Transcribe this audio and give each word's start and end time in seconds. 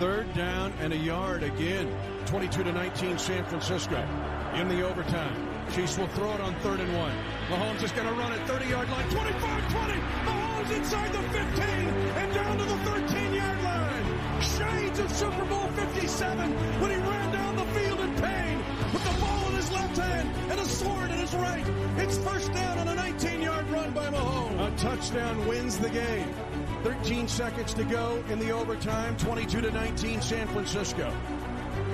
Third 0.00 0.32
down 0.32 0.72
and 0.80 0.94
a 0.94 0.96
yard 0.96 1.42
again. 1.42 1.94
22 2.24 2.64
to 2.64 2.72
19 2.72 3.18
San 3.18 3.44
Francisco 3.44 4.02
in 4.54 4.66
the 4.66 4.80
overtime. 4.80 5.46
Chiefs 5.74 5.98
will 5.98 6.06
throw 6.08 6.32
it 6.32 6.40
on 6.40 6.54
third 6.60 6.80
and 6.80 6.96
one. 6.96 7.12
Mahomes 7.50 7.82
is 7.82 7.92
going 7.92 8.08
to 8.08 8.14
run 8.14 8.32
it 8.32 8.40
30 8.48 8.64
yard 8.64 8.88
line. 8.88 9.06
25 9.10 9.72
20. 9.72 9.92
Mahomes 10.24 10.70
inside 10.74 11.12
the 11.12 11.20
15 11.20 11.36
and 11.36 12.32
down 12.32 12.56
to 12.56 12.64
the 12.64 12.78
13 12.78 13.34
yard 13.34 13.62
line. 13.62 14.40
Shades 14.40 14.98
of 15.00 15.12
Super 15.12 15.44
Bowl 15.44 15.68
57 15.68 16.50
when 16.80 16.90
he 16.90 16.96
ran 16.96 17.32
down 17.34 17.56
the 17.56 17.66
field 17.66 18.00
in 18.00 18.14
pain 18.14 18.56
with 18.94 19.04
the 19.04 19.20
ball 19.20 19.48
in 19.48 19.54
his 19.56 19.70
left 19.70 19.98
hand 19.98 20.30
and 20.50 20.60
a 20.60 20.64
sword 20.64 21.10
in 21.10 21.18
his 21.18 21.34
right. 21.34 21.66
It's 21.98 22.16
first 22.16 22.50
down 22.54 22.78
on 22.78 22.88
a 22.88 22.94
19 22.94 23.42
yard 23.42 23.68
run 23.68 23.90
by 23.90 24.08
Mahomes. 24.08 24.66
A 24.66 24.78
touchdown 24.78 25.46
wins 25.46 25.78
the 25.78 25.90
game. 25.90 26.34
13 26.82 27.28
seconds 27.28 27.74
to 27.74 27.84
go 27.84 28.22
in 28.30 28.38
the 28.38 28.50
overtime. 28.50 29.16
22 29.18 29.60
to 29.60 29.70
19 29.70 30.22
San 30.22 30.46
Francisco. 30.48 31.12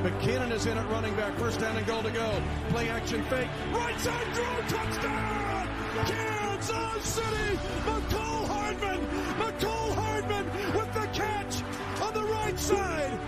McKinnon 0.03 0.53
is 0.53 0.67
in 0.67 0.79
at 0.79 0.89
running 0.91 1.15
back. 1.17 1.37
First 1.39 1.61
down 1.61 1.77
and 1.77 1.87
goal 1.87 2.03
to 2.03 2.11
go. 2.11 2.41
Play 2.69 2.89
action 2.89 3.25
fake. 3.25 3.49
Right 3.73 3.99
side 3.99 4.27
throw. 4.35 4.79
Touchdown! 4.79 5.69
Kansas 6.07 7.05
City! 7.05 7.59
McCall 7.85 8.47
Hardman! 8.47 9.01
McCall 9.39 9.95
Hardman 9.95 10.45
with 10.77 10.95
the 10.95 11.07
catch 11.13 11.63
on 12.03 12.15
the 12.15 12.23
right 12.23 12.59
side. 12.59 13.19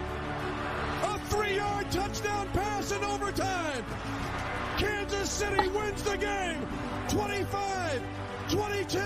A 1.04 1.18
three-yard 1.30 1.90
touchdown 1.90 2.48
pass 2.52 2.92
in 2.92 3.02
overtime. 3.02 3.84
Kansas 4.76 5.30
City 5.30 5.68
wins 5.68 6.02
the 6.04 6.16
game. 6.16 6.66
25, 7.09 8.02
22. 8.50 8.98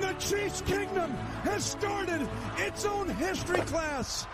And 0.00 0.16
the 0.16 0.20
Chiefs 0.20 0.62
Kingdom 0.62 1.10
has 1.42 1.64
started 1.64 2.28
its 2.56 2.84
own 2.84 3.08
history 3.08 3.58
class 3.62 4.28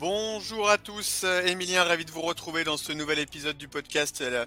Bonjour 0.00 0.70
à 0.70 0.78
tous, 0.78 1.24
Emilien, 1.44 1.84
ravi 1.84 2.06
de 2.06 2.10
vous 2.10 2.22
retrouver 2.22 2.64
dans 2.64 2.78
ce 2.78 2.90
nouvel 2.90 3.18
épisode 3.18 3.58
du 3.58 3.68
podcast 3.68 4.22
La, 4.22 4.46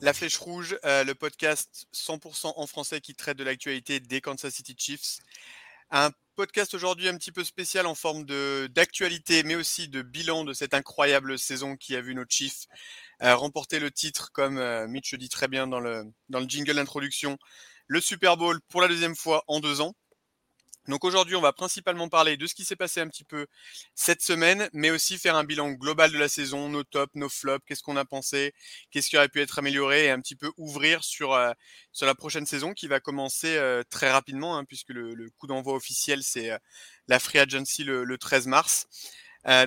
La 0.00 0.14
Flèche 0.14 0.38
Rouge, 0.38 0.78
euh, 0.86 1.04
le 1.04 1.14
podcast 1.14 1.86
100% 1.92 2.54
en 2.56 2.66
français 2.66 3.02
qui 3.02 3.14
traite 3.14 3.36
de 3.36 3.44
l'actualité 3.44 4.00
des 4.00 4.22
Kansas 4.22 4.54
City 4.54 4.74
Chiefs. 4.78 5.18
Un 5.90 6.10
podcast 6.36 6.72
aujourd'hui 6.72 7.06
un 7.06 7.18
petit 7.18 7.32
peu 7.32 7.44
spécial 7.44 7.84
en 7.84 7.94
forme 7.94 8.24
d'actualité, 8.68 9.42
mais 9.42 9.56
aussi 9.56 9.88
de 9.88 10.00
bilan 10.00 10.44
de 10.44 10.54
cette 10.54 10.72
incroyable 10.72 11.38
saison 11.38 11.76
qui 11.76 11.94
a 11.94 12.00
vu 12.00 12.14
nos 12.14 12.24
Chiefs 12.26 12.66
euh, 13.22 13.36
remporter 13.36 13.80
le 13.80 13.90
titre, 13.90 14.32
comme 14.32 14.56
euh, 14.56 14.88
Mitch 14.88 15.14
dit 15.16 15.28
très 15.28 15.48
bien 15.48 15.66
dans 15.66 15.80
le, 15.80 16.04
dans 16.30 16.40
le 16.40 16.48
jingle 16.48 16.76
d'introduction, 16.76 17.36
le 17.88 18.00
Super 18.00 18.38
Bowl 18.38 18.58
pour 18.70 18.80
la 18.80 18.88
deuxième 18.88 19.16
fois 19.16 19.44
en 19.48 19.60
deux 19.60 19.82
ans. 19.82 19.94
Donc 20.88 21.04
aujourd'hui, 21.04 21.36
on 21.36 21.42
va 21.42 21.52
principalement 21.52 22.08
parler 22.08 22.38
de 22.38 22.46
ce 22.46 22.54
qui 22.54 22.64
s'est 22.64 22.74
passé 22.74 23.00
un 23.00 23.08
petit 23.08 23.24
peu 23.24 23.46
cette 23.94 24.22
semaine, 24.22 24.70
mais 24.72 24.90
aussi 24.90 25.18
faire 25.18 25.36
un 25.36 25.44
bilan 25.44 25.72
global 25.72 26.10
de 26.10 26.16
la 26.16 26.28
saison, 26.28 26.70
nos 26.70 26.82
tops, 26.82 27.14
nos 27.14 27.28
flops, 27.28 27.62
qu'est-ce 27.66 27.82
qu'on 27.82 27.98
a 27.98 28.06
pensé, 28.06 28.54
qu'est-ce 28.90 29.10
qui 29.10 29.18
aurait 29.18 29.28
pu 29.28 29.42
être 29.42 29.58
amélioré, 29.58 30.06
et 30.06 30.10
un 30.10 30.20
petit 30.20 30.34
peu 30.34 30.50
ouvrir 30.56 31.04
sur 31.04 31.34
euh, 31.34 31.52
sur 31.92 32.06
la 32.06 32.14
prochaine 32.14 32.46
saison 32.46 32.72
qui 32.72 32.88
va 32.88 33.00
commencer 33.00 33.56
euh, 33.58 33.82
très 33.90 34.10
rapidement, 34.10 34.56
hein, 34.56 34.64
puisque 34.64 34.88
le, 34.88 35.28
coup 35.36 35.46
d'envoi 35.46 35.74
officiel 35.74 36.22
c'est 36.22 36.52
euh, 36.52 36.58
la 37.06 37.18
free 37.18 37.38
agency 37.38 37.84
le, 37.84 38.04
le 38.04 38.18
13 38.18 38.46
mars. 38.46 38.86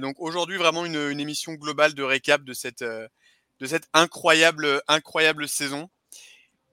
donc 0.01 0.15
aujourd'hui, 0.19 0.57
vraiment 0.57 0.85
une, 0.85 0.95
une, 1.11 1.19
émission 1.19 1.53
globale 1.53 1.93
de 1.93 2.03
récap 2.03 2.43
de 2.43 2.53
cette 2.53 2.83
de 2.83 3.65
cette 3.67 3.87
incroyable 3.93 4.81
incroyable 4.87 5.47
saison. 5.47 5.89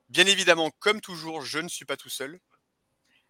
Bien 0.08 0.26
évidemment, 0.26 0.70
comme 0.78 1.00
toujours, 1.02 1.42
je 1.42 1.58
ne 1.58 1.68
suis 1.68 1.84
pas 1.84 1.98
tout 1.98 2.08
seul 2.08 2.40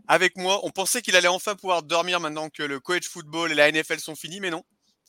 avec 0.08 0.36
moi. 0.36 0.60
On 0.64 0.70
pensait 0.70 1.02
qu'il 1.02 1.14
allait 1.14 1.28
enfin 1.28 1.54
pouvoir 1.54 1.82
dormir 1.82 2.18
maintenant 2.18 2.48
que 2.48 2.62
le 2.62 2.80
coach 2.80 3.06
football 3.06 3.52
et 3.52 3.54
la 3.54 3.70
NFL 3.70 4.00
sont 4.00 4.16
finis, 4.16 4.40
mais 4.40 4.50
non. 4.50 4.64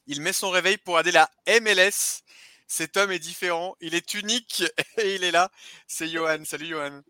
Il 0.05 0.21
met 0.21 0.33
son 0.33 0.49
réveil 0.49 0.77
pour 0.77 0.97
aller 0.97 1.11
la 1.11 1.29
MLS. 1.47 2.23
Cet 2.67 2.97
homme 2.97 3.11
est 3.11 3.19
différent, 3.19 3.75
il 3.81 3.95
est 3.95 4.13
unique 4.13 4.63
et 4.97 5.15
il 5.15 5.23
est 5.23 5.31
là. 5.31 5.49
C'est 5.88 6.07
Johan. 6.07 6.43
Salut 6.45 6.67
Johan. 6.67 7.01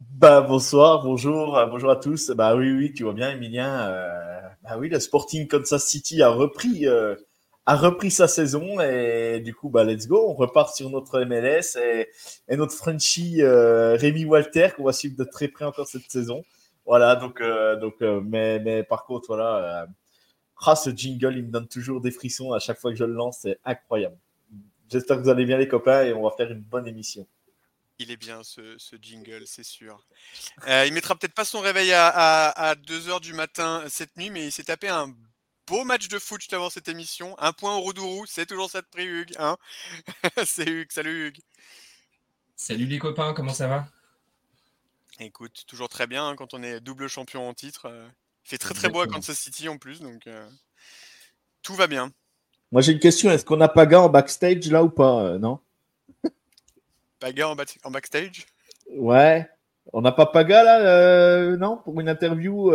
Bah 0.00 0.40
bonsoir, 0.40 1.04
bonjour, 1.04 1.58
bonjour 1.70 1.90
à 1.90 1.96
tous. 1.96 2.30
Bah 2.30 2.56
oui, 2.56 2.72
oui, 2.72 2.92
tu 2.92 3.04
vois 3.04 3.12
bien, 3.12 3.30
Emilien. 3.30 3.88
Euh, 3.88 4.40
bah 4.64 4.76
oui, 4.76 4.88
le 4.88 4.98
Sporting 4.98 5.46
Kansas 5.46 5.86
City 5.86 6.22
a 6.22 6.28
repris, 6.28 6.88
euh, 6.88 7.14
a 7.66 7.76
repris 7.76 8.10
sa 8.10 8.26
saison 8.26 8.80
et 8.80 9.40
du 9.40 9.54
coup, 9.54 9.70
bah 9.70 9.84
let's 9.84 10.08
go. 10.08 10.28
On 10.28 10.34
repart 10.34 10.74
sur 10.74 10.90
notre 10.90 11.20
MLS 11.24 11.78
et, 11.80 12.08
et 12.48 12.56
notre 12.56 12.74
Frenchie 12.74 13.42
euh, 13.42 13.94
Rémi 13.94 14.24
Walter 14.24 14.70
qu'on 14.76 14.84
va 14.84 14.92
suivre 14.92 15.16
de 15.16 15.24
très 15.24 15.48
près 15.48 15.64
encore 15.64 15.86
cette 15.86 16.10
saison. 16.10 16.42
Voilà, 16.84 17.16
donc, 17.16 17.40
euh, 17.40 17.76
donc 17.76 17.94
euh, 18.02 18.20
mais, 18.24 18.58
mais 18.58 18.82
par 18.82 19.04
contre, 19.04 19.28
voilà, 19.28 19.82
euh, 19.82 19.86
ah, 20.64 20.76
ce 20.76 20.90
jingle, 20.90 21.36
il 21.36 21.44
me 21.44 21.50
donne 21.50 21.68
toujours 21.68 22.00
des 22.00 22.10
frissons 22.10 22.52
à 22.52 22.58
chaque 22.58 22.78
fois 22.78 22.90
que 22.90 22.96
je 22.96 23.04
le 23.04 23.14
lance, 23.14 23.38
c'est 23.42 23.58
incroyable. 23.64 24.16
J'espère 24.90 25.16
que 25.16 25.22
vous 25.22 25.28
allez 25.28 25.44
bien, 25.44 25.58
les 25.58 25.68
copains, 25.68 26.04
et 26.04 26.12
on 26.12 26.22
va 26.22 26.30
faire 26.36 26.50
une 26.50 26.60
bonne 26.60 26.86
émission. 26.86 27.26
Il 27.98 28.10
est 28.10 28.16
bien 28.16 28.42
ce, 28.42 28.76
ce 28.78 28.96
jingle, 29.00 29.46
c'est 29.46 29.64
sûr. 29.64 30.04
Euh, 30.68 30.84
il 30.86 30.92
mettra 30.92 31.14
peut-être 31.14 31.34
pas 31.34 31.44
son 31.44 31.60
réveil 31.60 31.92
à, 31.92 32.08
à, 32.08 32.70
à 32.70 32.74
2h 32.74 33.20
du 33.20 33.32
matin 33.32 33.84
cette 33.88 34.16
nuit, 34.16 34.30
mais 34.30 34.46
il 34.46 34.52
s'est 34.52 34.64
tapé 34.64 34.88
un 34.88 35.14
beau 35.66 35.84
match 35.84 36.08
de 36.08 36.18
foot 36.18 36.40
juste 36.40 36.52
avant 36.52 36.68
cette 36.68 36.88
émission. 36.88 37.36
Un 37.38 37.52
point 37.52 37.76
au 37.76 37.80
Roudourou, 37.80 38.26
c'est 38.26 38.46
toujours 38.46 38.70
ça 38.70 38.80
de 38.82 38.86
prix, 38.86 39.06
Hugues. 39.06 39.34
Hein 39.38 39.56
c'est 40.44 40.68
Hugues, 40.68 40.92
salut 40.92 41.28
Hugues. 41.28 41.40
Salut 42.56 42.86
les 42.86 42.98
copains, 42.98 43.34
comment 43.34 43.54
ça 43.54 43.68
va? 43.68 43.86
Écoute, 45.20 45.64
toujours 45.66 45.88
très 45.88 46.06
bien 46.06 46.28
hein, 46.28 46.36
quand 46.36 46.54
on 46.54 46.62
est 46.62 46.80
double 46.80 47.08
champion 47.08 47.48
en 47.48 47.54
titre. 47.54 47.86
Euh, 47.86 48.06
il 48.44 48.50
fait 48.50 48.58
très 48.58 48.74
très 48.74 48.88
beau 48.88 49.00
à 49.00 49.06
Kansas 49.06 49.38
City 49.38 49.68
en 49.68 49.78
plus, 49.78 50.00
donc 50.00 50.26
euh, 50.26 50.48
tout 51.62 51.74
va 51.74 51.86
bien. 51.86 52.10
Moi 52.72 52.82
j'ai 52.82 52.92
une 52.92 52.98
question, 52.98 53.30
est-ce 53.30 53.44
qu'on 53.44 53.60
a 53.60 53.68
Paga 53.68 54.00
en 54.00 54.08
backstage 54.08 54.70
là 54.70 54.82
ou 54.82 54.88
pas 54.88 55.22
euh, 55.22 55.38
Non? 55.38 55.60
Paga 57.20 57.48
en, 57.48 57.56
en, 57.84 57.90
backstage? 57.90 58.46
Ouais. 58.90 59.48
On 59.92 60.00
n'a 60.00 60.12
pas 60.12 60.26
Paga 60.26 60.64
là, 60.64 60.80
euh, 60.80 61.56
non? 61.56 61.76
Pour 61.76 62.00
une 62.00 62.08
interview 62.08 62.72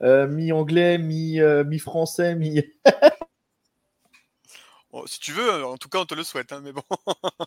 mi-anglais, 0.00 0.98
mi-français, 0.98 2.34
mi... 2.34 2.50
mi... 2.50 2.62
bon, 4.92 5.06
si 5.06 5.18
tu 5.18 5.32
veux, 5.32 5.64
en 5.64 5.78
tout 5.78 5.88
cas 5.88 5.98
on 5.98 6.06
te 6.06 6.14
le 6.14 6.22
souhaite, 6.22 6.52
hein, 6.52 6.60
mais 6.62 6.72
bon. 6.72 6.82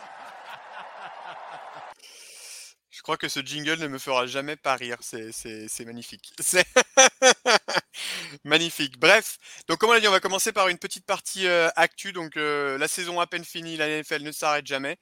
Je 3.01 3.03
crois 3.03 3.17
que 3.17 3.29
ce 3.29 3.39
jingle 3.39 3.79
ne 3.79 3.87
me 3.87 3.97
fera 3.97 4.27
jamais 4.27 4.55
pas 4.55 4.75
rire. 4.75 4.97
C'est 5.01 5.85
magnifique. 5.85 6.35
magnifique. 8.43 8.99
Bref, 8.99 9.39
donc 9.67 9.79
comme 9.79 9.89
on 9.89 9.93
l'a 9.93 9.99
dit, 9.99 10.07
on 10.07 10.11
va 10.11 10.19
commencer 10.19 10.51
par 10.51 10.67
une 10.67 10.77
petite 10.77 11.07
partie 11.07 11.47
euh, 11.47 11.69
actu. 11.75 12.13
Donc 12.13 12.37
euh, 12.37 12.77
la 12.77 12.87
saison 12.87 13.19
à 13.19 13.25
peine 13.25 13.43
finie, 13.43 13.75
la 13.75 13.87
NFL 13.87 14.21
ne 14.21 14.31
s'arrête 14.31 14.67
jamais. 14.67 14.99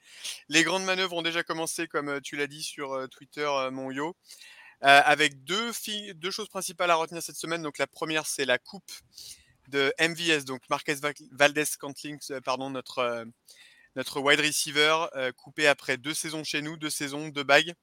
Les 0.48 0.64
grandes 0.64 0.84
manœuvres 0.84 1.14
ont 1.14 1.20
déjà 1.20 1.42
commencé, 1.42 1.88
comme 1.88 2.08
euh, 2.08 2.20
tu 2.22 2.36
l'as 2.36 2.46
dit 2.46 2.62
sur 2.62 2.94
euh, 2.94 3.06
Twitter, 3.06 3.46
mon 3.70 3.90
yo, 3.90 4.16
avec 4.80 5.44
deux, 5.44 5.70
deux 6.14 6.30
choses 6.30 6.48
principales 6.48 6.90
à 6.90 6.94
retenir 6.94 7.22
cette 7.22 7.36
semaine. 7.36 7.60
Donc 7.60 7.76
la 7.76 7.86
première, 7.86 8.26
c'est 8.26 8.46
la 8.46 8.56
coupe 8.56 8.90
de 9.68 9.92
MVS, 10.00 10.46
donc 10.46 10.62
Marquez 10.70 10.96
Valdez 11.32 11.64
Cantling, 11.78 12.18
pardon, 12.44 12.70
notre 12.70 13.26
notre 13.96 14.20
wide 14.20 14.40
receiver 14.40 15.06
euh, 15.16 15.32
coupé 15.32 15.66
après 15.66 15.96
deux 15.96 16.14
saisons 16.14 16.44
chez 16.44 16.62
nous, 16.62 16.76
deux 16.76 16.90
saisons, 16.90 17.28
deux 17.28 17.42
bagues. 17.42 17.74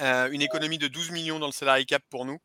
Euh, 0.00 0.30
une 0.30 0.42
économie 0.42 0.78
de 0.78 0.88
12 0.88 1.10
millions 1.10 1.38
dans 1.38 1.46
le 1.46 1.52
salary 1.52 1.86
cap 1.86 2.02
pour 2.10 2.24
nous. 2.24 2.38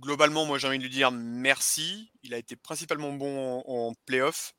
globalement, 0.00 0.44
moi 0.44 0.58
j'ai 0.58 0.68
envie 0.68 0.78
de 0.78 0.82
lui 0.82 0.90
dire 0.90 1.10
merci. 1.10 2.10
Il 2.22 2.34
a 2.34 2.38
été 2.38 2.56
principalement 2.56 3.12
bon 3.12 3.62
en, 3.66 3.94
playoff. 4.06 4.54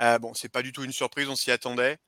Euh, 0.00 0.18
bon, 0.18 0.34
c'est 0.34 0.48
pas 0.48 0.62
du 0.62 0.72
tout 0.72 0.84
une 0.84 0.92
surprise, 0.92 1.28
on 1.28 1.36
s'y 1.36 1.50
attendait. 1.50 1.98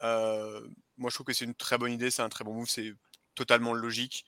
moi 0.00 1.10
je 1.10 1.14
trouve 1.14 1.26
que 1.26 1.32
c'est 1.32 1.44
une 1.44 1.54
très 1.54 1.78
bonne 1.78 1.92
idée, 1.92 2.10
c'est 2.10 2.22
un 2.22 2.28
très 2.28 2.44
bon 2.44 2.54
move, 2.54 2.68
c'est 2.68 2.94
totalement 3.34 3.72
logique. 3.72 4.24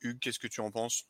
Hugues, 0.00 0.18
qu'est-ce 0.18 0.38
que 0.38 0.48
tu 0.48 0.60
en 0.60 0.70
penses? 0.70 1.04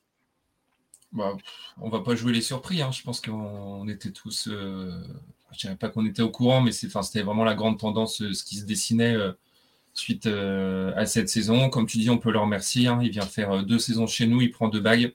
Bah, 1.12 1.36
On 1.78 1.90
va 1.90 2.00
pas 2.00 2.14
jouer 2.14 2.32
les 2.32 2.40
surprises, 2.42 2.80
hein. 2.80 2.90
je 2.90 3.02
pense 3.02 3.20
qu'on 3.20 3.88
était 3.88 4.12
tous. 4.12 4.48
Je 5.52 5.58
dirais 5.58 5.76
pas 5.76 5.88
qu'on 5.88 6.06
était 6.06 6.22
au 6.22 6.30
courant, 6.30 6.60
mais 6.60 6.72
c'était 6.72 7.22
vraiment 7.22 7.44
la 7.44 7.54
grande 7.54 7.78
tendance, 7.78 8.18
ce 8.18 8.44
qui 8.44 8.56
se 8.56 8.64
dessinait 8.64 9.16
suite 9.94 10.26
euh, 10.26 10.92
à 10.96 11.06
cette 11.06 11.28
saison. 11.28 11.68
Comme 11.68 11.86
tu 11.86 11.98
dis, 11.98 12.10
on 12.10 12.18
peut 12.18 12.32
le 12.32 12.38
remercier. 12.38 12.88
Hein. 12.88 13.00
Il 13.02 13.10
vient 13.10 13.26
faire 13.26 13.52
euh, 13.52 13.62
deux 13.62 13.78
saisons 13.78 14.06
chez 14.06 14.26
nous, 14.26 14.40
il 14.40 14.50
prend 14.50 14.68
deux 14.68 14.80
bagues. 14.80 15.14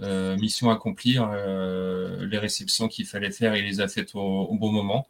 Euh, 0.00 0.36
mission 0.38 0.70
accomplie. 0.70 1.14
les 1.14 2.38
réceptions 2.38 2.88
qu'il 2.88 3.06
fallait 3.06 3.30
faire, 3.30 3.56
il 3.56 3.64
les 3.64 3.80
a 3.80 3.88
faites 3.88 4.14
au, 4.14 4.54
bon 4.54 4.72
moment. 4.72 5.06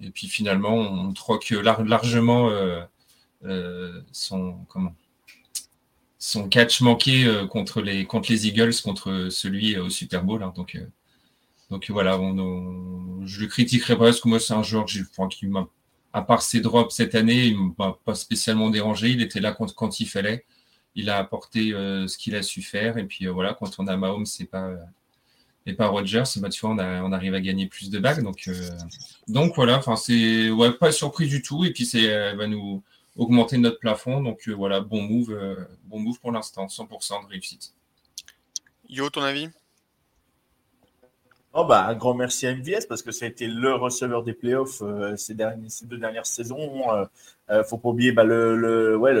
Et 0.00 0.10
puis 0.10 0.28
finalement, 0.28 0.74
on 0.74 1.12
troque 1.12 1.50
largement 1.50 2.50
son, 4.12 4.58
catch 6.50 6.80
manqué 6.82 7.46
contre, 7.50 7.80
les, 7.80 8.04
contre 8.04 8.30
les 8.30 8.46
Eagles, 8.46 8.74
contre 8.84 9.28
celui 9.30 9.78
au 9.78 9.88
Super 9.88 10.24
Bowl. 10.24 10.42
Hein. 10.42 10.52
donc, 10.54 10.78
donc 11.70 11.90
voilà, 11.90 12.18
on, 12.18 13.24
je 13.26 13.40
le 13.42 13.46
critiquerai 13.46 13.96
pas 13.96 14.04
parce 14.04 14.20
que 14.20 14.28
moi, 14.28 14.40
c'est 14.40 14.54
un 14.54 14.62
joueur 14.62 14.86
qui 14.86 15.46
m'a 15.46 15.68
à 16.12 16.22
part 16.22 16.42
ses 16.42 16.60
drops 16.60 16.94
cette 16.94 17.14
année, 17.14 17.46
il 17.46 17.56
ne 17.56 17.70
m'a 17.78 17.98
pas 18.04 18.14
spécialement 18.14 18.70
dérangé. 18.70 19.10
Il 19.10 19.22
était 19.22 19.40
là 19.40 19.52
quand, 19.52 20.00
il 20.00 20.06
fallait. 20.06 20.44
Il 20.94 21.10
a 21.10 21.18
apporté 21.18 21.72
euh, 21.74 22.06
ce 22.08 22.16
qu'il 22.18 22.34
a 22.34 22.42
su 22.42 22.62
faire. 22.62 22.96
Et 22.98 23.04
puis 23.04 23.26
euh, 23.26 23.32
voilà, 23.32 23.54
quand 23.54 23.78
on 23.78 23.86
a 23.86 23.96
Mahomes 23.96 24.26
c'est 24.26 24.46
pas, 24.46 24.72
et 25.66 25.74
pas 25.74 25.88
Rogers, 25.88 26.24
bah, 26.36 26.48
tu 26.48 26.60
vois, 26.60 26.70
on, 26.70 26.78
on, 26.78 27.12
arrive 27.12 27.34
à 27.34 27.40
gagner 27.40 27.66
plus 27.66 27.90
de 27.90 27.98
bagues. 27.98 28.22
Donc, 28.22 28.48
euh, 28.48 28.70
donc 29.28 29.54
voilà, 29.54 29.80
c'est 29.96 30.50
ouais, 30.50 30.72
pas 30.72 30.92
surpris 30.92 31.28
du 31.28 31.42
tout. 31.42 31.64
Et 31.64 31.72
puis 31.72 31.84
c'est 31.84 32.34
va 32.34 32.46
nous 32.46 32.82
augmenter 33.16 33.58
notre 33.58 33.78
plafond. 33.78 34.22
Donc 34.22 34.48
voilà, 34.48 34.80
bon 34.80 35.02
move, 35.02 35.66
bon 35.84 36.00
move 36.00 36.18
pour 36.20 36.32
l'instant, 36.32 36.66
100% 36.66 37.24
de 37.24 37.28
réussite. 37.28 37.74
Yo, 38.88 39.10
ton 39.10 39.22
avis? 39.22 39.48
Oh 41.54 41.64
bah, 41.64 41.86
un 41.86 41.94
grand 41.94 42.14
merci 42.14 42.46
à 42.46 42.54
MVS 42.54 42.86
parce 42.88 43.02
que 43.02 43.10
ça 43.10 43.24
a 43.24 43.28
été 43.28 43.46
le 43.46 43.74
receveur 43.74 44.22
des 44.22 44.34
playoffs 44.34 44.82
euh, 44.82 45.16
ces, 45.16 45.34
derniers, 45.34 45.70
ces 45.70 45.86
deux 45.86 45.96
dernières 45.96 46.26
saisons. 46.26 46.92
Euh, 46.92 47.04
euh 47.50 47.64
faut 47.64 47.78
pas 47.78 47.88
oublier 47.88 48.12
bah, 48.12 48.24
le, 48.24 48.54
le, 48.54 48.96
ouais, 48.96 49.14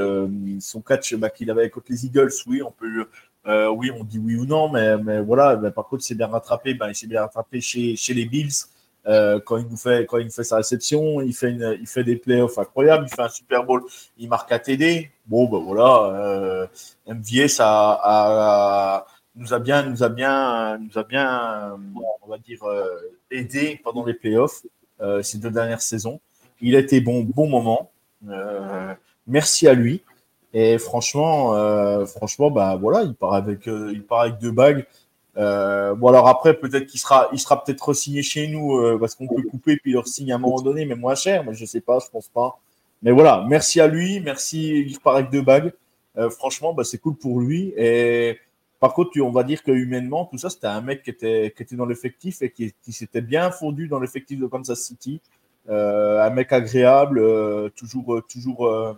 son 0.60 0.82
catch 0.82 1.14
bah, 1.14 1.30
qu'il 1.30 1.50
avait 1.50 1.70
contre 1.70 1.86
les 1.88 2.04
Eagles. 2.04 2.30
Oui, 2.46 2.62
on 2.62 2.70
peut, 2.70 3.08
euh, 3.46 3.68
oui, 3.70 3.90
on 3.90 4.04
dit 4.04 4.18
oui 4.18 4.36
ou 4.36 4.44
non, 4.44 4.68
mais, 4.68 4.98
mais 4.98 5.20
voilà. 5.22 5.56
Bah, 5.56 5.70
par 5.70 5.86
contre, 5.86 6.02
il 6.04 6.06
s'est 6.06 6.14
bien 6.14 6.26
rattrapé. 6.26 6.74
Bah, 6.74 6.90
il 6.90 6.94
s'est 6.94 7.06
bien 7.06 7.22
rattrapé 7.22 7.60
chez, 7.62 7.96
chez 7.96 8.12
les 8.14 8.26
Bills. 8.26 8.52
quand 9.06 9.56
il 9.56 9.66
nous 9.68 9.76
fait 9.76 10.06
quand 10.06 10.18
il 10.18 10.30
fait 10.30 10.44
sa 10.44 10.56
réception, 10.56 11.22
il 11.22 11.34
fait 11.34 11.50
une, 11.50 11.78
il 11.80 11.86
fait 11.86 12.04
des 12.04 12.16
playoffs 12.16 12.58
incroyables, 12.58 13.06
il 13.10 13.14
fait 13.14 13.22
un 13.22 13.28
Super 13.30 13.64
Bowl, 13.64 13.82
il 14.18 14.28
marque 14.28 14.52
un 14.52 14.58
TD. 14.58 15.10
Bon 15.26 15.48
ben 15.48 15.58
voilà, 15.58 16.68
MVS 17.06 17.56
a 17.60 19.06
nous 19.38 19.54
a 19.54 19.58
bien, 19.60 19.84
nous 19.84 20.02
a 20.02 20.08
bien, 20.08 20.78
nous 20.78 20.98
a 20.98 21.04
bien, 21.04 21.78
on 22.22 22.28
va 22.28 22.38
dire, 22.38 22.62
euh, 22.64 22.84
aidé 23.30 23.80
pendant 23.82 24.04
les 24.04 24.14
playoffs 24.14 24.62
euh, 25.00 25.22
ces 25.22 25.38
deux 25.38 25.50
dernières 25.50 25.80
saisons. 25.80 26.20
Il 26.60 26.74
a 26.74 26.80
été 26.80 27.00
bon, 27.00 27.22
bon 27.22 27.48
moment. 27.48 27.90
Euh, 28.28 28.92
merci 29.26 29.68
à 29.68 29.74
lui. 29.74 30.02
Et 30.52 30.78
franchement, 30.78 31.52
franchement, 32.06 32.50
bah 32.50 32.76
voilà, 32.80 33.02
il 33.02 33.14
part 33.14 33.34
avec, 33.34 33.66
il 33.66 34.02
part 34.02 34.20
avec 34.20 34.38
deux 34.38 34.50
bagues. 34.50 34.86
bon 35.36 36.08
alors 36.08 36.26
après, 36.26 36.54
peut-être 36.54 36.86
qu'il 36.86 36.98
sera, 36.98 37.28
il 37.32 37.38
sera 37.38 37.62
peut-être 37.62 37.92
signé 37.92 38.22
chez 38.22 38.48
nous 38.48 38.98
parce 38.98 39.14
qu'on 39.14 39.28
peut 39.28 39.42
couper 39.42 39.76
puis 39.76 39.92
leur 39.92 40.08
signe 40.08 40.32
à 40.32 40.36
un 40.36 40.38
moment 40.38 40.62
donné, 40.62 40.86
mais 40.86 40.94
moins 40.94 41.14
cher. 41.14 41.44
Mais 41.44 41.52
je 41.52 41.66
sais 41.66 41.82
pas, 41.82 41.98
je 41.98 42.10
pense 42.10 42.28
pas. 42.28 42.58
Mais 43.02 43.12
voilà, 43.12 43.44
merci 43.46 43.78
à 43.78 43.86
lui, 43.86 44.20
merci. 44.20 44.86
Il 44.88 44.98
part 45.00 45.16
avec 45.16 45.30
deux 45.30 45.42
bagues. 45.42 45.74
franchement, 46.30 46.72
bah, 46.72 46.82
c'est 46.82 46.98
cool 46.98 47.14
pour 47.14 47.40
lui. 47.40 47.74
Et 47.76 48.38
par 48.80 48.94
contre, 48.94 49.20
on 49.20 49.32
va 49.32 49.42
dire 49.42 49.62
que 49.62 49.72
humainement, 49.72 50.26
tout 50.26 50.38
ça, 50.38 50.50
c'était 50.50 50.68
un 50.68 50.80
mec 50.80 51.02
qui 51.02 51.10
était, 51.10 51.52
qui 51.56 51.62
était 51.62 51.74
dans 51.74 51.86
l'effectif 51.86 52.42
et 52.42 52.50
qui, 52.50 52.72
s'était 52.92 53.20
bien 53.20 53.50
fondu 53.50 53.88
dans 53.88 53.98
l'effectif 53.98 54.38
de 54.38 54.46
Kansas 54.46 54.80
City. 54.80 55.20
Euh, 55.68 56.24
un 56.24 56.30
mec 56.30 56.52
agréable, 56.52 57.18
euh, 57.18 57.68
toujours, 57.70 58.14
euh, 58.14 58.24
toujours, 58.28 58.96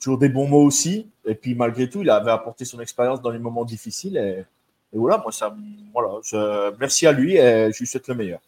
toujours 0.00 0.18
des 0.18 0.28
bons 0.28 0.48
mots 0.48 0.64
aussi. 0.64 1.08
Et 1.24 1.36
puis 1.36 1.54
malgré 1.54 1.88
tout, 1.88 2.02
il 2.02 2.10
avait 2.10 2.32
apporté 2.32 2.64
son 2.64 2.80
expérience 2.80 3.22
dans 3.22 3.30
les 3.30 3.38
moments 3.38 3.64
difficiles. 3.64 4.16
Et, 4.16 4.44
voilà, 4.92 5.18
moi, 5.18 5.30
ça, 5.30 5.56
voilà, 5.92 6.72
merci 6.80 7.06
à 7.06 7.12
lui 7.12 7.36
et 7.36 7.70
je 7.72 7.78
lui 7.78 7.86
souhaite 7.86 8.08
le 8.08 8.14
meilleur. 8.16 8.40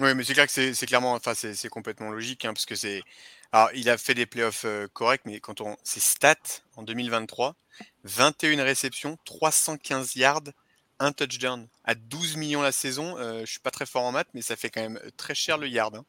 Oui, 0.00 0.12
mais 0.16 0.24
c'est 0.24 0.32
clair 0.32 0.46
que 0.46 0.72
c'est 0.72 0.86
clairement, 0.86 1.12
enfin, 1.12 1.34
c'est 1.34 1.68
complètement 1.68 2.10
logique, 2.10 2.44
hein, 2.44 2.52
parce 2.52 2.66
que 2.66 2.74
c'est. 2.74 3.02
Alors, 3.52 3.70
il 3.74 3.90
a 3.90 3.98
fait 3.98 4.14
des 4.14 4.26
playoffs 4.26 4.66
corrects, 4.92 5.22
mais 5.24 5.40
quand 5.40 5.60
on. 5.60 5.76
Ses 5.84 6.00
stats 6.00 6.36
en 6.76 6.82
2023, 6.82 7.54
21 8.04 8.62
réceptions, 8.64 9.18
315 9.24 10.16
yards, 10.16 10.42
un 11.02 11.12
touchdown 11.12 11.68
à 11.84 11.94
12 11.94 12.36
millions 12.36 12.62
la 12.62 12.72
saison. 12.72 13.16
Euh, 13.18 13.40
je 13.40 13.50
suis 13.50 13.60
pas 13.60 13.70
très 13.70 13.86
fort 13.86 14.04
en 14.04 14.12
maths, 14.12 14.28
mais 14.34 14.42
ça 14.42 14.56
fait 14.56 14.70
quand 14.70 14.80
même 14.80 15.00
euh, 15.04 15.10
très 15.16 15.34
cher 15.34 15.58
le 15.58 15.68
yard. 15.68 15.96
Hein. 15.96 16.04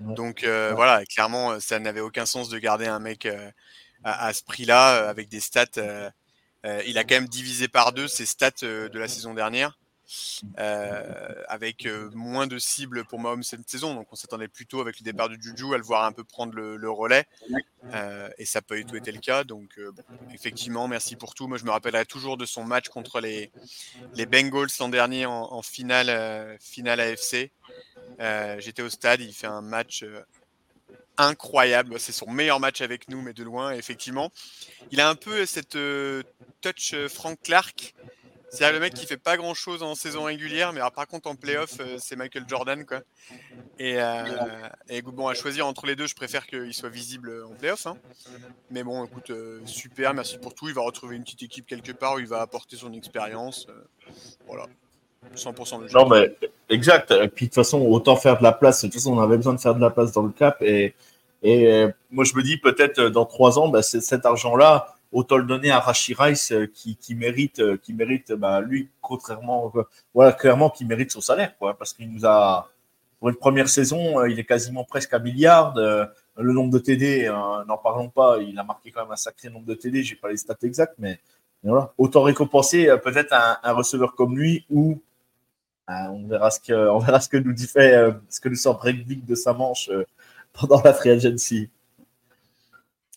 Donc 0.00 0.44
euh, 0.44 0.72
voilà, 0.74 1.04
clairement, 1.04 1.58
ça 1.60 1.78
n'avait 1.78 2.00
aucun 2.00 2.26
sens 2.26 2.48
de 2.48 2.58
garder 2.58 2.86
un 2.86 3.00
mec 3.00 3.28
à, 4.04 4.32
ce 4.32 4.44
prix-là 4.44 5.08
avec 5.08 5.28
des 5.28 5.40
stats. 5.40 6.12
il 6.64 6.98
a 6.98 7.04
quand 7.04 7.14
même 7.14 7.28
divisé 7.28 7.68
par 7.68 7.92
deux 7.92 8.08
ses 8.08 8.26
stats 8.26 8.62
de 8.62 8.98
la 8.98 9.08
saison 9.08 9.34
dernière. 9.34 9.78
Euh, 10.58 11.34
avec 11.48 11.86
euh, 11.86 12.10
moins 12.14 12.46
de 12.46 12.58
cibles 12.58 13.04
pour 13.04 13.20
Mahomes 13.20 13.42
cette 13.42 13.68
saison. 13.68 13.94
Donc 13.94 14.08
on 14.12 14.16
s'attendait 14.16 14.48
plutôt 14.48 14.80
avec 14.80 14.98
le 15.00 15.04
départ 15.04 15.28
du 15.28 15.38
Juju 15.40 15.74
à 15.74 15.78
le 15.78 15.82
voir 15.82 16.04
un 16.04 16.12
peu 16.12 16.24
prendre 16.24 16.54
le, 16.54 16.90
relais. 16.90 17.26
Euh, 17.92 18.28
et 18.38 18.44
ça 18.44 18.62
peut 18.62 18.78
être 18.78 18.94
été 18.94 19.12
le 19.12 19.20
cas. 19.20 19.44
Donc 19.44 19.78
effectivement, 20.32 20.88
merci 20.88 21.16
pour 21.16 21.34
tout. 21.34 21.48
Moi 21.48 21.58
je 21.58 21.64
me 21.64 21.70
rappellerai 21.70 22.06
toujours 22.06 22.36
de 22.36 22.46
son 22.46 22.64
match 22.64 22.88
contre 22.88 23.20
les, 23.20 23.50
les 24.14 24.26
Bengals 24.26 24.68
l'an 24.80 24.88
dernier 24.88 25.26
en, 25.26 25.62
finale, 25.62 26.58
finale 26.60 27.00
AFC. 27.00 27.50
J'étais 28.58 28.82
au 28.82 28.90
stade, 28.90 29.20
il 29.20 29.32
fait 29.32 29.46
un 29.46 29.62
match 29.62 30.04
incroyable. 31.16 31.98
C'est 31.98 32.12
son 32.12 32.30
meilleur 32.30 32.60
match 32.60 32.80
avec 32.80 33.08
nous, 33.08 33.20
mais 33.20 33.32
de 33.32 33.42
loin, 33.42 33.72
effectivement. 33.72 34.30
Il 34.90 35.00
a 35.00 35.08
un 35.08 35.16
peu 35.16 35.44
cette 35.46 35.76
touch 36.60 36.94
Frank 37.08 37.38
Clark 37.42 37.94
c'est 38.50 38.72
le 38.72 38.80
mec 38.80 38.94
qui 38.94 39.06
fait 39.06 39.18
pas 39.18 39.36
grand 39.36 39.54
chose 39.54 39.82
en 39.82 39.94
saison 39.94 40.24
régulière, 40.24 40.72
mais 40.72 40.80
par 40.94 41.06
contre 41.06 41.28
en 41.28 41.34
playoff, 41.34 41.74
euh, 41.80 41.96
c'est 41.98 42.16
Michael 42.16 42.44
Jordan. 42.48 42.84
Quoi. 42.84 43.00
Et, 43.78 43.96
euh, 43.98 44.24
et, 44.88 45.02
bon, 45.02 45.28
à 45.28 45.34
choisir 45.34 45.66
entre 45.66 45.86
les 45.86 45.96
deux, 45.96 46.06
je 46.06 46.14
préfère 46.14 46.46
qu'il 46.46 46.72
soit 46.72 46.88
visible 46.88 47.44
en 47.44 47.54
playoff. 47.54 47.86
Hein. 47.86 47.96
Mais 48.70 48.82
bon, 48.82 49.04
écoute, 49.04 49.30
euh, 49.30 49.60
super, 49.66 50.14
merci 50.14 50.38
pour 50.38 50.54
tout. 50.54 50.68
Il 50.68 50.74
va 50.74 50.82
retrouver 50.82 51.16
une 51.16 51.24
petite 51.24 51.42
équipe 51.42 51.66
quelque 51.66 51.92
part 51.92 52.14
où 52.14 52.20
il 52.20 52.26
va 52.26 52.40
apporter 52.40 52.76
son 52.76 52.92
expérience. 52.94 53.66
voilà. 54.46 54.66
100% 55.34 55.80
logique. 55.80 55.96
Non, 55.96 56.08
mais 56.08 56.34
exact. 56.70 57.10
Et 57.10 57.28
puis 57.28 57.46
de 57.46 57.50
toute 57.50 57.56
façon, 57.56 57.80
autant 57.82 58.16
faire 58.16 58.38
de 58.38 58.42
la 58.42 58.52
place. 58.52 58.82
De 58.82 58.86
toute 58.86 58.94
façon, 58.94 59.12
on 59.12 59.20
avait 59.20 59.36
besoin 59.36 59.52
de 59.52 59.60
faire 59.60 59.74
de 59.74 59.80
la 59.80 59.90
place 59.90 60.12
dans 60.12 60.22
le 60.22 60.30
cap. 60.30 60.62
Et, 60.62 60.94
et 61.42 61.86
moi, 62.10 62.24
je 62.24 62.34
me 62.34 62.42
dis 62.42 62.56
peut-être 62.56 63.02
dans 63.02 63.26
trois 63.26 63.58
ans, 63.58 63.68
bah, 63.68 63.82
cet 63.82 64.24
argent-là 64.24 64.97
autant 65.12 65.36
le 65.38 65.44
donner 65.44 65.70
à 65.70 65.80
Rashi 65.80 66.14
Rice 66.14 66.52
euh, 66.52 66.66
qui, 66.66 66.96
qui 66.96 67.14
mérite, 67.14 67.60
euh, 67.60 67.76
qui 67.76 67.92
mérite, 67.92 68.32
bah, 68.32 68.60
lui, 68.60 68.88
contrairement, 69.00 69.72
euh, 69.74 69.82
voilà, 70.14 70.32
clairement, 70.32 70.70
qui 70.70 70.84
mérite 70.84 71.10
son 71.10 71.20
salaire, 71.20 71.56
quoi, 71.58 71.76
parce 71.76 71.92
qu'il 71.92 72.10
nous 72.10 72.26
a, 72.26 72.68
pour 73.18 73.28
une 73.30 73.36
première 73.36 73.68
saison, 73.68 74.24
il 74.26 74.38
est 74.38 74.44
quasiment 74.44 74.84
presque 74.84 75.12
à 75.12 75.18
milliard. 75.18 75.74
Le 75.74 76.52
nombre 76.52 76.72
de 76.72 76.78
TD, 76.78 77.26
n'en 77.66 77.76
parlons 77.76 78.10
pas, 78.10 78.38
il 78.38 78.56
a 78.56 78.62
marqué 78.62 78.92
quand 78.92 79.02
même 79.02 79.10
un 79.10 79.16
sacré 79.16 79.50
nombre 79.50 79.66
de 79.66 79.74
TD, 79.74 80.04
j'ai 80.04 80.14
pas 80.14 80.28
les 80.30 80.36
stats 80.36 80.54
exactes, 80.62 80.94
mais, 80.98 81.18
voilà. 81.64 81.92
Autant 81.98 82.22
récompenser 82.22 82.86
peut-être 83.02 83.32
un, 83.32 83.72
receveur 83.72 84.14
comme 84.14 84.38
lui 84.38 84.64
ou 84.70 85.02
on 85.88 86.28
verra 86.28 86.52
ce 86.52 86.60
que, 86.60 86.72
on 86.90 87.00
verra 87.00 87.20
ce 87.20 87.28
que 87.28 87.38
nous 87.38 87.52
dit 87.52 87.66
fait, 87.66 88.08
ce 88.28 88.40
que 88.40 88.48
nous 88.48 88.54
sort 88.54 88.78
Breakbeat 88.78 89.26
de 89.26 89.34
sa 89.34 89.52
manche 89.52 89.90
pendant 90.52 90.80
la 90.84 90.94
free 90.94 91.10
agency. 91.10 91.70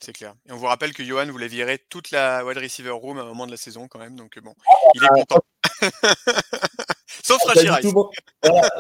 C'est 0.03 0.13
clair. 0.13 0.33
Et 0.49 0.51
on 0.51 0.57
vous 0.57 0.65
rappelle 0.65 0.93
que 0.93 1.03
Johan 1.03 1.27
voulait 1.27 1.47
virer 1.47 1.77
toute 1.89 2.09
la 2.09 2.43
wide 2.43 2.57
receiver 2.57 2.89
room 2.89 3.19
à 3.19 3.21
un 3.21 3.25
moment 3.25 3.45
de 3.45 3.51
la 3.51 3.57
saison 3.57 3.87
quand 3.87 3.99
même. 3.99 4.15
Donc 4.15 4.39
bon, 4.39 4.55
il 4.95 5.03
est 5.03 5.07
ah, 5.07 5.13
content. 5.13 5.41
Sauf 7.23 7.43
Rachirai. 7.43 7.81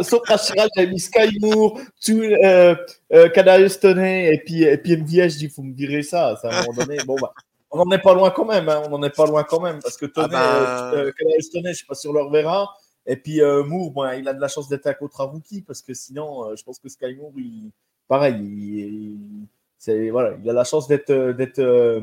Sauf 0.01 0.27
Rachirai, 0.27 0.67
j'avais 0.75 0.89
mis 0.89 0.99
Sky 0.99 1.37
Moore, 1.39 1.79
tout, 2.03 2.21
euh, 2.21 2.75
euh, 3.13 3.29
Kadarius 3.29 3.77
et 3.83 4.41
puis, 4.43 4.63
et 4.63 4.77
puis 4.77 4.97
dis, 4.97 5.17
il 5.19 5.51
faut 5.51 5.61
me 5.61 5.75
virer 5.75 6.01
ça. 6.01 6.35
ça 6.41 6.49
à 6.49 6.59
un 6.59 6.65
moment 6.65 6.85
donné. 6.85 6.97
Bon, 7.05 7.15
bah, 7.21 7.33
on 7.69 7.85
n'en 7.85 7.91
est 7.91 8.01
pas 8.01 8.15
loin 8.15 8.31
quand 8.31 8.45
même. 8.45 8.67
Hein, 8.67 8.81
on 8.87 8.89
n'en 8.89 9.03
est 9.03 9.15
pas 9.15 9.27
loin 9.27 9.43
quand 9.43 9.61
même. 9.61 9.79
Parce 9.79 9.97
que 9.97 10.07
Toney, 10.07 10.29
ah 10.33 10.91
bah... 10.91 10.93
euh, 10.95 11.11
Kadarius 11.11 11.51
Toney, 11.51 11.65
je 11.65 11.69
ne 11.69 11.73
sais 11.75 11.85
pas 11.87 11.95
si 11.95 12.07
on 12.07 12.13
le 12.13 12.23
reverra. 12.23 12.73
Et 13.05 13.15
puis 13.15 13.41
euh, 13.41 13.63
Moore, 13.63 13.91
bon, 13.91 14.09
il 14.11 14.27
a 14.27 14.33
de 14.33 14.41
la 14.41 14.47
chance 14.47 14.67
d'être 14.67 14.87
un 14.87 14.93
contre 14.93 15.23
rookie 15.23 15.61
parce 15.61 15.81
que 15.83 15.93
sinon, 15.93 16.45
euh, 16.45 16.55
je 16.55 16.63
pense 16.63 16.79
que 16.79 16.89
Sky 16.89 17.15
Moore, 17.15 17.33
il, 17.37 17.71
pareil, 18.07 18.35
il, 18.39 18.79
il 18.79 19.47
voilà, 19.87 20.37
il 20.41 20.49
a 20.49 20.53
la 20.53 20.63
chance 20.63 20.87
d'être 20.87 21.09
euh, 21.09 21.33
d'être 21.33 21.59
euh, 21.59 22.01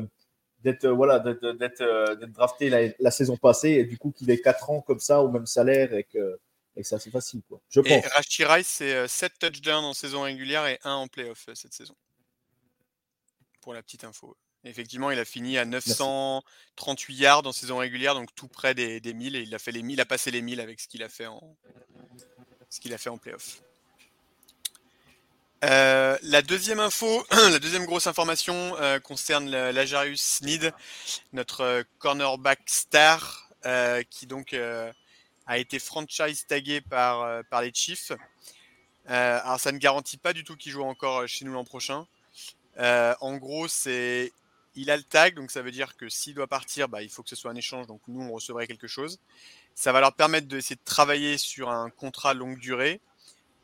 d'être 0.63 0.87
voilà, 0.87 1.19
d'être 1.19 2.27
drafté 2.27 2.69
la, 2.99 3.11
saison 3.11 3.37
passée 3.37 3.69
et 3.69 3.85
du 3.85 3.97
coup 3.97 4.11
qu'il 4.11 4.29
ait 4.29 4.41
4 4.41 4.69
ans 4.69 4.81
comme 4.81 4.99
ça 4.99 5.21
au 5.21 5.29
même 5.29 5.45
salaire 5.45 5.93
et 5.93 6.03
que, 6.03 6.37
et 6.75 6.83
c'est 6.83 6.95
assez 6.95 7.09
facile. 7.11 7.41
Quoi. 7.47 7.61
Je 7.69 7.79
pense. 7.79 7.91
Et 7.91 8.01
Rashi 8.01 8.43
Rice, 8.43 8.67
c'est 8.67 9.07
7 9.07 9.39
touchdowns 9.39 9.85
en 9.85 9.93
saison 9.93 10.23
régulière 10.23 10.67
et 10.67 10.77
1 10.83 10.91
en 10.91 11.07
playoff 11.07 11.47
cette 11.53 11.73
saison. 11.73 11.95
Pour 13.61 13.73
la 13.73 13.81
petite 13.81 14.03
info. 14.03 14.35
Effectivement, 14.65 15.11
il 15.11 15.19
a 15.19 15.25
fini 15.25 15.57
à 15.57 15.63
938 15.63 17.15
yards 17.15 17.47
en 17.47 17.53
saison 17.53 17.77
régulière, 17.77 18.13
donc 18.13 18.35
tout 18.35 18.49
près 18.49 18.73
des, 18.73 18.99
des 18.99 19.13
1000, 19.13 19.37
et 19.37 19.41
il 19.43 19.55
a, 19.55 19.59
fait 19.59 19.71
les 19.71 19.81
1000, 19.81 20.01
a 20.01 20.05
passé 20.05 20.31
les 20.31 20.41
1000 20.41 20.59
avec 20.59 20.81
ce 20.81 20.89
qu'il 20.89 21.01
a 21.03 21.07
fait 21.07 21.27
en, 21.27 21.55
ce 22.69 22.79
qu'il 22.81 22.93
a 22.93 22.97
fait 22.97 23.09
en 23.09 23.17
playoff. 23.17 23.61
Euh, 25.65 26.17
la 26.23 26.41
deuxième 26.41 26.79
info, 26.79 27.25
la 27.31 27.59
deuxième 27.59 27.85
grosse 27.85 28.07
information 28.07 28.77
euh, 28.79 28.99
concerne 28.99 29.49
l'Ajarius 29.49 30.21
Sneed, 30.21 30.73
notre 31.33 31.61
euh, 31.61 31.83
cornerback 31.99 32.61
star, 32.65 33.49
qui 34.09 34.25
donc 34.25 34.53
a 34.53 35.57
été 35.57 35.79
franchise 35.79 36.45
tagué 36.47 36.79
par, 36.79 37.43
par 37.49 37.61
les 37.61 37.73
Chiefs. 37.73 38.13
alors 39.05 39.59
ça 39.59 39.73
ne 39.73 39.77
garantit 39.77 40.15
pas 40.15 40.31
du 40.31 40.45
tout 40.45 40.55
qu'il 40.55 40.71
joue 40.71 40.83
encore 40.83 41.27
chez 41.27 41.43
nous 41.43 41.51
l'an 41.51 41.65
prochain. 41.65 42.07
en 42.77 43.35
gros, 43.35 43.67
c'est 43.67 44.31
il 44.75 44.89
a 44.89 44.95
le 44.95 45.03
tag, 45.03 45.35
donc 45.35 45.51
ça 45.51 45.61
veut 45.61 45.71
dire 45.71 45.97
que 45.97 46.07
s'il 46.07 46.35
doit 46.35 46.47
partir, 46.47 46.87
bah, 46.87 47.01
il 47.01 47.09
faut 47.09 47.21
que 47.21 47.27
ce 47.27 47.35
soit 47.35 47.51
un 47.51 47.55
échange, 47.55 47.85
donc 47.85 47.99
nous 48.07 48.21
on 48.21 48.31
recevrait 48.31 48.65
quelque 48.65 48.87
chose. 48.87 49.19
Ça 49.75 49.91
va 49.91 49.99
leur 49.99 50.13
permettre 50.13 50.47
d'essayer 50.47 50.77
de 50.77 50.85
travailler 50.85 51.37
sur 51.37 51.69
un 51.69 51.89
contrat 51.89 52.33
longue 52.33 52.59
durée, 52.59 53.01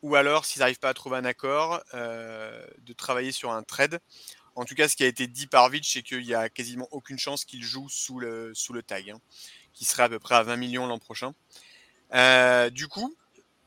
ou 0.06 0.14
alors 0.14 0.46
s'ils 0.46 0.60
n'arrivent 0.60 0.78
pas 0.78 0.90
à 0.90 0.94
trouver 0.94 1.18
un 1.18 1.26
accord, 1.26 1.84
euh, 1.96 2.64
de 2.84 2.94
travailler 2.94 3.32
sur 3.32 3.52
un 3.52 3.64
trade. 3.64 4.00
En 4.54 4.64
tout 4.64 4.76
cas, 4.76 4.88
ce 4.88 4.96
qui 4.96 5.04
a 5.04 5.08
été 5.08 5.26
dit 5.26 5.48
par 5.48 5.68
Vitch, 5.70 5.92
c'est 5.92 6.04
qu'il 6.04 6.22
n'y 6.22 6.36
a 6.36 6.48
quasiment 6.48 6.88
aucune 6.92 7.18
chance 7.18 7.44
qu'il 7.44 7.64
joue 7.64 7.90
sous 7.90 8.20
le, 8.20 8.54
tag, 8.86 9.10
hein, 9.10 9.20
qui 9.74 9.84
serait 9.84 10.04
à 10.04 10.10
peu 10.10 10.20
près 10.20 10.36
à 10.36 10.44
20 10.44 10.58
millions 10.58 10.86
l'an 10.86 11.00
prochain. 11.00 11.34
Euh, 12.14 12.70
du 12.70 12.88
coup, 12.88 13.16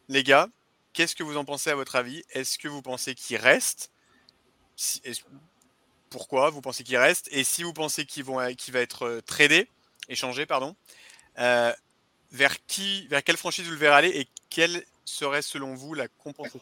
les 0.09 0.23
gars, 0.23 0.49
qu'est-ce 0.93 1.17
que 1.17 1.25
vous 1.25 1.37
en 1.37 1.45
pensez 1.45 1.71
à 1.71 1.75
votre 1.75 1.97
avis? 1.97 2.23
Est-ce 2.31 2.57
que 2.57 2.69
vous 2.69 2.83
pensez 2.83 3.17
qu'il 3.17 3.37
reste? 3.39 3.91
Pourquoi 6.09 6.51
vous 6.51 6.61
pensez 6.61 6.85
qu'il 6.85 6.99
reste? 6.99 7.29
Et 7.33 7.43
si 7.43 7.65
vous 7.65 7.73
pensez 7.73 8.07
qu'il 8.07 8.23
va 8.23 8.81
être 8.81 9.03
euh, 9.07 9.21
tradé, 9.23 9.69
échangé, 10.09 10.47
pardon, 10.47 10.77
vers 11.37 12.65
qui, 12.69 13.09
vers 13.09 13.25
quelle 13.25 13.37
franchise 13.37 13.65
vous 13.65 13.73
le 13.73 13.79
verrez 13.79 13.97
aller 13.97 14.21
et 14.21 14.29
quelle 14.51 14.85
serait 15.09 15.43
selon 15.43 15.75
vous 15.75 15.95
la 15.95 16.09
compensation 16.09 16.61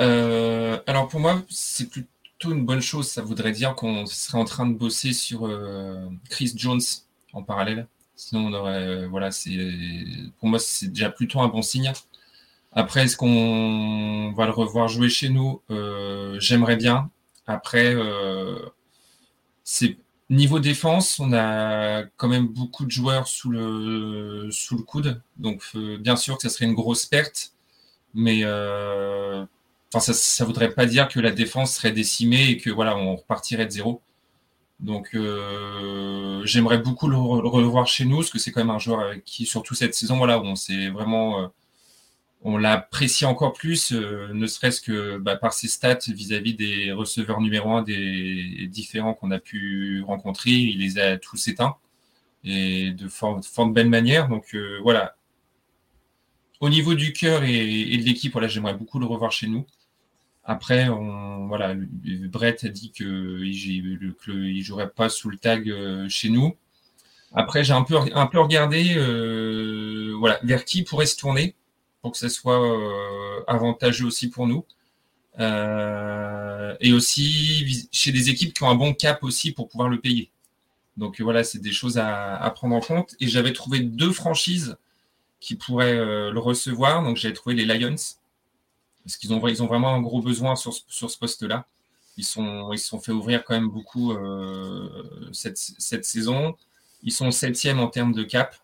euh, 0.00 0.80
Alors 0.86 1.08
pour 1.08 1.20
moi, 1.20 1.42
c'est 1.48 1.88
plutôt 1.88 2.52
une 2.52 2.64
bonne 2.64 2.80
chose. 2.80 3.08
Ça 3.08 3.22
voudrait 3.22 3.52
dire 3.52 3.74
qu'on 3.74 4.06
serait 4.06 4.38
en 4.38 4.44
train 4.44 4.66
de 4.66 4.74
bosser 4.74 5.12
sur 5.12 5.50
Chris 6.30 6.52
Jones 6.54 6.80
en 7.32 7.42
parallèle. 7.42 7.86
Sinon, 8.14 8.46
on 8.46 8.52
aurait, 8.52 9.06
voilà, 9.06 9.30
c'est 9.30 9.56
pour 10.38 10.48
moi 10.48 10.58
c'est 10.58 10.88
déjà 10.88 11.10
plutôt 11.10 11.40
un 11.40 11.48
bon 11.48 11.62
signe. 11.62 11.92
Après, 12.72 13.04
est-ce 13.04 13.16
qu'on 13.16 14.32
va 14.36 14.44
le 14.46 14.52
revoir 14.52 14.88
jouer 14.88 15.08
chez 15.08 15.30
nous? 15.30 15.62
Euh, 15.70 16.38
J'aimerais 16.38 16.76
bien. 16.76 17.10
Après, 17.46 17.94
euh, 17.94 18.58
c'est 19.64 19.96
niveau 20.30 20.60
défense, 20.60 21.18
on 21.20 21.32
a 21.32 22.04
quand 22.16 22.28
même 22.28 22.48
beaucoup 22.48 22.84
de 22.84 22.90
joueurs 22.90 23.26
sous 23.28 23.50
le 23.50 24.48
sous 24.50 24.76
le 24.76 24.82
coude. 24.82 25.22
Donc, 25.36 25.62
euh, 25.74 25.98
bien 25.98 26.16
sûr 26.16 26.36
que 26.36 26.42
ça 26.42 26.50
serait 26.50 26.66
une 26.66 26.74
grosse 26.74 27.06
perte, 27.06 27.52
mais 28.14 28.44
enfin, 28.44 30.12
ça, 30.12 30.44
ne 30.44 30.46
voudrait 30.46 30.74
pas 30.74 30.86
dire 30.86 31.08
que 31.08 31.20
la 31.20 31.30
défense 31.30 31.74
serait 31.76 31.92
décimée 31.92 32.50
et 32.50 32.56
que 32.58 32.70
voilà, 32.70 32.96
on 32.96 33.16
repartirait 33.16 33.66
de 33.66 33.70
zéro. 33.70 34.02
Donc, 34.80 35.10
j'aimerais 36.44 36.78
beaucoup 36.78 37.08
le, 37.08 37.16
revoir 37.16 37.86
chez 37.86 38.04
nous, 38.04 38.18
parce 38.18 38.30
que 38.30 38.38
c'est 38.38 38.52
quand 38.52 38.60
même 38.60 38.70
un 38.70 38.78
joueur 38.78 39.00
avec 39.00 39.24
qui, 39.24 39.46
surtout 39.46 39.74
cette 39.74 39.94
saison, 39.94 40.18
voilà, 40.18 40.40
on 40.40 40.56
s'est 40.56 40.88
vraiment 40.88 41.50
on 42.42 42.56
l'apprécie 42.56 43.24
encore 43.24 43.52
plus, 43.52 43.92
euh, 43.92 44.28
ne 44.32 44.46
serait-ce 44.46 44.80
que 44.80 45.18
bah, 45.18 45.36
par 45.36 45.52
ses 45.52 45.66
stats 45.68 45.98
vis-à-vis 46.08 46.54
des 46.54 46.92
receveurs 46.92 47.40
numéro 47.40 47.72
un 47.72 47.82
des 47.82 48.68
différents 48.70 49.14
qu'on 49.14 49.30
a 49.32 49.40
pu 49.40 50.02
rencontrer. 50.06 50.50
Il 50.50 50.78
les 50.78 50.98
a 50.98 51.18
tous 51.18 51.48
éteints 51.48 51.76
et 52.44 52.92
de 52.92 53.08
fort, 53.08 53.40
de 53.40 53.72
belle 53.72 53.88
manière. 53.88 54.28
Donc 54.28 54.54
euh, 54.54 54.78
voilà. 54.82 55.16
Au 56.60 56.68
niveau 56.68 56.94
du 56.94 57.12
cœur 57.12 57.44
et, 57.44 57.96
de 57.96 58.02
l'équipe, 58.02 58.36
j'aimerais 58.46 58.74
beaucoup 58.74 58.98
le 58.98 59.06
revoir 59.06 59.30
chez 59.30 59.46
nous. 59.46 59.64
Après, 60.44 60.88
voilà, 60.88 61.74
Brett 61.76 62.64
a 62.64 62.68
dit 62.68 62.90
qu'il 62.90 63.06
ne 63.06 64.62
jouerait 64.62 64.90
pas 64.90 65.08
sous 65.08 65.28
le 65.30 65.36
tag 65.36 65.68
euh, 65.70 66.08
chez 66.08 66.30
nous. 66.30 66.56
Après, 67.34 67.62
j'ai 67.62 67.74
un 67.74 67.82
peu, 67.82 67.96
un 67.96 68.26
peu 68.26 68.40
regardé 68.40 68.94
voilà, 70.18 70.40
vers 70.42 70.64
qui 70.64 70.82
pourrait 70.82 71.06
se 71.06 71.16
tourner 71.16 71.54
pour 72.00 72.12
que 72.12 72.18
ce 72.18 72.28
soit 72.28 72.60
euh, 72.60 73.42
avantageux 73.46 74.06
aussi 74.06 74.28
pour 74.28 74.46
nous. 74.46 74.64
Euh, 75.40 76.74
et 76.80 76.92
aussi 76.92 77.88
chez 77.92 78.10
des 78.10 78.28
équipes 78.28 78.52
qui 78.52 78.62
ont 78.64 78.70
un 78.70 78.74
bon 78.74 78.92
cap 78.92 79.22
aussi 79.22 79.52
pour 79.52 79.68
pouvoir 79.68 79.88
le 79.88 80.00
payer. 80.00 80.30
Donc 80.96 81.20
voilà, 81.20 81.44
c'est 81.44 81.60
des 81.60 81.70
choses 81.70 81.96
à, 81.98 82.52
prendre 82.54 82.74
en 82.74 82.80
compte. 82.80 83.14
Et 83.20 83.28
j'avais 83.28 83.52
trouvé 83.52 83.80
deux 83.80 84.12
franchises 84.12 84.76
qui 85.40 85.54
pourraient 85.54 85.96
euh, 85.96 86.32
le 86.32 86.40
recevoir. 86.40 87.02
Donc 87.04 87.16
j'avais 87.16 87.34
trouvé 87.34 87.54
les 87.54 87.64
Lions, 87.64 87.94
parce 89.04 89.16
qu'ils 89.16 89.32
ont, 89.32 89.46
ils 89.46 89.62
ont 89.62 89.66
vraiment 89.66 89.94
un 89.94 90.00
gros 90.00 90.20
besoin 90.20 90.56
sur, 90.56 90.74
sur 90.88 91.10
ce 91.10 91.18
poste-là. 91.18 91.66
Ils 92.16 92.24
sont, 92.24 92.72
ils 92.72 92.78
se 92.80 92.88
sont 92.88 92.98
fait 92.98 93.12
ouvrir 93.12 93.44
quand 93.44 93.54
même 93.54 93.68
beaucoup 93.68 94.12
cette, 95.32 95.56
cette, 95.56 96.04
saison. 96.04 96.56
Ils 97.04 97.12
sont 97.12 97.30
septième 97.30 97.78
en 97.78 97.86
termes 97.86 98.12
de 98.12 98.24
cap. 98.24 98.56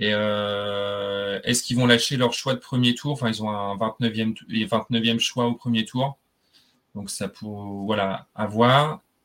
Et 0.00 0.14
euh, 0.14 1.40
est-ce 1.44 1.62
qu'ils 1.62 1.76
vont 1.76 1.86
lâcher 1.86 2.16
leur 2.16 2.32
choix 2.32 2.54
de 2.54 2.58
premier 2.58 2.94
tour? 2.94 3.12
Enfin, 3.12 3.28
ils 3.28 3.42
ont 3.42 3.50
un 3.50 3.76
29e, 3.76 4.34
29e 4.48 5.18
choix 5.18 5.46
au 5.46 5.54
premier 5.54 5.84
tour. 5.84 6.18
Donc, 6.94 7.10
ça 7.10 7.28
pour 7.28 7.84
voilà. 7.84 8.26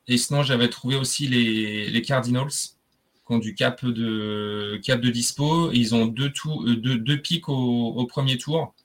Et 0.08 0.17
sinon, 0.17 0.44
j'avais 0.44 0.70
trouvé 0.70 0.98
aussi 0.98 1.27
les, 1.27 2.01
Cardinals 2.01 2.50
qui 2.50 3.34
ont 3.34 3.39
du 3.39 3.55
cap 3.55 3.86
de, 3.86 4.79
cap 4.84 5.00
de 5.00 5.10
dispo. 5.10 5.72
ils 5.72 5.96
ont 5.96 6.05
deux, 6.08 6.32
euh, 6.46 6.75
deux, 6.75 6.98
deux 6.98 7.17
pics 7.22 7.50
au, 7.50 8.05
premier 8.05 8.38
tour 8.38 8.75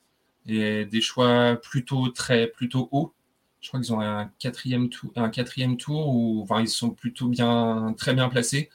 et 0.47 0.85
des 0.85 1.01
choix 1.01 1.57
plutôt 1.61 2.09
très 2.09 2.47
plutôt 2.47 2.87
hauts. 2.91 3.13
Je 3.59 3.67
crois 3.67 3.79
qu'ils 3.79 3.93
ont 3.93 3.99
un 3.99 4.31
quatrième 4.39 4.89
tour, 4.89 5.11
un 5.15 5.29
quatrième 5.29 5.77
tour 5.77 6.07
où 6.07 6.41
enfin, 6.41 6.61
ils 6.61 6.69
sont 6.69 6.89
plutôt 6.89 7.27
bien, 7.27 7.93
très 7.97 8.13
bien 8.13 8.29
placés. 8.29 8.69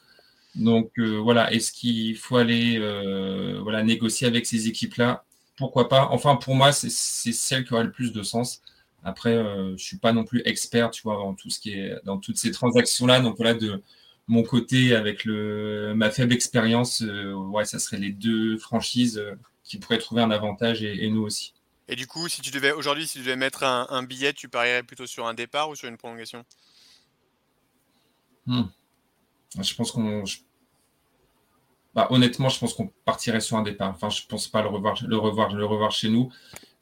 Donc 0.57 0.93
euh, 0.99 1.19
voilà, 1.19 1.53
est-ce 1.53 1.71
qu'il 1.71 2.17
faut 2.17 2.37
aller 2.37 2.79
euh, 2.79 3.61
voilà, 3.63 3.83
négocier 3.83 4.27
avec 4.27 4.47
ces 4.47 4.69
équipes-là? 4.69 5.25
Pourquoi 5.57 5.89
pas? 5.89 6.09
Enfin, 6.11 6.37
pour 6.37 6.55
moi, 6.55 6.73
c'est 6.73 6.91
celle 6.91 7.65
qui 7.65 7.75
aura 7.75 7.83
le 7.83 7.93
plus 7.93 8.13
de 8.13 8.23
sens. 8.23 8.63
Après, 9.05 9.35
euh, 9.35 9.69
je 9.69 9.73
ne 9.73 9.77
suis 9.77 9.99
pas 9.99 10.13
non 10.13 10.25
plus 10.25 10.43
expert, 10.45 10.91
tu 10.91 11.03
vois, 11.03 11.17
dans 11.17 11.35
tout 11.35 11.51
ce 11.51 11.61
qui 11.61 11.73
est 11.75 11.95
dans 12.05 12.19
toutes 12.19 12.39
ces 12.39 12.51
transactions-là. 12.51 13.21
Donc 13.21 13.37
voilà, 13.37 13.55
de 13.55 13.83
mon 14.29 14.43
côté, 14.43 14.95
avec 14.95 15.25
le, 15.25 15.95
ma 15.95 16.11
faible 16.11 16.33
expérience, 16.33 17.03
ouais, 17.03 17.65
ça 17.65 17.79
serait 17.79 17.99
les 17.99 18.11
deux 18.11 18.59
franchises 18.59 19.23
qui 19.63 19.79
pourraient 19.79 19.99
trouver 19.99 20.23
un 20.23 20.31
avantage 20.31 20.83
et, 20.83 21.09
nous 21.11 21.23
aussi. 21.23 21.55
Et 21.89 21.97
du 21.97 22.07
coup, 22.07 22.29
si 22.29 22.41
tu 22.41 22.51
devais 22.51 22.73
aujourd'hui, 22.73 23.07
si 23.07 23.19
tu 23.19 23.25
devais 23.25 23.37
mettre 23.37 23.63
un, 23.63 24.03
billet, 24.03 24.33
tu 24.33 24.49
parierais 24.49 24.83
plutôt 24.83 25.07
sur 25.07 25.27
un 25.27 25.35
départ 25.35 25.69
ou 25.69 25.77
sur 25.77 25.89
une 25.89 25.97
prolongation? 25.97 26.45
Hmm. 28.47 28.65
Je 29.61 29.75
pense 29.75 29.93
qu'on. 29.93 30.25
Bah, 31.97 32.09
honnêtement, 32.11 32.51
je 32.51 32.59
pense 32.59 32.75
qu'on 32.75 32.93
partirait 33.07 33.41
sur 33.41 33.57
un 33.57 33.63
départ. 33.63 33.89
Enfin, 33.89 34.11
je 34.11 34.21
pense 34.29 34.49
pas 34.49 34.61
le 34.61 34.69
revoir, 34.69 34.99
le 35.09 35.17
revoir, 35.17 35.55
le 35.55 35.65
revoir 35.65 35.93
chez 35.93 36.11
nous. 36.11 36.31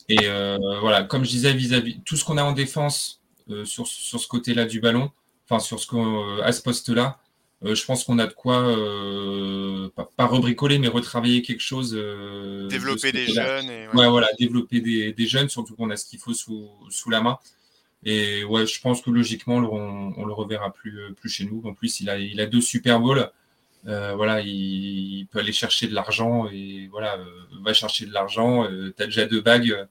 Et 0.09 0.18
euh, 0.25 0.59
voilà, 0.80 1.04
comme 1.04 1.25
je 1.25 1.30
disais 1.30 1.52
vis-à-vis 1.52 2.00
tout 2.04 2.16
ce 2.16 2.25
qu'on 2.25 2.37
a 2.37 2.42
en 2.42 2.50
défense 2.50 3.23
euh, 3.49 3.64
sur, 3.64 3.87
sur, 3.87 4.18
ce 4.18 4.26
côté-là 4.26 4.64
du 4.64 4.80
ballon, 4.80 5.12
enfin 5.44 5.61
sur 5.61 5.78
ce 5.78 5.87
qu'on 5.87 6.40
à 6.40 6.50
ce 6.50 6.61
poste-là, 6.62 7.21
euh, 7.64 7.76
je 7.76 7.85
pense 7.85 8.02
qu'on 8.02 8.18
a 8.18 8.26
de 8.26 8.33
quoi 8.33 8.61
pas, 10.16 10.26
rebricoler, 10.26 10.80
mais 10.80 10.88
retravailler 10.88 11.42
quelque 11.42 11.62
chose. 11.62 11.92
développer 12.68 13.12
des 13.12 13.28
jeunes. 13.28 13.71
Et, 13.71 13.87
ouais. 13.94 14.09
voilà, 14.09 14.26
développer 14.40 14.80
des, 14.80 15.12
des, 15.12 15.26
jeunes, 15.28 15.49
surtout 15.49 15.76
qu'on 15.76 15.90
a 15.90 15.97
ce 15.97 16.06
qu'il 16.06 16.18
faut 16.18 16.35
sous, 16.35 16.68
sous 16.90 17.09
la 17.09 17.21
main. 17.21 17.38
Et 18.02 18.42
ouais, 18.42 18.66
je 18.66 18.80
pense 18.80 19.00
que 19.00 19.11
logiquement, 19.11 19.59
on, 19.59 20.12
on 20.16 20.25
le 20.25 20.33
reverra 20.33 20.73
plus, 20.73 21.14
plus 21.14 21.28
chez 21.28 21.44
nous. 21.44 21.62
En 21.64 21.73
plus, 21.73 22.00
il 22.00 22.11
a, 22.11 22.18
il 22.18 22.40
a 22.40 22.47
deux 22.47 22.61
Super 22.61 22.99
Bowls. 22.99 23.30
Euh, 23.87 24.14
voilà, 24.14 24.41
il, 24.41 25.26
peut 25.31 25.41
aller 25.41 25.53
chercher 25.53 25.87
de 25.87 25.95
l'argent 25.95 26.49
et 26.50 26.88
voilà, 26.91 27.17
euh, 27.19 27.25
va 27.62 27.75
chercher 27.75 28.07
de 28.07 28.12
l'argent. 28.12 28.64
Euh, 28.64 28.95
tu 28.97 29.03
as 29.03 29.07
déjà 29.07 29.26
deux 29.26 29.41
bagues. 29.41 29.87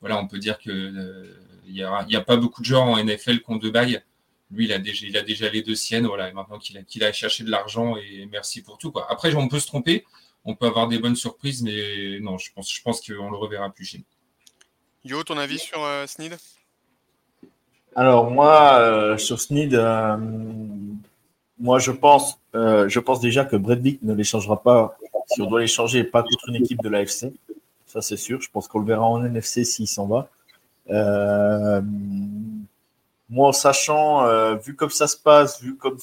voilà, 0.00 0.18
on 0.18 0.28
peut 0.28 0.38
dire 0.38 0.58
que 0.58 1.34
il 1.66 1.74
n'y 1.74 1.82
a, 1.82 1.96
a, 1.96 2.20
pas 2.20 2.36
beaucoup 2.36 2.60
de 2.60 2.66
gens 2.66 2.92
en 2.92 3.02
NFL 3.02 3.40
qui 3.40 3.50
ont 3.50 3.56
deux 3.56 3.70
bagues. 3.70 4.02
Lui, 4.50 4.66
il 4.66 4.72
a 4.72 4.78
déjà, 4.78 5.06
il 5.06 5.16
a 5.16 5.22
déjà 5.22 5.48
les 5.48 5.62
deux 5.62 5.74
siennes. 5.74 6.06
Voilà, 6.06 6.28
et 6.28 6.32
maintenant 6.32 6.58
qu'il 6.58 6.76
a, 6.78 6.82
qu'il 6.82 7.02
a 7.02 7.12
cherché 7.12 7.44
de 7.44 7.50
l'argent 7.50 7.96
et 7.96 8.26
merci 8.30 8.62
pour 8.62 8.78
tout. 8.78 8.92
Quoi. 8.92 9.06
Après, 9.10 9.34
on 9.34 9.48
peut 9.48 9.60
se 9.60 9.66
tromper, 9.66 10.04
on 10.44 10.54
peut 10.54 10.66
avoir 10.66 10.86
des 10.88 10.98
bonnes 10.98 11.16
surprises, 11.16 11.62
mais 11.62 12.20
non, 12.20 12.38
je 12.38 12.52
pense, 12.52 12.72
je 12.72 12.82
pense 12.82 13.00
qu'on 13.00 13.30
le 13.30 13.36
reverra 13.36 13.70
plus 13.70 13.84
chez 13.84 13.98
nous. 13.98 14.04
Yo, 15.04 15.24
ton 15.24 15.38
avis 15.38 15.58
sur 15.58 15.80
Sneed? 16.06 16.36
Alors 17.96 18.30
moi, 18.30 19.16
sur 19.18 19.40
Sneed, 19.40 19.74
moi 21.58 21.78
je 21.78 21.90
pense, 21.90 22.38
je 22.54 22.98
pense 22.98 23.20
déjà 23.20 23.44
que 23.44 23.56
Bredvik 23.56 24.02
ne 24.02 24.14
les 24.14 24.24
changera 24.24 24.62
pas. 24.62 24.96
Si 25.26 25.40
on 25.40 25.46
doit 25.46 25.60
les 25.60 25.66
changer, 25.66 26.04
pas 26.04 26.22
contre 26.22 26.48
une 26.48 26.56
équipe 26.56 26.82
de 26.82 26.88
l'AFC. 26.88 27.32
Ça 27.86 28.02
c'est 28.02 28.16
sûr. 28.16 28.40
Je 28.40 28.50
pense 28.50 28.68
qu'on 28.68 28.80
le 28.80 28.86
verra 28.86 29.04
en 29.04 29.24
NFC 29.24 29.64
s'il 29.64 29.88
s'en 29.88 30.06
va. 30.06 30.28
moi, 33.28 33.48
en 33.48 33.52
sachant, 33.52 34.54
vu 34.56 34.74
comme 34.76 34.90
ça 34.90 35.06
se 35.06 35.16
passe, 35.16 35.62
vu 35.62 35.76
comme 35.76 35.98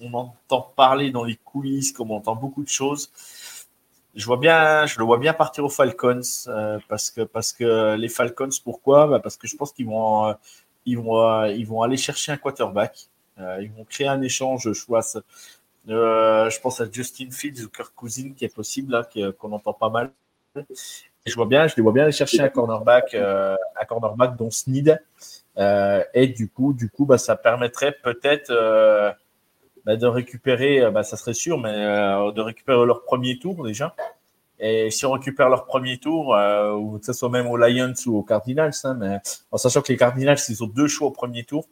on 0.00 0.12
entend 0.14 0.72
parler 0.76 1.10
dans 1.10 1.24
les 1.24 1.36
coulisses, 1.36 1.92
comme 1.92 2.10
on 2.10 2.16
entend 2.16 2.36
beaucoup 2.36 2.62
de 2.62 2.68
choses, 2.68 3.10
je 4.14 4.26
vois 4.26 4.36
bien, 4.36 4.86
je 4.86 4.98
le 4.98 5.04
vois 5.04 5.18
bien 5.18 5.32
partir 5.32 5.64
aux 5.64 5.68
Falcons 5.68 6.20
euh, 6.46 6.78
parce 6.88 7.10
que 7.10 7.22
parce 7.22 7.52
que 7.52 7.96
les 7.96 8.08
Falcons, 8.08 8.48
pourquoi? 8.62 9.06
Bah, 9.08 9.18
Parce 9.20 9.36
que 9.36 9.46
je 9.48 9.56
pense 9.56 9.72
qu'ils 9.72 9.86
vont 9.86 10.28
euh, 10.28 10.34
ils 10.86 10.98
vont 10.98 11.20
euh, 11.20 11.48
ils 11.48 11.66
vont 11.66 11.82
aller 11.82 11.96
chercher 11.96 12.32
un 12.32 12.36
quarterback. 12.36 13.08
ils 13.38 13.70
vont 13.76 13.84
créer 13.84 14.06
un 14.08 14.22
échange. 14.22 14.72
Je 14.72 14.86
vois, 14.86 15.02
je 15.86 16.60
pense 16.60 16.80
à 16.80 16.86
Justin 16.90 17.30
Fields 17.30 17.64
ou 17.64 17.68
Kirk 17.68 17.92
Cousin 17.94 18.32
qui 18.36 18.44
est 18.44 18.54
possible 18.54 19.06
qu'on 19.38 19.52
entend 19.52 19.72
pas 19.72 19.90
mal. 19.90 20.10
Je 21.26 21.34
vois 21.34 21.46
bien, 21.46 21.66
je 21.66 21.74
les 21.76 21.82
vois 21.82 21.92
bien 21.92 22.04
aller 22.04 22.12
chercher 22.12 22.40
un 22.40 22.48
cornerback, 22.48 23.14
un 23.14 23.84
cornerback 23.88 24.36
dont 24.36 24.50
Sneed. 24.50 25.00
et 25.58 26.26
du 26.28 26.48
coup, 26.48 26.72
du 26.72 26.90
coup, 26.90 27.04
bah, 27.06 27.18
ça 27.18 27.36
permettrait 27.36 27.96
peut-être 28.02 28.52
bah, 29.84 29.96
de 29.96 30.06
récupérer, 30.06 30.80
euh, 30.80 30.90
bah, 30.90 31.02
ça 31.02 31.16
serait 31.16 31.34
sûr, 31.34 31.58
mais 31.58 31.74
euh, 31.74 32.32
de 32.32 32.40
récupérer 32.40 32.86
leur 32.86 33.04
premier 33.04 33.38
tour 33.38 33.62
déjà. 33.64 33.94
Et 34.58 34.90
si 34.90 35.04
on 35.04 35.12
récupère 35.12 35.50
leur 35.50 35.66
premier 35.66 35.98
tour, 35.98 36.34
euh, 36.34 36.72
ou 36.72 36.98
que 36.98 37.04
ce 37.04 37.12
soit 37.12 37.28
même 37.28 37.46
aux 37.46 37.56
Lions 37.56 37.92
ou 38.06 38.18
aux 38.18 38.22
Cardinals, 38.22 38.72
hein, 38.84 38.94
mais 38.94 39.18
en 39.50 39.58
sachant 39.58 39.82
que 39.82 39.92
les 39.92 39.98
Cardinals, 39.98 40.38
ils 40.48 40.64
ont 40.64 40.68
deux 40.68 40.86
choix 40.86 41.08
au 41.08 41.10
premier 41.10 41.44
tour, 41.44 41.66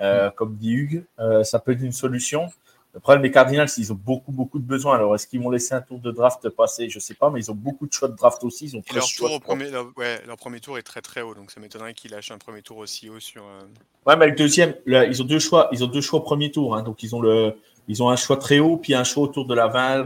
euh, 0.00 0.30
comme 0.30 0.56
dit 0.56 0.72
Hugues, 0.72 1.04
euh, 1.20 1.42
ça 1.42 1.58
peut 1.58 1.72
être 1.72 1.82
une 1.82 1.92
solution. 1.92 2.48
Le 2.94 3.00
problème 3.00 3.22
des 3.22 3.32
Cardinals, 3.32 3.68
ils 3.76 3.92
ont 3.92 3.98
beaucoup, 4.00 4.30
beaucoup 4.30 4.60
de 4.60 4.64
besoins. 4.64 4.94
Alors, 4.94 5.16
est-ce 5.16 5.26
qu'ils 5.26 5.42
vont 5.42 5.50
laisser 5.50 5.74
un 5.74 5.80
tour 5.80 5.98
de 5.98 6.12
draft 6.12 6.48
passer? 6.50 6.88
Je 6.88 6.98
ne 6.98 7.00
sais 7.00 7.14
pas, 7.14 7.28
mais 7.28 7.40
ils 7.40 7.50
ont 7.50 7.54
beaucoup 7.54 7.88
de 7.88 7.92
choix 7.92 8.06
de 8.06 8.14
draft 8.14 8.44
aussi. 8.44 8.66
Ils 8.66 8.76
ont 8.76 8.82
leur, 8.94 9.08
tour 9.08 9.32
au 9.32 9.40
premier, 9.40 9.68
leur, 9.68 9.86
ouais, 9.96 10.22
leur 10.28 10.36
premier 10.36 10.60
tour 10.60 10.78
est 10.78 10.82
très, 10.82 11.02
très 11.02 11.20
haut. 11.20 11.34
Donc, 11.34 11.50
ça 11.50 11.58
m'étonnerait 11.58 11.94
qu'ils 11.94 12.12
lâchent 12.12 12.30
un 12.30 12.38
premier 12.38 12.62
tour 12.62 12.76
aussi 12.76 13.10
haut 13.10 13.18
sur. 13.18 13.42
Euh... 13.42 13.62
Ouais, 14.06 14.16
mais 14.16 14.28
le 14.28 14.36
deuxième, 14.36 14.76
là, 14.86 15.06
ils 15.06 15.20
ont 15.20 15.24
deux 15.24 15.40
choix. 15.40 15.68
Ils 15.72 15.82
ont 15.82 15.88
deux 15.88 16.00
choix 16.00 16.20
au 16.20 16.22
premier 16.22 16.52
tour. 16.52 16.76
Hein, 16.76 16.84
donc, 16.84 17.02
ils 17.02 17.16
ont, 17.16 17.20
le, 17.20 17.56
ils 17.88 18.00
ont 18.00 18.10
un 18.10 18.16
choix 18.16 18.36
très 18.36 18.60
haut, 18.60 18.76
puis 18.76 18.94
un 18.94 19.02
choix 19.02 19.24
autour 19.24 19.46
de 19.46 19.54
la 19.56 19.66
20, 19.66 20.04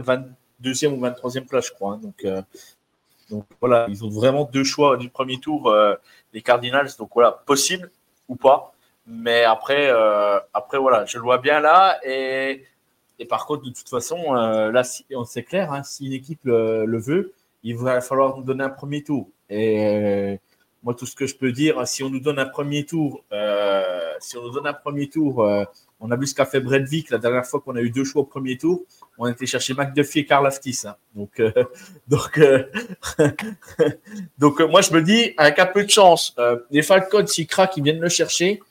22e 0.63 0.87
ou 0.87 1.05
23e 1.05 1.45
place, 1.45 1.67
je 1.67 1.73
crois. 1.73 1.93
Hein, 1.93 1.99
donc, 2.01 2.25
euh, 2.25 2.41
donc, 3.29 3.45
voilà, 3.59 3.85
ils 3.87 4.03
ont 4.03 4.09
vraiment 4.09 4.45
deux 4.45 4.63
choix 4.63 4.97
du 4.97 5.09
premier 5.09 5.39
tour, 5.39 5.69
euh, 5.69 5.93
les 6.33 6.41
Cardinals. 6.41 6.89
Donc, 6.97 7.11
voilà, 7.13 7.33
possible 7.45 7.91
ou 8.27 8.35
pas. 8.35 8.73
Mais 9.05 9.43
après, 9.43 9.89
euh, 9.89 10.39
après, 10.53 10.79
voilà, 10.79 11.05
je 11.05 11.17
le 11.17 11.23
vois 11.23 11.37
bien 11.37 11.59
là. 11.59 11.99
Et 12.03 12.65
et 13.19 13.25
par 13.25 13.45
contre, 13.45 13.63
de 13.63 13.69
toute 13.69 13.89
façon, 13.89 14.35
euh, 14.35 14.71
là, 14.71 14.83
si, 14.83 15.05
c'est 15.25 15.43
clair, 15.43 15.73
hein, 15.73 15.83
si 15.83 16.05
une 16.07 16.13
équipe 16.13 16.39
le, 16.45 16.97
veut, 16.97 17.33
il 17.63 17.75
va 17.75 17.99
falloir 17.99 18.37
nous 18.37 18.43
donner 18.43 18.63
un 18.63 18.69
premier 18.69 19.03
tour. 19.03 19.29
Et 19.49 19.85
euh, 19.85 20.37
moi, 20.83 20.93
tout 20.93 21.05
ce 21.05 21.15
que 21.15 21.27
je 21.27 21.35
peux 21.35 21.51
dire, 21.51 21.85
si 21.85 22.01
on 22.01 22.09
nous 22.09 22.21
donne 22.21 22.39
un 22.39 22.45
premier 22.45 22.85
tour, 22.85 23.25
euh, 23.33 24.13
si 24.21 24.37
on 24.37 24.43
nous 24.43 24.51
donne 24.51 24.67
un 24.67 24.73
premier 24.73 25.09
tour, 25.09 25.45
on 25.99 26.11
a 26.11 26.15
vu 26.15 26.27
ce 26.27 26.33
qu'a 26.33 26.45
fait 26.45 26.61
Bredvik 26.61 27.09
la 27.09 27.17
dernière 27.17 27.45
fois 27.45 27.59
qu'on 27.59 27.75
a 27.75 27.81
eu 27.81 27.89
deux 27.89 28.05
choix 28.05 28.21
au 28.21 28.25
premier 28.25 28.57
tour. 28.57 28.83
On 29.17 29.25
a 29.25 29.31
été 29.31 29.45
chercher 29.45 29.73
McDuffie 29.73 30.19
et 30.19 30.25
Karl 30.25 30.47
Aftis. 30.47 30.83
Hein. 30.85 30.95
Donc, 31.13 31.41
donc, 32.07 32.39
donc 34.37 34.61
moi, 34.61 34.79
je 34.79 34.93
me 34.93 35.01
dis, 35.01 35.33
avec 35.35 35.59
un 35.59 35.65
peu 35.65 35.83
de 35.83 35.89
chance, 35.89 36.33
les 36.71 36.83
Falcons, 36.83 37.27
s'ils 37.27 37.47
craquent, 37.47 37.75
ils 37.75 37.83
viennent 37.83 37.99
le 37.99 38.07
chercher 38.07 38.61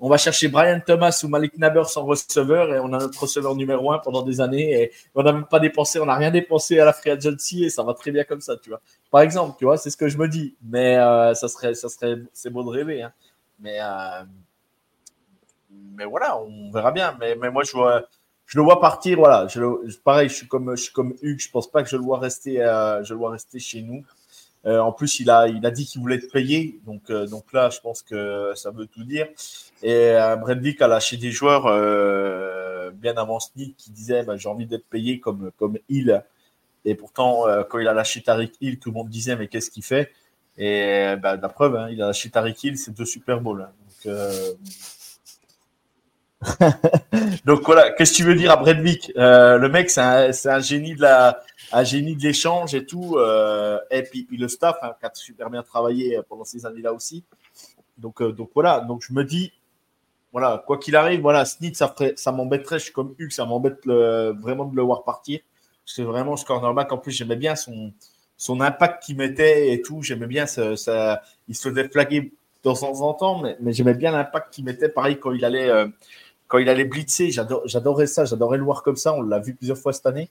on 0.00 0.08
va 0.08 0.16
chercher 0.16 0.48
Brian 0.48 0.80
Thomas 0.84 1.20
ou 1.24 1.28
Malik 1.28 1.58
Nabers 1.58 1.96
en 1.96 2.04
receveur 2.04 2.72
et 2.72 2.78
on 2.78 2.92
a 2.92 2.98
notre 2.98 3.20
receveur 3.20 3.56
numéro 3.56 3.92
un 3.92 3.98
pendant 3.98 4.22
des 4.22 4.40
années 4.40 4.82
et 4.82 4.92
on 5.14 5.22
n'a 5.22 5.32
même 5.32 5.46
pas 5.46 5.58
dépensé, 5.58 5.98
on 5.98 6.06
n'a 6.06 6.14
rien 6.14 6.30
dépensé 6.30 6.78
à 6.78 6.84
la 6.84 6.92
free 6.92 7.10
agency 7.10 7.64
et 7.64 7.70
ça 7.70 7.82
va 7.82 7.94
très 7.94 8.12
bien 8.12 8.24
comme 8.24 8.40
ça, 8.40 8.56
tu 8.56 8.70
vois. 8.70 8.80
Par 9.10 9.22
exemple, 9.22 9.56
tu 9.58 9.64
vois, 9.64 9.76
c'est 9.76 9.90
ce 9.90 9.96
que 9.96 10.08
je 10.08 10.16
me 10.16 10.28
dis, 10.28 10.56
mais 10.62 10.96
euh, 10.96 11.34
ça 11.34 11.48
serait, 11.48 11.74
ça 11.74 11.88
serait, 11.88 12.16
c'est 12.32 12.50
beau 12.50 12.62
de 12.62 12.68
rêver, 12.68 13.02
hein. 13.02 13.12
Mais, 13.60 13.78
euh, 13.80 14.24
mais 15.70 16.04
voilà, 16.04 16.38
on 16.38 16.70
verra 16.70 16.92
bien. 16.92 17.16
Mais, 17.18 17.34
moi, 17.50 17.64
je 17.64 17.72
vois, 17.72 18.04
je 18.46 18.58
le 18.58 18.64
vois 18.64 18.80
partir, 18.80 19.18
voilà. 19.18 19.46
Pareil, 20.04 20.28
je 20.28 20.34
suis 20.34 20.48
comme, 20.48 20.76
je 20.76 20.92
comme 20.92 21.14
Hugues, 21.22 21.40
je 21.40 21.50
pense 21.50 21.70
pas 21.70 21.82
que 21.82 21.88
je 21.88 21.96
le 21.96 22.12
rester, 22.12 22.62
euh, 22.62 23.02
je 23.02 23.14
le 23.14 23.18
vois 23.18 23.32
rester 23.32 23.58
chez 23.58 23.82
nous. 23.82 24.04
Euh, 24.66 24.80
en 24.80 24.92
plus, 24.92 25.20
il 25.20 25.30
a, 25.30 25.48
il 25.48 25.64
a 25.64 25.70
dit 25.70 25.86
qu'il 25.86 26.00
voulait 26.00 26.16
être 26.16 26.32
payé. 26.32 26.80
Donc, 26.84 27.10
euh, 27.10 27.26
donc 27.26 27.52
là, 27.52 27.70
je 27.70 27.80
pense 27.80 28.02
que 28.02 28.52
ça 28.56 28.70
veut 28.70 28.86
tout 28.86 29.04
dire. 29.04 29.28
Et 29.82 29.94
euh, 29.94 30.36
Brendvik 30.36 30.82
a 30.82 30.88
lâché 30.88 31.16
des 31.16 31.30
joueurs 31.30 31.66
euh, 31.66 32.90
bien 32.90 33.16
avant 33.16 33.38
Sneak 33.40 33.76
qui 33.76 33.90
disaient 33.90 34.24
bah, 34.24 34.36
j'ai 34.36 34.48
envie 34.48 34.66
d'être 34.66 34.86
payé 34.88 35.20
comme, 35.20 35.50
comme 35.58 35.78
Hill. 35.88 36.22
Et 36.84 36.94
pourtant, 36.94 37.44
quand 37.68 37.80
il 37.80 37.88
a 37.88 37.92
lâché 37.92 38.22
Tariq 38.22 38.52
Hill, 38.60 38.78
tout 38.78 38.90
le 38.90 38.94
monde 38.94 39.08
disait 39.08 39.36
mais 39.36 39.48
qu'est-ce 39.48 39.70
qu'il 39.70 39.82
fait? 39.82 40.10
Et 40.56 41.16
bah, 41.20 41.36
la 41.36 41.48
preuve, 41.48 41.76
hein, 41.76 41.88
il 41.90 42.00
a 42.00 42.06
lâché 42.06 42.30
Tariq 42.30 42.56
Hill, 42.64 42.78
c'est 42.78 42.92
deux 42.94 43.04
Super 43.04 43.40
Bowls. 43.40 43.62
Hein. 43.62 43.72
Donc, 46.40 46.54
donc 47.44 47.62
voilà, 47.64 47.90
qu'est-ce 47.90 48.12
que 48.12 48.16
tu 48.18 48.24
veux 48.24 48.36
dire 48.36 48.52
à 48.52 48.56
Brendvik 48.56 49.12
Le 49.16 49.66
mec, 49.68 49.90
c'est 49.90 50.00
un, 50.00 50.30
un 50.30 50.60
génie 50.60 50.94
de 50.94 51.02
la 51.02 51.42
un 51.72 51.84
génie 51.84 52.16
de 52.16 52.22
l'échange 52.22 52.74
et 52.74 52.86
tout. 52.86 53.16
Euh, 53.16 53.78
et 53.90 54.02
puis, 54.02 54.26
le 54.30 54.48
staff 54.48 54.76
hein, 54.82 54.94
qui 54.98 55.06
a 55.06 55.10
super 55.14 55.50
bien 55.50 55.62
travaillé 55.62 56.20
pendant 56.28 56.44
ces 56.44 56.66
années-là 56.66 56.92
aussi. 56.92 57.24
Donc, 57.96 58.22
euh, 58.22 58.32
donc 58.32 58.50
voilà. 58.54 58.80
Donc 58.80 59.02
je 59.06 59.12
me 59.12 59.24
dis, 59.24 59.52
voilà, 60.32 60.62
quoi 60.66 60.78
qu'il 60.78 60.96
arrive, 60.96 61.20
voilà, 61.20 61.44
Snit, 61.44 61.74
ça, 61.74 62.32
m'embêterait. 62.32 62.78
Je 62.78 62.84
suis 62.84 62.92
comme 62.92 63.14
Hugues, 63.18 63.32
ça 63.32 63.44
m'embête 63.44 63.86
vraiment 63.86 64.64
de 64.64 64.76
le 64.76 64.82
voir 64.82 65.04
partir. 65.04 65.40
C'est 65.84 66.02
vraiment 66.02 66.36
ce 66.36 66.44
cornerback. 66.44 66.92
En 66.92 66.98
plus, 66.98 67.12
j'aimais 67.12 67.36
bien 67.36 67.56
son, 67.56 67.92
son 68.36 68.60
impact 68.60 69.02
qu'il 69.02 69.16
mettait 69.16 69.72
et 69.72 69.82
tout. 69.82 70.02
J'aimais 70.02 70.26
bien 70.26 70.46
ça, 70.46 71.22
Il 71.48 71.56
se 71.56 71.68
faisait 71.68 71.88
flaguer 71.88 72.20
de 72.20 72.30
temps 72.62 72.82
en 72.82 73.14
temps, 73.14 73.40
mais, 73.40 73.56
mais 73.60 73.72
j'aimais 73.72 73.94
bien 73.94 74.12
l'impact 74.12 74.54
qu'il 74.54 74.64
mettait. 74.64 74.88
Pareil, 74.88 75.18
quand 75.18 75.32
il 75.32 75.44
allait, 75.44 75.68
euh, 75.68 75.88
quand 76.46 76.58
il 76.58 76.68
allait 76.68 76.84
blitzer, 76.84 77.30
j'adorais 77.30 78.06
ça. 78.06 78.24
J'adorais 78.24 78.58
le 78.58 78.64
voir 78.64 78.82
comme 78.82 78.96
ça. 78.96 79.12
On 79.14 79.22
l'a 79.22 79.38
vu 79.38 79.54
plusieurs 79.54 79.78
fois 79.78 79.92
cette 79.92 80.06
année. 80.06 80.30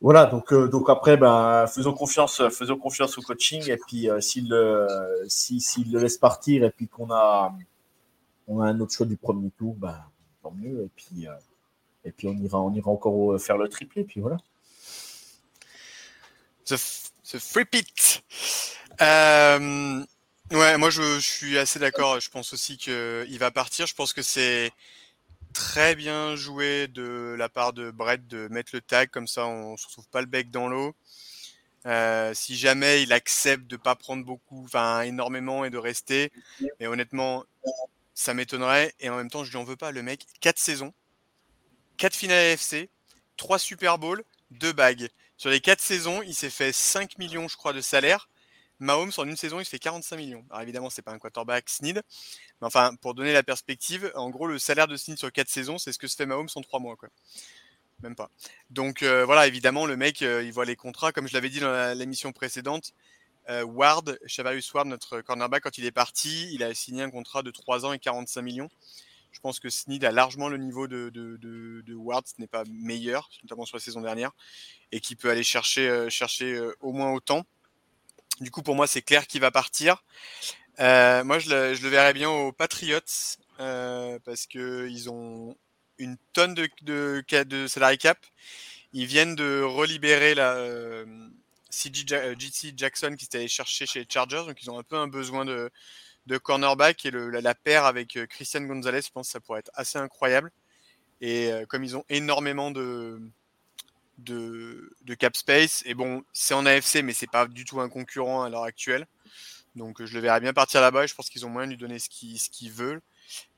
Voilà, 0.00 0.24
donc, 0.24 0.52
euh, 0.52 0.66
donc 0.66 0.88
après, 0.88 1.18
ben, 1.18 1.66
faisons 1.66 1.92
confiance, 1.92 2.42
faisons 2.48 2.78
confiance 2.78 3.18
au 3.18 3.22
coaching 3.22 3.70
et 3.70 3.76
puis 3.76 4.08
euh, 4.08 4.18
s'il 4.20 4.48
le, 4.48 4.86
si, 5.28 5.60
s'il 5.60 5.92
le 5.92 6.00
laisse 6.00 6.16
partir 6.16 6.64
et 6.64 6.70
puis 6.70 6.88
qu'on 6.88 7.10
a, 7.10 7.52
on 8.48 8.60
a 8.62 8.66
un 8.66 8.80
autre 8.80 8.94
choix 8.94 9.04
du 9.04 9.18
premier 9.18 9.50
tour, 9.50 9.74
ben, 9.76 10.02
tant 10.42 10.52
mieux. 10.52 10.84
Et 10.84 10.90
puis, 10.96 11.28
euh, 11.28 11.32
et 12.06 12.12
puis 12.12 12.28
on 12.28 12.32
ira, 12.32 12.62
on 12.62 12.72
ira 12.72 12.90
encore 12.90 13.38
faire 13.38 13.58
le 13.58 13.68
triplé, 13.68 14.04
puis 14.04 14.20
voilà. 14.20 14.38
The, 16.64 16.76
the 17.30 17.38
free 17.38 17.66
pit. 17.66 18.22
ouais, 19.00 20.76
moi 20.78 20.88
je, 20.88 21.02
je, 21.02 21.28
suis 21.28 21.58
assez 21.58 21.78
d'accord. 21.78 22.20
Je 22.20 22.30
pense 22.30 22.54
aussi 22.54 22.78
qu'il 22.78 23.38
va 23.38 23.50
partir. 23.50 23.86
Je 23.86 23.94
pense 23.94 24.14
que 24.14 24.22
c'est 24.22 24.72
très 25.52 25.94
bien 25.94 26.36
joué 26.36 26.88
de 26.88 27.34
la 27.38 27.48
part 27.48 27.72
de 27.72 27.90
Brett 27.90 28.26
de 28.26 28.48
mettre 28.48 28.70
le 28.74 28.80
tag 28.80 29.10
comme 29.10 29.26
ça 29.26 29.46
on 29.46 29.76
se 29.76 29.86
retrouve 29.86 30.08
pas 30.08 30.20
le 30.20 30.26
bec 30.26 30.50
dans 30.50 30.68
l'eau. 30.68 30.94
Euh, 31.86 32.34
si 32.34 32.56
jamais 32.56 33.02
il 33.02 33.12
accepte 33.12 33.66
de 33.66 33.76
pas 33.76 33.94
prendre 33.94 34.24
beaucoup, 34.24 34.64
enfin 34.64 35.00
énormément 35.02 35.64
et 35.64 35.70
de 35.70 35.78
rester, 35.78 36.30
mais 36.78 36.86
honnêtement, 36.86 37.44
ça 38.14 38.34
m'étonnerait 38.34 38.94
et 39.00 39.08
en 39.08 39.16
même 39.16 39.30
temps 39.30 39.44
je 39.44 39.50
lui 39.50 39.56
en 39.56 39.64
veux 39.64 39.76
pas. 39.76 39.90
Le 39.90 40.02
mec, 40.02 40.26
quatre 40.40 40.58
saisons, 40.58 40.92
quatre 41.96 42.14
finales 42.14 42.52
AFC, 42.52 42.88
trois 43.36 43.58
Super 43.58 43.98
Bowls, 43.98 44.22
deux 44.50 44.72
bagues. 44.72 45.08
Sur 45.36 45.48
les 45.48 45.60
quatre 45.60 45.80
saisons, 45.80 46.20
il 46.22 46.34
s'est 46.34 46.50
fait 46.50 46.70
5 46.70 47.16
millions, 47.16 47.48
je 47.48 47.56
crois, 47.56 47.72
de 47.72 47.80
salaire. 47.80 48.28
Mahomes, 48.80 49.12
en 49.18 49.24
une 49.24 49.36
saison, 49.36 49.60
il 49.60 49.66
fait 49.66 49.78
45 49.78 50.16
millions. 50.16 50.44
Alors 50.50 50.62
évidemment, 50.62 50.90
c'est 50.90 51.02
pas 51.02 51.12
un 51.12 51.18
quarterback 51.18 51.68
Sneed. 51.68 52.02
Mais 52.60 52.66
enfin, 52.66 52.94
pour 53.00 53.14
donner 53.14 53.32
la 53.32 53.42
perspective, 53.42 54.10
en 54.14 54.30
gros, 54.30 54.46
le 54.46 54.58
salaire 54.58 54.88
de 54.88 54.96
Sneed 54.96 55.18
sur 55.18 55.30
4 55.30 55.48
saisons, 55.48 55.78
c'est 55.78 55.92
ce 55.92 55.98
que 55.98 56.08
se 56.08 56.16
fait 56.16 56.26
Mahomes 56.26 56.48
en 56.54 56.62
3 56.62 56.80
mois. 56.80 56.96
Quoi. 56.96 57.10
Même 58.02 58.16
pas. 58.16 58.30
Donc 58.70 59.02
euh, 59.02 59.24
voilà, 59.24 59.46
évidemment, 59.46 59.84
le 59.84 59.96
mec, 59.96 60.22
euh, 60.22 60.42
il 60.42 60.52
voit 60.52 60.64
les 60.64 60.76
contrats. 60.76 61.12
Comme 61.12 61.28
je 61.28 61.34
l'avais 61.34 61.50
dit 61.50 61.60
dans 61.60 61.96
l'émission 61.96 62.32
précédente, 62.32 62.94
euh, 63.50 63.62
Ward, 63.64 64.18
Chavarius 64.26 64.72
Ward, 64.72 64.88
notre 64.88 65.20
cornerback, 65.20 65.62
quand 65.62 65.76
il 65.76 65.84
est 65.84 65.92
parti, 65.92 66.52
il 66.54 66.62
a 66.62 66.72
signé 66.72 67.02
un 67.02 67.10
contrat 67.10 67.42
de 67.42 67.50
3 67.50 67.84
ans 67.84 67.92
et 67.92 67.98
45 67.98 68.40
millions. 68.40 68.68
Je 69.32 69.40
pense 69.40 69.60
que 69.60 69.68
Sneed 69.68 70.04
a 70.04 70.10
largement 70.10 70.48
le 70.48 70.56
niveau 70.56 70.88
de, 70.88 71.94
Ward, 71.94 72.26
ce 72.26 72.40
n'est 72.40 72.48
pas 72.48 72.64
meilleur, 72.68 73.28
notamment 73.44 73.64
sur 73.64 73.76
la 73.76 73.80
saison 73.80 74.00
dernière, 74.00 74.32
et 74.90 75.00
qui 75.00 75.14
peut 75.14 75.30
aller 75.30 75.44
chercher, 75.44 76.08
chercher 76.10 76.60
au 76.80 76.92
moins 76.92 77.12
autant. 77.12 77.44
Du 78.40 78.50
coup, 78.50 78.62
pour 78.62 78.74
moi, 78.74 78.86
c'est 78.86 79.02
clair 79.02 79.26
qu'il 79.26 79.40
va 79.40 79.50
partir. 79.50 80.02
Euh, 80.80 81.22
moi, 81.24 81.38
je 81.38 81.50
le, 81.50 81.88
verrais 81.88 82.14
bien 82.14 82.30
aux 82.30 82.52
Patriots 82.52 83.00
euh, 83.60 84.18
parce 84.24 84.46
qu'ils 84.46 85.10
ont 85.10 85.56
une 85.98 86.16
tonne 86.32 86.54
de, 86.54 86.68
de, 86.82 87.22
cap. 87.96 88.18
Ils 88.94 89.06
viennent 89.06 89.34
de 89.34 89.60
relibérer 89.60 90.34
la 90.34 90.54
euh, 90.54 91.04
Jackson 91.70 93.14
qui 93.16 93.24
s'était 93.26 93.38
allé 93.38 93.48
chercher 93.48 93.84
chez 93.84 94.00
les 94.00 94.06
Chargers, 94.08 94.44
donc 94.46 94.62
ils 94.62 94.70
ont 94.70 94.78
un 94.78 94.82
peu 94.82 94.96
un 94.96 95.06
besoin 95.06 95.44
de, 95.44 95.70
de 96.26 96.38
cornerback 96.38 97.04
et 97.04 97.10
la, 97.10 97.54
paire 97.54 97.84
avec 97.84 98.18
Christian 98.30 98.62
Gonzalez, 98.62 99.02
je 99.02 99.10
pense 99.10 99.28
que 99.28 99.32
ça 99.32 99.40
pourrait 99.40 99.60
être 99.60 99.70
assez 99.74 99.98
incroyable. 99.98 100.50
Et 101.20 101.50
comme 101.68 101.84
ils 101.84 101.96
ont 101.96 102.04
énormément 102.08 102.70
de, 102.70 103.20
de, 104.24 104.92
de, 105.02 105.14
cap 105.14 105.36
space, 105.36 105.82
et 105.86 105.94
bon, 105.94 106.22
c'est 106.32 106.54
en 106.54 106.66
AFC, 106.66 107.02
mais 107.02 107.12
c'est 107.12 107.30
pas 107.30 107.46
du 107.46 107.64
tout 107.64 107.80
un 107.80 107.88
concurrent 107.88 108.42
à 108.42 108.48
l'heure 108.48 108.64
actuelle. 108.64 109.06
Donc 109.76 110.04
je 110.04 110.14
le 110.14 110.20
verrais 110.20 110.40
bien 110.40 110.52
partir 110.52 110.80
là-bas 110.80 111.04
et 111.04 111.08
je 111.08 111.14
pense 111.14 111.30
qu'ils 111.30 111.46
ont 111.46 111.48
moyen 111.48 111.68
de 111.68 111.72
lui 111.72 111.78
donner 111.78 111.98
ce 111.98 112.08
qu'ils 112.08 112.72
veulent. 112.72 113.00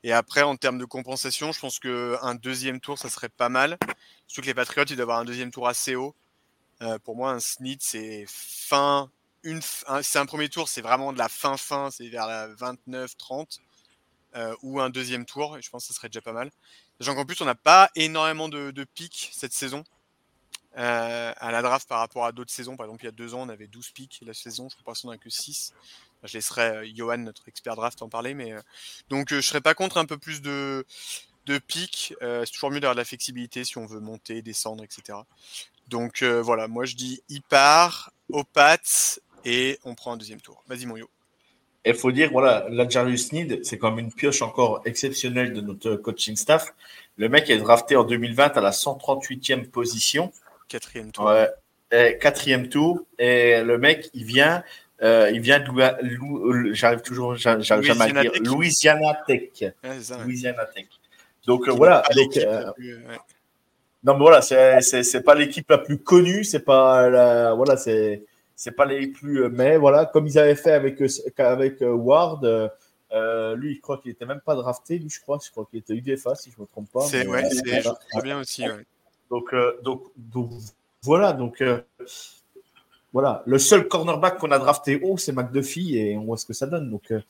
Et 0.02 0.12
après, 0.12 0.42
en 0.42 0.56
termes 0.56 0.78
de 0.78 0.84
compensation, 0.84 1.52
je 1.52 1.60
pense 1.60 1.78
qu'un 1.78 2.34
deuxième 2.34 2.80
tour, 2.80 2.98
ça 2.98 3.08
serait 3.08 3.30
pas 3.30 3.48
mal. 3.48 3.78
Surtout 4.26 4.42
que 4.42 4.46
les 4.46 4.54
Patriots, 4.54 4.84
ils 4.84 4.96
doivent 4.96 5.08
avoir 5.08 5.20
un 5.20 5.24
deuxième 5.24 5.50
tour 5.50 5.68
assez 5.68 5.94
haut. 5.94 6.14
Euh, 6.82 6.98
pour 6.98 7.16
moi, 7.16 7.30
un 7.32 7.40
SNID, 7.40 7.80
c'est 7.80 8.24
fin. 8.28 9.10
C'est 10.02 10.18
un 10.18 10.26
premier 10.26 10.48
tour, 10.48 10.68
c'est 10.68 10.82
vraiment 10.82 11.12
de 11.12 11.18
la 11.18 11.28
fin 11.28 11.56
fin, 11.56 11.90
c'est 11.90 12.08
vers 12.08 12.26
la 12.26 12.48
29-30. 12.48 13.58
Euh, 14.34 14.54
ou 14.62 14.80
un 14.80 14.88
deuxième 14.88 15.26
tour, 15.26 15.58
et 15.58 15.62
je 15.62 15.68
pense 15.68 15.86
que 15.86 15.92
ça 15.92 15.96
serait 15.98 16.08
déjà 16.08 16.22
pas 16.22 16.32
mal. 16.32 16.50
Sachant 16.98 17.14
qu'en 17.14 17.26
plus, 17.26 17.40
on 17.42 17.44
n'a 17.44 17.54
pas 17.54 17.90
énormément 17.96 18.48
de 18.48 18.84
pics 18.84 19.30
cette 19.32 19.52
saison. 19.52 19.84
Euh, 20.78 21.32
à 21.36 21.52
la 21.52 21.60
draft 21.60 21.86
par 21.86 21.98
rapport 21.98 22.24
à 22.24 22.32
d'autres 22.32 22.50
saisons. 22.50 22.76
Par 22.76 22.86
exemple, 22.86 23.02
il 23.04 23.06
y 23.06 23.08
a 23.08 23.12
deux 23.12 23.34
ans, 23.34 23.42
on 23.42 23.48
avait 23.50 23.66
12 23.66 23.90
pics. 23.90 24.20
La 24.24 24.32
saison, 24.32 24.68
je 24.70 24.76
crois 24.76 24.94
qu'on 24.94 25.08
n'en 25.08 25.14
a 25.14 25.18
que 25.18 25.28
6. 25.28 25.74
je 26.24 26.32
laisserai 26.32 26.62
euh, 26.62 26.90
Johan, 26.94 27.18
notre 27.18 27.46
expert 27.48 27.76
draft, 27.76 28.00
en 28.00 28.08
parler. 28.08 28.32
Mais, 28.32 28.52
euh, 28.52 28.60
donc, 29.10 29.28
je 29.28 29.36
ne 29.36 29.40
serais 29.42 29.60
pas 29.60 29.74
contre 29.74 29.98
un 29.98 30.06
peu 30.06 30.16
plus 30.16 30.40
de, 30.40 30.86
de 31.44 31.58
pics. 31.58 32.14
c'est 32.20 32.52
toujours 32.52 32.70
mieux 32.70 32.80
d'avoir 32.80 32.94
de 32.94 33.00
la 33.00 33.04
flexibilité 33.04 33.64
si 33.64 33.76
on 33.76 33.84
veut 33.84 34.00
monter, 34.00 34.40
descendre, 34.40 34.82
etc. 34.82 35.18
Donc, 35.88 36.22
voilà, 36.22 36.68
moi, 36.68 36.86
je 36.86 36.94
dis 36.94 37.22
il 37.28 37.42
part, 37.42 38.12
au 38.30 38.44
Pats, 38.44 38.78
et 39.44 39.78
on 39.84 39.94
prend 39.94 40.12
un 40.12 40.16
deuxième 40.16 40.40
tour. 40.40 40.62
Vas-y, 40.68 40.86
mon 40.86 40.96
yo. 40.96 41.10
Il 41.84 41.94
faut 41.94 42.12
dire, 42.12 42.30
voilà, 42.30 42.64
Jarius 42.88 43.32
Need, 43.32 43.64
c'est 43.64 43.76
comme 43.76 43.98
une 43.98 44.12
pioche 44.12 44.40
encore 44.40 44.82
exceptionnelle 44.84 45.52
de 45.52 45.60
notre 45.60 45.96
coaching 45.96 46.36
staff. 46.36 46.72
Le 47.16 47.28
mec 47.28 47.50
est 47.50 47.58
drafté 47.58 47.96
en 47.96 48.04
2020 48.04 48.56
à 48.56 48.60
la 48.60 48.70
138e 48.70 49.66
position. 49.68 50.32
Quatrième 50.72 51.12
tour. 51.12 51.26
Ouais. 51.26 52.18
quatrième 52.18 52.68
tour. 52.70 53.04
Et 53.18 53.62
le 53.62 53.76
mec, 53.76 54.08
il 54.14 54.24
vient, 54.24 54.64
euh, 55.02 55.30
il 55.30 55.42
vient 55.42 55.60
de 55.60 56.72
j'arrive 56.72 57.02
toujours, 57.02 57.34
j'arrive 57.34 57.82
jamais 57.82 58.18
à 58.18 58.22
dire, 58.22 58.32
Louisiana 58.42 59.22
Tech. 59.26 59.50
Louisiana 60.24 60.64
Tech. 60.64 60.86
Donc 61.46 61.68
euh, 61.68 61.72
voilà. 61.72 62.02
Donc, 62.16 62.36
euh, 62.38 62.72
Non, 64.02 64.14
mais 64.14 64.20
voilà, 64.20 64.40
c'est 64.40 65.22
pas 65.22 65.34
l'équipe 65.34 65.68
la 65.68 65.76
plus 65.76 65.98
connue, 65.98 66.42
c'est 66.42 66.64
pas 66.64 67.10
la, 67.10 67.52
voilà, 67.52 67.76
c'est 67.76 68.24
c'est 68.56 68.72
pas 68.72 68.86
les 68.86 69.08
plus, 69.08 69.50
mais 69.50 69.76
voilà, 69.76 70.06
comme 70.06 70.26
ils 70.26 70.38
avaient 70.38 70.54
fait 70.54 70.72
avec 70.72 71.02
avec 71.36 71.76
Ward. 71.82 72.70
lui, 73.56 73.74
je 73.74 73.80
crois 73.82 73.98
qu'il 73.98 74.12
était 74.12 74.24
même 74.24 74.40
pas 74.40 74.54
drafté. 74.54 74.98
Lui, 74.98 75.10
je 75.10 75.20
crois, 75.20 75.38
je 75.44 75.50
crois 75.50 75.66
qu'il 75.68 75.80
était 75.80 75.92
UDFA, 75.92 76.34
si 76.34 76.50
je 76.50 76.58
me 76.58 76.66
trompe 76.66 76.90
pas. 76.90 77.02
C'est 77.02 77.26
ouais, 77.26 77.42
bien 78.22 78.38
aussi. 78.38 78.62
Ouais. 78.62 78.86
Donc, 79.32 79.54
euh, 79.54 79.72
donc, 79.82 80.02
donc, 80.16 80.50
voilà. 81.02 81.32
Donc, 81.32 81.62
euh, 81.62 81.80
voilà. 83.14 83.42
Le 83.46 83.58
seul 83.58 83.88
cornerback 83.88 84.36
qu'on 84.36 84.50
a 84.50 84.58
drafté 84.58 85.00
haut, 85.02 85.16
c'est 85.16 85.32
McDuffie 85.32 85.96
et 85.96 86.18
on 86.18 86.24
voit 86.24 86.36
ce 86.36 86.44
que 86.44 86.52
ça 86.52 86.66
donne. 86.66 86.90
Donc, 86.90 87.10
euh, 87.10 87.20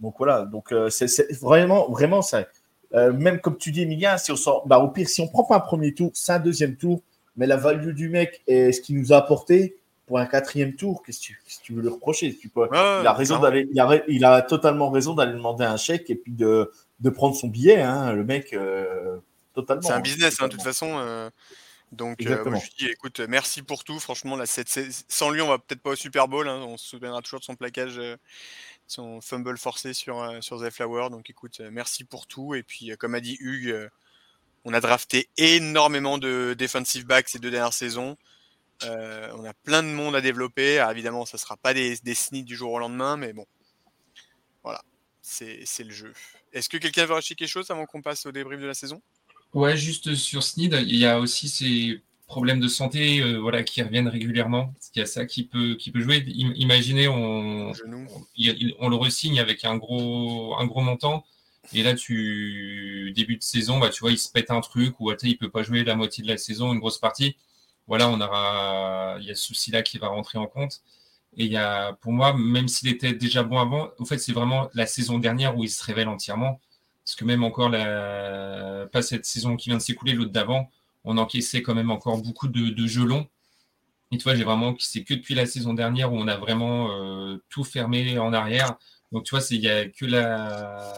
donc 0.00 0.14
voilà. 0.16 0.46
Donc, 0.46 0.74
c'est 0.88 1.30
vraiment, 1.40 1.90
vraiment 1.90 2.22
ça. 2.22 2.46
même 2.94 3.40
comme 3.40 3.58
tu 3.58 3.72
dis, 3.72 3.82
Emilia, 3.82 4.16
si 4.16 4.32
on 4.32 4.36
sort, 4.36 4.66
bah, 4.66 4.78
au 4.78 4.88
pire, 4.88 5.06
si 5.06 5.20
on 5.20 5.28
prend 5.28 5.44
pas 5.44 5.56
un 5.56 5.60
premier 5.60 5.92
tour, 5.92 6.10
c'est 6.14 6.32
un 6.32 6.38
deuxième 6.38 6.76
tour. 6.76 7.02
Mais 7.36 7.46
la 7.46 7.56
value 7.56 7.90
du 7.90 8.08
mec 8.08 8.42
et 8.46 8.72
ce 8.72 8.80
qu'il 8.80 8.98
nous 8.98 9.12
a 9.12 9.18
apporté 9.18 9.76
pour 10.06 10.18
un 10.18 10.26
quatrième 10.26 10.74
tour, 10.74 11.02
qu'est-ce 11.04 11.20
que 11.20 11.24
tu, 11.24 11.40
tu, 11.62 11.74
veux 11.74 11.82
le 11.82 11.90
reprocher? 11.90 12.34
Tu 12.34 12.48
peux, 12.48 12.66
il 12.72 13.06
a 13.06 13.12
raison 13.12 13.38
d'aller, 13.38 13.68
il 13.70 13.78
a, 13.78 14.02
il 14.08 14.24
a, 14.24 14.42
totalement 14.42 14.90
raison 14.90 15.14
d'aller 15.14 15.34
demander 15.34 15.64
un 15.64 15.76
chèque 15.76 16.10
et 16.10 16.16
puis 16.16 16.32
de, 16.32 16.72
de 17.00 17.10
prendre 17.10 17.36
son 17.36 17.48
billet. 17.48 17.80
Hein, 17.80 18.12
le 18.12 18.24
mec, 18.24 18.56
totalement. 19.54 19.82
C'est 19.82 19.92
un 19.92 20.00
business, 20.00 20.40
hein, 20.40 20.48
de 20.48 20.52
toute 20.52 20.62
façon. 20.62 21.30
Donc, 21.92 22.24
euh, 22.24 22.44
je 22.44 22.70
dis, 22.78 22.90
écoute, 22.90 23.18
merci 23.20 23.62
pour 23.62 23.82
tout. 23.82 23.98
Franchement, 23.98 24.36
là, 24.36 24.44
sans 24.46 25.30
lui, 25.30 25.40
on 25.40 25.48
va 25.48 25.58
peut-être 25.58 25.82
pas 25.82 25.90
au 25.90 25.96
Super 25.96 26.28
Bowl. 26.28 26.48
Hein. 26.48 26.58
On 26.58 26.76
se 26.76 26.86
souviendra 26.86 27.20
toujours 27.20 27.40
de 27.40 27.44
son 27.44 27.56
plaquage, 27.56 27.98
euh, 27.98 28.16
son 28.86 29.20
fumble 29.20 29.58
forcé 29.58 29.92
sur, 29.92 30.20
euh, 30.22 30.40
sur 30.40 30.64
The 30.64 30.70
Flower. 30.70 31.10
Donc, 31.10 31.28
écoute, 31.30 31.60
merci 31.72 32.04
pour 32.04 32.28
tout. 32.28 32.54
Et 32.54 32.62
puis, 32.62 32.96
comme 32.96 33.14
a 33.16 33.20
dit 33.20 33.36
Hugues, 33.40 33.90
on 34.64 34.72
a 34.72 34.80
drafté 34.80 35.28
énormément 35.36 36.18
de 36.18 36.54
defensive 36.56 37.06
backs 37.06 37.28
ces 37.28 37.40
deux 37.40 37.50
dernières 37.50 37.72
saisons. 37.72 38.16
on 38.82 39.44
a 39.44 39.54
plein 39.64 39.82
de 39.82 39.88
monde 39.88 40.14
à 40.14 40.20
développer. 40.20 40.86
évidemment, 40.90 41.26
ça 41.26 41.38
sera 41.38 41.56
pas 41.56 41.74
des, 41.74 41.96
des 41.96 42.14
sneaks 42.14 42.44
du 42.44 42.56
jour 42.56 42.72
au 42.72 42.78
lendemain, 42.78 43.16
mais 43.16 43.32
bon, 43.32 43.46
voilà, 44.62 44.82
c'est 45.22 45.66
le 45.80 45.90
jeu. 45.90 46.12
Est-ce 46.52 46.68
que 46.68 46.76
quelqu'un 46.76 47.04
veut 47.04 47.14
rajouter 47.14 47.34
quelque 47.34 47.48
chose 47.48 47.70
avant 47.70 47.86
qu'on 47.86 48.02
passe 48.02 48.26
au 48.26 48.32
débrief 48.32 48.60
de 48.60 48.66
la 48.66 48.74
saison? 48.74 49.02
Ouais, 49.54 49.76
juste 49.76 50.14
sur 50.14 50.42
SNID, 50.42 50.74
il 50.86 50.96
y 50.96 51.06
a 51.06 51.18
aussi 51.18 51.48
ces 51.48 52.02
problèmes 52.26 52.60
de 52.60 52.68
santé 52.68 53.20
euh, 53.20 53.38
voilà, 53.38 53.64
qui 53.64 53.82
reviennent 53.82 54.06
régulièrement. 54.08 54.72
Il 54.94 55.00
y 55.00 55.02
a 55.02 55.06
ça 55.06 55.26
qui 55.26 55.44
peut, 55.44 55.74
qui 55.74 55.90
peut 55.90 56.00
jouer. 56.00 56.24
Imaginez, 56.28 57.08
on, 57.08 57.72
on, 57.72 58.88
le 58.88 58.96
resigne 58.96 59.40
avec 59.40 59.64
un 59.64 59.76
gros, 59.76 60.56
un 60.56 60.66
gros 60.66 60.80
montant. 60.80 61.24
Et 61.72 61.82
là, 61.82 61.94
tu 61.94 63.12
début 63.14 63.36
de 63.36 63.42
saison, 63.42 63.78
bah, 63.78 63.90
tu 63.90 64.00
vois, 64.00 64.12
il 64.12 64.18
se 64.18 64.30
pète 64.30 64.50
un 64.50 64.60
truc 64.60 64.98
ou 65.00 65.12
il 65.22 65.36
peut 65.38 65.50
pas 65.50 65.62
jouer 65.64 65.84
la 65.84 65.96
moitié 65.96 66.22
de 66.22 66.28
la 66.28 66.36
saison, 66.38 66.72
une 66.72 66.78
grosse 66.78 66.98
partie. 66.98 67.36
Voilà, 67.88 68.08
on 68.08 68.20
aura, 68.20 69.16
il 69.20 69.26
y 69.26 69.30
a 69.32 69.34
ce 69.34 69.42
souci-là 69.48 69.82
qui 69.82 69.98
va 69.98 70.08
rentrer 70.08 70.38
en 70.38 70.46
compte. 70.46 70.82
Et 71.36 71.44
il 71.46 71.52
y 71.52 71.56
a, 71.56 71.94
pour 71.94 72.12
moi, 72.12 72.34
même 72.36 72.68
s'il 72.68 72.88
était 72.88 73.12
déjà 73.14 73.42
bon 73.42 73.58
avant, 73.58 73.90
en 73.98 74.04
fait, 74.04 74.18
c'est 74.18 74.32
vraiment 74.32 74.68
la 74.74 74.86
saison 74.86 75.18
dernière 75.18 75.56
où 75.56 75.64
il 75.64 75.70
se 75.70 75.82
révèle 75.84 76.08
entièrement. 76.08 76.60
Parce 77.04 77.16
que 77.16 77.24
même 77.24 77.42
encore, 77.44 77.68
la... 77.68 78.86
pas 78.92 79.02
cette 79.02 79.26
saison 79.26 79.56
qui 79.56 79.70
vient 79.70 79.78
de 79.78 79.82
s'écouler, 79.82 80.12
l'autre 80.12 80.32
d'avant, 80.32 80.70
on 81.04 81.18
encaissait 81.18 81.62
quand 81.62 81.74
même 81.74 81.90
encore 81.90 82.18
beaucoup 82.22 82.48
de, 82.48 82.86
jeux 82.86 83.04
longs. 83.04 83.26
Et 84.12 84.18
tu 84.18 84.24
vois, 84.24 84.34
j'ai 84.34 84.44
vraiment, 84.44 84.74
c'est 84.78 85.04
que 85.04 85.14
depuis 85.14 85.34
la 85.34 85.46
saison 85.46 85.72
dernière 85.72 86.12
où 86.12 86.16
on 86.16 86.28
a 86.28 86.36
vraiment 86.36 86.90
euh, 86.90 87.38
tout 87.48 87.64
fermé 87.64 88.18
en 88.18 88.32
arrière. 88.32 88.76
Donc 89.12 89.24
tu 89.24 89.34
vois, 89.36 89.44
il 89.50 89.60
y 89.60 89.68
a 89.68 89.88
que 89.88 90.04
la, 90.04 90.92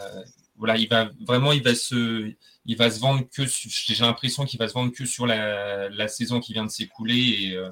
voilà, 0.57 0.77
il 0.77 0.89
va 0.89 1.11
vraiment, 1.27 1.53
il 1.53 1.63
va 1.63 1.75
se, 1.75 2.33
il 2.67 2.77
va 2.77 2.91
se 2.91 3.01
vendre 3.01 3.29
que, 3.31 3.43
j'ai 3.47 4.05
l'impression 4.05 4.45
qu'il 4.45 4.59
va 4.59 4.69
se 4.69 4.75
vendre 4.75 4.93
que 4.93 5.05
sur 5.05 5.27
la, 5.27 5.89
la 5.91 6.09
saison 6.09 6.41
qui 6.41 6.53
vient 6.53 6.65
de 6.65 6.71
s'écouler 6.71 7.19
et, 7.19 7.57
euh, 7.57 7.71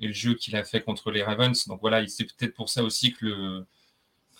et, 0.00 0.06
le 0.08 0.12
jeu 0.12 0.34
qu'il 0.34 0.56
a 0.56 0.64
fait 0.64 0.82
contre 0.82 1.10
les 1.10 1.22
Ravens. 1.22 1.66
Donc 1.68 1.80
voilà, 1.80 2.06
c'est 2.06 2.24
peut-être 2.24 2.54
pour 2.54 2.68
ça 2.68 2.82
aussi 2.82 3.12
que 3.12 3.26
le, 3.26 3.66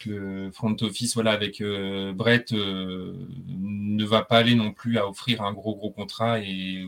le 0.06 0.50
front 0.52 0.76
office, 0.80 1.14
voilà, 1.14 1.32
avec 1.32 1.60
euh, 1.60 2.12
Brett, 2.12 2.52
euh, 2.52 3.14
ne 3.46 4.04
va 4.04 4.22
pas 4.22 4.38
aller 4.38 4.54
non 4.54 4.72
plus 4.72 4.98
à 4.98 5.06
offrir 5.08 5.42
un 5.42 5.52
gros 5.52 5.74
gros 5.74 5.90
contrat 5.90 6.40
et 6.40 6.84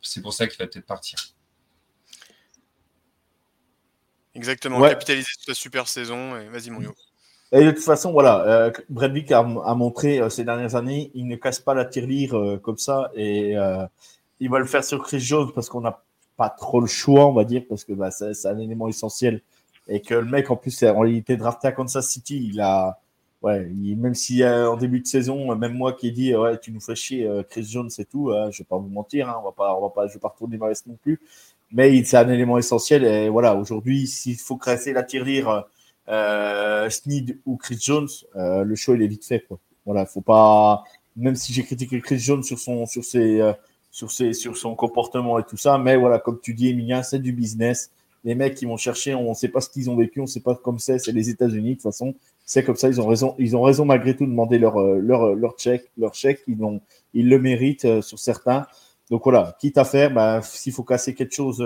c'est 0.00 0.22
pour 0.22 0.32
ça 0.32 0.46
qu'il 0.46 0.58
va 0.58 0.66
peut-être 0.66 0.86
partir. 0.86 1.18
Exactement, 4.34 4.80
capitaliser 4.80 5.28
toute 5.38 5.48
la 5.48 5.54
super 5.54 5.88
saison. 5.88 6.38
Et 6.38 6.48
vas-y, 6.48 6.70
mon. 6.70 6.80
Et 7.50 7.64
de 7.64 7.70
toute 7.70 7.82
façon, 7.82 8.12
voilà, 8.12 8.42
euh, 8.46 8.70
Brett 8.88 9.10
Vick 9.10 9.32
a, 9.32 9.42
montré 9.42 10.20
ces 10.30 10.44
dernières 10.44 10.74
années, 10.74 11.10
il 11.14 11.26
ne 11.26 11.36
casse 11.36 11.60
pas 11.60 11.74
la 11.74 11.84
tirelire 11.84 12.58
comme 12.62 12.78
ça 12.78 13.10
et 13.14 13.54
il 14.40 14.50
va 14.50 14.58
le 14.58 14.66
faire 14.66 14.84
sur 14.84 15.02
Chris 15.02 15.20
Jones 15.20 15.50
parce 15.54 15.68
qu'on 15.68 15.80
n'a 15.80 16.02
pas 16.36 16.50
trop 16.50 16.80
le 16.80 16.86
choix, 16.86 17.26
on 17.26 17.32
va 17.32 17.44
dire, 17.44 17.64
parce 17.68 17.84
que 17.84 17.92
bah, 17.92 18.10
c'est 18.10 18.46
un 18.46 18.58
élément 18.58 18.88
essentiel 18.88 19.42
et 19.88 20.00
que 20.00 20.14
le 20.14 20.26
mec, 20.26 20.50
en 20.50 20.56
plus, 20.56 20.82
il 20.82 21.16
était 21.16 21.36
drafté 21.36 21.68
à 21.68 21.72
Kansas 21.72 22.06
City. 22.08 22.50
Il 22.52 22.60
a, 22.60 23.00
ouais, 23.42 23.64
même 23.66 24.14
si 24.14 24.44
en 24.44 24.76
début 24.76 25.00
de 25.00 25.06
saison, 25.06 25.54
même 25.56 25.74
moi 25.74 25.92
qui 25.94 26.08
ai 26.08 26.10
dit, 26.10 26.34
ouais, 26.34 26.58
tu 26.58 26.72
nous 26.72 26.80
fais 26.80 26.94
chier, 26.94 27.26
euh, 27.26 27.42
Chris 27.42 27.64
Jones 27.64 27.90
et 27.98 28.04
tout, 28.04 28.30
hein, 28.30 28.50
je 28.50 28.58
vais 28.58 28.66
pas 28.66 28.76
vous 28.76 28.88
mentir, 28.88 29.28
hein, 29.28 29.36
on 29.40 29.44
va 29.44 29.52
pas, 29.52 29.74
on 29.76 29.80
va 29.80 29.90
pas, 29.90 30.06
je 30.06 30.14
vais 30.14 30.20
pas 30.20 30.28
retourner 30.28 30.58
ma 30.58 30.68
veste 30.68 30.86
non 30.86 30.96
plus. 31.02 31.20
Mais 31.72 32.02
c'est 32.04 32.16
un 32.16 32.28
élément 32.28 32.58
essentiel. 32.58 33.04
Et 33.04 33.28
voilà, 33.28 33.54
aujourd'hui, 33.56 34.06
s'il 34.06 34.36
faut 34.36 34.56
casser 34.56 34.92
la 34.92 35.02
tirelire, 35.02 35.66
euh, 36.08 36.88
Sneed 36.88 37.38
ou 37.44 37.56
Chris 37.56 37.78
Jones, 37.80 38.08
euh, 38.36 38.64
le 38.64 38.74
show 38.74 38.94
il 38.94 39.02
est 39.02 39.06
vite 39.06 39.24
fait. 39.24 39.40
Quoi. 39.40 39.58
Voilà, 39.84 40.06
faut 40.06 40.20
pas. 40.20 40.84
Même 41.16 41.34
si 41.36 41.52
j'ai 41.52 41.64
critiqué 41.64 42.00
Chris 42.00 42.18
Jones 42.18 42.42
sur 42.42 42.58
son, 42.58 42.86
sur 42.86 43.04
ses, 43.04 43.40
euh, 43.40 43.52
sur 43.90 44.10
ses, 44.10 44.32
sur 44.32 44.56
son 44.56 44.74
comportement 44.74 45.38
et 45.38 45.44
tout 45.44 45.56
ça, 45.56 45.78
mais 45.78 45.96
voilà, 45.96 46.18
comme 46.18 46.40
tu 46.40 46.54
dis, 46.54 46.68
Emilien, 46.68 47.02
c'est 47.02 47.18
du 47.18 47.32
business 47.32 47.90
les 48.24 48.34
mecs 48.34 48.54
qui 48.54 48.64
vont 48.64 48.76
chercher, 48.76 49.14
on 49.14 49.30
ne 49.30 49.34
sait 49.34 49.48
pas 49.48 49.60
ce 49.60 49.68
qu'ils 49.68 49.90
ont 49.90 49.96
vécu, 49.96 50.20
on 50.20 50.24
ne 50.24 50.28
sait 50.28 50.40
pas 50.40 50.54
comme 50.54 50.78
c'est, 50.78 50.98
c'est 50.98 51.12
les 51.12 51.30
États-Unis 51.30 51.70
de 51.70 51.74
toute 51.74 51.82
façon. 51.82 52.14
C'est 52.44 52.64
comme 52.64 52.76
ça, 52.76 52.88
ils 52.88 53.00
ont 53.00 53.06
raison, 53.06 53.34
ils 53.38 53.56
ont 53.56 53.62
raison 53.62 53.84
malgré 53.84 54.16
tout 54.16 54.24
de 54.24 54.30
demander 54.30 54.58
leur 54.58 54.78
euh, 54.80 54.98
leur 55.00 55.22
euh, 55.22 55.34
leur 55.34 55.58
chèque, 55.58 55.90
leur 55.96 56.14
chèque, 56.14 56.42
ils 56.46 56.58
l'ont, 56.58 56.80
ils 57.14 57.28
le 57.28 57.38
méritent 57.38 57.84
euh, 57.84 58.02
sur 58.02 58.18
certains. 58.18 58.66
Donc 59.10 59.24
voilà, 59.24 59.56
quitte 59.60 59.78
à 59.78 59.84
faire, 59.84 60.10
bah, 60.12 60.42
s'il 60.42 60.72
faut 60.72 60.82
casser 60.82 61.14
quelque 61.14 61.34
chose 61.34 61.60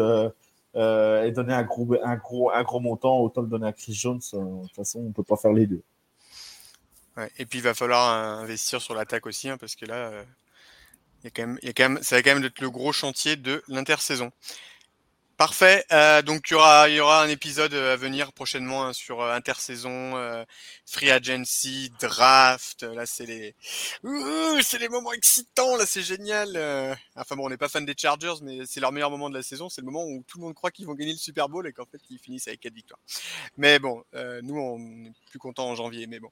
et 0.75 1.33
donner 1.33 1.53
un 1.53 1.65
gros 1.65 1.88
un 2.03 2.17
gros 2.17 2.51
un 2.51 2.62
gros 2.62 2.81
montant, 2.81 3.19
autant 3.21 3.43
le 3.43 3.49
donner 3.49 3.67
à 3.67 3.73
Chris 3.73 3.95
Jones. 3.95 4.21
de 4.33 4.62
toute 4.67 4.77
façon, 4.77 5.01
on 5.01 5.12
peut 5.12 5.25
pas 5.25 5.37
faire 5.37 5.53
les 5.53 5.67
deux. 5.67 5.83
et 7.38 7.47
puis 7.47 7.59
il 7.59 7.62
va 7.62 7.75
falloir 7.75 8.41
investir 8.41 8.81
sur 8.81 8.95
l'attaque 8.95 9.27
aussi, 9.27 9.49
hein, 9.49 9.57
parce 9.59 9.75
que 9.75 9.87
là, 9.87 10.12
y 11.25 11.27
a 11.27 11.31
quand 11.31 11.47
même, 11.47 11.59
y 11.62 11.69
a 11.69 11.73
quand 11.73 11.88
même, 11.88 12.03
ça 12.03 12.17
va 12.17 12.23
quand 12.23 12.35
même 12.35 12.45
être 12.45 12.61
le 12.61 12.71
gros 12.71 12.93
chantier 12.93 13.37
de 13.37 13.62
l'intersaison. 13.69 14.31
Parfait. 15.42 15.85
Euh, 15.90 16.22
donc 16.22 16.50
il 16.50 16.52
y 16.52 16.55
aura, 16.55 16.88
y 16.88 17.00
aura 17.00 17.20
un 17.20 17.28
épisode 17.28 17.74
euh, 17.74 17.94
à 17.94 17.96
venir 17.96 18.33
prochainement 18.33 18.85
hein, 18.85 18.92
sur 18.92 19.20
euh, 19.20 19.35
intersaison, 19.35 20.14
free 20.87 21.11
agency, 21.11 21.90
draft. 22.00 22.85
Là 22.85 23.07
c'est 23.07 23.26
les, 23.26 23.57
c'est 24.62 24.78
les 24.78 24.88
moments 24.88 25.12
excitants. 25.12 25.74
Là 25.74 25.85
c'est 25.85 26.02
génial. 26.02 26.57
Enfin 27.16 27.35
bon, 27.35 27.46
on 27.46 27.48
n'est 27.48 27.57
pas 27.57 27.68
fan 27.68 27.85
des 27.85 27.96
Chargers, 27.98 28.35
mais 28.42 28.61
c'est 28.66 28.78
leur 28.78 28.92
meilleur 28.92 29.11
moment 29.11 29.28
de 29.31 29.35
la 29.35 29.42
saison. 29.42 29.68
C'est 29.68 29.81
le 29.81 29.87
moment 29.87 30.05
où 30.05 30.22
tout 30.28 30.38
le 30.38 30.44
monde 30.44 30.55
croit 30.55 30.70
qu'ils 30.70 30.87
vont 30.87 30.94
gagner 30.94 31.11
le 31.11 31.18
Super 31.18 31.48
Bowl 31.48 31.66
et 31.66 31.72
qu'en 31.72 31.87
fait 31.87 31.98
ils 32.09 32.20
finissent 32.20 32.46
avec 32.46 32.61
quatre 32.61 32.74
victoires. 32.74 33.00
Mais 33.57 33.81
bon, 33.81 34.05
nous 34.44 34.57
on 34.57 35.07
est 35.07 35.12
plus 35.28 35.40
contents 35.40 35.68
en 35.70 35.74
janvier. 35.74 36.07
Mais 36.07 36.20
bon. 36.20 36.31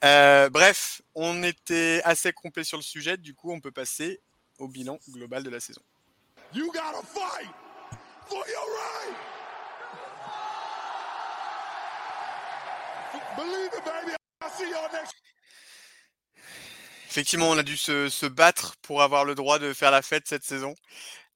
bref, 0.00 1.02
on 1.14 1.42
était 1.42 2.00
assez 2.04 2.32
complet 2.32 2.64
sur 2.64 2.78
le 2.78 2.82
sujet. 2.82 3.18
Du 3.18 3.34
coup, 3.34 3.52
on 3.52 3.60
peut 3.60 3.70
passer 3.70 4.22
au 4.58 4.66
bilan 4.66 4.98
global 5.10 5.42
de 5.42 5.50
la 5.50 5.60
saison. 5.60 5.82
You 6.54 6.72
gotta 6.72 7.02
fight! 7.02 7.65
Effectivement, 17.08 17.48
on 17.48 17.56
a 17.56 17.62
dû 17.62 17.76
se, 17.76 18.26
battre 18.26 18.76
pour 18.82 19.02
avoir 19.02 19.24
le 19.24 19.34
droit 19.34 19.58
de 19.58 19.72
faire 19.72 19.90
la 19.90 20.02
fête 20.02 20.26
cette 20.26 20.44
saison. 20.44 20.74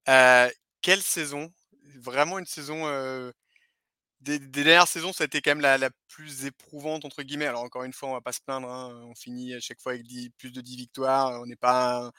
Euh, 0.09 0.51
quelle 0.83 1.01
saison? 1.03 1.51
Vraiment 1.97 2.39
une 2.39 2.47
saison. 2.47 2.87
Euh, 2.87 3.33
des, 4.21 4.39
dernières 4.39 4.89
saisons, 4.89 5.15
ça 5.15 5.25
a 5.25 5.27
été 5.27 5.41
quand 5.41 5.53
même 5.53 5.61
la, 5.61 5.91
plus 6.09 6.45
éprouvante 6.45 7.05
entre 7.07 7.23
guillemets. 7.23 7.47
Alors 7.47 7.63
encore 7.63 7.85
une 7.85 7.93
fois, 7.95 8.11
on 8.11 8.13
va 8.13 8.21
pas 8.21 8.33
se 8.33 8.41
plaindre. 8.43 8.69
Hein. 8.69 9.03
On 9.07 9.15
finit 9.15 9.55
à 9.55 9.61
chaque 9.61 9.81
fois 9.81 9.93
avec 9.93 10.05
plus 10.37 10.51
de 10.51 10.61
10 10.61 10.77
victoires. 10.77 11.41
On 11.41 11.47
n'est 11.47 11.57
pas, 11.57 12.11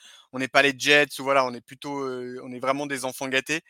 pas 0.52 0.62
les 0.64 0.74
Jets 0.76 1.20
voilà, 1.20 1.46
on 1.46 1.54
est 1.54 1.62
plutôt, 1.62 2.00
euh, 2.00 2.42
on 2.44 2.52
est 2.52 2.60
vraiment 2.60 2.88
des 2.88 3.06
enfants 3.06 3.28
gâtés 3.28 3.62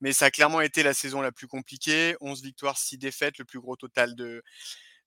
mais 0.00 0.12
ça 0.12 0.26
a 0.26 0.30
clairement 0.30 0.60
été 0.60 0.82
la 0.82 0.94
saison 0.94 1.20
la 1.20 1.32
plus 1.32 1.48
compliquée. 1.48 2.16
11 2.20 2.42
victoires, 2.42 2.78
6 2.78 2.98
défaites, 2.98 3.38
le 3.38 3.44
plus 3.44 3.60
gros 3.60 3.76
total 3.76 4.14
de, 4.14 4.42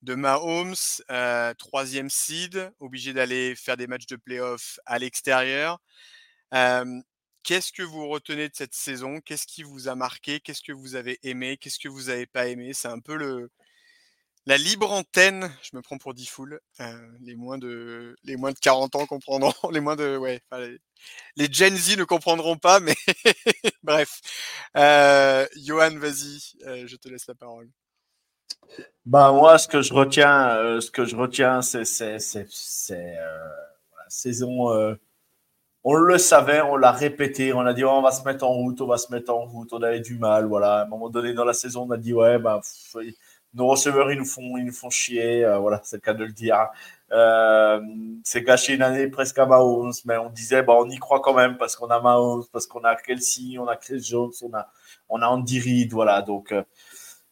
de 0.02 0.16
Mahomes, 0.16 0.76
euh, 1.12 1.54
troisième 1.56 2.10
seed, 2.10 2.72
obligé 2.80 3.14
d'aller 3.14 3.56
faire 3.56 3.78
des 3.78 3.88
matchs 3.88 4.08
de 4.08 4.16
playoff 4.16 4.80
à 4.86 5.00
l'extérieur. 5.00 5.80
Qu'est-ce 7.44 7.72
que 7.72 7.82
vous 7.82 8.08
retenez 8.08 8.50
de 8.50 8.56
cette 8.56 8.76
saison? 8.76 9.20
Qu'est-ce 9.20 9.48
qui 9.48 9.64
vous 9.64 9.88
a 9.88 9.96
marqué? 9.96 10.40
Qu'est-ce 10.40 10.62
que 10.62 10.72
vous 10.72 10.96
avez 10.96 11.20
aimé? 11.24 11.58
Qu'est-ce 11.58 11.80
que 11.80 11.90
vous 11.90 12.04
n'avez 12.04 12.28
pas 12.28 12.48
aimé? 12.48 12.74
C'est 12.74 12.88
un 12.88 13.00
peu 13.00 13.16
le, 13.16 13.50
la 14.48 14.58
libre 14.58 14.92
antenne, 14.92 15.52
je 15.62 15.76
me 15.76 15.82
prends 15.82 15.98
pour 15.98 16.14
Diffoul, 16.14 16.60
euh, 16.80 17.08
les 17.22 17.36
moins 17.36 17.58
de 17.58 18.16
les 18.24 18.38
moins 18.38 18.52
de 18.52 18.58
40 18.58 18.96
ans 18.96 19.06
comprendront, 19.06 19.54
les 19.72 19.80
moins 19.80 19.96
de 19.96 20.18
ouais, 20.18 20.42
les, 21.36 21.52
Gen 21.52 21.76
Z 21.76 21.98
ne 21.98 22.04
comprendront 22.04 22.58
pas, 22.58 22.80
mais 22.80 22.96
bref. 23.84 24.20
Euh, 24.78 25.46
Johan, 25.58 25.96
vas-y, 25.98 26.58
euh, 26.66 26.88
je 26.88 26.96
te 26.96 27.08
laisse 27.10 27.28
la 27.28 27.36
parole. 27.36 27.70
Bah 29.06 29.32
moi, 29.32 29.58
ce 29.58 29.68
que 29.68 29.82
je 29.82 29.94
retiens, 29.94 30.56
euh, 30.56 30.82
ce 30.82 30.90
que 30.90 31.06
je 31.06 31.16
retiens, 31.16 31.62
c'est 31.62 31.86
c'est 31.86 32.18
la 32.50 34.10
saison. 34.10 34.98
on 35.84 35.94
le 35.94 36.18
savait, 36.18 36.62
on 36.62 36.78
l'a 36.78 36.92
répété, 36.92 37.54
on 37.54 37.62
a 37.62 37.74
dit 37.74 37.86
on 37.86 38.02
va 38.02 38.12
se 38.12 38.24
mettre 38.24 38.44
en 38.44 38.54
route, 38.54 38.82
on 38.82 38.88
va 38.88 38.98
se 38.98 39.12
mettre 39.12 39.32
en 39.34 39.46
route, 39.46 39.72
on 39.74 39.82
avait 39.84 40.00
du 40.00 40.18
mal, 40.18 40.46
voilà. 40.46 40.80
À 40.80 40.84
un 40.84 40.88
moment 40.88 41.10
donné 41.10 41.34
dans 41.34 41.46
la 41.46 41.54
saison, 41.54 41.86
on 41.88 41.92
a 41.92 41.98
dit 41.98 42.14
ouais 42.14 42.40
bah 42.40 42.62
nos 43.54 43.68
receveurs, 43.68 44.12
ils 44.12 44.18
nous 44.18 44.26
font, 44.26 44.58
ils 44.58 44.66
nous 44.66 44.74
font 44.74 44.90
chier. 44.90 45.44
Euh, 45.46 45.58
voilà, 45.60 45.82
c'est 45.84 45.98
le 45.98 46.02
cas 46.02 46.14
de 46.14 46.24
le 46.24 46.32
dire. 46.32 46.70
Euh, 47.12 47.82
c'est 48.24 48.42
gâché 48.44 48.74
une 48.76 48.82
année 48.82 49.08
presque 49.08 49.38
à 49.40 49.46
Mahomes, 49.46 49.92
mais 50.06 50.18
on 50.18 50.30
disait, 50.30 50.64
bah, 50.64 50.74
on 50.78 50.90
y 50.90 50.98
croit 50.98 51.20
quand 51.22 51.34
même 51.34 51.58
parce 51.58 51.76
qu'on 51.76 51.88
a 51.88 52.00
Mahomes, 52.00 52.46
parce 52.52 52.68
qu'on 52.68 52.84
a 52.84 52.96
Kelsey, 52.96 53.58
on 53.60 53.68
a 53.68 53.76
Chris 53.76 54.02
Jones, 54.02 54.32
on 54.44 54.54
a, 54.54 54.72
on 55.10 55.22
a 55.22 55.28
Andy 55.28 55.60
Reid, 55.60 55.92
voilà. 55.94 56.22
Donc, 56.22 56.52
euh, 56.52 56.64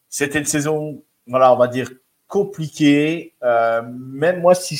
c'était 0.10 0.40
une 0.40 0.46
saison, 0.46 1.04
voilà, 1.28 1.54
on 1.54 1.58
va 1.58 1.68
dire 1.68 1.90
compliquée. 2.30 3.34
même 3.42 4.40
moi, 4.40 4.56
si 4.56 4.80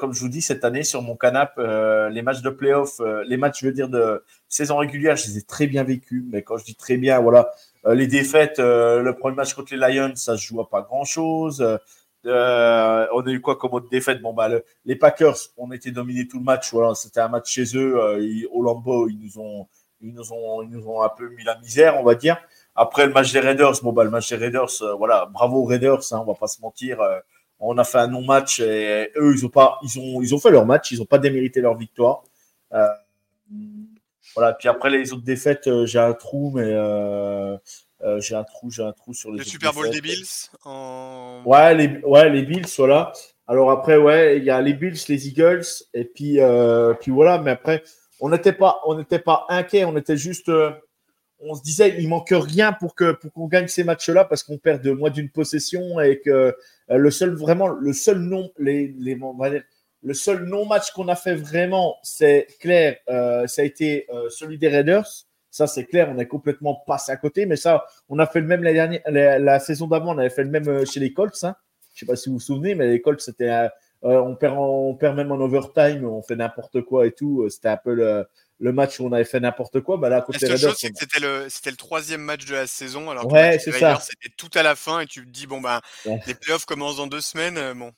comme 0.00 0.12
je 0.12 0.20
vous 0.20 0.28
dis 0.28 0.42
cette 0.42 0.64
année 0.64 0.82
sur 0.82 1.02
mon 1.02 1.14
canapé, 1.14 1.62
les 2.10 2.22
matchs 2.22 2.42
de 2.42 2.50
playoff, 2.50 3.00
les 3.26 3.36
matchs, 3.36 3.60
je 3.60 3.66
veux 3.66 3.72
dire 3.72 3.88
de 3.88 4.24
saison 4.48 4.78
régulière, 4.78 5.14
je 5.16 5.26
les 5.28 5.38
ai 5.38 5.42
très 5.42 5.68
bien 5.68 5.84
vécus. 5.84 6.24
Mais 6.32 6.42
quand 6.42 6.56
je 6.56 6.64
dis 6.64 6.74
très 6.74 6.96
bien, 6.96 7.20
voilà, 7.20 7.50
euh, 7.86 7.94
les 7.94 8.06
défaites, 8.06 8.58
euh, 8.58 9.00
le 9.00 9.14
premier 9.14 9.36
match 9.36 9.54
contre 9.54 9.74
les 9.74 9.78
Lions, 9.78 10.12
ça 10.16 10.36
se 10.36 10.42
joue 10.42 10.60
à 10.60 10.68
pas 10.68 10.82
grand-chose. 10.82 11.78
Euh, 12.26 13.06
on 13.12 13.20
a 13.20 13.30
eu 13.30 13.40
quoi 13.40 13.56
comme 13.56 13.74
autre 13.74 13.88
défaite? 13.88 14.20
Bon, 14.20 14.34
bah, 14.34 14.48
les 14.84 14.96
Packers, 14.96 15.36
on 15.56 15.70
était 15.70 15.92
dominés 15.92 16.26
tout 16.26 16.38
le 16.38 16.44
match. 16.44 16.72
Voilà, 16.72 16.94
c'était 16.94 17.20
un 17.20 17.28
match 17.28 17.50
chez 17.50 17.76
eux. 17.76 17.96
au 18.50 18.62
Lambeau, 18.62 19.08
ils 19.08 19.18
nous 19.18 19.38
ont, 19.38 19.68
ils 20.00 20.12
nous 20.12 20.32
ont, 20.32 20.62
ils 20.62 20.70
nous 20.70 20.88
ont 20.88 21.02
un 21.02 21.08
peu 21.08 21.28
mis 21.28 21.44
la 21.44 21.58
misère, 21.58 22.00
on 22.00 22.02
va 22.02 22.16
dire. 22.16 22.38
Après 22.76 23.06
le 23.06 23.12
match 23.12 23.32
des 23.32 23.40
Raiders, 23.40 23.72
bon, 23.82 23.92
bah, 23.92 24.04
le 24.04 24.10
match 24.10 24.28
des 24.28 24.36
Raiders, 24.36 24.70
voilà, 24.98 25.26
bravo 25.32 25.62
aux 25.62 25.64
Raiders, 25.64 26.00
hein, 26.12 26.18
on 26.20 26.24
va 26.24 26.34
pas 26.34 26.46
se 26.46 26.60
mentir. 26.60 26.98
on 27.58 27.76
a 27.78 27.84
fait 27.84 27.98
un 27.98 28.08
non-match 28.08 28.60
et 28.60 29.10
eux, 29.16 29.34
ils 29.34 29.46
ont 29.46 29.50
pas, 29.50 29.78
ils 29.82 29.98
ont, 29.98 30.20
ils 30.22 30.34
ont 30.34 30.38
fait 30.38 30.50
leur 30.50 30.66
match, 30.66 30.90
ils 30.90 31.00
ont 31.00 31.06
pas 31.06 31.18
démérité 31.18 31.60
leur 31.60 31.76
victoire. 31.76 32.22
Voilà. 34.36 34.52
Puis 34.52 34.68
après 34.68 34.90
les 34.90 35.12
autres 35.12 35.24
défaites, 35.24 35.66
euh, 35.66 35.86
j'ai 35.86 35.98
un 35.98 36.12
trou, 36.12 36.52
mais 36.54 36.62
euh, 36.64 37.56
euh, 38.02 38.20
j'ai 38.20 38.34
un 38.34 38.44
trou, 38.44 38.70
j'ai 38.70 38.82
un 38.82 38.92
trou 38.92 39.14
sur 39.14 39.32
les. 39.32 39.38
Le 39.38 39.44
Super 39.44 39.72
Bowl 39.72 39.88
des 39.90 40.02
Bills. 40.02 40.50
En... 40.64 41.42
Ouais, 41.46 41.74
les, 41.74 41.98
ouais, 42.04 42.28
les 42.28 42.42
Bills, 42.42 42.66
voilà. 42.76 43.12
Alors 43.46 43.70
après, 43.70 43.96
ouais, 43.96 44.36
il 44.36 44.44
y 44.44 44.50
a 44.50 44.60
les 44.60 44.74
Bills, 44.74 44.98
les 45.08 45.28
Eagles, 45.28 45.64
et 45.94 46.04
puis, 46.04 46.38
puis 47.00 47.10
voilà. 47.12 47.38
Mais 47.38 47.52
après, 47.52 47.82
on 48.20 48.28
n'était 48.28 48.52
pas, 48.52 48.80
on 48.84 48.96
n'était 48.96 49.20
pas 49.20 49.46
inquiet, 49.48 49.84
on 49.84 49.96
était 49.96 50.16
juste, 50.18 50.50
on 51.40 51.54
se 51.54 51.62
disait, 51.62 51.96
il 51.98 52.08
manque 52.08 52.32
rien 52.32 52.72
pour 52.72 52.94
que 52.94 53.12
pour 53.12 53.32
qu'on 53.32 53.46
gagne 53.46 53.68
ces 53.68 53.84
matchs-là 53.84 54.24
parce 54.24 54.42
qu'on 54.42 54.58
perd 54.58 54.82
de 54.82 54.90
moins 54.90 55.10
d'une 55.10 55.30
possession 55.30 56.00
et 56.00 56.20
que 56.20 56.56
le 56.88 57.10
seul 57.10 57.34
vraiment, 57.34 57.68
le 57.68 57.92
seul 57.92 58.18
nom, 58.18 58.50
les, 58.58 58.94
les 58.98 59.18
on 59.22 59.34
va 59.34 59.50
dire, 59.50 59.62
le 60.06 60.14
seul 60.14 60.44
non-match 60.44 60.92
qu'on 60.92 61.08
a 61.08 61.16
fait 61.16 61.34
vraiment, 61.34 61.96
c'est 62.04 62.46
clair, 62.60 62.96
euh, 63.08 63.46
ça 63.48 63.62
a 63.62 63.64
été 63.64 64.06
euh, 64.10 64.28
celui 64.30 64.56
des 64.56 64.68
Raiders. 64.68 65.06
Ça, 65.50 65.66
c'est 65.66 65.84
clair, 65.84 66.12
on 66.14 66.18
est 66.18 66.28
complètement 66.28 66.82
passé 66.86 67.10
à 67.10 67.16
côté. 67.16 67.44
Mais 67.44 67.56
ça, 67.56 67.84
on 68.08 68.20
a 68.20 68.26
fait 68.26 68.40
le 68.40 68.46
même 68.46 68.62
la, 68.62 68.72
dernière, 68.72 69.00
la, 69.08 69.58
saison 69.58 69.88
d'avant, 69.88 70.14
on 70.14 70.18
avait 70.18 70.30
fait 70.30 70.44
le 70.44 70.50
même 70.50 70.68
euh, 70.68 70.84
chez 70.84 71.00
les 71.00 71.12
Colts. 71.12 71.42
Hein. 71.42 71.56
Je 71.94 72.00
sais 72.00 72.06
pas 72.06 72.14
si 72.14 72.28
vous 72.28 72.36
vous 72.36 72.40
souvenez, 72.40 72.76
mais 72.76 72.86
les 72.88 73.00
Colts, 73.00 73.20
c'était, 73.20 73.68
on, 74.02 74.36
perd 74.36 74.54
on 74.58 74.94
perd 74.94 75.16
même 75.16 75.32
en 75.32 75.40
overtime, 75.40 76.04
on 76.04 76.22
fait 76.22 76.36
n'importe 76.36 76.82
quoi 76.82 77.06
et 77.06 77.12
tout. 77.12 77.48
C'était 77.48 77.68
un 77.68 77.78
peu 77.78 77.94
le, 77.94 78.26
match 78.58 79.00
où 79.00 79.06
on 79.06 79.12
avait 79.12 79.24
fait 79.24 79.40
n'importe 79.40 79.80
quoi. 79.80 79.96
Bah 79.96 80.08
là, 80.08 80.24
Raiders, 80.26 80.76
c'est 80.76 80.90
que 80.90 80.98
c'était 80.98 81.20
le, 81.20 81.48
c'était 81.48 81.70
le 81.70 81.76
troisième 81.76 82.22
match 82.22 82.44
de 82.46 82.54
la 82.54 82.66
saison. 82.66 83.10
Alors 83.10 83.30
ouais, 83.30 83.58
c'est 83.58 83.72
ça. 83.72 83.98
C'était 84.00 84.34
tout 84.36 84.50
à 84.54 84.62
la 84.62 84.74
fin 84.74 85.00
et 85.00 85.06
tu 85.06 85.24
te 85.24 85.30
dis, 85.30 85.46
bon, 85.46 85.60
bah, 85.60 85.80
les 86.26 86.34
playoffs 86.34 86.64
commencent 86.64 86.96
dans 86.96 87.06
deux 87.06 87.20
semaines. 87.20 87.74
Bon. 87.74 87.92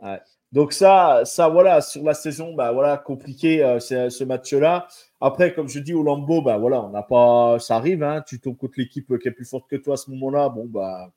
Ouais. 0.00 0.20
Donc 0.52 0.72
ça, 0.72 1.22
ça 1.24 1.48
voilà, 1.48 1.80
sur 1.80 2.04
la 2.04 2.14
saison, 2.14 2.54
bah 2.54 2.70
voilà, 2.70 2.96
compliqué 2.96 3.64
euh, 3.64 3.80
ce 3.80 4.22
match-là. 4.22 4.86
Après, 5.20 5.52
comme 5.52 5.68
je 5.68 5.80
dis 5.80 5.94
au 5.94 6.04
Lambeau, 6.04 6.42
bah 6.42 6.58
voilà, 6.58 6.80
on 6.80 6.90
n'a 6.90 7.02
pas, 7.02 7.58
ça 7.58 7.74
arrive, 7.74 8.04
hein, 8.04 8.22
tu 8.24 8.38
tombes 8.38 8.56
contre 8.56 8.74
l'équipe 8.76 9.18
qui 9.18 9.26
est 9.26 9.32
plus 9.32 9.46
forte 9.46 9.68
que 9.68 9.74
toi 9.74 9.94
à 9.94 9.96
ce 9.96 10.10
moment-là, 10.12 10.50
bon 10.50 10.66
bah, 10.66 11.10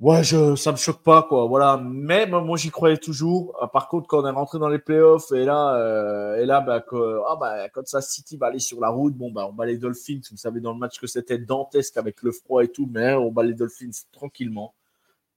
ouais, 0.00 0.24
je, 0.24 0.56
ça 0.56 0.72
me 0.72 0.76
choque 0.76 1.02
pas 1.02 1.22
quoi, 1.22 1.46
voilà. 1.46 1.80
Mais 1.82 2.26
moi, 2.26 2.56
j'y 2.56 2.70
croyais 2.70 2.96
toujours. 2.96 3.56
Euh, 3.62 3.66
par 3.66 3.88
contre, 3.88 4.06
quand 4.06 4.22
on 4.22 4.26
est 4.26 4.30
rentré 4.30 4.58
dans 4.58 4.68
les 4.68 4.78
playoffs 4.78 5.30
et 5.32 5.44
là, 5.44 5.76
euh, 5.76 6.36
et 6.36 6.46
là, 6.46 6.60
bah, 6.60 6.84
ah 7.28 7.36
bah, 7.40 7.68
quand 7.70 7.86
ça 7.86 8.00
City 8.00 8.36
va 8.36 8.46
aller 8.46 8.58
sur 8.58 8.80
la 8.80 8.88
route, 8.88 9.14
bon 9.14 9.30
bah, 9.30 9.46
on 9.48 9.52
bat 9.52 9.66
les 9.66 9.78
Dolphins. 9.78 10.20
Vous 10.30 10.36
savez 10.36 10.60
dans 10.60 10.72
le 10.72 10.78
match 10.78 10.98
que 10.98 11.06
c'était 11.06 11.38
dantesque 11.38 11.96
avec 11.96 12.22
le 12.22 12.32
froid 12.32 12.62
et 12.64 12.68
tout, 12.68 12.88
mais 12.92 13.14
on 13.14 13.30
bat 13.30 13.42
les 13.42 13.54
Dolphins 13.54 13.90
tranquillement. 14.12 14.74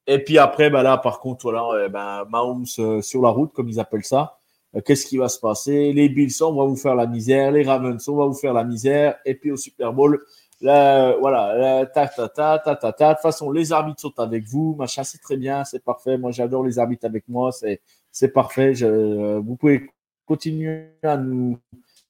Et 0.08 0.20
puis 0.24 0.38
après, 0.38 0.70
bah 0.70 0.84
là, 0.84 0.98
par 0.98 1.20
contre, 1.20 1.44
voilà, 1.44 1.88
ben, 1.90 2.26
Mahomes 2.30 2.66
euh, 2.80 3.02
sur 3.02 3.22
la 3.22 3.30
route, 3.30 3.54
comme 3.54 3.70
ils 3.70 3.80
appellent 3.80 4.06
ça. 4.06 4.38
Qu'est-ce 4.86 5.06
qui 5.06 5.18
va 5.18 5.28
se 5.28 5.38
passer? 5.38 5.92
Les 5.92 6.08
Bills, 6.08 6.32
on 6.42 6.54
va 6.54 6.64
vous 6.64 6.78
faire 6.78 6.96
la 6.96 7.06
misère. 7.06 7.52
Les 7.52 7.64
Ravens, 7.64 8.08
on 8.08 8.16
va 8.16 8.26
vous 8.26 8.34
faire 8.34 8.54
la 8.54 8.64
misère. 8.64 9.18
Et 9.26 9.36
puis 9.36 9.52
au 9.52 9.58
Super 9.58 9.92
Bowl, 9.92 10.22
là, 10.62 11.16
voilà, 11.18 11.86
ta, 11.88 12.08
ta, 12.08 12.30
ta, 12.30 12.60
ta, 12.60 12.76
ta, 12.76 12.94
ta. 12.94 13.10
De 13.10 13.14
toute 13.14 13.22
façon, 13.22 13.52
les 13.52 13.72
arbitres 13.72 14.02
sont 14.02 14.20
avec 14.20 14.46
vous. 14.48 14.76
Machin, 14.78 15.04
c'est 15.04 15.20
très 15.20 15.38
bien, 15.38 15.64
c'est 15.64 15.84
parfait. 15.84 16.18
Moi, 16.18 16.32
j'adore 16.32 16.64
les 16.64 16.80
arbitres 16.80 17.06
avec 17.06 17.28
moi. 17.28 17.52
C'est, 17.52 18.28
parfait. 18.30 18.74
Je, 18.74 19.38
vous 19.38 19.56
pouvez 19.56 19.90
continuer 20.26 20.92
à 21.04 21.18
nous 21.18 21.58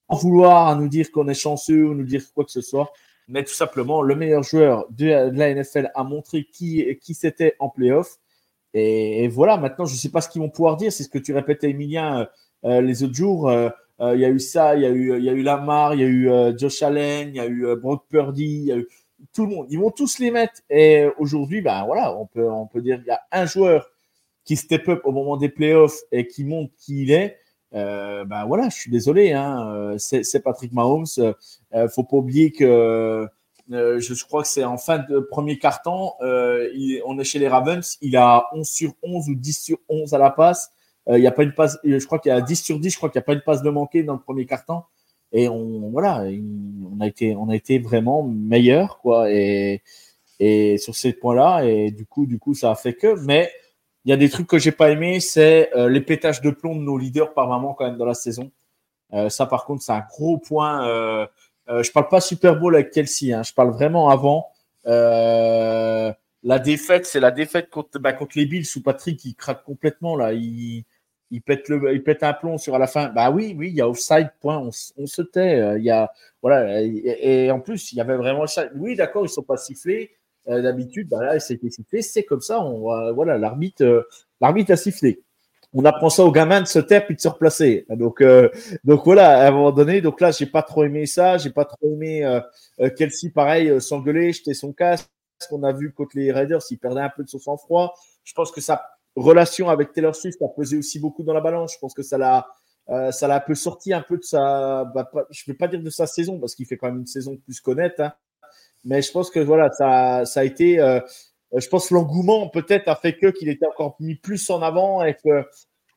en 0.08 0.16
vouloir, 0.16 0.68
à 0.68 0.74
nous 0.74 0.88
dire 0.88 1.10
qu'on 1.10 1.28
est 1.28 1.34
chanceux 1.34 1.86
ou 1.86 1.94
nous 1.94 2.04
dire 2.04 2.22
quoi 2.34 2.44
que 2.44 2.50
ce 2.50 2.60
soit 2.60 2.92
mais 3.28 3.44
tout 3.44 3.54
simplement, 3.54 4.02
le 4.02 4.14
meilleur 4.14 4.42
joueur 4.42 4.86
de, 4.90 5.06
la 5.06 5.54
NFL 5.54 5.90
a 5.94 6.04
montré 6.04 6.44
qui, 6.44 6.98
qui 7.00 7.14
c'était 7.14 7.54
en 7.58 7.68
playoff. 7.68 8.18
Et, 8.74 9.28
voilà, 9.28 9.56
maintenant, 9.56 9.84
je 9.84 9.92
ne 9.92 9.98
sais 9.98 10.10
pas 10.10 10.20
ce 10.20 10.28
qu'ils 10.28 10.42
vont 10.42 10.50
pouvoir 10.50 10.76
dire. 10.76 10.92
C'est 10.92 11.02
ce 11.04 11.08
que 11.08 11.18
tu 11.18 11.32
répétais, 11.32 11.70
Emilien, 11.70 12.20
euh, 12.20 12.26
euh, 12.64 12.80
les 12.80 13.02
autres 13.02 13.14
jours. 13.14 13.48
Euh, 13.48 13.68
il 14.00 14.18
y 14.20 14.24
a 14.24 14.28
eu 14.28 14.40
ça, 14.40 14.74
il 14.74 14.82
y 14.82 14.86
a 14.86 14.90
eu, 14.90 15.16
il 15.18 15.24
y 15.24 15.28
a 15.28 15.32
eu 15.32 15.42
Lamar, 15.42 15.94
il 15.94 16.00
y 16.00 16.04
a 16.04 16.06
eu 16.06 16.58
Josh 16.58 16.82
Allen, 16.82 17.28
il 17.28 17.36
y 17.36 17.40
a 17.40 17.46
eu 17.46 17.76
Brock 17.76 18.04
Purdy, 18.08 18.44
il 18.44 18.64
y 18.64 18.72
a 18.72 18.76
eu 18.76 18.88
tout 19.32 19.46
le 19.46 19.54
monde. 19.54 19.66
Ils 19.70 19.78
vont 19.78 19.90
tous 19.90 20.18
les 20.18 20.30
mettre. 20.30 20.60
Et 20.70 21.06
aujourd'hui, 21.18 21.60
ben 21.60 21.84
voilà, 21.84 22.16
on 22.16 22.26
peut, 22.26 22.48
on 22.50 22.66
peut 22.66 22.82
dire 22.82 22.98
qu'il 22.98 23.08
y 23.08 23.10
a 23.10 23.22
un 23.30 23.46
joueur 23.46 23.90
qui 24.44 24.56
step 24.56 24.88
up 24.88 25.02
au 25.04 25.12
moment 25.12 25.36
des 25.36 25.48
playoffs 25.48 26.00
et 26.10 26.26
qui 26.26 26.44
montre 26.44 26.72
qui 26.78 27.02
il 27.02 27.12
est. 27.12 27.38
Euh, 27.74 28.24
ben 28.24 28.44
voilà, 28.44 28.68
je 28.68 28.76
suis 28.76 28.90
désolé, 28.90 29.32
hein, 29.32 29.94
c'est 29.98 30.42
Patrick 30.42 30.72
Mahomes. 30.72 31.06
Euh, 31.18 31.88
faut 31.88 32.04
pas 32.04 32.16
oublier 32.16 32.52
que 32.52 33.26
je 33.68 34.24
crois 34.24 34.42
que 34.42 34.48
c'est 34.48 34.64
en 34.64 34.76
fin 34.76 34.98
de 34.98 35.20
premier 35.20 35.58
quart-temps. 35.58 36.16
on 36.20 37.18
est 37.18 37.24
chez 37.24 37.38
les 37.38 37.48
Ravens. 37.48 37.98
Il 38.00 38.16
a 38.16 38.46
11 38.52 38.68
sur 38.68 38.92
11 39.02 39.28
ou 39.28 39.34
10 39.34 39.62
sur 39.62 39.78
11 39.88 40.12
à 40.14 40.18
la 40.18 40.30
passe. 40.30 40.70
Il 41.08 41.18
y 41.18 41.26
a 41.26 41.32
pas 41.32 41.42
une 41.42 41.52
passe, 41.54 41.78
je 41.84 42.04
crois 42.06 42.18
qu'il 42.18 42.30
y 42.30 42.32
a 42.32 42.40
10 42.40 42.56
sur 42.62 42.78
10. 42.78 42.90
Je 42.90 42.96
crois 42.96 43.10
qu'il 43.10 43.18
n'y 43.18 43.22
a 43.22 43.26
pas 43.26 43.34
une 43.34 43.42
passe 43.42 43.62
de 43.62 43.70
manquer 43.70 44.02
dans 44.02 44.14
le 44.14 44.20
premier 44.20 44.46
quart-temps. 44.46 44.86
Et 45.32 45.48
on, 45.48 45.90
voilà, 45.90 46.24
on 46.24 47.00
a 47.00 47.06
été, 47.06 47.34
on 47.36 47.48
a 47.48 47.56
été 47.56 47.78
vraiment 47.78 48.22
meilleur, 48.22 48.98
quoi. 49.00 49.32
Et, 49.32 49.82
et 50.38 50.78
sur 50.78 50.94
ces 50.94 51.12
points-là, 51.12 51.64
et 51.64 51.90
du 51.90 52.06
coup, 52.06 52.26
du 52.26 52.38
coup, 52.38 52.54
ça 52.54 52.70
a 52.70 52.74
fait 52.74 52.94
que. 52.94 53.18
Mais 53.24 53.50
il 54.04 54.10
y 54.10 54.12
a 54.12 54.16
des 54.16 54.28
trucs 54.28 54.46
que 54.46 54.58
j'ai 54.58 54.72
pas 54.72 54.90
aimé, 54.90 55.20
c'est 55.20 55.70
les 55.74 56.00
pétages 56.00 56.40
de 56.40 56.50
plomb 56.50 56.76
de 56.76 56.82
nos 56.82 56.98
leaders 56.98 57.34
par 57.34 57.48
moment 57.48 57.74
quand 57.74 57.86
même 57.86 57.96
dans 57.98 58.06
la 58.06 58.14
saison. 58.14 58.50
Euh, 59.14 59.28
ça, 59.28 59.46
par 59.46 59.64
contre, 59.64 59.82
c'est 59.82 59.92
un 59.92 60.04
gros 60.08 60.38
point. 60.38 60.86
Euh, 60.88 61.26
euh, 61.68 61.82
je 61.82 61.92
parle 61.92 62.08
pas 62.08 62.20
Super 62.20 62.58
Bowl 62.58 62.74
avec 62.74 62.90
Kelsey, 62.90 63.32
hein, 63.32 63.42
je 63.42 63.52
parle 63.52 63.70
vraiment 63.70 64.08
avant. 64.08 64.48
la 64.84 66.58
défaite, 66.58 67.06
c'est 67.06 67.20
la 67.20 67.30
défaite 67.30 67.70
contre, 67.70 67.98
bah, 67.98 68.12
contre 68.12 68.36
les 68.36 68.46
Bills 68.46 68.66
où 68.76 68.80
Patrick 68.80 69.24
il 69.24 69.34
craque 69.34 69.62
complètement 69.64 70.16
là. 70.16 70.32
Il, 70.32 70.84
il 71.32 71.42
pète 71.42 71.68
le, 71.68 71.92
il 71.92 72.04
pète 72.04 72.22
un 72.22 72.32
plomb 72.32 72.58
sur 72.58 72.76
à 72.76 72.78
la 72.78 72.86
fin. 72.86 73.08
Bah 73.08 73.30
oui, 73.30 73.56
oui, 73.58 73.70
il 73.70 73.74
y 73.74 73.80
a 73.80 73.88
offside 73.88 74.30
point. 74.40 74.58
On, 74.58 74.70
on 74.96 75.06
se 75.06 75.22
tait. 75.22 75.76
Il 75.78 75.84
y 75.84 75.90
a 75.90 76.12
voilà 76.40 76.80
et, 76.80 77.50
en 77.50 77.58
plus 77.58 77.92
il 77.92 77.96
y 77.96 78.00
avait 78.00 78.16
vraiment 78.16 78.46
ça. 78.46 78.66
Oui, 78.76 78.94
d'accord, 78.94 79.24
ils 79.24 79.28
sont 79.28 79.42
pas 79.42 79.56
sifflés. 79.56 80.12
D'habitude, 80.46 81.08
bah 81.08 81.24
là, 81.24 81.38
c'était 81.40 81.70
sifflé. 81.70 82.02
C'est 82.02 82.24
comme 82.24 82.40
ça. 82.40 82.64
On 82.64 83.12
voilà, 83.14 83.38
l'arbitre, 83.38 84.06
a 84.40 84.76
sifflé 84.76 85.22
on 85.74 85.84
apprend 85.84 86.10
ça 86.10 86.24
aux 86.24 86.32
gamins 86.32 86.60
de 86.60 86.66
se 86.66 86.78
taire 86.78 87.06
puis 87.06 87.16
de 87.16 87.20
se 87.20 87.28
replacer. 87.28 87.86
Donc, 87.88 88.20
euh, 88.20 88.50
donc 88.84 89.02
voilà, 89.04 89.40
à 89.40 89.48
un 89.48 89.50
moment 89.50 89.72
donné, 89.72 90.00
donc 90.00 90.20
là, 90.20 90.30
j'ai 90.30 90.46
pas 90.46 90.62
trop 90.62 90.84
aimé 90.84 91.06
ça, 91.06 91.38
j'ai 91.38 91.50
pas 91.50 91.64
trop 91.64 91.86
aimé 91.86 92.24
euh, 92.24 92.40
euh 92.80 92.90
Kelsey, 92.90 93.30
pareil, 93.30 93.70
euh, 93.70 93.80
s'engueuler, 93.80 94.32
jeter 94.32 94.54
son 94.54 94.72
casque. 94.72 95.08
qu'on 95.48 95.62
a 95.62 95.72
vu 95.72 95.92
contre 95.92 96.16
les 96.16 96.30
Raiders, 96.30 96.60
il 96.70 96.78
perdait 96.78 97.00
un 97.00 97.08
peu 97.08 97.24
de 97.24 97.28
son 97.28 97.38
sang-froid. 97.38 97.94
Je 98.24 98.34
pense 98.34 98.52
que 98.52 98.60
sa 98.60 98.91
relation 99.16 99.68
avec 99.68 99.92
Taylor 99.92 100.14
Swift 100.14 100.40
a 100.42 100.48
pesé 100.48 100.78
aussi 100.78 100.98
beaucoup 100.98 101.22
dans 101.22 101.34
la 101.34 101.40
balance. 101.40 101.74
Je 101.74 101.78
pense 101.78 101.94
que 101.94 102.02
ça 102.02 102.18
l'a, 102.18 102.46
ça 103.10 103.28
l'a 103.28 103.36
un 103.36 103.40
peu 103.40 103.54
sorti 103.54 103.92
un 103.92 104.02
peu 104.02 104.16
de 104.16 104.22
sa, 104.24 104.84
bah, 104.84 105.10
je 105.30 105.42
vais 105.46 105.56
pas 105.56 105.68
dire 105.68 105.82
de 105.82 105.90
sa 105.90 106.06
saison 106.06 106.38
parce 106.40 106.54
qu'il 106.54 106.66
fait 106.66 106.76
quand 106.76 106.88
même 106.88 107.00
une 107.00 107.06
saison 107.06 107.36
plus 107.36 107.60
qu'honnête, 107.60 108.00
hein. 108.00 108.12
mais 108.84 109.02
je 109.02 109.12
pense 109.12 109.30
que 109.30 109.40
voilà, 109.40 109.70
ça, 109.72 110.24
ça 110.24 110.40
a 110.40 110.44
été 110.44 110.80
euh, 111.52 111.60
je 111.60 111.68
pense 111.68 111.90
l'engouement 111.90 112.48
peut-être 112.48 112.88
a 112.88 112.96
fait 112.96 113.16
que 113.16 113.26
qu'il 113.26 113.48
était 113.48 113.66
encore 113.66 113.96
mis 114.00 114.14
plus 114.14 114.48
en 114.50 114.62
avant 114.62 115.04
et 115.04 115.14
que 115.14 115.44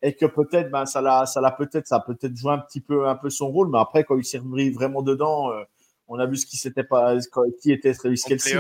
et 0.02 0.16
que 0.16 0.26
peut-être 0.26 0.70
ben 0.70 0.86
ça 0.86 1.02
l'a 1.02 1.26
ça 1.26 1.42
l'a 1.42 1.52
peut-être 1.52 1.88
ça 1.88 2.00
peut-être 2.00 2.36
joué 2.36 2.52
un 2.52 2.60
petit 2.60 2.82
peu 2.82 3.08
un 3.08 3.16
peu 3.16 3.30
son 3.30 3.50
rôle 3.50 3.70
mais 3.72 3.80
après 3.80 4.04
quand 4.04 4.18
il 4.18 4.26
s'est 4.26 4.40
remis 4.40 4.70
vraiment 4.70 5.02
dedans 5.02 5.52
euh, 5.52 5.64
on 6.08 6.20
a 6.20 6.26
vu 6.26 6.36
ce 6.36 6.46
qui 6.46 6.58
s'était 6.58 6.84
pas 6.84 7.16
qui 7.62 7.72
était 7.72 7.94
Travis 7.94 8.22
Kelsey 8.26 8.58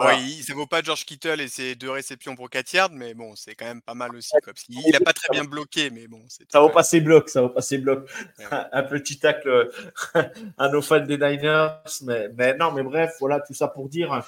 euh, 0.00 0.04
Bon, 0.04 0.10
il, 0.18 0.42
ça 0.42 0.54
vaut 0.54 0.66
pas 0.66 0.82
George 0.82 1.04
Kittle 1.04 1.40
et 1.40 1.48
ses 1.48 1.74
deux 1.74 1.90
réceptions 1.90 2.34
pour 2.34 2.48
4 2.50 2.72
yards, 2.72 2.90
mais 2.92 3.14
bon, 3.14 3.34
c'est 3.36 3.54
quand 3.54 3.66
même 3.66 3.82
pas 3.82 3.94
mal 3.94 4.14
aussi. 4.16 4.32
il 4.68 4.92
n'a 4.92 5.00
pas 5.00 5.12
très 5.12 5.28
bien 5.30 5.44
bloqué, 5.44 5.90
mais 5.90 6.06
bon. 6.08 6.22
Ça 6.50 6.60
vaut 6.60 6.70
pas 6.70 6.82
ses 6.82 7.00
blocs, 7.00 7.28
ça 7.28 7.42
vaut 7.42 7.50
pas 7.50 7.62
ses 7.62 7.78
blocs. 7.78 8.08
un 8.50 8.82
petit 8.82 9.18
tacle 9.18 9.70
à 10.58 10.68
nos 10.68 10.82
fans 10.82 11.00
des 11.00 11.18
Niners, 11.18 11.82
mais, 12.02 12.28
mais 12.36 12.56
non, 12.56 12.72
mais 12.72 12.82
bref, 12.82 13.16
voilà, 13.20 13.40
tout 13.40 13.54
ça 13.54 13.68
pour 13.68 13.88
dire 13.88 14.22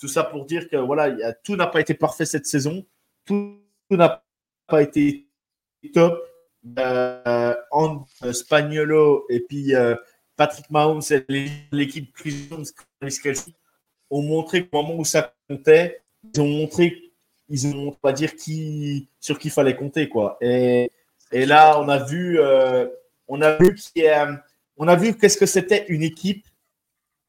tout 0.00 0.08
ça 0.08 0.24
pour 0.24 0.46
dire 0.46 0.68
que 0.68 0.76
voilà, 0.76 1.34
tout 1.44 1.56
n'a 1.56 1.66
pas 1.66 1.80
été 1.80 1.94
parfait 1.94 2.24
cette 2.24 2.46
saison. 2.46 2.86
Tout 3.26 3.60
n'a 3.90 4.24
pas 4.66 4.82
été 4.82 5.28
top. 5.92 6.26
Euh, 6.78 7.54
Spagnolo 8.32 9.24
et 9.30 9.40
puis 9.40 9.74
euh, 9.74 9.96
Patrick 10.36 10.70
Mahomes 10.70 11.00
et 11.10 11.24
l'équipe 11.72 12.14
ont 14.10 14.22
montré 14.22 14.66
qu'au 14.66 14.82
moment 14.82 14.96
où 14.98 15.04
ça 15.04 15.34
comptait, 15.48 16.00
ils 16.34 16.40
ont 16.40 16.48
montré, 16.48 17.12
ils 17.48 17.66
ont 17.66 17.92
pas 17.92 18.12
dire 18.12 18.32
sur 19.20 19.38
qui 19.38 19.50
fallait 19.50 19.76
compter 19.76 20.08
quoi. 20.08 20.36
Et, 20.40 20.90
et 21.32 21.46
là, 21.46 21.80
on 21.80 21.88
a 21.88 21.98
vu, 21.98 22.38
on 23.28 23.40
a 23.40 23.56
vu 23.56 23.74
qui 23.74 24.02
on 24.76 24.88
a 24.88 24.96
vu 24.96 25.16
qu'est-ce 25.16 25.38
que 25.38 25.46
c'était 25.46 25.86
une 25.88 26.02
équipe 26.02 26.46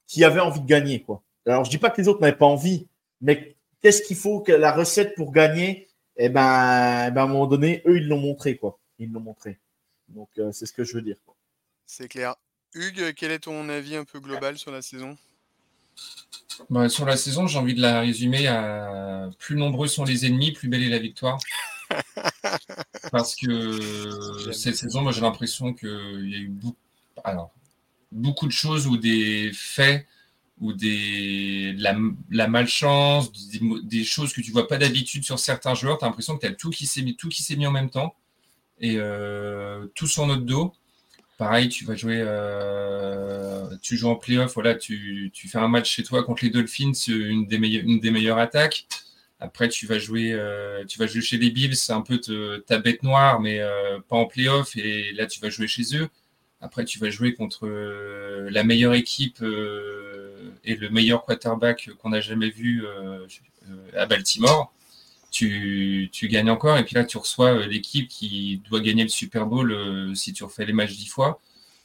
qui 0.08 0.24
avait 0.24 0.39
envie 0.39 0.62
de 0.62 0.67
gagner 0.67 1.02
quoi. 1.02 1.22
Alors, 1.46 1.65
je 1.65 1.70
dis 1.70 1.78
pas 1.78 1.89
que 1.89 2.02
les 2.02 2.08
autres 2.08 2.22
n'avaient 2.22 2.38
pas 2.38 2.46
envie, 2.46 2.88
mais 3.20 3.56
qu'est-ce 3.82 4.02
qu'il 4.04 4.17
faut 4.17 4.41
que 4.41 4.52
la 4.52 4.72
recette 4.72 5.15
pour 5.15 5.32
gagner 5.32 5.88
Eh 6.17 6.30
ben, 6.30 7.12
ben 7.12 7.22
à 7.22 7.24
un 7.24 7.28
moment 7.28 7.48
donné, 7.48 7.82
eux, 7.86 7.98
ils 7.98 8.08
l'ont 8.08 8.20
montré, 8.20 8.58
quoi. 8.58 8.80
Ils 9.00 9.12
l'ont 9.12 9.22
montré. 9.22 9.60
Donc, 10.08 10.30
euh, 10.38 10.52
c'est 10.52 10.65
ce 10.65 10.74
que 10.74 10.84
je 10.84 10.94
veux 10.94 11.02
dire. 11.02 11.17
C'est 11.86 12.08
clair. 12.08 12.36
Hugues, 12.74 13.13
quel 13.15 13.32
est 13.32 13.39
ton 13.39 13.67
avis 13.70 13.96
un 13.96 14.06
peu 14.06 14.20
global 14.20 14.58
sur 14.58 14.72
la 14.72 14.82
saison? 14.82 15.17
Bah, 16.69 16.89
Sur 16.89 17.06
la 17.06 17.17
saison, 17.17 17.47
j'ai 17.47 17.60
envie 17.60 17.73
de 17.73 17.82
la 17.82 18.01
résumer 18.01 18.47
à 18.47 19.30
plus 19.39 19.56
nombreux 19.56 19.88
sont 19.88 20.04
les 20.04 20.25
ennemis, 20.25 20.51
plus 20.51 20.67
belle 20.67 20.84
est 20.84 20.89
la 20.89 20.99
victoire. 20.99 21.38
Parce 23.12 23.36
que 23.36 24.51
cette 24.51 24.75
saison, 24.75 25.01
moi, 25.01 25.12
j'ai 25.12 25.21
l'impression 25.21 25.73
qu'il 25.73 26.30
y 26.30 26.36
a 26.36 26.39
eu 26.39 26.47
beaucoup, 26.47 26.77
alors, 27.23 27.51
beaucoup 28.12 28.47
de 28.47 28.51
choses 28.51 28.88
ou 28.88 28.97
des 28.97 29.51
faits 29.54 30.06
ou 30.60 30.73
des, 30.73 31.73
la, 31.77 31.97
la 32.30 32.47
malchance, 32.47 33.32
des, 33.84 34.04
choses 34.04 34.32
que 34.32 34.41
tu 34.41 34.51
vois 34.51 34.67
pas 34.67 34.77
d'habitude 34.77 35.23
sur 35.25 35.39
certains 35.39 35.73
joueurs. 35.73 35.97
Tu 35.97 36.06
as 36.06 36.08
l'impression 36.08 36.36
que 36.36 36.45
tu 36.45 36.51
as 36.51 36.56
tout 36.56 36.69
qui 36.69 36.86
s'est 36.86 37.01
mis, 37.01 37.15
tout 37.15 37.30
qui 37.30 37.41
s'est 37.41 37.56
mis 37.56 37.65
en 37.65 37.71
même 37.71 37.89
temps 37.89 38.15
et 38.80 38.95
euh, 38.97 39.88
tout 39.95 40.08
sur 40.08 40.27
notre 40.27 40.43
dos. 40.43 40.73
Pareil, 41.41 41.69
tu 41.69 41.86
vas 41.86 41.95
jouer, 41.95 42.21
euh, 42.23 43.65
tu 43.82 43.97
joues 43.97 44.10
en 44.10 44.15
playoff, 44.15 44.54
voilà, 44.54 44.75
tu, 44.75 45.32
fais 45.34 45.58
un 45.58 45.69
match 45.69 45.89
chez 45.89 46.04
toi 46.04 46.23
contre 46.23 46.45
les 46.45 46.51
Dolphins, 46.51 46.91
une 47.08 47.47
des, 47.47 47.58
meilleures, 47.58 47.84
une 47.84 47.99
des 47.99 48.12
meilleures 48.12 48.38
attaques. 48.38 48.86
Après, 49.39 49.67
tu 49.67 49.88
vas 49.88 49.97
jouer, 49.97 50.34
euh, 50.34 50.86
chez 50.88 51.38
les 51.38 51.49
Bills, 51.49 51.75
c'est 51.75 51.93
un 51.93 52.01
peu 52.01 52.19
ta 52.67 52.77
bête 52.77 53.01
noire, 53.01 53.39
mais 53.39 53.60
euh, 53.60 53.97
pas 54.08 54.17
en 54.17 54.25
playoff. 54.25 54.77
Et 54.77 55.13
là, 55.13 55.25
tu 55.25 55.39
vas 55.39 55.49
jouer 55.49 55.67
chez 55.67 55.97
eux. 55.97 56.10
Après, 56.62 56.86
tu 56.86 56.99
vas 56.99 57.10
jouer 57.10 57.34
contre 57.34 57.67
la 57.67 58.63
meilleure 58.63 58.93
équipe 58.93 59.41
et 59.41 60.75
le 60.75 60.89
meilleur 60.91 61.25
quarterback 61.25 61.89
qu'on 61.97 62.13
a 62.13 62.21
jamais 62.21 62.51
vu 62.51 62.86
à 63.97 64.06
Baltimore. 64.06 64.71
Tu, 65.32 66.10
tu, 66.12 66.28
gagnes 66.28 66.52
encore 66.52 66.78
et 66.78 66.84
puis 66.84 66.94
là 66.94 67.06
tu 67.06 67.17
reçois 67.17 67.65
l'équipe 67.65 68.10
qui 68.10 68.62
doit 68.70 68.82
gagner 68.82 69.04
le 69.04 69.10
Super 69.10 69.46
Bowl 69.46 69.74
si 70.13 70.34
tu 70.34 70.44
refais 70.44 70.65
les 70.65 70.74
matchs 70.74 70.98
dix 70.98 71.08
fois. 71.08 71.39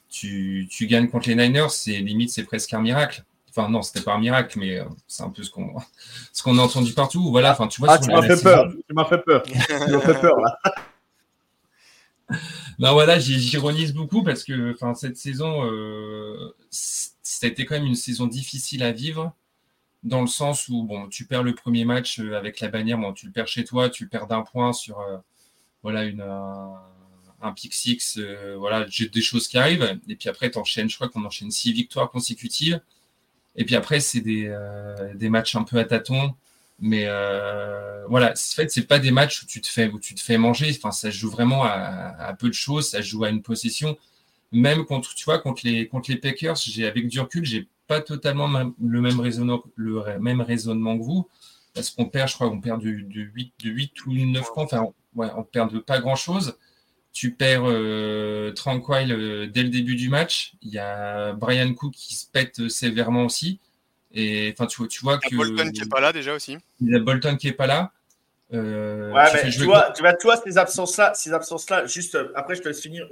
Tu, 0.08 0.66
tu 0.68 0.86
gagnes 0.86 1.08
contre 1.08 1.28
les 1.28 1.36
Niners, 1.36 1.70
c'est 1.70 1.98
limite 1.98 2.30
c'est 2.30 2.44
presque 2.44 2.74
un 2.74 2.80
miracle. 2.80 3.24
Enfin 3.50 3.68
non, 3.68 3.82
c'était 3.82 4.02
pas 4.02 4.14
un 4.14 4.18
miracle, 4.18 4.58
mais 4.58 4.80
c'est 5.06 5.22
un 5.22 5.30
peu 5.30 5.42
ce 5.44 5.50
qu'on 5.50 5.76
ce 6.32 6.42
qu'on 6.42 6.58
a 6.58 6.62
entendu 6.62 6.92
partout. 6.92 7.30
Voilà, 7.30 7.52
enfin 7.52 7.68
tu 7.68 7.80
vois. 7.80 7.92
Ah, 7.92 7.98
tu 7.98 8.10
m'as 8.10 8.22
fait, 8.22 8.42
peur. 8.42 8.68
Tu 8.88 8.94
m'as 8.94 9.04
fait 9.04 9.18
peur. 9.18 9.42
tu 9.44 9.54
m'as 9.54 10.00
fait 10.00 10.20
peur 10.20 10.40
là. 10.40 10.58
non, 12.80 12.92
voilà, 12.92 13.20
j'ironise 13.20 13.94
beaucoup 13.94 14.24
parce 14.24 14.42
que 14.42 14.72
enfin, 14.72 14.94
cette 14.94 15.16
saison, 15.16 15.64
euh, 15.70 16.52
été 17.42 17.64
quand 17.64 17.76
même 17.76 17.86
une 17.86 17.94
saison 17.94 18.26
difficile 18.26 18.82
à 18.82 18.92
vivre 18.92 19.34
dans 20.06 20.20
le 20.20 20.26
sens 20.26 20.68
où 20.68 20.84
bon, 20.84 21.08
tu 21.08 21.26
perds 21.26 21.42
le 21.42 21.54
premier 21.54 21.84
match 21.84 22.20
euh, 22.20 22.36
avec 22.36 22.60
la 22.60 22.68
bannière, 22.68 22.98
bon, 22.98 23.12
tu 23.12 23.26
le 23.26 23.32
perds 23.32 23.48
chez 23.48 23.64
toi, 23.64 23.90
tu 23.90 24.08
perds 24.08 24.26
d'un 24.26 24.42
point 24.42 24.72
sur 24.72 25.00
euh, 25.00 25.18
voilà 25.82 26.04
une, 26.04 26.22
un, 26.22 27.52
pick 27.52 27.74
six, 27.74 28.18
voilà, 28.58 28.86
j'ai 28.88 29.08
des 29.08 29.20
choses 29.20 29.46
qui 29.46 29.58
arrivent. 29.58 30.00
Et 30.08 30.16
puis 30.16 30.28
après, 30.28 30.50
tu 30.50 30.58
enchaînes, 30.58 30.88
je 30.90 30.96
crois 30.96 31.08
qu'on 31.08 31.24
enchaîne 31.24 31.50
six 31.50 31.72
victoires 31.72 32.10
consécutives. 32.10 32.80
Et 33.56 33.64
puis 33.64 33.74
après, 33.76 34.00
c'est 34.00 34.20
des, 34.20 34.48
matchs 35.28 35.56
un 35.56 35.62
peu 35.62 35.78
à 35.78 35.84
tâtons. 35.84 36.34
Mais 36.78 37.04
euh, 37.06 38.04
voilà, 38.08 38.32
en 38.32 38.54
fait, 38.54 38.70
c'est 38.70 38.86
pas 38.86 38.98
des 38.98 39.10
matchs 39.10 39.42
où 39.42 39.46
tu 39.46 39.60
te 39.60 39.68
fais 39.68 39.88
où 39.88 39.98
tu 39.98 40.14
te 40.14 40.20
fais 40.20 40.38
manger. 40.38 40.70
Enfin, 40.76 40.90
ça 40.92 41.10
joue 41.10 41.30
vraiment 41.30 41.64
à, 41.64 42.34
peu 42.38 42.48
de 42.48 42.54
choses. 42.54 42.90
Ça 42.90 43.00
joue 43.00 43.24
à 43.24 43.30
une 43.30 43.42
possession. 43.42 43.96
Même 44.52 44.84
contre, 44.84 45.14
tu 45.14 45.24
contre 45.24 45.62
les 45.64 45.88
contre 45.88 46.10
les 46.10 46.18
Packers, 46.18 46.56
j'ai 46.56 46.86
avec 46.86 47.08
du 47.08 47.20
recul, 47.20 47.44
j'ai 47.44 47.68
pas 47.86 48.00
totalement 48.00 48.48
le 48.48 49.00
même 49.00 49.20
raisonnement 49.20 49.62
le 49.76 50.18
même 50.18 50.40
raisonnement 50.40 50.98
que 50.98 51.04
vous, 51.04 51.28
parce 51.74 51.90
qu'on 51.90 52.06
perd, 52.06 52.28
je 52.28 52.34
crois, 52.34 52.48
on 52.48 52.60
perd 52.60 52.82
de, 52.82 52.88
8 52.88 53.52
de 53.64 53.70
8 53.70 54.06
ou 54.06 54.12
9 54.12 54.52
points. 54.52 54.64
Enfin, 54.64 54.86
ouais, 55.14 55.28
on 55.36 55.44
perd 55.44 55.72
de 55.72 55.78
pas 55.78 56.00
grand 56.00 56.16
chose. 56.16 56.58
Tu 57.12 57.32
perds 57.32 57.64
euh, 57.64 58.52
Tranquil 58.52 59.12
euh, 59.12 59.46
dès 59.46 59.62
le 59.62 59.68
début 59.68 59.94
du 59.94 60.08
match. 60.08 60.54
Il 60.62 60.70
y 60.70 60.78
a 60.78 61.32
Brian 61.32 61.72
Cook 61.74 61.92
qui 61.94 62.14
se 62.14 62.26
pète 62.26 62.68
sévèrement 62.68 63.24
aussi. 63.24 63.60
Et 64.12 64.52
enfin, 64.52 64.66
tu, 64.66 64.86
tu 64.88 65.02
vois 65.02 65.18
que. 65.18 65.28
Il 65.30 65.36
y 65.36 65.42
a 65.42 65.46
Bolton 65.46 65.70
qui 65.70 65.80
n'est 65.80 65.88
pas 65.88 66.00
là 66.00 66.12
déjà 66.12 66.34
aussi. 66.34 66.56
Il 66.80 66.90
y 66.90 66.96
a 66.96 66.98
Bolton 66.98 67.36
qui 67.36 67.46
n'est 67.46 67.52
pas 67.52 67.66
là. 67.66 67.92
Euh, 68.54 69.12
ouais, 69.12 69.24
mais 69.34 69.50
tu, 69.50 69.64
vois, 69.64 69.90
tu, 69.90 70.02
vois, 70.02 70.14
tu 70.14 70.26
vois, 70.26 70.36
ces 70.36 70.56
absences-là, 70.56 71.14
ces 71.14 71.32
absences-là, 71.32 71.86
juste 71.86 72.14
euh, 72.14 72.30
après, 72.36 72.54
je 72.54 72.62
te 72.62 72.68
laisse 72.68 72.80
finir, 72.80 73.08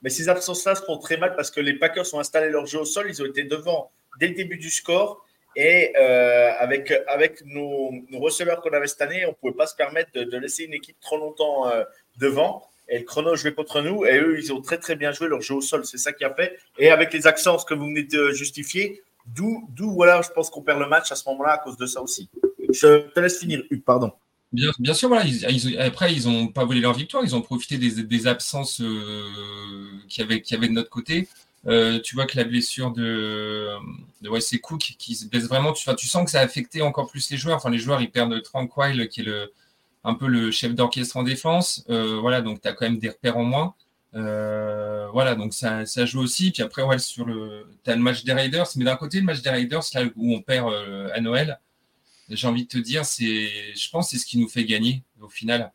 Mais 0.00 0.10
ces 0.10 0.28
absences-là 0.28 0.76
se 0.76 0.82
font 0.82 0.98
très 0.98 1.16
mal 1.16 1.34
parce 1.34 1.50
que 1.50 1.60
les 1.60 1.74
Packers 1.74 2.06
ont 2.14 2.20
installé 2.20 2.50
leur 2.50 2.66
jeu 2.66 2.80
au 2.80 2.84
sol. 2.84 3.06
Ils 3.08 3.20
ont 3.20 3.26
été 3.26 3.44
devant 3.44 3.90
dès 4.18 4.28
le 4.28 4.34
début 4.34 4.56
du 4.56 4.70
score. 4.70 5.24
Et 5.54 5.94
euh, 5.98 6.52
avec, 6.58 6.92
avec 7.08 7.42
nos, 7.46 7.90
receveurs 8.12 8.60
qu'on 8.60 8.70
avait 8.70 8.86
cette 8.86 9.00
année, 9.00 9.24
on 9.24 9.30
ne 9.30 9.34
pouvait 9.34 9.54
pas 9.54 9.66
se 9.66 9.74
permettre 9.74 10.10
de, 10.12 10.36
laisser 10.36 10.64
une 10.64 10.74
équipe 10.74 11.00
trop 11.00 11.16
longtemps 11.16 11.68
euh, 11.68 11.82
devant. 12.18 12.68
Et 12.88 12.98
le 12.98 13.04
chrono 13.04 13.34
jouait 13.36 13.54
contre 13.54 13.80
nous. 13.80 14.04
Et 14.04 14.18
eux, 14.18 14.38
ils 14.38 14.52
ont 14.52 14.60
très, 14.60 14.78
très 14.78 14.96
bien 14.96 15.12
joué 15.12 15.28
leur 15.28 15.40
jeu 15.40 15.54
au 15.54 15.60
sol. 15.60 15.84
C'est 15.86 15.98
ça 15.98 16.12
qui 16.12 16.24
a 16.24 16.34
fait. 16.34 16.58
Et 16.78 16.90
avec 16.90 17.12
les 17.12 17.26
accents 17.26 17.56
que 17.56 17.74
vous 17.74 17.86
venez 17.86 18.04
de 18.04 18.32
justifier, 18.32 19.02
D'où, 19.34 19.66
voilà, 19.92 20.22
je 20.22 20.28
pense 20.30 20.50
qu'on 20.50 20.62
perd 20.62 20.78
le 20.78 20.88
match 20.88 21.10
à 21.10 21.16
ce 21.16 21.28
moment-là 21.28 21.54
à 21.54 21.58
cause 21.58 21.76
de 21.76 21.86
ça 21.86 22.00
aussi. 22.00 22.28
Je 22.72 23.08
te 23.08 23.20
laisse 23.20 23.38
finir, 23.38 23.62
Hugues, 23.70 23.82
pardon. 23.82 24.12
Bien, 24.52 24.94
sûr, 24.94 25.08
voilà. 25.08 25.24
après, 25.80 26.14
ils 26.14 26.28
n'ont 26.28 26.48
pas 26.48 26.64
volé 26.64 26.80
leur 26.80 26.94
victoire. 26.94 27.24
Ils 27.24 27.34
ont 27.34 27.42
profité 27.42 27.76
des, 27.76 28.26
absences 28.26 28.80
euh, 28.80 29.24
qu'il 30.08 30.30
y, 30.30 30.42
qui 30.42 30.54
avait 30.54 30.68
de 30.68 30.72
notre 30.72 30.88
côté. 30.88 31.28
Euh, 31.66 32.00
tu 32.00 32.14
vois 32.14 32.26
que 32.26 32.36
la 32.36 32.44
blessure 32.44 32.92
de, 32.92 33.70
de 34.22 34.28
Wesley 34.28 34.60
Cook 34.60 34.94
qui 34.98 35.16
se 35.16 35.26
blesse 35.26 35.44
vraiment, 35.44 35.72
tu, 35.72 35.88
tu, 35.96 36.06
sens 36.06 36.24
que 36.24 36.30
ça 36.30 36.40
a 36.40 36.42
affecté 36.42 36.80
encore 36.82 37.08
plus 37.08 37.28
les 37.30 37.36
joueurs. 37.36 37.56
Enfin, 37.56 37.70
les 37.70 37.78
joueurs, 37.78 38.00
ils 38.00 38.10
perdent 38.10 38.40
Tranquil, 38.42 39.08
qui 39.08 39.22
est 39.22 39.24
le, 39.24 39.52
un 40.04 40.14
peu 40.14 40.28
le 40.28 40.50
chef 40.50 40.74
d'orchestre 40.74 41.16
en 41.16 41.24
défense. 41.24 41.84
Euh, 41.90 42.18
voilà, 42.20 42.40
donc 42.40 42.60
tu 42.62 42.68
as 42.68 42.72
quand 42.72 42.86
même 42.86 42.98
des 42.98 43.08
repères 43.08 43.36
en 43.36 43.44
moins. 43.44 43.74
Euh, 44.14 45.08
voilà, 45.12 45.34
donc 45.34 45.54
ça, 45.54 45.84
ça, 45.86 46.06
joue 46.06 46.20
aussi. 46.20 46.52
Puis 46.52 46.62
après, 46.62 46.82
ouais, 46.82 46.98
sur 46.98 47.24
le, 47.24 47.66
tu 47.84 47.90
as 47.90 47.96
le 47.96 48.02
match 48.02 48.22
des 48.24 48.32
Raiders. 48.32 48.68
Mais 48.76 48.84
d'un 48.84 48.96
côté, 48.96 49.18
le 49.18 49.24
match 49.24 49.42
des 49.42 49.50
Raiders, 49.50 49.82
là 49.94 50.04
où 50.14 50.34
on 50.34 50.42
perd 50.42 50.72
à 51.12 51.20
Noël, 51.20 51.58
j'ai 52.28 52.46
envie 52.46 52.64
de 52.64 52.68
te 52.68 52.78
dire, 52.78 53.04
c'est, 53.04 53.74
je 53.74 53.90
pense 53.90 54.10
c'est 54.10 54.18
ce 54.18 54.26
qui 54.26 54.38
nous 54.38 54.48
fait 54.48 54.64
gagner 54.64 55.02
au 55.20 55.28
final. 55.28 55.72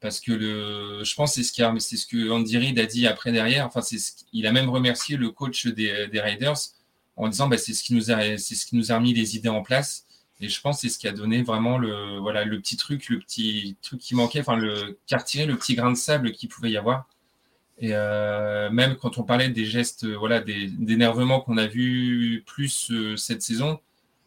Parce 0.00 0.20
que 0.20 0.32
le, 0.32 1.04
je 1.04 1.14
pense 1.14 1.34
c'est 1.34 1.42
ce, 1.42 1.62
a, 1.62 1.74
c'est 1.80 1.96
ce 1.96 2.06
que 2.06 2.30
Andy 2.30 2.58
Reid 2.58 2.78
a 2.78 2.86
dit 2.86 3.06
après 3.06 3.32
derrière. 3.32 3.66
Enfin, 3.66 3.80
c'est 3.80 3.98
il 4.32 4.46
a 4.46 4.52
même 4.52 4.68
remercié 4.68 5.16
le 5.16 5.30
coach 5.30 5.66
des, 5.66 6.08
des 6.08 6.20
Raiders 6.20 6.58
en 7.16 7.28
disant 7.28 7.48
bah, 7.48 7.58
c'est 7.58 7.72
ce 7.74 7.82
qui 7.82 7.94
nous 7.94 8.10
a 8.10 8.36
c'est 8.38 8.54
ce 8.54 8.66
qui 8.66 8.76
nous 8.76 8.92
a 8.92 8.96
remis 8.96 9.14
les 9.14 9.36
idées 9.36 9.48
en 9.48 9.62
place. 9.62 10.06
Et 10.40 10.48
je 10.50 10.60
pense 10.60 10.76
que 10.76 10.82
c'est 10.82 10.94
ce 10.94 10.98
qui 10.98 11.08
a 11.08 11.12
donné 11.12 11.42
vraiment 11.42 11.78
le 11.78 12.18
voilà 12.18 12.44
le 12.44 12.60
petit 12.60 12.76
truc, 12.76 13.08
le 13.08 13.18
petit 13.20 13.76
truc 13.82 14.00
qui 14.00 14.14
manquait, 14.14 14.40
enfin 14.40 14.56
le 14.56 14.98
qui 15.06 15.44
le 15.44 15.56
petit 15.56 15.74
grain 15.74 15.90
de 15.90 15.96
sable 15.96 16.32
qu'il 16.32 16.48
pouvait 16.50 16.70
y 16.70 16.76
avoir. 16.76 17.08
Et 17.78 17.90
euh, 17.92 18.70
même 18.70 18.96
quand 18.96 19.18
on 19.18 19.22
parlait 19.22 19.50
des 19.50 19.66
gestes, 19.66 20.06
voilà, 20.06 20.40
des 20.40 20.68
d'énervement 20.68 21.40
qu'on 21.40 21.58
a 21.58 21.66
vu 21.66 22.42
plus 22.46 22.90
euh, 22.90 23.16
cette 23.16 23.42
saison, 23.42 23.80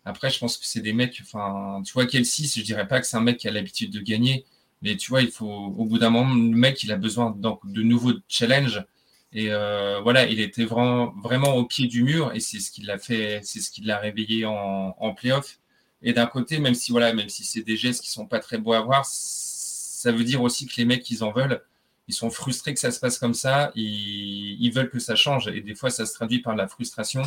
après, 0.06 0.30
je 0.30 0.40
pense 0.40 0.58
que 0.58 0.66
c'est 0.66 0.82
des 0.82 0.94
mecs, 0.94 1.20
enfin, 1.22 1.82
tu 1.86 1.94
vois, 1.94 2.06
Kelsey, 2.06 2.48
je 2.48 2.62
dirais 2.64 2.88
pas 2.88 3.00
que 3.00 3.08
c'est 3.08 3.18
un 3.18 3.22
mec 3.22 3.38
qui 3.38 3.48
a 3.48 3.52
l'habitude 3.52 3.92
de 3.92 4.00
gagner, 4.00 4.46
mais 4.82 4.96
tu 4.98 5.10
vois, 5.10 5.22
il 5.22 5.32
faut, 5.32 5.46
au 5.48 5.86
bout 5.86 6.00
d'un 6.00 6.10
moment, 6.10 6.34
le 6.34 6.56
mec, 6.56 6.84
il 6.84 6.92
a 6.92 6.98
besoin 6.98 7.36
de 7.38 7.82
nouveaux 7.82 8.14
challenges. 8.28 8.84
Et 9.32 9.52
euh, 9.52 10.00
voilà, 10.02 10.26
il 10.26 10.40
était 10.40 10.66
vraiment, 10.66 11.14
vraiment 11.22 11.56
au 11.56 11.66
pied 11.66 11.88
du 11.88 12.04
mur 12.04 12.32
et 12.34 12.40
c'est 12.40 12.60
ce 12.60 12.72
qui 12.72 12.82
l'a 12.82 12.98
fait, 12.98 13.42
c'est 13.44 13.60
ce 13.60 13.70
qui 13.70 13.82
l'a 13.82 14.00
réveillé 14.00 14.46
en, 14.46 14.96
en 14.98 15.14
playoff. 15.14 15.60
Et 16.02 16.14
d'un 16.14 16.26
côté, 16.28 16.60
même 16.60 16.74
si 16.76 16.92
voilà, 16.92 17.14
même 17.14 17.30
si 17.30 17.44
c'est 17.44 17.62
des 17.62 17.78
gestes 17.78 18.04
qui 18.04 18.10
sont 18.10 18.26
pas 18.26 18.40
très 18.40 18.58
beaux 18.58 18.74
à 18.74 18.82
voir, 18.82 19.06
ça 19.06 20.12
veut 20.12 20.24
dire 20.24 20.42
aussi 20.42 20.66
que 20.66 20.74
les 20.78 20.86
mecs, 20.86 21.10
ils 21.12 21.24
en 21.24 21.32
veulent. 21.32 21.62
Ils 22.08 22.14
sont 22.14 22.30
frustrés 22.32 22.74
que 22.74 22.80
ça 22.80 22.92
se 22.92 23.00
passe 23.00 23.20
comme 23.20 23.34
ça. 23.34 23.72
Ils, 23.76 24.58
ils 24.60 24.72
veulent 24.74 24.90
que 24.90 25.00
ça 25.00 25.16
change. 25.16 25.48
Et 25.50 25.62
des 25.62 25.76
fois, 25.76 25.90
ça 25.92 26.06
se 26.06 26.14
traduit 26.14 26.42
par 26.42 26.56
la 26.56 26.68
frustration. 26.68 27.24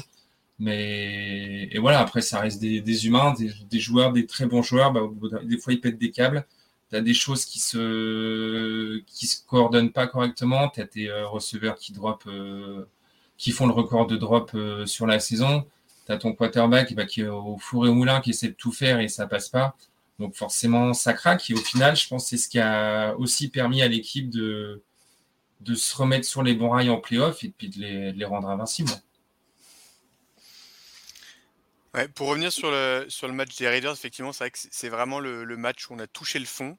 Mais 0.59 1.68
et 1.72 1.78
voilà, 1.78 2.00
après, 2.00 2.20
ça 2.22 2.40
reste 2.40 2.61
des, 2.61 3.07
humains, 3.07 3.34
des, 3.70 3.80
joueurs, 3.80 4.12
des 4.12 4.26
très 4.26 4.46
bons 4.46 4.62
joueurs. 4.62 4.92
Bah, 4.92 5.03
des 5.44 5.59
fois, 5.59 5.72
ils 5.72 5.80
pètent 5.80 5.98
des 5.98 6.11
câbles. 6.11 6.46
Tu 6.93 6.99
as 6.99 7.01
des 7.01 7.14
choses 7.14 7.47
qui 7.47 7.59
se 7.59 9.01
qui 9.07 9.26
se 9.26 9.43
coordonnent 9.47 9.93
pas 9.93 10.07
correctement. 10.07 10.68
Tu 10.68 10.82
as 10.82 10.86
tes 10.86 11.09
euh, 11.09 11.26
receveurs 11.26 11.76
qui 11.76 11.93
drop, 11.95 12.24
euh, 12.26 12.84
qui 13.38 13.51
font 13.51 13.66
le 13.66 13.72
record 13.72 14.07
de 14.07 14.16
drop 14.16 14.51
euh, 14.55 14.84
sur 14.84 15.07
la 15.07 15.18
saison. 15.18 15.64
Tu 16.05 16.12
as 16.12 16.18
ton 16.18 16.34
quarterback 16.34 16.95
bah, 16.95 17.07
qui 17.07 17.22
est 17.22 17.28
au 17.28 17.57
four 17.59 17.86
et 17.86 17.88
au 17.88 17.95
moulin, 17.95 18.20
qui 18.20 18.30
essaie 18.30 18.49
de 18.49 18.55
tout 18.55 18.72
faire 18.72 19.01
et 19.01 19.09
ça 19.09 19.26
passe 19.26 19.49
pas. 19.49 19.74
Donc 20.18 20.34
forcément, 20.34 20.93
ça 20.93 21.14
craque. 21.14 21.49
Et 21.51 21.55
au 21.55 21.59
final, 21.59 21.97
je 21.97 22.07
pense 22.09 22.24
que 22.24 22.28
c'est 22.30 22.36
ce 22.36 22.49
qui 22.49 22.59
a 22.59 23.14
aussi 23.16 23.49
permis 23.49 23.80
à 23.80 23.88
l'équipe 23.88 24.28
de, 24.28 24.82
de 25.62 25.74
se 25.74 25.97
remettre 25.97 26.26
sur 26.26 26.43
les 26.43 26.55
bons 26.55 26.70
rails 26.70 26.90
en 26.90 26.99
playoff 27.01 27.43
et 27.45 27.49
puis 27.57 27.70
de 27.70 27.80
les, 27.80 28.12
de 28.12 28.18
les 28.18 28.24
rendre 28.26 28.51
invincibles 28.51 28.93
pour 32.14 32.28
revenir 32.28 32.51
sur 32.51 32.70
le, 32.70 33.07
sur 33.09 33.28
le 33.28 33.34
match 33.34 33.57
des 33.57 33.68
Raiders, 33.68 33.93
effectivement, 33.93 34.32
c'est 34.32 34.45
vrai 34.45 34.51
que 34.51 34.59
c'est 34.59 34.88
vraiment 34.88 35.20
le, 35.20 35.45
match 35.57 35.88
où 35.90 35.95
on 35.95 35.99
a 35.99 36.07
touché 36.07 36.38
le 36.38 36.47
fond. 36.47 36.78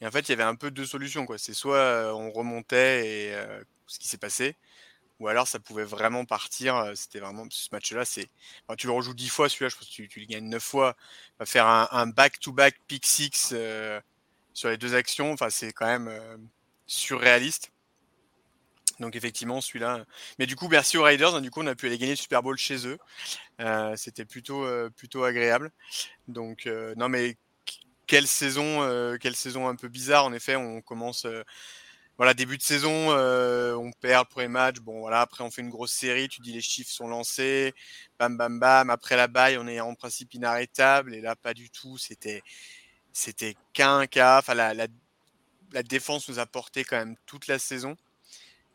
Et 0.00 0.06
en 0.06 0.10
fait, 0.10 0.28
il 0.28 0.30
y 0.30 0.32
avait 0.32 0.44
un 0.44 0.54
peu 0.54 0.70
deux 0.70 0.86
solutions. 0.86 1.26
C'est 1.36 1.52
soit 1.52 1.76
euh, 1.76 2.12
on 2.12 2.30
remontait 2.30 3.06
et 3.06 3.34
euh, 3.34 3.62
ce 3.86 3.98
qui 3.98 4.08
s'est 4.08 4.18
passé, 4.18 4.56
ou 5.18 5.28
alors 5.28 5.48
ça 5.48 5.58
pouvait 5.58 5.84
vraiment 5.84 6.24
partir. 6.24 6.76
Euh, 6.76 6.94
c'était 6.94 7.18
vraiment 7.20 7.44
ce 7.50 7.68
match-là. 7.72 8.04
C'est, 8.04 8.28
tu 8.78 8.86
le 8.86 8.92
rejoues 8.92 9.14
dix 9.14 9.28
fois, 9.28 9.48
celui-là, 9.48 9.68
je 9.68 9.76
pense 9.76 9.88
que 9.88 10.02
tu, 10.06 10.20
le 10.20 10.26
gagnes 10.26 10.48
neuf 10.48 10.62
fois. 10.62 10.96
Faire 11.44 11.66
un 11.66 12.06
back-to-back 12.06 12.76
pick 12.86 13.06
six 13.06 13.54
sur 14.54 14.68
les 14.70 14.76
deux 14.78 14.94
actions. 14.94 15.32
Enfin, 15.32 15.50
c'est 15.50 15.72
quand 15.72 15.86
même 15.86 16.10
surréaliste. 16.86 17.72
Donc 19.00 19.16
effectivement, 19.16 19.60
celui-là. 19.60 20.04
Mais 20.38 20.46
du 20.46 20.56
coup, 20.56 20.68
merci 20.68 20.98
aux 20.98 21.02
Raiders. 21.02 21.34
Hein, 21.34 21.40
du 21.40 21.50
coup, 21.50 21.62
on 21.62 21.66
a 21.66 21.74
pu 21.74 21.86
aller 21.86 21.98
gagner 21.98 22.12
le 22.12 22.16
Super 22.16 22.42
Bowl 22.42 22.56
chez 22.58 22.86
eux. 22.86 22.98
Euh, 23.60 23.96
c'était 23.96 24.26
plutôt, 24.26 24.64
euh, 24.64 24.90
plutôt 24.90 25.24
agréable. 25.24 25.72
Donc 26.28 26.66
euh, 26.66 26.94
non, 26.96 27.08
mais 27.08 27.36
quelle 28.06 28.26
saison, 28.26 29.16
quelle 29.20 29.36
saison 29.36 29.68
un 29.68 29.76
peu 29.76 29.88
bizarre. 29.88 30.24
En 30.24 30.32
effet, 30.32 30.56
on 30.56 30.82
commence. 30.82 31.26
voilà, 32.16 32.34
début 32.34 32.58
de 32.58 32.62
saison, 32.62 33.10
on 33.12 33.90
perd 34.00 34.26
le 34.28 34.30
premier 34.30 34.48
match. 34.48 34.76
Bon, 34.80 35.00
voilà, 35.00 35.20
après 35.20 35.44
on 35.44 35.50
fait 35.50 35.62
une 35.62 35.70
grosse 35.70 35.92
série. 35.92 36.28
Tu 36.28 36.40
dis 36.40 36.52
les 36.52 36.60
chiffres 36.60 36.90
sont 36.90 37.08
lancés. 37.08 37.72
Bam, 38.18 38.36
bam, 38.36 38.58
bam. 38.58 38.90
Après 38.90 39.16
la 39.16 39.28
baille, 39.28 39.58
on 39.58 39.68
est 39.68 39.80
en 39.80 39.94
principe 39.94 40.34
inarrêtable. 40.34 41.14
Et 41.14 41.20
là, 41.20 41.36
pas 41.36 41.54
du 41.54 41.70
tout. 41.70 41.98
C'était, 41.98 42.42
c'était 43.12 43.56
qu'un 43.72 44.06
cas. 44.08 44.40
Enfin, 44.40 44.54
la, 44.54 44.74
la, 44.74 44.88
la 45.72 45.82
défense 45.84 46.28
nous 46.28 46.40
a 46.40 46.46
porté 46.46 46.82
quand 46.84 46.98
même 46.98 47.16
toute 47.26 47.46
la 47.46 47.60
saison. 47.60 47.96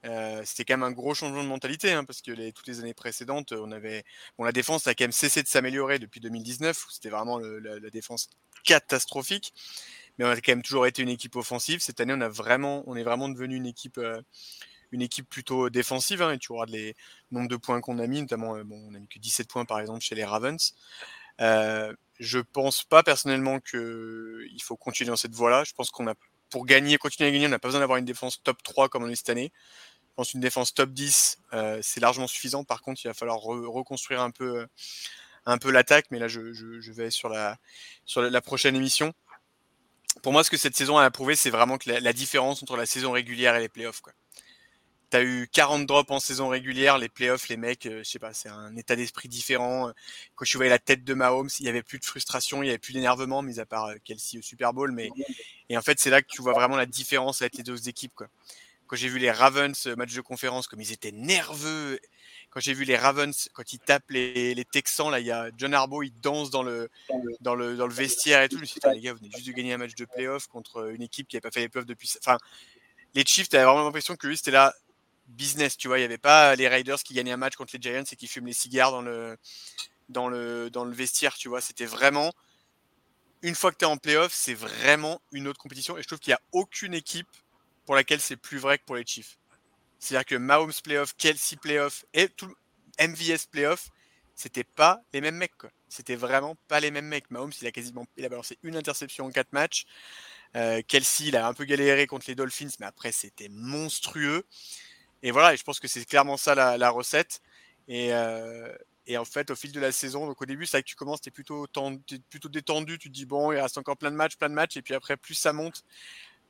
Euh, 0.06 0.42
c'était 0.46 0.66
quand 0.66 0.78
même 0.78 0.84
un 0.84 0.92
gros 0.92 1.14
changement 1.14 1.44
de 1.44 1.48
mentalité, 1.48 1.92
hein, 1.92 2.04
parce 2.04 2.22
que 2.22 2.50
toutes 2.52 2.68
les 2.68 2.80
années 2.80 2.94
précédentes, 2.94 3.54
on 3.54 3.72
avait, 3.72 4.04
bon, 4.38 4.44
la 4.44 4.52
défense 4.52 4.86
a 4.88 4.94
quand 4.94 5.06
même 5.06 5.12
cessé 5.12 5.42
de 5.42 5.48
s'améliorer 5.48 6.00
depuis 6.00 6.20
2019, 6.20 6.86
où 6.86 6.92
c'était 6.92 7.10
vraiment 7.10 7.40
la, 7.40 7.90
défense 7.90 8.30
catastrophique, 8.64 9.54
mais 10.18 10.26
on 10.26 10.30
a 10.30 10.36
quand 10.36 10.52
même 10.52 10.62
toujours 10.62 10.86
été 10.86 11.02
une 11.02 11.10
équipe 11.10 11.36
offensive. 11.36 11.80
Cette 11.80 12.00
année, 12.00 12.14
on 12.16 12.22
a 12.22 12.30
vraiment, 12.30 12.84
on 12.88 12.96
est 12.96 13.04
vraiment 13.04 13.30
devenu 13.30 13.56
une 13.56 13.66
équipe, 13.66 13.98
euh, 13.98 14.22
une 14.92 15.02
équipe 15.02 15.30
plutôt 15.30 15.70
défensive, 15.70 16.22
hein, 16.22 16.34
et 16.34 16.38
tu 16.38 16.52
regardes 16.52 16.70
les 16.70 16.96
nombres 17.32 17.50
de 17.50 17.58
points 17.58 17.82
qu'on 17.82 18.00
a 18.00 18.08
mis, 18.08 18.22
notamment, 18.22 18.56
euh, 18.58 18.64
bon, 18.64 18.80
on 18.90 18.96
a 18.96 19.00
mis 19.00 19.08
que 19.08 19.20
17 19.20 19.48
points 19.48 19.66
par 19.66 19.80
exemple 19.80 20.02
chez 20.02 20.16
les 20.16 20.26
Ravens. 20.26 20.76
je 21.40 22.40
pense 22.40 22.84
pas 22.84 23.04
personnellement 23.04 23.60
qu'il 23.60 24.62
faut 24.62 24.78
continuer 24.78 25.10
dans 25.10 25.18
cette 25.18 25.36
voie-là. 25.36 25.64
Je 25.64 25.74
pense 25.74 25.90
qu'on 25.92 26.08
a 26.08 26.14
pour 26.50 26.66
gagner, 26.66 26.98
continuer 26.98 27.30
à 27.30 27.32
gagner, 27.32 27.48
on 27.48 27.50
n'a 27.50 27.60
pas 27.60 27.68
besoin 27.68 27.82
d'avoir 27.82 27.98
une 27.98 28.06
défense 28.06 28.42
top 28.42 28.62
3 28.64 28.90
comme 28.90 29.04
on 29.04 29.10
est 29.10 29.16
cette 29.16 29.30
année. 29.30 29.52
Je 30.16 30.22
pense 30.22 30.34
une 30.34 30.40
défense 30.40 30.74
top 30.74 30.92
10, 30.92 31.40
euh, 31.52 31.80
c'est 31.82 32.00
largement 32.00 32.28
suffisant. 32.28 32.64
Par 32.64 32.82
contre, 32.82 33.02
il 33.04 33.10
va 33.10 33.14
falloir 33.14 33.38
reconstruire 33.40 34.22
un 34.22 34.32
peu, 34.32 34.60
euh, 34.60 34.66
un 35.46 35.58
peu 35.58 35.72
l'attaque. 35.72 36.06
Mais 36.10 36.20
là, 36.20 36.30
je, 36.30 36.40
vais 36.94 37.12
sur 37.12 37.28
la, 37.28 37.58
sur 38.06 38.22
la 38.22 38.40
prochaine 38.40 38.78
émission. 38.78 39.14
Pour 40.24 40.32
moi, 40.32 40.46
ce 40.46 40.50
que 40.50 40.56
cette 40.56 40.78
saison 40.78 40.98
a 40.98 41.12
prouvé, 41.12 41.36
c'est 41.36 41.50
vraiment 41.50 41.78
que 41.78 41.92
la, 41.92 42.14
différence 42.14 42.64
entre 42.64 42.78
la 42.78 42.86
saison 42.86 43.12
régulière 43.12 43.58
et 43.58 43.60
les 43.60 43.68
playoffs. 43.68 44.02
Tu 45.12 45.18
as 45.18 45.22
eu 45.22 45.50
40 45.52 45.86
drops 45.86 46.10
en 46.10 46.22
saison 46.22 46.48
régulière, 46.48 46.98
les 46.98 47.10
playoffs, 47.10 47.50
les 47.50 47.58
mecs, 47.58 47.86
euh, 47.86 48.02
je 48.02 48.10
sais 48.10 48.18
pas, 48.18 48.34
c'est 48.34 48.48
un 48.48 48.74
état 48.78 48.96
d'esprit 48.96 49.28
différent. 49.28 49.92
Quand 50.36 50.46
je 50.46 50.58
voyais 50.58 50.70
la 50.70 50.80
tête 50.80 51.04
de 51.04 51.14
Mahomes, 51.14 51.50
il 51.60 51.66
y 51.66 51.70
avait 51.70 51.84
plus 51.84 52.00
de 52.00 52.06
frustration, 52.06 52.64
il 52.64 52.68
y 52.68 52.70
avait 52.70 52.78
plus 52.78 52.94
d'énervement, 52.94 53.42
mis 53.42 53.60
à 53.60 53.66
part 53.66 53.90
Kelsey 54.06 54.40
au 54.40 54.42
Super 54.42 54.72
Bowl. 54.72 54.94
Mais 54.94 55.10
et 55.68 55.78
en 55.78 55.82
fait, 55.82 56.00
c'est 56.00 56.10
là 56.10 56.22
que 56.22 56.28
tu 56.30 56.42
vois 56.42 56.54
vraiment 56.54 56.78
la 56.78 56.86
différence 56.86 57.42
avec 57.42 57.58
les 57.58 57.64
deux 57.64 57.90
équipes. 57.90 58.16
Quoi 58.16 58.30
quand 58.88 58.96
j'ai 58.96 59.10
vu 59.10 59.20
les 59.20 59.32
Ravens 59.32 59.88
match 59.98 60.14
de 60.14 60.22
conférence, 60.22 60.68
comme 60.68 60.82
ils 60.82 60.92
étaient 60.92 61.12
nerveux. 61.12 62.00
Quand 62.50 62.60
j'ai 62.60 62.74
vu 62.74 62.86
les 62.86 62.96
Ravens, 62.96 63.50
quand 63.54 63.74
ils 63.74 63.80
tapent 63.80 64.10
les, 64.10 64.66
Texans, 64.72 65.10
là, 65.10 65.20
il 65.20 65.26
y 65.26 65.32
a 65.32 65.50
John 65.58 65.74
Harbaugh, 65.74 66.04
il 66.04 66.14
danse 66.22 66.52
dans 66.52 66.64
le, 66.64 66.90
dans 67.42 67.56
le, 67.56 67.76
dans 67.76 67.88
le 67.88 67.94
vestiaire 67.94 68.44
et 68.44 68.50
tout. 68.50 68.58
Je 68.58 68.62
me 68.62 68.66
suis 68.66 68.80
dit, 68.80 68.90
les 68.94 69.02
gars, 69.02 69.14
vous 69.14 69.20
venez 69.20 69.32
juste 69.32 69.48
de 69.48 69.52
gagner 69.52 69.74
un 69.74 69.78
match 69.78 69.96
de 69.96 70.06
playoff 70.06 70.48
contre 70.48 70.92
une 70.92 71.02
équipe 71.02 71.28
qui 71.28 71.36
n'avait 71.36 71.42
pas 71.42 71.52
fait 71.52 71.62
les 71.62 71.70
playoffs 71.70 71.88
depuis. 71.88 72.12
Enfin, 72.20 72.38
les 73.14 73.26
Chiefs, 73.26 73.50
tu 73.50 73.56
avais 73.56 73.66
vraiment 73.66 73.84
l'impression 73.84 74.16
que 74.16 74.28
lui, 74.28 74.38
c'était 74.38 74.52
là 74.52 74.74
business, 75.28 75.78
tu 75.78 75.88
vois. 75.88 75.98
Il 75.98 76.02
n'y 76.02 76.06
avait 76.06 76.18
pas 76.18 76.56
les 76.56 76.68
Raiders 76.68 77.02
qui 77.02 77.14
gagnaient 77.14 77.32
un 77.32 77.38
match 77.38 77.56
contre 77.56 77.76
les 77.76 77.82
Giants 77.82 78.04
et 78.10 78.16
qui 78.16 78.28
fument 78.28 78.48
les 78.48 78.54
cigares 78.54 78.92
dans 78.92 79.02
le, 79.02 79.38
dans 80.10 80.28
le, 80.28 80.70
dans 80.70 80.86
le 80.86 80.94
vestiaire, 80.94 81.36
tu 81.36 81.50
vois. 81.50 81.62
C'était 81.62 81.86
vraiment, 81.86 82.32
une 83.42 83.56
fois 83.56 83.72
que 83.72 83.78
tu 83.78 83.86
es 83.86 83.88
en 83.88 83.98
playoff, 83.98 84.34
c'est 84.34 84.54
vraiment 84.54 85.22
une 85.32 85.48
autre 85.48 85.60
compétition. 85.60 85.98
Et 85.98 86.04
je 86.04 86.08
trouve 86.08 86.20
qu'il 86.20 86.32
n'y 86.32 86.36
a 86.36 86.42
aucune 86.52 86.94
équipe 86.94 87.28
pour 87.86 87.96
laquelle 87.96 88.20
c'est 88.20 88.36
plus 88.36 88.58
vrai 88.58 88.78
que 88.78 88.84
pour 88.84 88.96
les 88.96 89.06
Chiefs. 89.06 89.38
C'est-à-dire 90.00 90.26
que 90.26 90.36
Mahomes 90.36 90.74
playoff, 90.84 91.16
Kelsey 91.18 91.58
playoff 91.58 92.06
et 92.14 92.30
tout 92.30 92.54
MVS 93.00 93.48
playoff, 93.50 93.90
c'était 94.36 94.64
pas 94.64 95.02
les 95.14 95.22
mêmes 95.22 95.36
mecs. 95.36 95.54
C'était 95.88 96.16
vraiment 96.16 96.56
pas 96.68 96.80
les 96.80 96.92
mêmes 96.92 97.08
mecs. 97.08 97.32
Mahomes, 97.32 97.54
il 97.62 97.68
a 97.68 97.72
quasiment 97.72 98.06
il 98.18 98.26
a 98.26 98.30
balancé 98.30 98.58
une 98.64 98.76
interception 98.76 99.26
en 99.26 99.32
quatre 99.32 99.54
matchs. 99.54 99.86
Euh, 100.56 100.82
Kelsey, 100.88 101.28
il 101.28 101.38
a 101.38 101.48
un 101.48 101.54
peu 101.54 101.66
galéré 101.66 102.08
contre 102.08 102.26
les 102.28 102.36
Dolphins, 102.36 102.70
mais 102.80 102.86
après, 102.86 103.12
c'était 103.12 103.50
monstrueux. 103.50 104.46
Et 105.24 105.32
voilà, 105.32 105.54
et 105.54 105.58
je 105.58 105.64
pense 105.64 105.80
que 105.80 105.88
c'est 105.88 106.06
clairement 106.06 106.38
ça 106.38 106.56
la, 106.56 106.90
recette. 106.90 107.42
Euh, 107.90 108.76
et, 109.08 109.18
en 109.18 109.26
fait, 109.26 109.52
au 109.52 109.56
fil 109.56 109.72
de 109.72 109.80
la 109.80 109.92
saison, 109.92 110.28
donc 110.28 110.42
au 110.42 110.46
début, 110.46 110.66
c'est 110.66 110.78
vrai 110.78 110.84
que 110.84 110.88
tu 110.88 110.96
commences, 110.96 111.22
tu 111.22 111.30
es 111.30 111.32
plutôt 111.32 111.68
détendu, 112.50 112.98
tu 112.98 113.10
te 113.10 113.14
dis, 113.14 113.26
bon, 113.26 113.52
il 113.52 113.60
reste 113.60 113.78
encore 113.78 113.98
plein 113.98 114.12
de 114.12 114.16
matchs, 114.16 114.38
plein 114.38 114.50
de 114.50 114.54
matchs, 114.54 114.78
et 114.78 114.82
puis 114.82 114.94
après, 114.94 115.18
plus 115.18 115.34
ça 115.34 115.52
monte, 115.52 115.84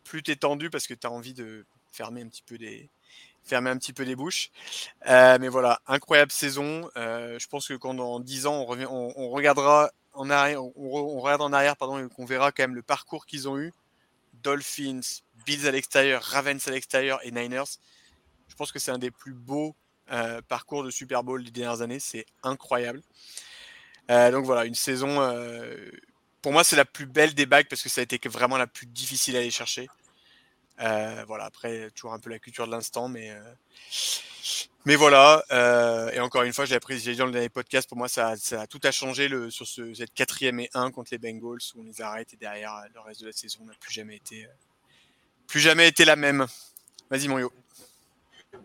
plus 0.06 0.24
tu 0.24 0.32
es 0.32 0.36
tendu 0.38 0.70
parce 0.70 0.88
que 0.88 0.94
tu 0.94 1.06
as 1.06 1.12
envie 1.12 1.34
de 1.34 1.66
fermer 1.92 2.22
un 2.22 2.28
petit 2.28 2.44
peu 2.44 2.58
des. 2.58 2.90
fermer 3.44 3.74
bouches. 4.16 4.52
mais 5.06 5.50
voilà, 5.50 5.82
incroyable 5.88 6.32
saison. 6.32 6.90
je 6.96 7.48
pense 7.48 7.68
que 7.68 7.74
quand 7.74 7.94
dans 7.94 8.22
10 8.22 8.46
ans, 8.46 8.56
on, 8.62 8.66
revient, 8.66 8.88
on, 8.90 9.30
regardera 9.30 9.92
en 10.14 10.30
arrière, 10.30 10.64
on, 10.64 11.20
regarde 11.20 11.42
en 11.42 11.52
arrière 11.52 11.76
pardon, 11.76 12.00
et 12.00 12.08
qu'on 12.08 12.26
verra 12.26 12.52
quand 12.52 12.64
même 12.64 12.76
le 12.76 12.84
parcours 12.84 13.26
qu'ils 13.26 13.50
ont 13.50 13.58
eu. 13.58 13.74
Dolphins, 14.44 15.02
Bills 15.46 15.68
à 15.68 15.72
l'extérieur, 15.72 16.22
Ravens 16.22 16.66
à 16.68 16.72
l'extérieur 16.72 17.20
et 17.24 17.32
Niners. 17.32 17.80
Je 18.48 18.56
pense 18.56 18.72
que 18.72 18.80
c'est 18.80 18.92
un 18.92 19.00
des 19.00 19.12
plus 19.12 19.34
beaux 19.34 19.76
parcours 20.48 20.84
de 20.84 20.92
Super 20.92 21.24
Bowl 21.24 21.44
des 21.44 21.52
dernières 21.52 21.82
années. 21.82 22.00
C'est 22.00 22.26
incroyable. 22.44 23.02
donc 24.08 24.46
voilà, 24.46 24.66
une 24.66 24.76
saison. 24.76 25.20
Pour 26.46 26.54
moi, 26.54 26.64
c'est 26.64 26.76
la 26.76 26.86
plus 26.86 27.08
belle 27.08 27.34
des 27.34 27.48
bagues 27.48 27.66
parce 27.68 27.82
que 27.82 27.90
ça 27.90 28.02
a 28.02 28.04
été 28.04 28.20
vraiment 28.30 28.58
la 28.58 28.68
plus 28.68 28.86
difficile 28.86 29.36
à 29.36 29.40
aller 29.40 29.50
chercher. 29.50 29.90
Euh, 30.80 31.24
voilà, 31.26 31.46
après, 31.46 31.90
toujours 31.96 32.14
un 32.14 32.20
peu 32.20 32.30
la 32.30 32.38
culture 32.38 32.68
de 32.68 32.72
l'instant, 32.72 33.08
mais, 33.08 33.32
euh, 33.32 33.40
mais 34.86 34.96
voilà. 34.96 35.44
Euh, 35.50 36.12
et 36.12 36.20
encore 36.20 36.44
une 36.44 36.54
fois, 36.54 36.66
j'ai 36.66 36.76
appris, 36.76 37.00
j'ai 37.00 37.14
dit 37.14 37.18
dans 37.18 37.26
le 37.26 37.32
dernier 37.32 37.50
podcast, 37.50 37.90
pour 37.90 37.98
moi, 37.98 38.08
ça, 38.08 38.36
tout 38.70 38.80
a 38.84 38.92
changé 38.92 39.28
sur 39.50 39.66
ce, 39.66 39.92
cette 39.96 40.14
quatrième 40.14 40.60
et 40.60 40.70
un 40.76 40.92
contre 40.92 41.10
les 41.14 41.18
Bengals 41.18 41.62
où 41.74 41.82
on 41.82 41.84
les 41.84 42.00
arrête 42.00 42.32
et 42.34 42.38
derrière, 42.38 42.80
le 42.94 43.00
reste 43.00 43.22
de 43.22 43.26
la 43.26 43.34
saison 43.34 43.66
n'a 43.66 43.74
plus 43.80 43.92
jamais 43.92 44.18
été, 44.18 44.48
plus 45.48 45.62
jamais 45.62 45.88
été 45.88 46.06
la 46.06 46.16
même. 46.16 46.46
Vas-y, 47.10 47.26
yo. 47.26 47.52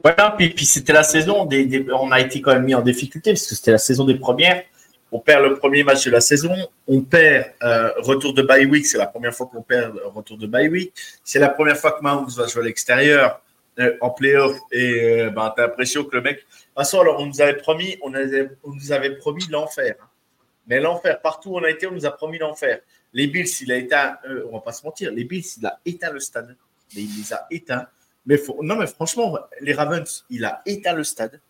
Voilà, 0.04 0.34
puis, 0.36 0.50
puis 0.50 0.66
c'était 0.66 0.92
la 0.92 1.02
saison, 1.02 1.46
des, 1.46 1.86
on 1.94 2.12
a 2.12 2.20
été 2.20 2.42
quand 2.42 2.52
même 2.52 2.64
mis 2.64 2.74
en 2.74 2.82
difficulté 2.82 3.32
parce 3.32 3.46
que 3.46 3.54
c'était 3.54 3.72
la 3.72 3.78
saison 3.78 4.04
des 4.04 4.18
premières. 4.18 4.64
On 5.12 5.18
perd 5.18 5.44
le 5.44 5.54
premier 5.56 5.82
match 5.82 6.04
de 6.04 6.10
la 6.10 6.20
saison. 6.20 6.54
On 6.86 7.00
perd 7.02 7.52
euh, 7.62 7.90
retour 7.98 8.32
de 8.32 8.42
bye 8.42 8.66
week. 8.66 8.86
C'est 8.86 8.98
la 8.98 9.06
première 9.06 9.34
fois 9.34 9.46
qu'on 9.46 9.62
perd 9.62 10.00
retour 10.04 10.38
de 10.38 10.46
bye 10.46 10.68
week. 10.68 10.92
C'est 11.24 11.40
la 11.40 11.48
première 11.48 11.76
fois 11.76 11.92
que 11.92 12.02
Mahomes 12.02 12.30
va 12.30 12.46
jouer 12.46 12.62
à 12.62 12.64
l'extérieur 12.66 13.42
euh, 13.80 13.96
en 14.00 14.10
playoff. 14.10 14.56
Et 14.70 15.22
euh, 15.22 15.30
ben, 15.30 15.52
tu 15.54 15.62
as 15.62 15.66
l'impression 15.66 16.04
que 16.04 16.14
le 16.16 16.22
mec. 16.22 16.36
De 16.36 16.42
toute 16.42 16.74
façon, 16.76 17.00
alors, 17.00 17.20
on 17.20 17.26
nous 17.26 17.40
avait 17.40 17.56
promis, 17.56 17.98
on, 18.02 18.10
nous 18.10 18.92
avait 18.92 19.16
promis 19.16 19.46
l'enfer. 19.50 19.96
Mais 20.68 20.78
l'enfer, 20.78 21.20
partout 21.20 21.50
où 21.50 21.58
on 21.58 21.64
a 21.64 21.70
été, 21.70 21.88
on 21.88 21.92
nous 21.92 22.06
a 22.06 22.12
promis 22.12 22.38
l'enfer. 22.38 22.80
Les 23.12 23.26
Bills, 23.26 23.50
il 23.62 23.72
a 23.72 23.76
éteint, 23.76 24.18
on 24.48 24.52
va 24.52 24.60
pas 24.60 24.72
se 24.72 24.84
mentir, 24.84 25.10
les 25.10 25.24
Bills, 25.24 25.44
il 25.58 25.66
a 25.66 25.80
éteint 25.84 26.12
le 26.12 26.20
stade. 26.20 26.56
Mais 26.94 27.02
il 27.02 27.18
les 27.18 27.32
a 27.32 27.46
éteints. 27.50 27.86
Mais 28.24 28.40
non, 28.62 28.76
mais 28.76 28.86
franchement, 28.86 29.36
les 29.60 29.72
Ravens, 29.72 30.24
il 30.30 30.44
a 30.44 30.62
éteint 30.66 30.92
le 30.92 31.02
stade. 31.02 31.40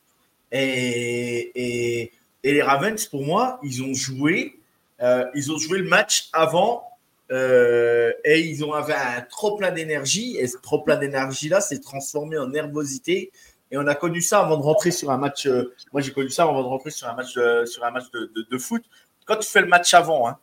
Et 0.51 2.11
et 2.43 2.55
les 2.55 2.63
Ravens, 2.63 3.05
pour 3.07 3.25
moi, 3.25 3.59
ils 3.63 3.83
ont 3.83 3.95
joué, 3.95 4.59
euh, 5.03 5.25
ils 5.35 5.53
ont 5.53 5.59
joué 5.59 5.79
le 5.79 5.89
match 5.89 6.29
avant 6.33 6.85
euh, 7.31 8.13
et 8.25 8.41
ils 8.41 8.65
ont 8.65 8.73
avait 8.73 8.95
un 8.95 9.21
trop 9.23 9.57
plein 9.57 9.71
d'énergie. 9.71 10.37
Et 10.39 10.47
ce 10.47 10.57
trop 10.59 10.81
plein 10.83 10.97
d'énergie-là 10.97 11.61
s'est 11.61 11.81
transformé 11.81 12.39
en 12.39 12.49
nervosité. 12.49 13.31
Et 13.71 13.79
on 13.79 13.87
a 13.87 13.95
connu 13.95 14.21
ça 14.21 14.41
avant 14.41 14.57
de 14.57 14.63
rentrer 14.63 14.91
sur 14.91 15.11
un 15.11 15.19
match. 15.19 15.47
Euh, 15.47 15.75
moi, 15.93 16.01
j'ai 16.01 16.13
connu 16.13 16.31
ça 16.31 16.45
avant 16.45 16.63
de 16.63 16.69
rentrer 16.69 16.91
sur 16.91 17.09
un 17.09 17.15
match, 17.15 17.33
sur 17.33 17.85
un 17.85 17.91
match 17.91 18.11
de, 18.13 18.59
foot. 18.59 18.83
Quand 19.27 19.37
tu 19.37 19.49
fais 19.49 19.61
le 19.61 19.69
match 19.69 19.93
avant, 19.95 20.29
hein, 20.29 20.39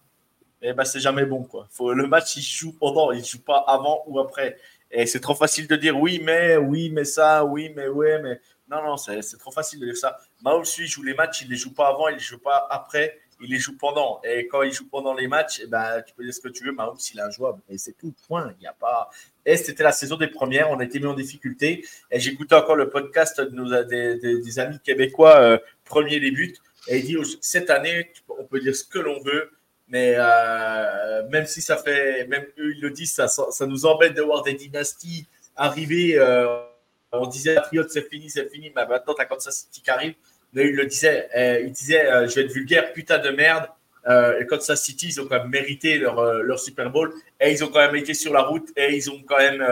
eh 0.61 0.73
ben, 0.73 0.85
c'est 0.85 0.99
jamais 0.99 1.25
bon. 1.25 1.43
Quoi. 1.43 1.67
Le 1.93 2.07
match, 2.07 2.35
il 2.37 2.41
joue 2.41 2.73
pendant, 2.73 3.11
il 3.11 3.25
joue 3.25 3.41
pas 3.41 3.65
avant 3.67 4.03
ou 4.07 4.19
après. 4.19 4.57
Et 4.91 5.05
c'est 5.05 5.19
trop 5.19 5.35
facile 5.35 5.67
de 5.67 5.75
dire 5.75 5.99
oui, 5.99 6.21
mais, 6.23 6.55
oui, 6.57 6.89
mais 6.89 7.03
ça, 7.03 7.43
oui, 7.43 7.71
mais 7.75 7.89
ouais, 7.89 8.21
mais 8.21 8.39
non, 8.69 8.83
non, 8.83 8.97
c'est 8.97 9.21
trop 9.37 9.51
facile 9.51 9.79
de 9.79 9.85
dire 9.85 9.97
ça. 9.97 10.19
Mahomes, 10.41 10.65
lui, 10.77 10.87
joue 10.87 11.03
les 11.03 11.13
matchs, 11.13 11.41
il 11.41 11.47
ne 11.47 11.51
les 11.51 11.57
joue 11.57 11.73
pas 11.73 11.87
avant, 11.87 12.09
il 12.09 12.13
ne 12.15 12.17
les 12.17 12.23
joue 12.23 12.39
pas 12.39 12.67
après, 12.69 13.19
il 13.41 13.49
les 13.49 13.59
joue 13.59 13.77
pendant. 13.77 14.21
Et 14.23 14.47
quand 14.47 14.61
il 14.63 14.73
joue 14.73 14.87
pendant 14.89 15.13
les 15.13 15.27
matchs, 15.27 15.61
eh 15.63 15.67
ben, 15.67 16.01
tu 16.05 16.13
peux 16.13 16.23
dire 16.23 16.33
ce 16.33 16.41
que 16.41 16.49
tu 16.49 16.65
veux, 16.65 16.73
Mahomes, 16.73 16.97
il 17.13 17.19
est 17.19 17.21
injouable. 17.21 17.61
Et 17.69 17.77
c'est 17.77 17.93
tout, 17.93 18.13
point. 18.27 18.53
Il 18.57 18.61
n'y 18.61 18.67
a 18.67 18.73
pas. 18.73 19.09
Et 19.45 19.55
c'était 19.55 19.83
la 19.83 19.91
saison 19.93 20.17
des 20.17 20.27
premières, 20.27 20.69
on 20.69 20.79
a 20.79 20.83
été 20.83 20.99
mis 20.99 21.05
en 21.05 21.13
difficulté. 21.13 21.85
Et 22.11 22.19
j'écoutais 22.19 22.55
encore 22.55 22.75
le 22.75 22.89
podcast 22.89 23.39
de 23.39 23.55
nos, 23.55 23.83
des, 23.83 24.59
amis 24.59 24.79
québécois, 24.79 25.37
euh, 25.37 25.57
premier 25.85 26.19
des 26.19 26.31
buts. 26.31 26.55
Et 26.89 26.99
il 26.99 27.05
dit 27.05 27.37
cette 27.41 27.69
année, 27.69 28.11
on 28.27 28.43
peut 28.43 28.59
dire 28.59 28.75
ce 28.75 28.83
que 28.83 28.99
l'on 28.99 29.21
veut, 29.21 29.51
mais 29.87 30.15
euh, 30.17 31.27
même 31.29 31.45
si 31.45 31.61
ça 31.61 31.77
fait, 31.77 32.27
même 32.27 32.45
eux, 32.57 32.73
ils 32.75 32.81
le 32.81 32.91
disent, 32.91 33.13
ça, 33.13 33.27
ça 33.27 33.65
nous 33.65 33.85
embête 33.85 34.13
de 34.13 34.21
voir 34.21 34.43
des 34.43 34.53
dynasties 34.53 35.27
arriver. 35.55 36.17
Euh, 36.17 36.66
on 37.11 37.27
disait 37.27 37.55
Patriot, 37.55 37.87
c'est 37.87 38.09
fini, 38.09 38.29
c'est 38.29 38.49
fini, 38.49 38.71
mais 38.75 38.85
maintenant, 38.85 39.13
tu 39.13 39.21
as 39.21 39.25
Kansas 39.25 39.55
City 39.55 39.81
qui 39.81 39.89
arrive. 39.89 40.13
Il 40.53 40.75
le 40.75 40.85
disait, 40.85 41.29
euh, 41.35 41.61
il 41.61 41.71
disait, 41.71 42.05
euh, 42.05 42.27
je 42.27 42.35
vais 42.35 42.41
être 42.41 42.51
vulgaire, 42.51 42.93
putain 42.93 43.19
de 43.19 43.29
merde. 43.29 43.67
Euh, 44.07 44.43
Kansas 44.45 44.81
City, 44.81 45.07
ils 45.09 45.21
ont 45.21 45.27
quand 45.27 45.37
même 45.39 45.49
mérité 45.49 45.97
leur, 45.97 46.19
euh, 46.19 46.41
leur, 46.41 46.59
Super 46.59 46.89
Bowl 46.89 47.13
et 47.41 47.51
ils 47.51 47.63
ont 47.63 47.67
quand 47.67 47.85
même 47.85 47.95
été 47.95 48.13
sur 48.13 48.31
la 48.31 48.41
route 48.41 48.69
et 48.77 48.95
ils 48.95 49.11
ont 49.11 49.21
quand 49.27 49.37
même 49.37 49.65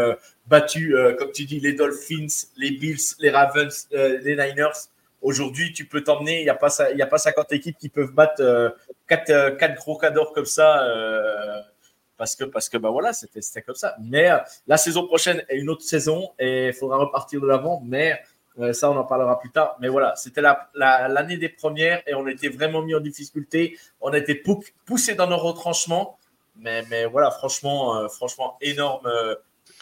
battu, 0.47 0.93
comme 1.17 1.31
tu 1.31 1.45
dis, 1.45 1.59
les 1.59 1.73
Dolphins, 1.73 2.27
les 2.57 2.71
Bills, 2.71 3.15
les 3.19 3.29
Ravens, 3.29 3.87
les 3.91 4.35
Niners. 4.35 4.89
Aujourd'hui, 5.21 5.73
tu 5.73 5.85
peux 5.85 6.03
t'emmener, 6.03 6.41
il 6.41 6.43
n'y 6.43 6.49
a, 6.49 6.55
pas, 6.55 6.81
a 6.81 7.05
pas 7.05 7.17
50 7.17 7.53
équipes 7.53 7.77
qui 7.79 7.89
peuvent 7.89 8.11
battre 8.11 8.75
4, 9.07 9.57
4 9.57 9.75
gros 9.75 9.97
cadors 9.97 10.33
comme 10.33 10.45
ça 10.45 10.85
parce 12.17 12.35
que 12.35 12.43
parce 12.45 12.69
que 12.69 12.77
bah 12.77 12.89
voilà 12.89 13.13
c'était 13.13 13.61
comme 13.61 13.75
ça. 13.75 13.95
Mais 14.01 14.29
euh, 14.29 14.37
la 14.67 14.77
saison 14.77 15.05
prochaine 15.05 15.43
est 15.49 15.57
une 15.57 15.69
autre 15.69 15.83
saison 15.83 16.31
et 16.39 16.67
il 16.67 16.73
faudra 16.73 16.97
repartir 16.97 17.41
de 17.41 17.47
l'avant 17.47 17.81
mais 17.85 18.19
euh, 18.59 18.73
ça 18.73 18.89
on 18.89 18.97
en 18.97 19.03
parlera 19.03 19.39
plus 19.39 19.51
tard. 19.51 19.77
Mais 19.79 19.87
voilà 19.87 20.15
c'était 20.15 20.41
la, 20.41 20.69
l'année 20.73 21.37
des 21.37 21.49
premières 21.49 22.01
et 22.07 22.13
on 22.13 22.27
était 22.27 22.49
vraiment 22.49 22.81
mis 22.81 22.95
en 22.95 22.99
difficulté. 22.99 23.77
On 24.01 24.11
a 24.11 24.17
été 24.17 24.35
poussé 24.85 25.15
dans 25.15 25.27
nos 25.27 25.37
retranchements. 25.37 26.17
Mais 26.57 26.83
mais 26.89 27.05
voilà 27.05 27.31
franchement 27.31 27.97
euh, 27.97 28.07
franchement 28.07 28.57
énorme 28.61 29.09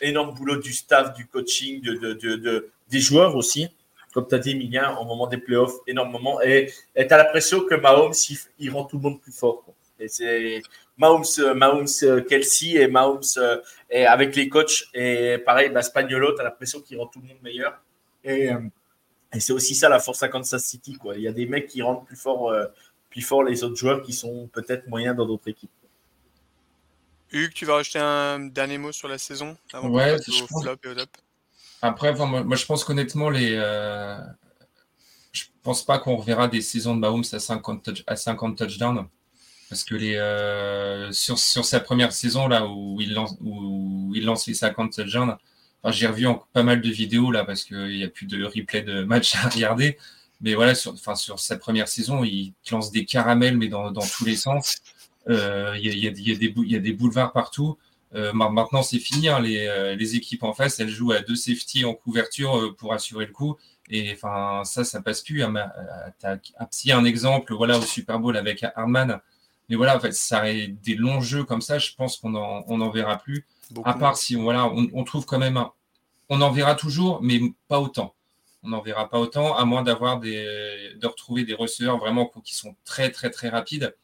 énorme 0.02 0.34
boulot 0.34 0.58
du 0.58 0.74
staff 0.74 1.14
du 1.14 1.28
coaching 1.28 1.82
de, 1.82 1.94
de, 2.14 2.36
de, 2.36 2.72
des 2.90 3.00
joueurs 3.00 3.36
aussi. 3.36 3.70
Comme 4.14 4.28
tu 4.28 4.36
as 4.36 4.40
dit, 4.40 4.52
Emilien, 4.52 4.96
au 4.98 5.06
moment 5.06 5.26
des 5.28 5.38
playoffs, 5.38 5.78
énormément. 5.88 6.40
Et 6.42 6.72
tu 6.96 7.02
as 7.02 7.18
l'impression 7.18 7.62
que 7.62 7.74
Mahomes, 7.74 8.14
il, 8.60 8.70
rend 8.70 8.86
tout 8.86 8.98
le 8.98 9.02
monde 9.02 9.20
plus 9.20 9.32
fort. 9.32 9.66
Et 10.00 10.08
c'est 10.08 10.62
Mahomes, 10.98 11.24
euh, 11.40 11.54
Mahomes 11.54 11.88
euh, 12.04 12.22
Kelsey 12.22 12.76
et 12.76 12.88
Mahomes 12.88 13.22
euh, 13.38 13.60
et 13.90 14.06
avec 14.06 14.36
les 14.36 14.50
coachs. 14.50 14.86
Et 14.94 15.38
pareil, 15.40 15.70
bah, 15.70 15.82
Spagnolo, 15.82 16.34
tu 16.34 16.42
as 16.42 16.44
l'impression 16.44 16.82
qu'il 16.82 17.00
rend 17.00 17.08
tout 17.08 17.20
le 17.20 17.28
monde 17.28 17.42
meilleur. 17.42 17.82
Et, 18.24 18.50
et 19.34 19.40
c'est 19.40 19.52
aussi 19.52 19.76
ça 19.76 19.90
la 19.90 20.00
force 20.00 20.24
à 20.24 20.30
Kansas 20.30 20.64
City. 20.64 20.94
Quoi. 20.94 21.16
Il 21.16 21.24
y 21.24 21.28
a 21.28 21.34
des 21.34 21.46
mecs 21.46 21.68
qui 21.68 21.82
rendent 21.82 22.06
plus 22.06 22.16
fort, 22.16 22.56
plus 23.10 23.22
fort 23.22 23.44
les 23.44 23.66
autres 23.66 23.76
joueurs 23.76 24.02
qui 24.02 24.14
sont 24.14 24.48
peut-être 24.54 24.88
moyens 24.88 25.18
dans 25.18 25.26
d'autres 25.26 25.50
équipes. 25.50 25.70
Hugues, 27.34 27.52
tu 27.54 27.66
vas 27.66 27.76
rajouter 27.76 28.00
un 28.00 28.40
dernier 28.40 28.78
mot 28.78 28.94
sur 28.94 29.10
la 29.10 29.18
saison 29.18 29.58
avant 29.74 29.90
ouais, 29.90 30.18
je 30.26 30.46
pense... 30.46 30.66
Après, 31.82 32.14
moi, 32.14 32.56
je 32.56 32.66
pense 32.66 32.86
qu'honnêtement, 32.86 33.30
les, 33.30 33.58
je 35.34 35.44
pense 35.64 35.84
pas 35.84 36.00
qu'on 36.00 36.16
reverra 36.16 36.48
des 36.48 36.62
saisons 36.62 36.96
de 36.96 37.02
Mahomes 37.02 37.26
à 37.34 37.40
50, 37.40 38.04
à 38.08 38.16
50 38.16 38.58
touchdowns. 38.58 39.06
Parce 39.70 39.84
que 39.84 39.96
les, 39.96 40.16
euh, 40.16 41.12
sur, 41.12 41.40
sur, 41.40 41.66
sa 41.66 41.80
première 41.80 42.12
saison, 42.12 42.48
là, 42.48 42.68
où 42.68 43.00
il 43.02 43.14
lance, 43.14 43.36
où 43.42 44.12
il 44.16 44.26
lance 44.26 44.48
les 44.48 44.54
50 44.54 45.06
jeunes, 45.08 45.36
j'ai 45.88 46.08
revu 46.08 46.28
pas 46.54 46.64
mal 46.64 46.82
de 46.82 46.90
vidéos 46.90 47.32
là 47.32 47.44
parce 47.44 47.64
qu'il 47.64 47.88
n'y 47.88 48.04
a 48.04 48.08
plus 48.08 48.26
de 48.26 48.44
replay 48.44 48.84
de 48.84 49.04
match 49.04 49.36
à 49.36 49.50
regarder. 49.50 49.98
Mais 50.42 50.56
voilà, 50.56 50.76
sur, 50.76 50.94
enfin, 50.94 51.16
sur 51.16 51.40
sa 51.40 51.58
première 51.58 51.88
saison, 51.88 52.24
il 52.24 52.54
lance 52.72 52.92
des 52.92 53.06
caramels, 53.06 53.58
mais 53.58 53.68
dans, 53.68 53.92
dans 53.92 54.06
tous 54.06 54.26
les 54.26 54.36
sens. 54.36 54.78
Euh, 55.30 55.76
il 55.78 55.86
y, 55.86 55.90
a, 55.90 55.94
y, 55.94 56.08
a 56.08 56.36
des, 56.36 56.54
y 56.68 56.76
a 56.76 56.80
des 56.80 56.94
boulevards 56.94 57.32
partout. 57.32 57.78
Euh, 58.14 58.34
maintenant, 58.34 58.84
c'est 58.84 59.00
fini. 59.00 59.30
Hein, 59.30 59.40
les, 59.40 59.96
les, 59.98 60.16
équipes 60.16 60.44
en 60.44 60.54
face, 60.54 60.80
elles 60.80 60.90
jouent 60.90 61.14
à 61.14 61.22
deux 61.22 61.36
safety 61.36 61.86
en 61.86 61.94
couverture 61.94 62.76
pour 62.78 62.94
assurer 62.94 63.26
le 63.26 63.32
coup. 63.32 63.58
Et 63.90 64.12
enfin, 64.14 64.64
ça, 64.66 64.84
ça 64.84 65.02
passe 65.02 65.22
plus. 65.22 65.44
Hein, 65.44 65.54
S'il 66.72 66.90
y 66.90 66.92
a 66.92 66.98
un 66.98 67.06
exemple, 67.06 67.54
voilà, 67.54 67.78
au 67.78 67.82
Super 67.82 68.20
Bowl 68.20 68.38
avec 68.38 68.64
Hardman, 68.76 69.20
mais 69.70 69.76
voilà, 69.76 69.96
en 69.96 70.00
fait, 70.00 70.14
ça 70.14 70.44
des 70.44 70.96
longs 70.96 71.22
jeux 71.22 71.44
comme 71.44 71.62
ça, 71.62 71.80
je 71.80 71.94
pense 71.96 72.18
qu'on 72.18 72.32
n'en 72.32 72.64
on 72.68 72.82
en 72.82 72.90
verra 72.90 73.18
plus. 73.18 73.46
À 73.86 73.94
part 73.94 74.18
si 74.18 74.36
voilà, 74.36 74.68
on, 74.68 75.04
trouve 75.04 75.26
quand 75.26 75.40
même 75.40 75.64
On 76.30 76.42
en 76.42 76.52
verra 76.52 76.76
toujours, 76.76 77.22
mais 77.22 77.40
pas 77.68 77.80
autant. 77.80 78.14
On 78.62 78.70
n'en 78.70 78.82
verra 78.82 79.10
pas 79.10 79.20
autant, 79.20 79.56
à 79.56 79.66
moins 79.66 79.84
d'avoir 79.84 80.20
des, 80.20 80.94
de 81.00 81.08
retrouver 81.08 81.44
des 81.44 81.54
receveurs 81.54 81.98
vraiment 81.98 82.32
qui 82.44 82.56
sont 82.56 82.76
très, 82.86 83.10
très, 83.12 83.30
très 83.30 83.50
rapides. 83.50 83.96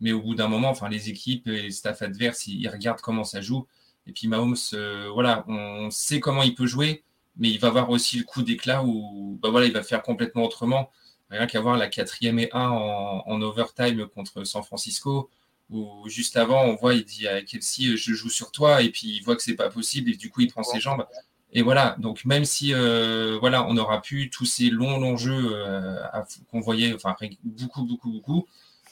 Mais 0.00 0.12
au 0.12 0.22
bout 0.22 0.34
d'un 0.34 0.48
moment, 0.48 0.70
enfin, 0.70 0.88
les 0.88 1.10
équipes 1.10 1.46
et 1.48 1.62
les 1.62 1.70
staffs 1.70 2.02
adverses, 2.02 2.46
ils, 2.46 2.68
regardent 2.68 3.02
comment 3.02 3.24
ça 3.24 3.40
joue. 3.40 3.66
Et 4.06 4.12
puis 4.12 4.28
Mahomes, 4.28 4.56
euh, 4.72 5.10
voilà, 5.12 5.44
on 5.46 5.90
sait 5.90 6.20
comment 6.20 6.42
il 6.42 6.54
peut 6.54 6.66
jouer, 6.66 7.04
mais 7.36 7.50
il 7.50 7.60
va 7.60 7.68
avoir 7.68 7.90
aussi 7.90 8.18
le 8.18 8.24
coup 8.24 8.42
d'éclat 8.42 8.82
où 8.82 9.38
bah 9.42 9.50
voilà, 9.50 9.66
il 9.66 9.72
va 9.72 9.82
faire 9.82 10.02
complètement 10.02 10.44
autrement. 10.44 10.90
Rien 11.30 11.46
qu'à 11.46 11.60
voir 11.60 11.76
la 11.76 11.88
quatrième 11.88 12.38
et 12.38 12.50
1 12.52 12.68
en, 12.68 13.42
overtime 13.42 14.06
contre 14.08 14.44
San 14.44 14.62
Francisco, 14.62 15.30
où 15.70 16.08
juste 16.08 16.36
avant, 16.36 16.64
on 16.64 16.74
voit, 16.74 16.94
il 16.94 17.04
dit 17.04 17.28
à 17.28 17.42
Kelsey, 17.42 17.96
je 17.96 18.12
joue 18.12 18.30
sur 18.30 18.50
toi, 18.50 18.82
et 18.82 18.90
puis 18.90 19.08
il 19.08 19.22
voit 19.22 19.36
que 19.36 19.42
c'est 19.42 19.54
pas 19.54 19.70
possible, 19.70 20.10
et 20.10 20.16
du 20.16 20.30
coup, 20.30 20.40
il 20.40 20.50
prend 20.50 20.64
ses 20.64 20.80
jambes. 20.80 21.06
Et 21.52 21.62
voilà, 21.62 21.96
donc 21.98 22.24
même 22.24 22.44
si 22.44 22.72
euh, 22.74 23.36
voilà, 23.40 23.66
on 23.66 23.76
aura 23.76 24.00
pu 24.02 24.30
tous 24.30 24.46
ces 24.46 24.70
longs, 24.70 24.98
longs 25.00 25.16
jeux 25.16 25.50
euh, 25.52 26.00
qu'on 26.50 26.60
voyait, 26.60 26.94
enfin 26.94 27.16
beaucoup, 27.44 27.84
beaucoup, 27.84 28.10
beaucoup, 28.12 28.46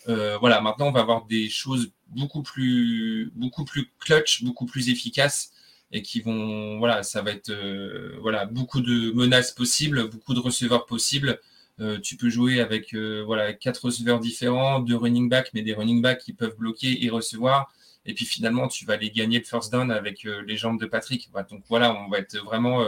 euh, 0.09 0.39
voilà, 0.39 0.61
maintenant 0.61 0.89
on 0.89 0.93
va 0.93 1.01
avoir 1.01 1.27
des 1.27 1.49
choses 1.51 1.93
beaucoup 2.09 2.43
plus, 2.43 3.31
beaucoup 3.35 3.65
plus 3.65 3.91
clutch, 3.99 4.43
beaucoup 4.43 4.67
plus 4.67 4.89
efficaces. 4.89 5.53
et 5.93 6.03
qui 6.03 6.21
vont, 6.21 6.79
voilà, 6.79 7.03
ça 7.03 7.23
va 7.23 7.31
être, 7.33 7.51
euh, 7.51 8.19
voilà, 8.21 8.45
beaucoup 8.47 8.81
de 8.83 9.11
menaces 9.13 9.53
possibles, 9.53 10.09
beaucoup 10.11 10.35
de 10.35 10.41
receveurs 10.41 10.87
possibles. 10.87 11.41
Euh, 11.81 11.99
tu 12.01 12.17
peux 12.17 12.29
jouer 12.29 12.61
avec, 12.61 12.95
euh, 12.95 13.23
voilà, 13.25 13.53
quatre 13.53 13.85
receveurs 13.85 14.19
différents, 14.19 14.81
deux 14.81 14.97
running 14.97 15.29
backs, 15.29 15.51
mais 15.55 15.63
des 15.63 15.75
running 15.75 16.03
backs 16.03 16.21
qui 16.21 16.33
peuvent 16.33 16.57
bloquer 16.57 17.05
et 17.05 17.11
recevoir. 17.11 17.73
Et 18.05 18.15
puis 18.15 18.25
finalement, 18.25 18.69
tu 18.69 18.85
vas 18.85 18.95
aller 18.95 19.11
gagner 19.11 19.39
le 19.39 19.45
first 19.45 19.71
down 19.73 19.91
avec 19.91 20.25
les 20.25 20.57
jambes 20.57 20.81
de 20.81 20.87
Patrick. 20.87 21.31
donc 21.51 21.63
voilà, 21.69 21.95
on 21.95 22.09
va 22.09 22.19
être 22.19 22.39
vraiment 22.39 22.83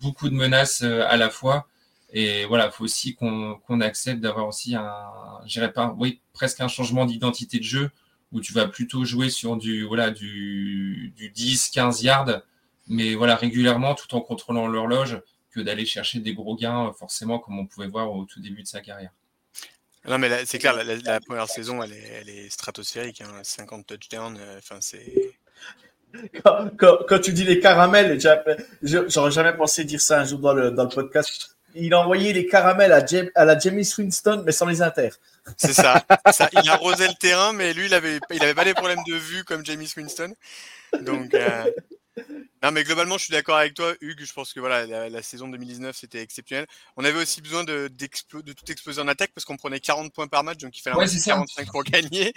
beaucoup 0.00 0.28
de 0.28 0.34
menaces 0.34 0.82
à 0.82 1.16
la 1.16 1.30
fois. 1.30 1.66
Et 2.12 2.44
voilà, 2.44 2.66
il 2.66 2.72
faut 2.72 2.84
aussi 2.84 3.14
qu'on 3.14 3.80
accepte 3.80 4.20
d'avoir 4.20 4.48
aussi 4.48 4.74
un, 4.74 4.86
je 5.46 5.64
pas, 5.66 5.94
oui, 5.98 6.20
presque 6.32 6.60
un 6.60 6.68
changement 6.68 7.06
d'identité 7.06 7.58
de 7.58 7.64
jeu 7.64 7.90
où 8.32 8.40
tu 8.40 8.52
vas 8.52 8.66
plutôt 8.66 9.04
jouer 9.04 9.30
sur 9.30 9.56
du, 9.56 9.84
voilà, 9.84 10.10
du, 10.10 11.12
du 11.16 11.30
10, 11.30 11.70
15 11.70 12.02
yards, 12.02 12.42
mais 12.88 13.14
voilà, 13.14 13.36
régulièrement 13.36 13.94
tout 13.94 14.14
en 14.14 14.20
contrôlant 14.20 14.66
l'horloge 14.66 15.20
que 15.50 15.60
d'aller 15.60 15.86
chercher 15.86 16.20
des 16.20 16.34
gros 16.34 16.56
gains, 16.56 16.92
forcément, 16.98 17.38
comme 17.38 17.58
on 17.58 17.66
pouvait 17.66 17.88
voir 17.88 18.12
au 18.12 18.24
tout 18.24 18.40
début 18.40 18.62
de 18.62 18.68
sa 18.68 18.80
carrière. 18.80 19.10
Non, 20.08 20.18
mais 20.18 20.46
c'est 20.46 20.58
clair, 20.58 20.82
la, 20.82 21.20
première 21.20 21.48
saison, 21.48 21.82
elle 21.82 21.92
est, 21.92 22.20
elle 22.22 22.28
est 22.30 22.50
stratosphérique. 22.50 23.22
50 23.42 23.78
hein, 23.78 23.82
touchdowns, 23.86 24.38
euh, 24.38 24.58
enfin, 24.58 24.78
c'est. 24.80 25.32
Quand, 26.42 26.68
quand, 26.76 27.20
tu 27.20 27.32
dis 27.32 27.44
les 27.44 27.60
caramels, 27.60 28.18
j'aurais 28.82 29.30
jamais 29.30 29.52
pensé 29.52 29.84
dire 29.84 30.00
ça 30.00 30.20
un 30.20 30.24
jour 30.24 30.40
dans 30.40 30.52
le, 30.52 30.72
dans 30.72 30.82
le 30.82 30.88
podcast 30.88 31.56
il 31.74 31.94
a 31.94 32.00
envoyé 32.00 32.32
les 32.32 32.46
caramels 32.46 32.92
à, 32.92 33.04
à 33.34 33.44
la 33.44 33.58
Jamie 33.58 33.88
Winston, 33.96 34.42
mais 34.44 34.52
sans 34.52 34.66
les 34.66 34.82
inter. 34.82 35.10
C'est 35.56 35.72
ça, 35.72 36.04
ça, 36.32 36.48
Il 36.52 36.68
arrosait 36.68 37.08
le 37.08 37.14
terrain, 37.14 37.52
mais 37.52 37.72
lui, 37.72 37.86
il 37.86 37.94
avait, 37.94 38.18
il 38.30 38.42
avait 38.42 38.54
pas 38.54 38.64
des 38.64 38.74
problèmes 38.74 39.02
de 39.06 39.14
vue 39.14 39.44
comme 39.44 39.64
Jamie 39.64 39.90
Winston. 39.96 40.34
Donc, 41.00 41.34
euh, 41.34 41.64
non, 42.62 42.72
mais 42.72 42.84
globalement, 42.84 43.16
je 43.18 43.24
suis 43.24 43.32
d'accord 43.32 43.56
avec 43.56 43.74
toi, 43.74 43.94
Hugues. 44.00 44.24
Je 44.24 44.32
pense 44.32 44.52
que 44.52 44.60
voilà, 44.60 45.08
la, 45.08 45.22
saison 45.22 45.48
2019, 45.48 45.96
c'était 45.96 46.20
exceptionnel. 46.20 46.66
On 46.96 47.04
avait 47.04 47.18
aussi 47.18 47.40
besoin 47.40 47.64
de, 47.64 47.88
de 47.88 48.52
tout 48.52 48.70
exploser 48.70 49.00
en 49.00 49.08
attaque 49.08 49.32
parce 49.34 49.44
qu'on 49.44 49.56
prenait 49.56 49.80
40 49.80 50.12
points 50.12 50.28
par 50.28 50.44
match, 50.44 50.58
donc 50.58 50.76
il 50.76 50.82
fallait 50.82 50.96
ouais, 50.96 51.06
45 51.06 51.70
pour 51.70 51.84
gagner. 51.84 52.32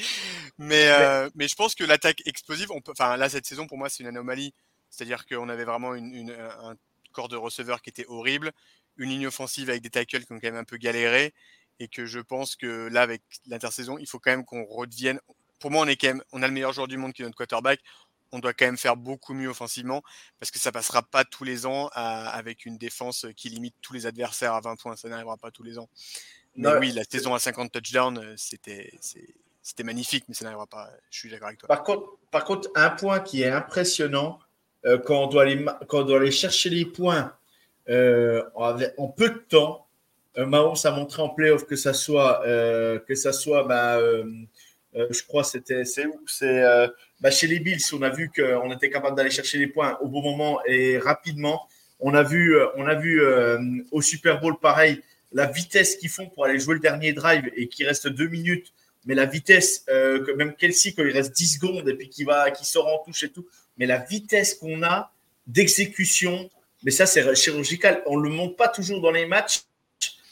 Mais, 0.58 0.88
euh, 0.88 1.30
mais 1.36 1.48
je 1.48 1.56
pense 1.56 1.76
que 1.76 1.84
l'attaque 1.84 2.22
explosive, 2.26 2.72
on 2.72 2.82
peut, 2.82 2.94
enfin 2.94 3.18
là, 3.18 3.30
cette 3.30 3.46
saison, 3.46 3.68
pour 3.68 3.78
moi, 3.78 3.90
c'est 3.90 4.04
une 4.04 4.10
anomalie. 4.10 4.54
C'est-à-dire 4.90 5.26
qu'on 5.26 5.50
avait 5.50 5.66
vraiment 5.66 5.96
une, 5.96 6.14
une, 6.14 6.32
un 6.32 6.76
corps 7.12 7.30
de 7.30 7.36
receveurs 7.36 7.82
qui 7.82 7.90
était 7.90 8.06
horrible 8.08 8.52
une 8.98 9.10
ligne 9.10 9.28
offensive 9.28 9.70
avec 9.70 9.82
des 9.82 9.90
tackles 9.90 10.26
qui 10.26 10.34
ont 10.34 10.40
quand 10.40 10.48
même 10.48 10.56
un 10.56 10.64
peu 10.64 10.78
galéré 10.78 11.34
et 11.80 11.88
que 11.88 12.06
je 12.06 12.20
pense 12.20 12.56
que 12.56 12.88
là 12.88 13.02
avec 13.02 13.22
l'intersaison 13.48 13.98
il 13.98 14.08
faut 14.08 14.20
quand 14.20 14.32
même 14.32 14.46
qu'on 14.46 14.66
redevienne 14.66 15.20
pour 15.60 15.72
moi 15.72 15.84
on 15.84 15.88
est 15.88 15.96
quand 15.96 16.08
même 16.08 16.24
on 16.32 16.44
a 16.44 16.48
le 16.48 16.54
meilleur 16.54 16.74
joueur 16.74 16.88
du 16.88 16.98
monde 16.98 17.14
qui 17.14 17.22
est 17.22 17.26
notre 17.26 17.38
quarterback 17.38 17.80
on 18.34 18.40
doit 18.40 18.54
quand 18.54 18.66
même 18.66 18.78
faire 18.78 18.98
beaucoup 18.98 19.34
mieux 19.34 19.48
offensivement 19.48 20.04
parce 20.40 20.52
que 20.52 20.60
ça 20.60 20.72
passera 20.72 21.02
pas 21.02 21.24
tous 21.24 21.44
les 21.44 21.66
ans 21.66 21.88
avec 21.94 22.66
une 22.66 22.78
défense 22.78 23.26
qui 23.38 23.50
limite 23.50 23.76
tous 23.82 23.94
les 23.94 24.06
adversaires 24.06 24.54
à 24.54 24.62
20 24.62 24.76
points 24.76 24.96
ça 24.96 25.08
n'arrivera 25.08 25.38
pas 25.38 25.52
tous 25.52 25.64
les 25.64 25.80
ans 25.80 25.88
mais 26.56 26.76
oui 26.78 26.92
la 26.92 27.04
saison 27.04 27.34
à 27.34 27.40
50 27.40 27.72
touchdowns 27.72 28.18
euh, 28.18 28.34
c'était 28.36 28.92
c'était 29.62 29.84
magnifique 29.84 30.26
mais 30.28 30.36
ça 30.36 30.44
n'arrivera 30.44 30.68
pas 30.68 30.90
je 31.10 31.20
suis 31.20 31.30
d'accord 31.30 31.48
avec 31.48 31.60
toi 31.60 31.68
par 31.68 31.84
contre 31.84 32.10
par 32.32 32.44
contre 32.44 32.70
un 32.76 32.90
point 32.90 33.22
qui 33.22 33.42
est 33.44 33.50
impressionnant 33.50 34.40
euh, 34.86 34.98
quand 34.98 35.24
on 35.24 35.28
doit 35.28 35.44
aller 35.44 35.66
quand 35.88 36.02
on 36.02 36.04
doit 36.04 36.18
aller 36.18 36.32
chercher 36.32 36.70
les 36.70 36.86
points 36.86 37.34
euh, 37.90 38.44
en 38.56 39.08
peu 39.10 39.30
de 39.30 39.38
temps. 39.38 39.88
Euh, 40.38 40.46
Mahomes 40.46 40.76
a 40.84 40.92
montré 40.92 41.22
en 41.22 41.30
playoff 41.30 41.66
que 41.66 41.76
ça 41.76 41.94
soit, 41.94 42.42
que 42.44 43.16
ça 43.16 43.32
soit 43.32 43.64
bah, 43.64 44.00
je 44.96 45.24
crois 45.24 45.44
c'était 45.44 45.86
c'est 45.86 46.06
où? 46.06 46.20
C'est 46.28 46.64
bah, 47.22 47.32
chez 47.32 47.48
les 47.48 47.60
Bills 47.60 47.82
on 47.94 48.02
a 48.02 48.10
vu 48.10 48.32
qu'on 48.36 48.72
était 48.72 48.90
capable 48.90 49.18
d'aller 49.18 49.32
chercher 49.32 49.58
les 49.58 49.68
points 49.68 49.98
au 50.02 50.08
bon 50.08 50.22
moment 50.22 50.60
et 50.66 50.98
rapidement 50.98 51.68
on 52.00 52.14
a 52.14 52.24
vu 52.24 52.56
on 52.76 52.86
a 52.86 52.96
vu 52.96 53.22
au 53.92 54.02
Super 54.02 54.40
Bowl 54.40 54.60
pareil 54.60 55.02
la 55.32 55.48
vitesse 55.48 55.96
qu'ils 55.96 56.10
font 56.10 56.28
pour 56.30 56.46
aller 56.46 56.60
jouer 56.60 56.76
le 56.76 56.80
dernier 56.80 57.14
drive 57.14 57.50
et 57.56 57.68
qui 57.68 57.84
reste 57.86 58.08
deux 58.08 58.28
minutes 58.28 58.74
mais 59.06 59.16
la 59.16 59.26
vitesse 59.26 59.86
même 60.38 60.54
Kelsey 60.56 60.94
quand 60.94 61.04
il 61.04 61.12
reste 61.12 61.36
10 61.36 61.56
secondes 61.56 61.90
et 61.90 61.96
puis 61.96 62.10
qui 62.10 62.24
va 62.24 62.52
qui 62.52 62.66
sort 62.66 62.88
en 62.88 63.04
touche 63.04 63.24
et 63.24 63.30
tout 63.30 63.48
mais 63.78 63.86
la 63.86 63.98
vitesse 63.98 64.54
qu'on 64.54 64.84
a 64.84 65.12
d'exécution 65.48 66.50
mais 66.84 66.92
ça, 66.92 67.06
c'est 67.06 67.36
chirurgical. 67.36 68.04
On 68.06 68.18
le 68.18 68.30
montre 68.30 68.56
pas 68.56 68.68
toujours 68.68 69.02
dans 69.02 69.12
les 69.12 69.26
matchs. 69.26 69.62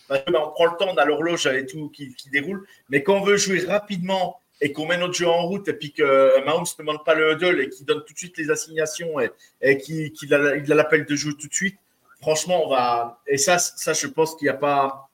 Ben, 0.09 0.21
on 0.27 0.51
prend 0.51 0.65
le 0.65 0.77
temps, 0.77 0.93
dans 0.93 1.05
l'horloge 1.05 1.47
et 1.47 1.65
tout 1.65 1.89
qui, 1.89 2.13
déroule. 2.31 2.67
Mais 2.89 3.01
quand 3.01 3.15
on 3.15 3.23
veut 3.23 3.37
jouer 3.37 3.59
rapidement 3.61 4.40
et 4.61 4.71
qu'on 4.71 4.85
met 4.85 4.97
notre 4.97 5.15
jeu 5.15 5.27
en 5.27 5.47
route 5.47 5.67
et 5.67 5.73
puis 5.73 5.91
que 5.91 6.43
Mahomes 6.45 6.65
ne 6.77 6.83
demande 6.83 7.03
pas 7.03 7.15
le 7.15 7.33
huddle 7.33 7.59
et 7.61 7.69
qu'il 7.69 7.85
donne 7.85 8.03
tout 8.05 8.13
de 8.13 8.17
suite 8.17 8.37
les 8.37 8.51
assignations 8.51 9.15
et, 9.19 9.77
qu'il 9.77 10.33
a 10.33 10.75
l'appel 10.75 11.05
de 11.05 11.15
jeu 11.15 11.33
tout 11.33 11.47
de 11.47 11.53
suite, 11.53 11.77
franchement, 12.21 12.65
on 12.65 12.69
va. 12.69 13.21
Et 13.25 13.37
ça, 13.37 13.57
ça 13.57 13.93
je 13.93 14.07
pense 14.07 14.35
qu'il 14.35 14.45
n'y 14.45 14.49
a 14.49 14.57
pas. 14.57 15.09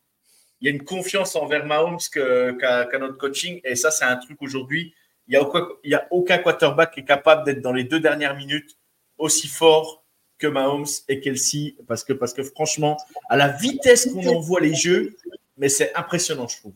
Il 0.59 0.67
y 0.67 0.71
a 0.71 0.73
une 0.73 0.83
confiance 0.83 1.35
envers 1.35 1.65
Mahomes 1.65 1.99
qu'à 2.11 2.99
notre 2.99 3.17
coaching. 3.17 3.61
Et 3.63 3.75
ça, 3.75 3.89
c'est 3.91 4.05
un 4.05 4.17
truc 4.17 4.41
aujourd'hui. 4.41 4.93
Il 5.27 5.39
n'y 5.85 5.93
a, 5.93 5.97
a 5.99 6.07
aucun 6.11 6.39
quarterback 6.39 6.93
qui 6.93 7.01
est 7.01 7.05
capable 7.05 7.45
d'être 7.45 7.61
dans 7.61 7.73
les 7.73 7.83
deux 7.83 7.99
dernières 7.99 8.35
minutes 8.35 8.77
aussi 9.17 9.47
fort 9.47 10.03
que 10.37 10.47
Mahomes 10.47 10.85
et 11.07 11.19
Kelsey, 11.19 11.75
parce 11.87 12.03
que, 12.03 12.13
parce 12.13 12.33
que 12.33 12.43
franchement, 12.43 12.97
à 13.29 13.37
la 13.37 13.49
vitesse 13.49 14.07
qu'on 14.11 14.25
envoie 14.27 14.61
les 14.61 14.75
jeux, 14.75 15.15
mais 15.57 15.69
c'est 15.69 15.95
impressionnant, 15.95 16.47
je 16.47 16.57
trouve. 16.57 16.73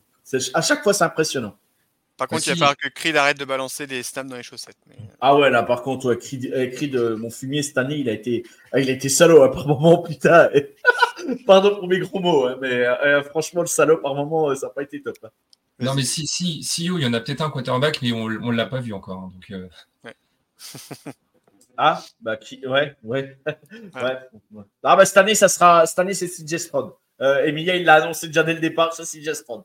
À 0.53 0.61
chaque 0.61 0.83
fois, 0.83 0.93
c'est 0.93 1.03
impressionnant. 1.03 1.55
Par 2.21 2.27
contre, 2.27 2.45
il 2.45 2.49
va 2.51 2.55
falloir 2.55 2.77
que 2.77 2.87
Creed 2.87 3.17
arrête 3.17 3.39
de 3.39 3.45
balancer 3.45 3.87
des 3.87 4.03
snaps 4.03 4.29
dans 4.29 4.35
les 4.35 4.43
chaussettes. 4.43 4.77
Ah 5.21 5.35
ouais, 5.35 5.49
là, 5.49 5.63
par 5.63 5.81
contre, 5.81 6.05
ouais, 6.05 6.19
Creed, 6.19 6.95
euh, 6.95 7.17
mon 7.17 7.31
fumier 7.31 7.63
cette 7.63 7.79
année, 7.79 7.95
il 7.95 8.07
a 8.09 8.11
été, 8.11 8.43
ah, 8.71 8.79
il 8.79 8.91
a 8.91 8.93
été 8.93 9.09
salaud 9.09 9.41
hein, 9.41 9.47
par 9.47 9.67
moment, 9.67 10.03
putain. 10.07 10.47
Pardon 11.47 11.77
pour 11.79 11.87
mes 11.87 11.97
gros 11.97 12.19
mots, 12.19 12.45
hein, 12.45 12.59
mais 12.61 12.85
euh, 12.85 13.23
franchement, 13.23 13.61
le 13.61 13.67
salaud 13.67 13.97
par 13.97 14.13
moment, 14.13 14.51
euh, 14.51 14.55
ça 14.55 14.67
n'a 14.67 14.73
pas 14.73 14.83
été 14.83 15.01
top. 15.01 15.17
Hein. 15.23 15.29
Non, 15.79 15.95
mais 15.95 16.03
si, 16.03 16.27
si, 16.27 16.61
si, 16.61 16.85
il 16.85 16.99
y 16.99 17.05
en 17.07 17.13
a 17.13 17.21
peut-être 17.21 17.41
un 17.41 17.49
quarterback, 17.49 18.03
mais 18.03 18.11
on 18.11 18.29
ne 18.29 18.55
l'a 18.55 18.67
pas 18.67 18.81
vu 18.81 18.93
encore. 18.93 19.31
donc, 19.33 19.51
ouais. 20.03 20.13
Ah, 21.75 22.03
bah 22.19 22.37
qui, 22.37 22.63
ouais, 22.67 22.95
ouais. 23.01 23.35
ouais. 23.95 24.63
Ah, 24.83 24.95
bah 24.95 25.05
cette 25.05 25.17
année, 25.17 25.33
ça 25.33 25.49
sera, 25.49 25.87
cette 25.87 25.97
année, 25.97 26.13
c'est 26.13 26.27
CJ 26.27 26.57
Stroud. 26.57 26.91
Euh, 27.19 27.45
Emilia, 27.45 27.75
il 27.77 27.85
l'a 27.85 27.95
annoncé 27.95 28.27
déjà 28.27 28.43
dès 28.43 28.53
le 28.53 28.59
départ, 28.59 28.93
c'est 28.93 29.05
CJ 29.05 29.33
Stroud. 29.33 29.63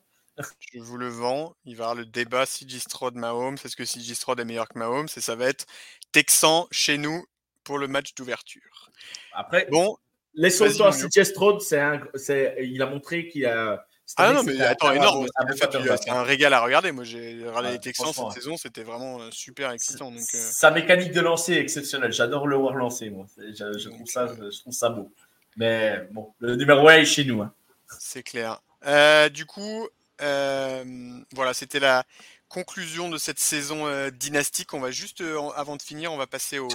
Je 0.72 0.80
vous 0.80 0.96
le 0.96 1.08
vends. 1.08 1.54
Il 1.64 1.76
va 1.76 1.82
y 1.82 1.84
avoir 1.84 1.94
le 1.94 2.06
débat 2.06 2.44
CJ 2.46 2.78
Stroud 2.78 3.14
Mahomes. 3.14 3.56
Est-ce 3.64 3.76
que 3.76 3.84
Stroud 3.84 4.38
est 4.40 4.44
meilleur 4.44 4.68
que 4.68 4.78
Mahomes 4.78 5.08
Et 5.16 5.20
ça 5.20 5.34
va 5.34 5.46
être 5.46 5.66
Texan 6.12 6.68
chez 6.70 6.98
nous 6.98 7.24
pour 7.64 7.78
le 7.78 7.88
match 7.88 8.14
d'ouverture. 8.14 8.90
Après, 9.32 9.66
bon, 9.70 9.96
laissons 10.34 10.66
le 10.66 10.74
temps 10.74 10.86
à 10.86 10.92
CJ 10.92 11.24
Stroud. 11.24 11.60
C'est 11.60 12.56
il 12.62 12.82
a 12.82 12.86
montré 12.86 13.28
qu'il 13.28 13.46
a 13.46 13.86
ah 14.18 14.32
non, 14.32 14.42
mais 14.44 14.60
attends, 14.60 14.92
énorme. 14.92 15.26
C'est 15.56 16.10
un 16.10 16.22
régal 16.22 16.54
à 16.54 16.60
regarder. 16.60 16.92
Moi, 16.92 17.04
j'ai 17.04 17.44
regardé 17.46 17.72
les 17.72 17.78
Texans 17.80 18.12
cette 18.12 18.32
saison, 18.32 18.56
c'était 18.56 18.84
vraiment 18.84 19.20
euh, 19.20 19.28
super 19.32 19.72
excitant. 19.72 20.10
Donc, 20.10 20.20
euh. 20.20 20.38
Sa 20.52 20.70
mécanique 20.70 21.12
de 21.12 21.20
lancer 21.20 21.54
est 21.54 21.60
exceptionnelle. 21.60 22.12
J'adore 22.12 22.46
le 22.46 22.56
voir 22.56 22.74
lancer, 22.74 23.10
moi. 23.10 23.26
Je, 23.36 23.88
trouve 23.88 24.06
ça, 24.06 24.28
je 24.28 24.60
trouve 24.60 24.72
ça 24.72 24.90
beau. 24.90 25.12
Mais 25.56 26.06
bon, 26.12 26.32
le 26.38 26.54
numéro 26.54 26.88
1 26.88 26.98
est 26.98 27.04
chez 27.04 27.24
nous. 27.24 27.42
Hein. 27.42 27.52
C'est 27.98 28.22
clair. 28.22 28.60
Euh, 28.86 29.28
du 29.28 29.44
coup, 29.44 29.88
voilà, 30.18 31.54
c'était 31.54 31.80
la 31.80 32.04
conclusion 32.48 33.08
de 33.08 33.18
cette 33.18 33.38
saison 33.38 34.10
dynastique. 34.10 34.74
On 34.74 34.80
va 34.80 34.90
juste, 34.90 35.22
avant 35.56 35.76
de 35.76 35.82
finir, 35.82 36.12
on 36.12 36.16
va 36.16 36.26
passer 36.26 36.58
au, 36.58 36.68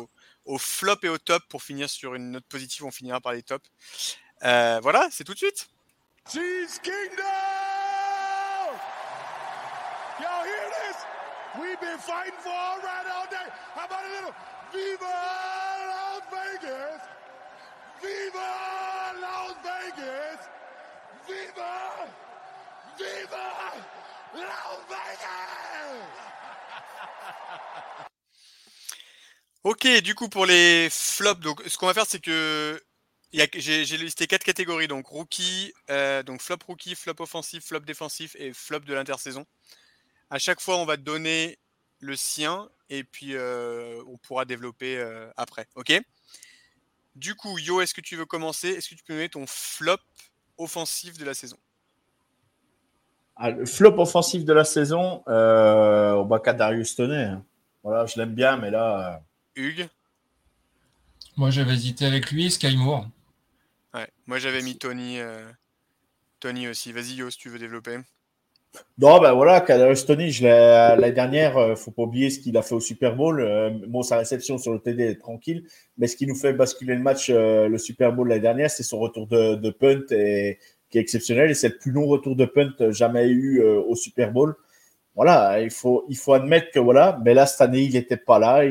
au, 0.45 0.57
flop 0.57 0.97
et 1.03 1.09
au 1.09 1.17
top 1.17 1.43
pour 1.49 1.63
finir 1.63 1.89
sur 1.89 2.15
une 2.15 2.31
note 2.31 2.45
positive. 2.45 2.85
On 2.85 2.91
finira 2.91 3.21
par 3.21 3.33
les 3.33 3.43
tops. 3.43 3.69
voilà, 4.41 5.07
c'est 5.11 5.23
tout 5.23 5.33
de 5.33 5.39
suite. 5.39 5.69
Cheese 6.29 6.79
Kingdom! 6.83 7.25
Y'all 10.21 10.45
hear 10.45 10.69
this? 10.69 10.97
We've 11.59 11.81
been 11.81 11.97
fighting 11.97 12.37
for 12.39 12.53
all 12.53 12.77
right 12.77 13.07
all 13.09 13.25
day. 13.25 13.49
How 13.73 13.85
about 13.85 14.05
a 14.05 14.11
little 14.13 14.33
Viva 14.71 15.11
Las 15.89 16.21
Vegas? 16.29 17.01
Viva 18.01 19.17
Las 19.19 19.55
Vegas! 19.65 20.47
Viva! 21.27 22.30
Ok, 29.63 29.87
du 30.01 30.15
coup 30.15 30.27
pour 30.27 30.47
les 30.47 30.89
flops, 30.89 31.39
donc 31.39 31.61
ce 31.67 31.77
qu'on 31.77 31.85
va 31.85 31.93
faire 31.93 32.07
c'est 32.07 32.19
que 32.19 32.81
j'ai 33.31 33.97
listé 33.97 34.25
quatre 34.25 34.43
catégories, 34.43 34.87
donc 34.87 35.05
rookie, 35.05 35.71
euh, 35.91 36.23
donc 36.23 36.41
flop 36.41 36.57
rookie, 36.67 36.95
flop 36.95 37.15
offensif, 37.19 37.65
flop 37.65 37.81
défensif 37.81 38.35
et 38.39 38.53
flop 38.53 38.79
de 38.79 38.93
l'intersaison. 38.93 39.45
À 40.31 40.39
chaque 40.39 40.61
fois, 40.61 40.77
on 40.77 40.85
va 40.85 40.97
donner 40.97 41.59
le 41.99 42.15
sien 42.15 42.69
et 42.89 43.03
puis 43.03 43.35
euh, 43.35 44.01
on 44.07 44.17
pourra 44.17 44.45
développer 44.45 44.97
euh, 44.97 45.29
après. 45.37 45.67
Ok? 45.75 45.93
Du 47.15 47.35
coup, 47.35 47.59
Yo, 47.59 47.81
est-ce 47.81 47.93
que 47.93 48.01
tu 48.01 48.15
veux 48.15 48.25
commencer? 48.25 48.69
Est-ce 48.69 48.89
que 48.89 48.95
tu 48.95 49.03
peux 49.03 49.13
donner 49.13 49.29
ton 49.29 49.45
flop 49.45 49.99
offensif 50.57 51.17
de 51.17 51.25
la 51.25 51.33
saison? 51.33 51.57
Ah, 53.41 53.51
Le 53.51 53.65
flop 53.65 53.99
offensif 53.99 54.45
de 54.45 54.53
la 54.53 54.63
saison, 54.63 55.23
au 55.25 56.25
bas 56.25 56.39
Darius 56.39 56.95
Toney. 56.95 57.23
Hein. 57.23 57.43
Voilà, 57.83 58.05
je 58.05 58.17
l'aime 58.17 58.33
bien, 58.33 58.57
mais 58.57 58.69
là. 58.69 59.23
Hugues 59.55 59.87
Moi, 61.37 61.49
j'avais 61.49 61.73
hésité 61.73 62.05
avec 62.05 62.31
lui, 62.31 62.51
Sky 62.51 62.77
Moore. 62.77 63.07
Ouais, 63.93 64.07
moi, 64.27 64.37
j'avais 64.37 64.61
mis 64.61 64.77
Tony, 64.77 65.17
Tony 66.39 66.67
aussi. 66.67 66.91
Vas-y, 66.91 67.15
Yo, 67.15 67.29
si 67.29 67.37
tu 67.37 67.49
veux 67.49 67.59
développer. 67.59 67.97
Non, 68.97 69.19
ben 69.19 69.33
voilà, 69.33 69.59
Kadarius 69.59 70.05
Tony, 70.05 70.31
l'année 70.39 71.11
dernière, 71.11 71.57
ne 71.69 71.75
faut 71.75 71.91
pas 71.91 72.03
oublier 72.03 72.29
ce 72.29 72.39
qu'il 72.39 72.55
a 72.55 72.61
fait 72.61 72.75
au 72.75 72.79
Super 72.79 73.15
Bowl. 73.15 73.43
bon, 73.87 74.03
sa 74.03 74.17
réception 74.17 74.57
sur 74.57 74.71
le 74.71 74.79
TD 74.79 75.03
est 75.03 75.19
tranquille, 75.19 75.67
mais 75.97 76.07
ce 76.07 76.15
qui 76.15 76.25
nous 76.25 76.35
fait 76.35 76.53
basculer 76.53 76.95
le 76.95 77.01
match, 77.01 77.29
le 77.29 77.77
Super 77.77 78.13
Bowl 78.13 78.29
l'année 78.29 78.41
dernière, 78.41 78.69
c'est 78.69 78.83
son 78.83 78.99
retour 78.99 79.27
de, 79.27 79.55
de 79.55 79.69
punt 79.71 80.05
et, 80.11 80.59
qui 80.91 80.97
est 80.99 81.01
exceptionnel 81.01 81.49
et 81.49 81.53
c'est 81.55 81.69
le 81.69 81.77
plus 81.77 81.91
long 81.91 82.05
retour 82.05 82.35
de 82.35 82.45
punt 82.45 82.91
jamais 82.91 83.27
eu 83.27 83.63
au 83.63 83.95
Super 83.95 84.31
Bowl 84.31 84.55
voilà, 85.15 85.61
il 85.61 85.71
faut, 85.71 86.05
il 86.09 86.17
faut 86.17 86.33
admettre 86.33 86.71
que 86.71 86.79
voilà, 86.79 87.19
mais 87.23 87.33
là, 87.33 87.45
cette 87.45 87.61
année, 87.61 87.81
il 87.81 87.93
n'était 87.93 88.17
pas 88.17 88.39
là. 88.39 88.63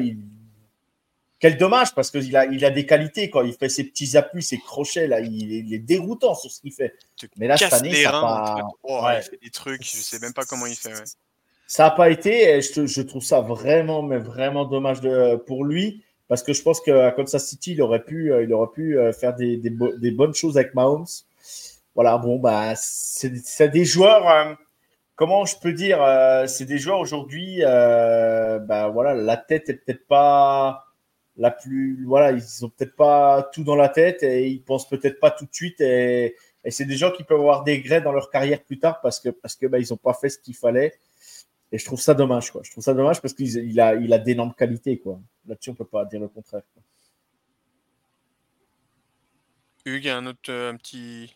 Quel 1.39 1.57
dommage, 1.57 1.95
parce 1.95 2.11
qu'il 2.11 2.37
a, 2.37 2.47
il 2.47 2.65
a 2.65 2.71
des 2.71 2.87
qualités 2.87 3.31
quand 3.31 3.43
il 3.43 3.55
fait 3.55 3.69
ses 3.69 3.85
petits 3.85 4.17
appuis, 4.17 4.43
ses 4.43 4.59
crochets, 4.59 5.07
là, 5.07 5.21
il, 5.21 5.73
est 5.73 5.79
déroutant 5.79 6.35
sur 6.35 6.51
ce 6.51 6.61
qu'il 6.61 6.73
fait. 6.73 6.95
Mais 7.37 7.47
là, 7.47 7.57
cette 7.57 7.73
année, 7.73 7.95
ça 8.03 8.11
pas... 8.11 8.57
Oh, 8.83 9.03
il 9.17 9.23
fait 9.23 9.41
des 9.43 9.51
trucs, 9.51 9.83
je 9.85 9.97
sais 9.97 10.19
même 10.19 10.35
pas 10.35 10.45
comment 10.45 10.67
il 10.67 10.77
fait. 10.77 10.93
Ça 11.67 11.85
n'a 11.85 11.91
pas 11.93 12.11
été, 12.11 12.57
et 12.57 12.63
je, 12.63 12.87
je, 12.87 13.03
trouve 13.03 13.23
ça 13.23 13.41
vraiment, 13.41 14.03
mais 14.03 14.19
vraiment 14.19 14.65
dommage 14.65 15.01
de, 15.01 15.37
pour 15.37 15.65
lui, 15.65 16.03
parce 16.27 16.43
que 16.43 16.53
je 16.53 16.63
pense 16.63 16.81
qu'à 16.81 17.13
Kansas 17.13 17.47
City, 17.47 17.73
il 17.73 17.83
aurait 17.83 18.05
pu, 18.05 18.33
il 18.43 18.53
aurait 18.53 18.73
pu 18.75 18.99
euh, 18.99 19.13
faire 19.13 19.35
des, 19.37 19.57
des, 19.57 19.71
des 19.71 20.11
bonnes 20.11 20.35
choses 20.35 20.59
avec 20.59 20.75
Mahomes. 20.75 21.07
Voilà, 21.95 22.19
bon, 22.19 22.39
bah, 22.39 22.75
c'est 22.77 23.69
des 23.69 23.85
joueurs. 23.85 24.29
Euh, 24.29 24.55
comment 25.21 25.45
je 25.45 25.55
peux 25.61 25.75
dire, 25.75 26.03
euh, 26.03 26.47
c'est 26.47 26.65
des 26.65 26.79
joueurs 26.79 26.99
aujourd'hui, 26.99 27.59
euh, 27.63 28.59
bah, 28.59 28.89
voilà, 28.89 29.15
la 29.15 29.37
tête 29.37 29.69
est 29.69 29.75
peut-être 29.75 30.07
pas 30.07 30.87
la 31.37 31.51
plus, 31.51 32.05
voilà, 32.07 32.33
ils 32.33 32.65
ont 32.65 32.71
peut-être 32.71 32.97
pas 32.97 33.43
tout 33.53 33.63
dans 33.63 33.77
la 33.77 33.91
tête 33.91 34.23
et 34.23 34.49
ils 34.49 34.63
pensent 34.63 34.89
peut-être 34.89 35.21
pas 35.21 35.31
tout 35.31 35.45
de 35.45 35.55
suite 35.55 35.81
et, 35.83 36.37
c'est 36.69 36.87
des 36.87 36.97
gens 36.97 37.11
qui 37.11 37.25
peuvent 37.25 37.41
avoir 37.41 37.65
des 37.65 37.81
grès 37.81 38.01
dans 38.03 38.13
leur 38.13 38.31
carrière 38.31 38.63
plus 38.63 38.79
tard 38.79 39.01
parce 39.01 39.19
que 39.21 39.31
parce 39.31 39.57
que 39.57 39.67
bah, 39.67 39.79
ils 39.79 39.95
ont 39.95 39.99
pas 39.99 40.13
fait 40.13 40.29
ce 40.29 40.39
qu'il 40.39 40.55
fallait 40.55 40.93
et 41.73 41.79
je 41.79 41.85
trouve 41.87 42.01
ça 42.01 42.13
dommage 42.13 42.51
quoi. 42.51 42.61
Je 42.65 42.71
trouve 42.71 42.85
ça 42.85 42.93
dommage 42.93 43.23
parce 43.23 43.33
qu'il 43.33 43.81
a 43.81 43.95
il 43.95 44.13
a 44.13 44.19
d'énormes 44.19 44.53
qualités 44.55 44.99
quoi. 44.99 45.19
Là-dessus 45.47 45.71
on 45.71 45.75
peut 45.75 45.87
pas 45.87 46.05
dire 46.05 46.21
le 46.21 46.29
contraire. 46.29 46.63
Hugues, 49.87 50.09
un 50.09 50.27
autre 50.27 50.53
un 50.53 50.77
petit 50.77 51.35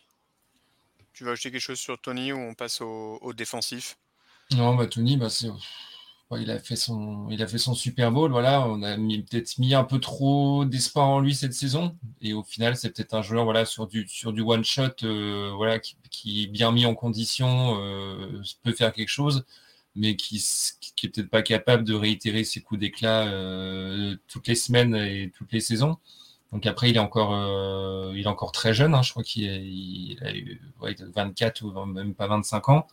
tu 1.15 1.23
veux 1.23 1.31
ajouter 1.31 1.49
quelque 1.49 1.61
chose 1.61 1.79
sur 1.79 1.99
Tony 1.99 2.33
ou 2.33 2.37
on 2.37 2.53
passe 2.53 2.81
au, 2.81 3.33
défensif? 3.33 3.97
Non, 4.51 4.75
bah 4.75 4.85
Tony, 4.85 5.15
bah, 5.15 5.29
il, 6.31 6.51
a 6.51 6.59
fait 6.59 6.75
son... 6.75 7.29
il 7.31 7.41
a 7.41 7.47
fait 7.47 7.57
son 7.57 7.73
Super 7.73 8.11
Bowl. 8.11 8.31
Voilà, 8.31 8.67
on 8.67 8.83
a 8.83 8.95
peut-être 8.97 9.57
mis 9.57 9.73
un 9.73 9.85
peu 9.85 9.99
trop 9.99 10.65
d'espoir 10.65 11.07
en 11.07 11.21
lui 11.21 11.33
cette 11.33 11.53
saison. 11.53 11.97
Et 12.21 12.33
au 12.33 12.43
final, 12.43 12.75
c'est 12.75 12.91
peut-être 12.91 13.13
un 13.13 13.21
joueur 13.21 13.45
voilà, 13.45 13.65
sur 13.65 13.87
du, 13.87 14.05
sur 14.07 14.33
du 14.33 14.41
one-shot 14.41 15.03
euh, 15.03 15.53
voilà, 15.55 15.79
qui, 15.79 16.47
bien 16.47 16.73
mis 16.73 16.85
en 16.85 16.95
condition, 16.95 17.79
euh, 17.81 18.41
peut 18.63 18.73
faire 18.73 18.91
quelque 18.91 19.09
chose, 19.09 19.45
mais 19.95 20.17
qui, 20.17 20.43
qui 20.95 21.05
est 21.05 21.09
peut-être 21.09 21.29
pas 21.29 21.43
capable 21.43 21.85
de 21.85 21.93
réitérer 21.93 22.43
ses 22.43 22.61
coups 22.61 22.81
d'éclat 22.81 23.27
euh, 23.27 24.17
toutes 24.27 24.47
les 24.47 24.55
semaines 24.55 24.95
et 24.95 25.31
toutes 25.33 25.53
les 25.53 25.61
saisons. 25.61 25.97
Donc 26.51 26.65
après, 26.65 26.89
il 26.89 26.95
est 26.95 26.99
encore, 26.99 27.33
euh, 27.33 28.13
il 28.15 28.23
est 28.23 28.27
encore 28.27 28.51
très 28.51 28.73
jeune. 28.73 28.93
Hein. 28.93 29.01
je 29.01 29.11
crois 29.11 29.23
qu'il 29.23 29.49
a, 30.21 30.35
eu 30.35 30.61
24 31.13 31.63
ou 31.63 31.85
même 31.85 32.13
pas 32.15 32.27
25 32.27 32.69
ans. 32.69 32.87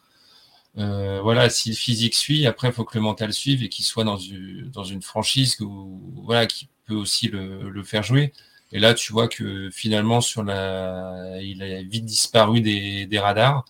Euh, 0.79 1.21
voilà, 1.23 1.51
si 1.51 1.71
le 1.71 1.77
physique 1.77 2.15
suit, 2.15 2.47
après, 2.47 2.69
il 2.69 2.75
faut 2.75 2.85
que 2.85 2.97
le 2.97 3.03
mental 3.03 3.33
suive 3.33 3.63
et 3.63 3.69
qu'il 3.69 3.85
soit 3.85 4.05
dans 4.05 4.17
une, 4.17 4.71
dans 4.71 4.85
une 4.85 5.03
franchise 5.03 5.61
où, 5.61 6.01
voilà, 6.25 6.47
qui 6.47 6.69
peut 6.87 6.95
aussi 6.95 7.29
le, 7.29 7.83
faire 7.85 8.03
jouer. 8.03 8.33
Et 8.73 8.79
là, 8.79 8.95
tu 8.95 9.13
vois 9.13 9.29
que 9.29 9.69
finalement, 9.71 10.21
sur 10.21 10.43
la, 10.43 11.39
il 11.43 11.63
a 11.63 11.83
vite 11.83 12.07
disparu 12.07 12.61
des, 12.63 13.19
radars. 13.19 13.65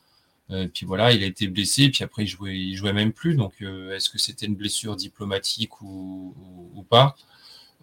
Euh, 0.51 0.69
puis 0.73 0.87
voilà, 0.87 1.13
il 1.13 1.23
a 1.25 1.27
été 1.27 1.49
blessé, 1.49 1.91
puis 1.91 2.05
après, 2.05 2.25
il 2.25 2.29
jouait, 2.29 2.57
il 2.57 2.77
jouait 2.77 2.93
même 2.93 3.13
plus. 3.13 3.35
Donc, 3.37 3.55
est-ce 3.61 4.11
que 4.11 4.19
c'était 4.19 4.47
une 4.47 4.57
blessure 4.57 4.97
diplomatique 4.97 5.81
ou, 5.83 6.35
ou 6.75 6.83
pas? 6.85 7.17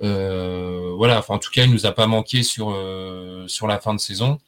Voilà, 0.02 1.20
enfin, 1.20 1.36
en 1.36 1.40
tout 1.40 1.52
cas, 1.52 1.66
il 1.66 1.72
nous 1.72 1.86
a 1.86 1.92
pas 1.92 2.08
manqué 2.08 2.44
sur, 2.44 2.72
euh, 2.72 3.48
sur 3.48 3.68
la 3.68 3.80
fin 3.80 3.94
de 3.94 4.00
saison. 4.00 4.40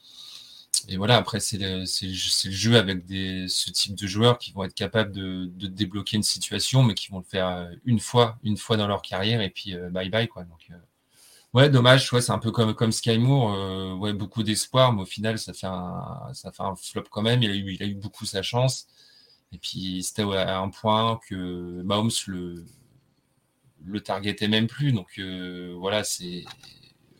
Et 0.88 0.96
voilà, 0.96 1.16
après, 1.16 1.40
c'est 1.40 1.58
le, 1.58 1.80
le, 1.80 2.50
jeu 2.50 2.76
avec 2.76 3.06
des, 3.06 3.46
ce 3.48 3.70
type 3.70 3.94
de 3.94 4.06
joueurs 4.06 4.38
qui 4.38 4.52
vont 4.52 4.64
être 4.64 4.74
capables 4.74 5.12
de, 5.12 5.46
de, 5.54 5.66
débloquer 5.68 6.16
une 6.16 6.22
situation, 6.22 6.82
mais 6.82 6.94
qui 6.94 7.08
vont 7.10 7.18
le 7.18 7.24
faire 7.24 7.70
une 7.84 8.00
fois, 8.00 8.38
une 8.42 8.56
fois 8.56 8.76
dans 8.76 8.88
leur 8.88 9.02
carrière, 9.02 9.40
et 9.42 9.50
puis 9.50 9.76
bye 9.90 10.08
bye, 10.10 10.28
quoi. 10.28 10.44
Donc, 10.44 10.68
ouais, 11.54 11.70
dommage, 11.70 12.12
ouais, 12.12 12.20
c'est 12.20 12.32
un 12.32 12.38
peu 12.38 12.50
comme, 12.50 12.74
comme 12.74 12.92
Sky 12.92 13.18
Moore, 13.18 13.98
ouais, 14.00 14.12
beaucoup 14.12 14.42
d'espoir, 14.42 14.92
mais 14.92 15.02
au 15.02 15.06
final, 15.06 15.38
ça 15.38 15.52
fait 15.52 15.66
un, 15.68 16.30
ça 16.34 16.52
fait 16.52 16.62
un 16.62 16.74
flop 16.76 17.04
quand 17.10 17.22
même. 17.22 17.42
Il 17.42 17.50
a 17.50 17.54
eu, 17.54 17.72
il 17.74 17.82
a 17.82 17.86
eu 17.86 17.94
beaucoup 17.94 18.24
sa 18.26 18.42
chance. 18.42 18.86
Et 19.52 19.58
puis, 19.58 20.02
c'était 20.02 20.22
à 20.22 20.58
un 20.58 20.70
point 20.70 21.20
que 21.28 21.82
Mahomes 21.82 22.10
le, 22.26 22.64
le 23.84 24.00
targetait 24.00 24.48
même 24.48 24.66
plus. 24.66 24.92
Donc 24.92 25.18
euh, 25.18 25.74
voilà, 25.78 26.04
c'est 26.04 26.44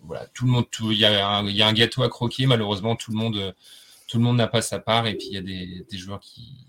voilà, 0.03 0.27
tout 0.29 0.47
le 0.47 0.51
monde, 0.51 0.67
il 0.81 0.99
y, 0.99 1.05
a 1.05 1.29
un, 1.29 1.49
y 1.49 1.63
a 1.63 1.67
un 1.67 1.73
gâteau 1.73 2.03
à 2.03 2.09
croquer. 2.09 2.47
Malheureusement, 2.47 2.97
tout 2.97 3.13
le 3.13 3.17
monde, 3.17 3.55
tout 4.09 4.19
le 4.19 4.25
monde 4.25 4.37
n'a 4.37 4.49
pas 4.49 4.63
sa 4.63 4.79
part. 4.79 5.07
Et 5.07 5.15
puis 5.15 5.29
il 5.29 5.35
y 5.35 5.39
a 5.39 5.43
des, 5.43 5.87
des 5.89 5.99
joueurs 5.99 6.21
qui, 6.21 6.67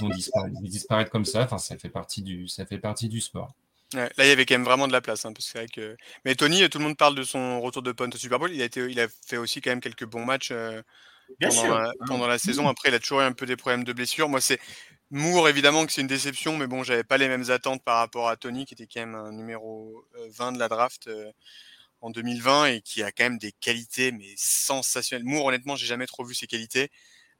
vont 0.00 0.10
disparaître, 0.62 1.10
comme 1.10 1.24
ça. 1.24 1.42
Enfin, 1.42 1.58
ça 1.58 1.76
fait 1.78 1.88
partie 1.88 2.22
du, 2.22 2.48
ça 2.48 2.66
fait 2.66 2.78
partie 2.78 3.08
du 3.08 3.20
sport. 3.20 3.54
là, 3.92 4.08
il 4.18 4.26
y 4.26 4.30
avait 4.30 4.46
quand 4.46 4.54
même 4.54 4.64
vraiment 4.64 4.86
de 4.86 4.92
la 4.92 5.00
place. 5.00 5.24
Hein, 5.24 5.32
parce 5.32 5.50
que, 5.52 5.66
que... 5.72 5.96
Mais 6.24 6.34
Tony, 6.34 6.68
tout 6.68 6.78
le 6.78 6.84
monde 6.84 6.96
parle 6.96 7.14
de 7.14 7.22
son 7.22 7.60
retour 7.60 7.82
de 7.82 7.92
punt 7.92 8.10
au 8.12 8.16
Super 8.16 8.38
Bowl. 8.38 8.52
Il 8.52 8.60
a, 8.62 8.64
été, 8.64 8.80
il 8.88 9.00
a 9.00 9.06
fait 9.26 9.36
aussi 9.36 9.60
quand 9.60 9.70
même 9.70 9.80
quelques 9.80 10.06
bons 10.06 10.24
matchs 10.24 10.50
euh, 10.52 10.82
pendant, 11.40 11.74
La, 11.74 11.92
pendant, 12.06 12.26
la, 12.26 12.38
saison. 12.38 12.68
Après, 12.68 12.90
il 12.90 12.94
a 12.94 12.98
toujours 12.98 13.20
eu 13.20 13.24
un 13.24 13.32
peu 13.32 13.46
des 13.46 13.56
problèmes 13.56 13.84
de 13.84 13.92
blessure. 13.92 14.28
Moi, 14.28 14.40
c'est 14.40 14.60
Moore, 15.10 15.48
évidemment 15.48 15.86
que 15.86 15.92
c'est 15.92 16.00
une 16.00 16.06
déception, 16.06 16.56
mais 16.56 16.66
bon, 16.66 16.82
j'avais 16.82 17.04
pas 17.04 17.18
les 17.18 17.28
mêmes 17.28 17.50
attentes 17.50 17.84
par 17.84 17.98
rapport 17.98 18.28
à 18.28 18.36
Tony, 18.36 18.64
qui 18.64 18.74
était 18.74 18.86
quand 18.86 19.00
même 19.00 19.14
un 19.14 19.32
numéro 19.32 20.06
20 20.30 20.48
euh, 20.48 20.52
de 20.52 20.58
la 20.58 20.68
draft 20.68 21.08
euh, 21.08 21.30
en 22.00 22.10
2020 22.10 22.66
et 22.66 22.80
qui 22.80 23.02
a 23.02 23.12
quand 23.12 23.24
même 23.24 23.38
des 23.38 23.52
qualités, 23.52 24.12
mais 24.12 24.34
sensationnelles. 24.36 25.26
Moore, 25.26 25.46
honnêtement, 25.46 25.76
j'ai 25.76 25.86
jamais 25.86 26.06
trop 26.06 26.24
vu 26.24 26.34
ses 26.34 26.46
qualités. 26.46 26.90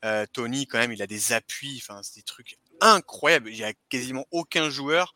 Euh, 0.04 0.26
Tony, 0.32 0.66
quand 0.66 0.78
même, 0.78 0.92
il 0.92 1.02
a 1.02 1.06
des 1.06 1.32
appuis, 1.32 1.82
enfin, 1.82 2.02
c'est 2.02 2.16
des 2.16 2.22
trucs 2.22 2.58
incroyables. 2.80 3.48
Il 3.48 3.56
y 3.56 3.64
a 3.64 3.72
quasiment 3.88 4.26
aucun 4.30 4.70
joueur 4.70 5.14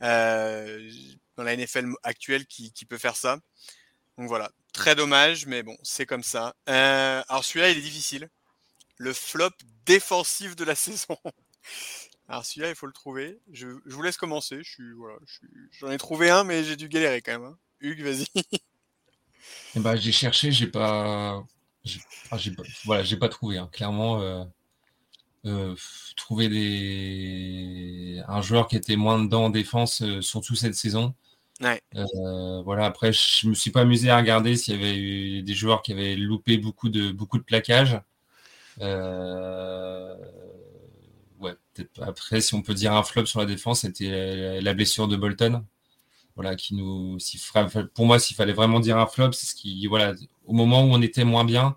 dans 0.00 1.44
la 1.44 1.56
NFL 1.56 1.92
actuelle 2.04 2.46
qui, 2.46 2.72
qui, 2.72 2.84
peut 2.84 2.98
faire 2.98 3.16
ça. 3.16 3.38
Donc 4.18 4.28
voilà, 4.28 4.50
très 4.72 4.94
dommage, 4.94 5.46
mais 5.46 5.62
bon, 5.62 5.76
c'est 5.82 6.06
comme 6.06 6.22
ça. 6.22 6.54
alors 6.66 7.44
celui-là, 7.44 7.70
il 7.70 7.78
est 7.78 7.82
difficile. 7.82 8.28
Le 8.96 9.12
flop 9.12 9.50
défensif 9.86 10.54
de 10.54 10.64
la 10.64 10.74
saison. 10.76 11.16
Alors 12.28 12.44
celui-là, 12.44 12.68
il 12.68 12.74
faut 12.74 12.86
le 12.86 12.92
trouver. 12.92 13.40
Je, 13.52 13.66
vous 13.86 14.02
laisse 14.02 14.18
commencer. 14.18 14.58
Je 14.62 14.70
suis, 14.70 14.92
voilà, 14.92 15.16
j'en 15.72 15.90
ai 15.90 15.98
trouvé 15.98 16.28
un, 16.30 16.44
mais 16.44 16.62
j'ai 16.62 16.76
dû 16.76 16.88
galérer 16.88 17.22
quand 17.22 17.32
même. 17.32 17.44
Hein. 17.44 17.58
Hugues, 17.80 18.02
vas-y. 18.02 18.26
Eh 19.76 19.80
ben, 19.80 19.96
j'ai 19.96 20.12
cherché, 20.12 20.52
j'ai 20.52 20.66
pas, 20.66 21.42
j'ai, 21.84 22.00
ah, 22.30 22.36
pas, 22.36 22.62
voilà, 22.84 23.02
j'ai 23.02 23.16
pas 23.16 23.28
trouvé. 23.28 23.58
Hein. 23.58 23.68
Clairement, 23.72 24.20
euh, 24.20 24.44
euh, 25.46 25.74
trouver 26.16 26.48
des, 26.48 28.22
un 28.28 28.42
joueur 28.42 28.68
qui 28.68 28.76
était 28.76 28.96
moins 28.96 29.22
dedans 29.22 29.46
en 29.46 29.50
défense, 29.50 30.02
euh, 30.02 30.20
surtout 30.20 30.54
cette 30.54 30.74
saison. 30.74 31.14
Ouais. 31.60 31.80
voilà. 32.64 32.84
Après, 32.84 33.12
je 33.12 33.48
me 33.48 33.54
suis 33.54 33.70
pas 33.70 33.80
amusé 33.80 34.10
à 34.10 34.16
regarder 34.16 34.56
s'il 34.56 34.74
y 34.74 34.78
avait 34.78 34.96
eu 34.96 35.42
des 35.42 35.54
joueurs 35.54 35.82
qui 35.82 35.92
avaient 35.92 36.14
loupé 36.14 36.56
beaucoup 36.58 36.88
de 36.88 37.10
beaucoup 37.10 37.38
de 37.38 37.42
plaquages. 37.42 38.00
Euh, 41.42 41.54
après, 42.00 42.40
si 42.40 42.54
on 42.54 42.62
peut 42.62 42.74
dire 42.74 42.92
un 42.92 43.02
flop 43.02 43.26
sur 43.26 43.40
la 43.40 43.46
défense, 43.46 43.80
c'était 43.80 44.60
la 44.60 44.74
blessure 44.74 45.08
de 45.08 45.16
Bolton. 45.16 45.64
Voilà, 46.34 46.54
qui 46.54 46.74
nous, 46.76 47.18
pour 47.94 48.06
moi, 48.06 48.20
s'il 48.20 48.36
fallait 48.36 48.52
vraiment 48.52 48.78
dire 48.80 48.96
un 48.96 49.06
flop, 49.06 49.32
c'est 49.32 49.46
ce 49.46 49.54
qui, 49.56 49.86
voilà, 49.88 50.14
au 50.44 50.52
moment 50.52 50.84
où 50.84 50.92
on 50.92 51.02
était 51.02 51.24
moins 51.24 51.44
bien, 51.44 51.76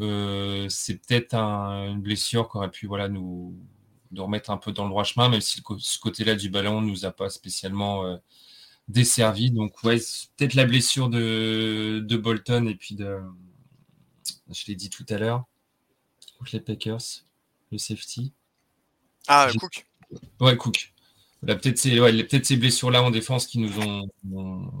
euh, 0.00 0.68
c'est 0.68 0.96
peut-être 0.96 1.34
une 1.34 2.02
blessure 2.02 2.50
qui 2.50 2.58
aurait 2.58 2.70
pu, 2.70 2.86
voilà, 2.86 3.08
nous, 3.08 3.56
remettre 4.16 4.50
un 4.50 4.58
peu 4.58 4.72
dans 4.72 4.84
le 4.84 4.90
droit 4.90 5.04
chemin, 5.04 5.28
même 5.28 5.40
si 5.40 5.62
ce 5.78 5.98
côté-là 5.98 6.34
du 6.34 6.50
ballon 6.50 6.80
nous 6.82 7.06
a 7.06 7.12
pas 7.12 7.30
spécialement 7.30 8.04
euh, 8.04 8.16
desservi. 8.88 9.50
Donc, 9.50 9.82
ouais, 9.84 9.98
peut-être 10.36 10.54
la 10.54 10.66
blessure 10.66 11.08
de, 11.08 12.04
de, 12.06 12.16
Bolton 12.16 12.66
et 12.66 12.74
puis 12.74 12.94
de, 12.96 13.18
je 14.50 14.66
l'ai 14.66 14.76
dit 14.76 14.90
tout 14.90 15.06
à 15.08 15.18
l'heure, 15.18 15.44
les 16.52 16.60
Packers, 16.60 17.24
le 17.72 17.78
safety. 17.78 18.32
Ah, 19.28 19.48
Cook 19.58 19.86
Ouais, 20.40 20.56
Cook. 20.56 20.92
peut-être 21.46 21.78
ces, 21.78 21.96
peut 21.96 22.40
ces 22.42 22.56
blessures-là 22.56 23.02
en 23.02 23.10
défense 23.10 23.46
qui 23.46 23.58
nous 23.58 23.78
ont. 23.80 24.08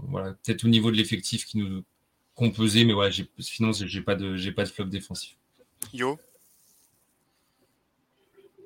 voilà, 0.08 0.32
peut-être 0.44 0.64
au 0.64 0.68
niveau 0.68 0.90
de 0.90 0.96
l'effectif 0.96 1.44
qui 1.46 1.58
nous 1.58 1.84
composé, 2.34 2.84
mais 2.84 2.92
voilà, 2.92 3.14
sinon, 3.38 3.72
j'ai 3.72 4.00
pas, 4.00 4.14
de, 4.16 4.50
pas 4.50 4.64
de 4.64 4.68
flop 4.68 4.86
défensif. 4.86 5.36
Yo 5.92 6.18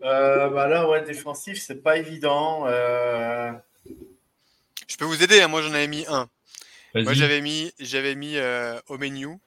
euh, 0.05 0.49
bah 0.49 0.68
Là, 0.68 0.89
ouais, 0.89 1.05
défensif, 1.05 1.61
c'est 1.61 1.83
pas 1.83 1.99
évident. 1.99 2.66
Euh. 2.66 3.53
Je 4.87 4.97
peux 4.97 5.05
vous 5.05 5.22
aider, 5.22 5.41
hein, 5.41 5.49
moi 5.49 5.61
j'en 5.61 5.72
avais 5.72 5.89
mis 5.89 6.05
un. 6.09 6.29
Moi, 6.95 7.12
j'avais 7.12 7.43
mis, 7.43 7.72
j'avais 7.79 8.14
mis 8.14 8.37
euh, 8.37 8.81
Omeniu 8.89 9.39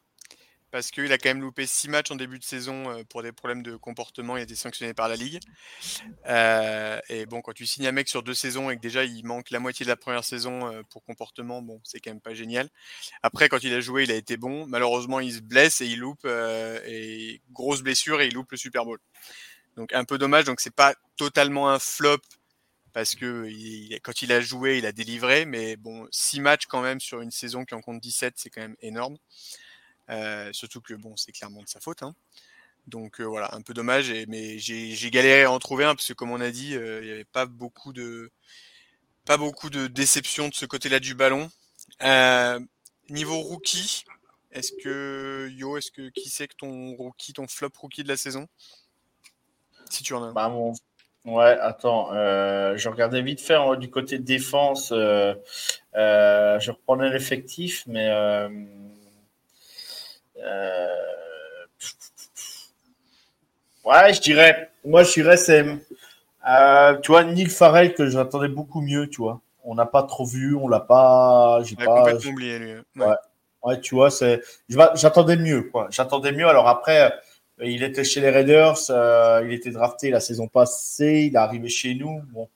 parce 0.71 0.89
qu'il 0.89 1.11
a 1.11 1.17
quand 1.17 1.29
même 1.29 1.41
loupé 1.41 1.67
six 1.67 1.89
matchs 1.89 2.11
en 2.11 2.15
début 2.15 2.39
de 2.39 2.43
saison 2.43 2.89
euh, 2.89 3.03
pour 3.03 3.21
des 3.21 3.31
problèmes 3.31 3.61
de 3.61 3.75
comportement. 3.75 4.37
Il 4.37 4.39
a 4.39 4.43
été 4.43 4.55
sanctionné 4.55 4.93
par 4.93 5.09
la 5.09 5.15
Ligue. 5.15 5.39
Euh, 6.27 6.99
et 7.09 7.25
bon, 7.25 7.41
quand 7.41 7.53
tu 7.53 7.65
signes 7.65 7.87
un 7.87 7.91
mec 7.91 8.07
sur 8.07 8.23
deux 8.23 8.33
saisons 8.33 8.69
et 8.69 8.77
que 8.77 8.81
déjà 8.81 9.03
il 9.03 9.25
manque 9.25 9.51
la 9.51 9.59
moitié 9.59 9.83
de 9.83 9.89
la 9.89 9.97
première 9.97 10.23
saison 10.23 10.71
euh, 10.71 10.81
pour 10.89 11.03
comportement, 11.03 11.61
bon, 11.61 11.81
c'est 11.83 11.99
quand 11.99 12.11
même 12.11 12.21
pas 12.21 12.33
génial. 12.33 12.69
Après, 13.21 13.49
quand 13.49 13.63
il 13.63 13.73
a 13.73 13.81
joué, 13.81 14.03
il 14.03 14.11
a 14.11 14.15
été 14.15 14.37
bon. 14.37 14.65
Malheureusement, 14.67 15.19
il 15.19 15.33
se 15.33 15.41
blesse 15.41 15.81
et 15.81 15.87
il 15.87 15.99
loupe 15.99 16.25
et 16.25 17.41
grosse 17.51 17.81
blessure 17.81 18.21
et 18.21 18.27
il 18.27 18.33
loupe 18.33 18.51
le 18.51 18.57
Super 18.57 18.85
Bowl. 18.85 18.99
Donc 19.75 19.93
un 19.93 20.05
peu 20.05 20.17
dommage. 20.17 20.45
Donc 20.45 20.61
c'est 20.61 20.75
pas 20.75 20.95
totalement 21.17 21.69
un 21.69 21.79
flop 21.79 22.21
parce 22.93 23.15
que 23.15 23.47
quand 23.99 24.21
il 24.21 24.31
a 24.31 24.41
joué, 24.41 24.77
il 24.77 24.85
a 24.85 24.91
délivré. 24.91 25.45
Mais 25.45 25.75
bon, 25.75 26.07
six 26.11 26.39
matchs 26.39 26.65
quand 26.65 26.81
même 26.81 26.99
sur 26.99 27.21
une 27.21 27.31
saison 27.31 27.65
qui 27.65 27.73
en 27.73 27.81
compte 27.81 27.99
17, 27.99 28.35
c'est 28.37 28.49
quand 28.49 28.61
même 28.61 28.75
énorme. 28.81 29.17
Euh, 30.09 30.51
surtout 30.53 30.81
que 30.81 30.93
bon, 30.93 31.15
c'est 31.15 31.31
clairement 31.31 31.61
de 31.61 31.69
sa 31.69 31.79
faute. 31.79 32.03
Hein. 32.03 32.13
Donc 32.87 33.21
euh, 33.21 33.25
voilà, 33.25 33.53
un 33.55 33.61
peu 33.61 33.73
dommage. 33.73 34.11
mais 34.27 34.57
j'ai 34.59 35.11
galéré 35.11 35.43
à 35.43 35.51
en 35.51 35.59
trouver 35.59 35.85
un 35.85 35.95
parce 35.95 36.07
que 36.07 36.13
comme 36.13 36.31
on 36.31 36.41
a 36.41 36.51
dit, 36.51 36.75
euh, 36.75 37.01
il 37.01 37.07
n'y 37.07 37.11
avait 37.11 37.25
pas 37.25 37.45
beaucoup 37.45 37.93
de 37.93 38.31
pas 39.25 39.37
beaucoup 39.37 39.69
de 39.69 39.87
déception 39.87 40.49
de 40.49 40.53
ce 40.53 40.65
côté-là 40.65 40.99
du 40.99 41.13
ballon. 41.13 41.49
niveau 43.09 43.39
rookie, 43.39 44.03
est-ce 44.51 44.71
que 44.83 45.49
Yo, 45.51 45.77
est-ce 45.77 45.91
que 45.91 46.09
qui 46.09 46.29
c'est 46.29 46.47
que 46.47 46.55
ton 46.55 46.95
rookie, 46.95 47.33
ton 47.33 47.47
flop 47.47 47.69
rookie 47.77 48.03
de 48.03 48.07
la 48.07 48.17
saison? 48.17 48.47
Si 49.89 50.03
tu 50.03 50.13
en 50.13 50.23
as. 50.23 50.31
Bah, 50.33 50.53
Ouais, 51.23 51.55
attends, 51.61 52.11
je 52.11 52.89
regardais 52.89 53.21
vite 53.21 53.41
faire 53.41 53.77
du 53.77 53.91
côté 53.91 54.17
défense. 54.17 54.89
je 54.89 56.71
reprenais 56.71 57.11
l'effectif, 57.11 57.83
mais 57.85 58.09
ouais, 63.85 64.13
je 64.13 64.21
dirais, 64.21 64.69
moi 64.85 65.03
je 65.03 65.13
dirais 65.13 65.37
c'est, 65.37 65.65
euh, 66.47 66.97
tu 66.99 67.11
vois, 67.11 67.23
Neil 67.23 67.47
Farrell 67.47 67.93
que 67.93 68.09
j'attendais 68.09 68.47
beaucoup 68.47 68.81
mieux, 68.81 69.07
tu 69.07 69.21
vois. 69.21 69.41
On 69.63 69.75
n'a 69.75 69.85
pas 69.85 70.03
trop 70.03 70.25
vu, 70.25 70.55
on 70.55 70.67
l'a 70.67 70.79
pas, 70.79 71.61
j'ai 71.63 71.75
pas. 71.75 71.85
Complètement 71.85 72.31
oublié 72.31 72.59
lui. 72.59 72.73
Ouais. 72.95 73.05
ouais. 73.63 73.79
tu 73.79 73.95
vois, 73.95 74.09
c'est, 74.09 74.41
j'attendais 74.69 75.35
mieux, 75.35 75.63
quoi. 75.63 75.87
J'attendais 75.91 76.31
mieux. 76.31 76.47
Alors 76.47 76.67
après, 76.67 77.13
il 77.61 77.83
était 77.83 78.03
chez 78.03 78.21
les 78.21 78.31
Raiders, 78.31 78.77
euh, 78.89 79.43
il 79.45 79.53
était 79.53 79.69
drafté 79.69 80.09
la 80.09 80.19
saison 80.19 80.47
passée, 80.47 81.25
il 81.27 81.35
est 81.35 81.37
arrivé 81.37 81.69
chez 81.69 81.93
nous. 81.93 82.21
Bon, 82.33 82.49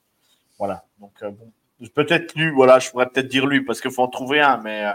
voilà. 0.58 0.84
Donc 1.00 1.14
bon, 1.22 1.52
peut-être 1.94 2.34
lui, 2.36 2.50
voilà, 2.50 2.80
je 2.80 2.90
pourrais 2.90 3.06
peut-être 3.08 3.28
dire 3.28 3.46
lui 3.46 3.64
parce 3.64 3.82
qu'il 3.82 3.92
faut 3.92 4.02
en 4.02 4.08
trouver 4.08 4.42
un, 4.42 4.58
mais 4.58 4.86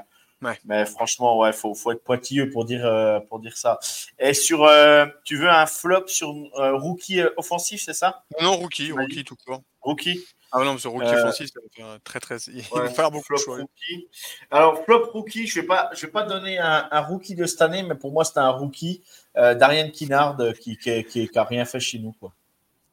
mais 0.64 0.86
franchement, 0.86 1.38
ouais, 1.38 1.52
faut, 1.52 1.74
faut 1.74 1.92
être 1.92 2.02
pointilleux 2.02 2.50
pour 2.50 2.64
dire, 2.64 2.84
euh, 2.86 3.20
pour 3.20 3.40
dire 3.40 3.56
ça. 3.56 3.78
Et 4.18 4.34
sur, 4.34 4.64
euh, 4.64 5.06
tu 5.24 5.36
veux 5.36 5.48
un 5.48 5.66
flop 5.66 6.06
sur 6.06 6.30
euh, 6.30 6.76
rookie 6.76 7.20
offensif, 7.36 7.82
c'est 7.84 7.94
ça? 7.94 8.24
Non, 8.40 8.56
rookie, 8.56 8.92
rookie 8.92 9.24
tout 9.24 9.36
court. 9.36 9.62
Rookie? 9.80 10.24
Ah 10.52 10.64
non, 10.64 10.72
mais 10.74 10.78
sur 10.80 10.92
rookie 10.92 11.06
offensif, 11.06 11.48
ça 11.52 11.60
va 11.60 11.68
faire 11.74 12.00
très 12.02 12.20
très. 12.20 12.36
Il 12.48 12.62
va 12.72 12.88
faire 12.88 13.10
beaucoup 13.10 13.34
de 13.34 13.38
choix. 13.38 13.58
Rookie. 13.58 14.08
Alors 14.50 14.82
flop 14.84 15.10
rookie, 15.12 15.46
je 15.46 15.60
vais 15.60 15.66
pas, 15.66 15.90
je 15.94 16.06
vais 16.06 16.12
pas 16.12 16.24
donner 16.24 16.58
un, 16.58 16.88
un 16.90 17.00
rookie 17.00 17.34
de 17.34 17.46
cette 17.46 17.62
année, 17.62 17.82
mais 17.82 17.94
pour 17.94 18.10
moi 18.10 18.24
c'est 18.24 18.38
un 18.38 18.50
rookie, 18.50 19.02
Darian 19.34 19.90
Kinnard 19.90 20.36
qui, 20.60 20.76
qui, 20.76 21.04
qui, 21.04 21.28
qui, 21.28 21.38
a 21.38 21.44
rien 21.44 21.64
fait 21.64 21.80
chez 21.80 21.98
nous, 21.98 22.12
quoi. 22.12 22.32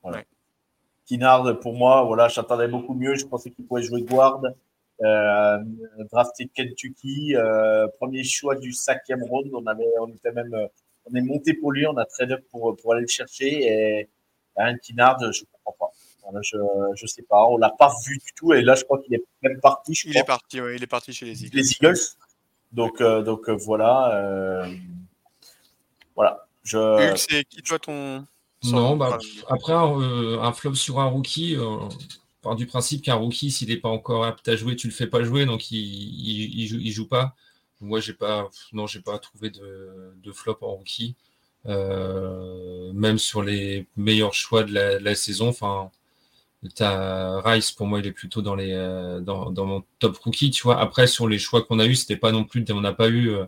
Voilà. 0.03 0.23
Kinnard, 1.05 1.59
pour 1.59 1.73
moi, 1.73 2.03
voilà, 2.03 2.27
j'attendais 2.27 2.67
beaucoup 2.67 2.93
mieux. 2.93 3.15
Je 3.15 3.25
pensais 3.25 3.49
qu'il 3.49 3.65
pouvait 3.65 3.81
jouer 3.81 4.01
guard. 4.01 4.41
Euh, 5.01 5.59
drafté 6.11 6.49
Kentucky, 6.53 7.35
euh, 7.35 7.87
premier 7.99 8.23
choix 8.23 8.55
du 8.55 8.73
cinquième 8.73 9.23
round. 9.23 9.49
On 9.53 9.65
avait, 9.67 9.85
on 10.01 10.07
était 10.07 10.31
même, 10.31 10.55
on 11.05 11.15
est 11.15 11.21
monté 11.21 11.53
pour 11.53 11.71
lui, 11.71 11.85
on 11.85 11.95
a 11.97 12.05
tradé 12.05 12.35
pour 12.49 12.75
pour 12.75 12.93
aller 12.93 13.01
le 13.01 13.07
chercher 13.07 13.63
et 13.63 14.09
un 14.57 14.75
Kinard, 14.77 15.19
je 15.31 15.43
comprends 15.63 15.91
pas. 16.31 16.41
je, 16.41 16.57
je 16.95 17.05
sais 17.05 17.21
pas, 17.21 17.45
on 17.45 17.57
l'a 17.57 17.69
pas 17.69 17.93
vu 18.07 18.17
du 18.17 18.33
tout 18.35 18.53
et 18.53 18.61
là 18.61 18.73
je 18.73 18.83
crois 18.85 18.99
qu'il 18.99 19.13
est 19.13 19.23
même 19.43 19.59
parti. 19.61 19.93
il 20.05 20.17
est 20.17 20.23
parti, 20.23 20.57
il 20.57 20.81
est 20.83 20.87
parti 20.87 21.13
chez 21.13 21.25
les 21.25 21.45
Eagles. 21.45 21.57
Les 21.57 21.71
Eagles. 21.73 21.99
Donc 22.71 22.99
euh, 22.99 23.21
donc 23.21 23.49
voilà, 23.49 24.15
euh, 24.15 24.67
voilà. 26.15 26.47
Je. 26.63 27.13
C'est 27.15 27.43
qui 27.45 27.61
toi 27.61 27.77
ton 27.77 28.25
non, 28.63 28.97
bah, 28.97 29.19
après 29.47 29.73
un, 29.73 30.39
un, 30.41 30.51
flop 30.51 30.73
sur 30.73 30.99
un 30.99 31.05
rookie, 31.05 31.55
du 32.55 32.65
principe 32.65 33.03
qu'un 33.03 33.15
rookie, 33.15 33.51
s'il 33.51 33.69
n'est 33.69 33.77
pas 33.77 33.89
encore 33.89 34.25
apte 34.25 34.47
à 34.47 34.55
jouer, 34.55 34.75
tu 34.75 34.87
le 34.87 34.93
fais 34.93 35.07
pas 35.07 35.23
jouer, 35.23 35.45
donc 35.45 35.71
il, 35.71 35.79
il, 35.79 36.91
joue, 36.91 37.07
pas. 37.07 37.35
Moi, 37.81 37.99
j'ai 37.99 38.13
pas, 38.13 38.49
non, 38.73 38.87
j'ai 38.87 39.01
pas 39.01 39.19
trouvé 39.19 39.49
de, 39.49 40.31
flop 40.33 40.57
en 40.61 40.75
rookie. 40.75 41.15
Euh, 41.67 42.93
même 42.93 43.17
sur 43.17 43.43
les 43.43 43.87
meilleurs 43.97 44.33
choix 44.33 44.63
de 44.63 44.73
la, 44.73 45.15
saison, 45.15 45.49
enfin, 45.49 45.91
Rice 46.63 47.71
pour 47.71 47.87
moi, 47.87 47.99
il 47.99 48.07
est 48.07 48.11
plutôt 48.11 48.41
dans 48.41 48.55
les, 48.55 48.71
euh, 48.73 49.19
dans, 49.21 49.65
mon 49.65 49.83
top 49.99 50.17
rookie, 50.17 50.51
tu 50.51 50.63
vois. 50.63 50.79
Après, 50.79 51.07
sur 51.07 51.27
les 51.27 51.39
choix 51.39 51.63
qu'on 51.63 51.79
a 51.79 51.85
eu, 51.85 51.95
c'était 51.95 52.17
pas 52.17 52.31
non 52.31 52.43
plus, 52.43 52.65
on 52.71 52.81
n'a 52.81 52.93
pas 52.93 53.09
eu, 53.09 53.29
euh, 53.29 53.45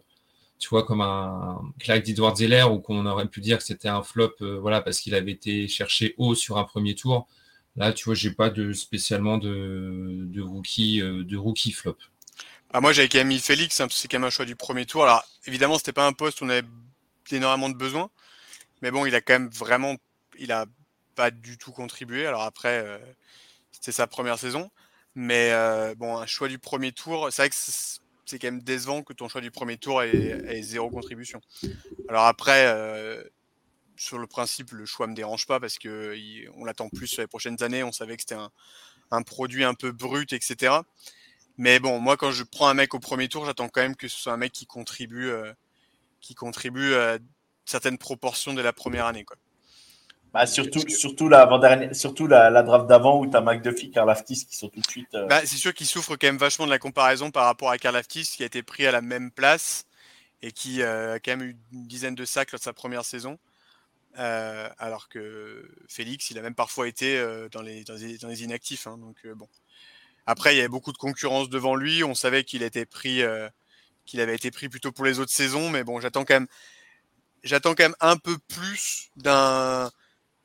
tu 0.59 0.69
vois, 0.69 0.83
comme 0.83 1.01
un 1.01 1.61
Clyde 1.79 2.09
Edward 2.09 2.37
Zeller 2.37 2.63
ou 2.63 2.79
qu'on 2.79 3.05
aurait 3.05 3.27
pu 3.27 3.41
dire 3.41 3.57
que 3.59 3.63
c'était 3.63 3.89
un 3.89 4.03
flop, 4.03 4.35
voilà, 4.61 4.81
parce 4.81 4.99
qu'il 4.99 5.15
avait 5.15 5.31
été 5.31 5.67
cherché 5.67 6.15
haut 6.17 6.35
sur 6.35 6.57
un 6.57 6.63
premier 6.63 6.95
tour. 6.95 7.27
Là, 7.75 7.93
tu 7.93 8.05
vois, 8.05 8.15
j'ai 8.15 8.31
pas 8.31 8.49
de 8.49 8.73
spécialement 8.73 9.37
de, 9.37 10.41
rookie 10.41 11.01
euh, 11.01 11.23
de 11.23 11.37
rookie 11.37 11.71
flop. 11.71 11.97
Ah, 12.71 12.81
moi, 12.81 12.93
j'avais 12.93 13.09
quand 13.09 13.19
même 13.19 13.27
mis 13.27 13.39
Félix, 13.39 13.79
hein, 13.79 13.87
c'est 13.89 14.07
quand 14.07 14.19
même 14.19 14.27
un 14.27 14.29
choix 14.29 14.45
du 14.45 14.55
premier 14.55 14.85
tour. 14.85 15.03
Alors, 15.03 15.23
évidemment, 15.45 15.77
c'était 15.77 15.93
pas 15.93 16.05
un 16.05 16.13
poste 16.13 16.41
où 16.41 16.45
on 16.45 16.49
avait 16.49 16.67
énormément 17.31 17.69
de 17.69 17.75
besoins, 17.75 18.09
mais 18.81 18.91
bon, 18.91 19.05
il 19.05 19.15
a 19.15 19.21
quand 19.21 19.33
même 19.33 19.49
vraiment, 19.49 19.95
il 20.37 20.51
a 20.51 20.65
pas 21.15 21.31
du 21.31 21.57
tout 21.57 21.71
contribué. 21.71 22.25
Alors 22.25 22.41
après, 22.43 22.83
euh, 22.83 22.97
c'était 23.71 23.91
sa 23.91 24.07
première 24.07 24.39
saison, 24.39 24.69
mais 25.15 25.51
euh, 25.51 25.95
bon, 25.95 26.17
un 26.17 26.25
choix 26.25 26.47
du 26.47 26.59
premier 26.59 26.91
tour, 26.91 27.29
c'est 27.31 27.43
vrai 27.43 27.49
que 27.49 27.55
c'est 27.55 28.39
quand 28.39 28.47
même 28.47 28.61
décevant 28.61 29.03
que 29.03 29.13
ton 29.13 29.27
choix 29.29 29.41
du 29.41 29.51
premier 29.51 29.77
tour 29.77 30.01
ait 30.03 30.61
zéro 30.61 30.89
contribution. 30.89 31.41
Alors 32.07 32.25
après, 32.25 32.67
sur 33.99 34.17
le 34.17 34.27
principe, 34.27 34.71
le 34.71 34.85
choix 34.85 35.07
me 35.07 35.13
dérange 35.13 35.45
pas 35.45 35.59
parce 35.59 35.77
que 35.77 36.15
on 36.55 36.63
l'attend 36.63 36.87
plus 36.89 37.07
sur 37.07 37.21
les 37.21 37.27
prochaines 37.27 37.61
années. 37.61 37.83
On 37.83 37.91
savait 37.91 38.15
que 38.15 38.21
c'était 38.21 38.41
un, 39.11 39.21
produit 39.23 39.65
un 39.65 39.73
peu 39.73 39.91
brut, 39.91 40.31
etc. 40.31 40.73
Mais 41.57 41.79
bon, 41.79 41.99
moi, 41.99 42.15
quand 42.15 42.31
je 42.31 42.43
prends 42.43 42.69
un 42.69 42.73
mec 42.73 42.93
au 42.93 42.99
premier 42.99 43.27
tour, 43.27 43.45
j'attends 43.45 43.67
quand 43.67 43.81
même 43.81 43.97
que 43.97 44.07
ce 44.07 44.17
soit 44.17 44.31
un 44.31 44.37
mec 44.37 44.53
qui 44.53 44.65
contribue, 44.65 45.29
euh, 45.29 45.51
qui 46.21 46.33
contribue 46.33 46.95
à 46.95 47.17
certaines 47.65 47.97
proportions 47.97 48.53
de 48.53 48.61
la 48.61 48.71
première 48.71 49.05
année, 49.05 49.25
quoi. 49.25 49.35
Bah, 50.33 50.45
surtout, 50.45 50.87
surtout, 50.87 51.27
la, 51.27 51.49
surtout 51.93 52.27
la, 52.27 52.51
la 52.51 52.61
draft 52.61 52.85
d'avant 52.87 53.19
où 53.19 53.27
tu 53.27 53.35
as 53.35 53.41
McDuffie, 53.41 53.89
Karlaftis 53.89 54.45
qui 54.45 54.55
sont 54.55 54.69
tout 54.69 54.79
de 54.79 54.87
suite. 54.87 55.13
Euh, 55.15 55.25
bah, 55.25 55.41
c'est 55.43 55.57
sûr 55.57 55.73
qu'il 55.73 55.87
souffre 55.87 56.15
quand 56.15 56.27
même 56.27 56.37
vachement 56.37 56.65
de 56.65 56.71
la 56.71 56.77
comparaison 56.77 57.31
par 57.31 57.45
rapport 57.45 57.71
à 57.71 57.79
Karlaftis 57.79 58.35
qui 58.37 58.43
a 58.43 58.45
été 58.45 58.61
pris 58.61 58.85
à 58.85 58.91
la 58.91 59.01
même 59.01 59.31
place 59.31 59.87
et 60.43 60.51
qui 60.51 60.83
euh, 60.83 61.15
a 61.15 61.19
quand 61.19 61.31
même 61.35 61.41
eu 61.41 61.57
une 61.73 61.87
dizaine 61.87 62.13
de 62.13 62.25
sacs 62.25 62.51
lors 62.51 62.59
de 62.59 62.63
sa 62.63 62.73
première 62.73 63.05
saison. 63.05 63.39
Euh, 64.17 64.69
alors 64.79 65.07
que 65.07 65.69
Félix, 65.87 66.31
il 66.31 66.39
a 66.39 66.41
même 66.41 66.55
parfois 66.55 66.87
été 66.87 67.17
euh, 67.17 67.47
dans, 67.49 67.61
les, 67.61 68.43
inactifs. 68.43 68.87
Hein, 68.87 68.97
donc 68.97 69.17
euh, 69.25 69.35
bon. 69.35 69.47
Après, 70.25 70.53
il 70.53 70.57
y 70.57 70.59
avait 70.59 70.67
beaucoup 70.67 70.91
de 70.91 70.97
concurrence 70.97 71.49
devant 71.49 71.75
lui. 71.75 72.03
On 72.03 72.15
savait 72.15 72.43
qu'il 72.43 72.63
avait 72.63 72.67
été 72.75 74.51
pris 74.51 74.69
plutôt 74.69 74.91
pour 74.91 75.05
les 75.05 75.19
autres 75.19 75.31
saisons, 75.31 75.69
mais 75.69 75.83
bon, 75.83 75.99
j'attends 75.99 76.25
quand 76.25 76.35
même, 76.35 77.95
un 77.99 78.17
peu 78.17 78.37
plus 78.37 79.09
d'un 79.15 79.91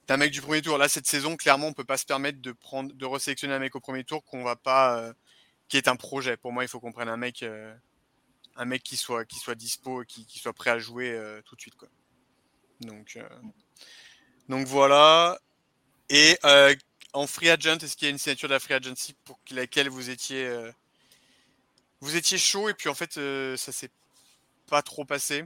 mec 0.09 0.31
du 0.31 0.41
premier 0.41 0.63
tour. 0.63 0.79
Là, 0.79 0.89
cette 0.89 1.07
saison, 1.07 1.37
clairement, 1.37 1.69
on 1.69 1.73
peut 1.73 1.85
pas 1.85 1.99
se 1.99 2.07
permettre 2.07 2.41
de 2.41 3.05
resélectionner 3.05 3.55
un 3.55 3.59
mec 3.59 3.75
au 3.77 3.81
premier 3.81 4.05
tour 4.05 4.25
qu'on 4.25 4.43
va 4.43 4.57
pas, 4.57 5.13
qui 5.69 5.77
est 5.77 5.89
un 5.89 5.97
projet. 5.97 6.37
Pour 6.37 6.53
moi, 6.53 6.65
il 6.65 6.69
faut 6.69 6.81
qu'on 6.81 6.93
prenne 6.93 7.09
un 7.11 7.19
mec, 7.19 7.45
un 8.57 8.65
mec 8.65 8.83
qui 8.83 8.97
soit, 8.97 9.27
qui 9.27 9.39
soit 9.39 9.55
dispo, 9.55 10.03
qui, 10.07 10.25
qui 10.27 10.39
soit 10.39 10.55
prêt 10.55 10.71
à 10.71 10.79
jouer 10.79 11.21
tout 11.45 11.57
de 11.57 11.61
suite. 11.61 11.75
Donc, 12.81 13.17
euh, 13.17 13.29
donc 14.49 14.67
voilà. 14.67 15.39
Et 16.11 16.37
euh, 16.45 16.75
en 17.13 17.27
free 17.27 17.51
agent, 17.51 17.79
est-ce 17.79 17.97
qu'il 17.97 18.07
y 18.07 18.09
a 18.09 18.13
une 18.13 18.19
signature 18.19 18.49
de 18.49 18.55
la 18.55 18.61
free 18.61 18.75
agency 18.75 19.15
pour 19.25 19.39
laquelle 19.51 19.89
vous 19.89 20.11
étiez, 20.11 20.47
euh, 20.47 20.71
vous 22.01 22.17
étiez 22.17 22.39
chaud 22.39 22.69
et 22.69 22.75
puis 22.75 22.89
en 22.89 22.95
fait 22.95 23.15
ça 23.57 23.73
s'est 23.73 23.91
pas 24.69 24.83
trop 24.83 25.05
passé? 25.05 25.45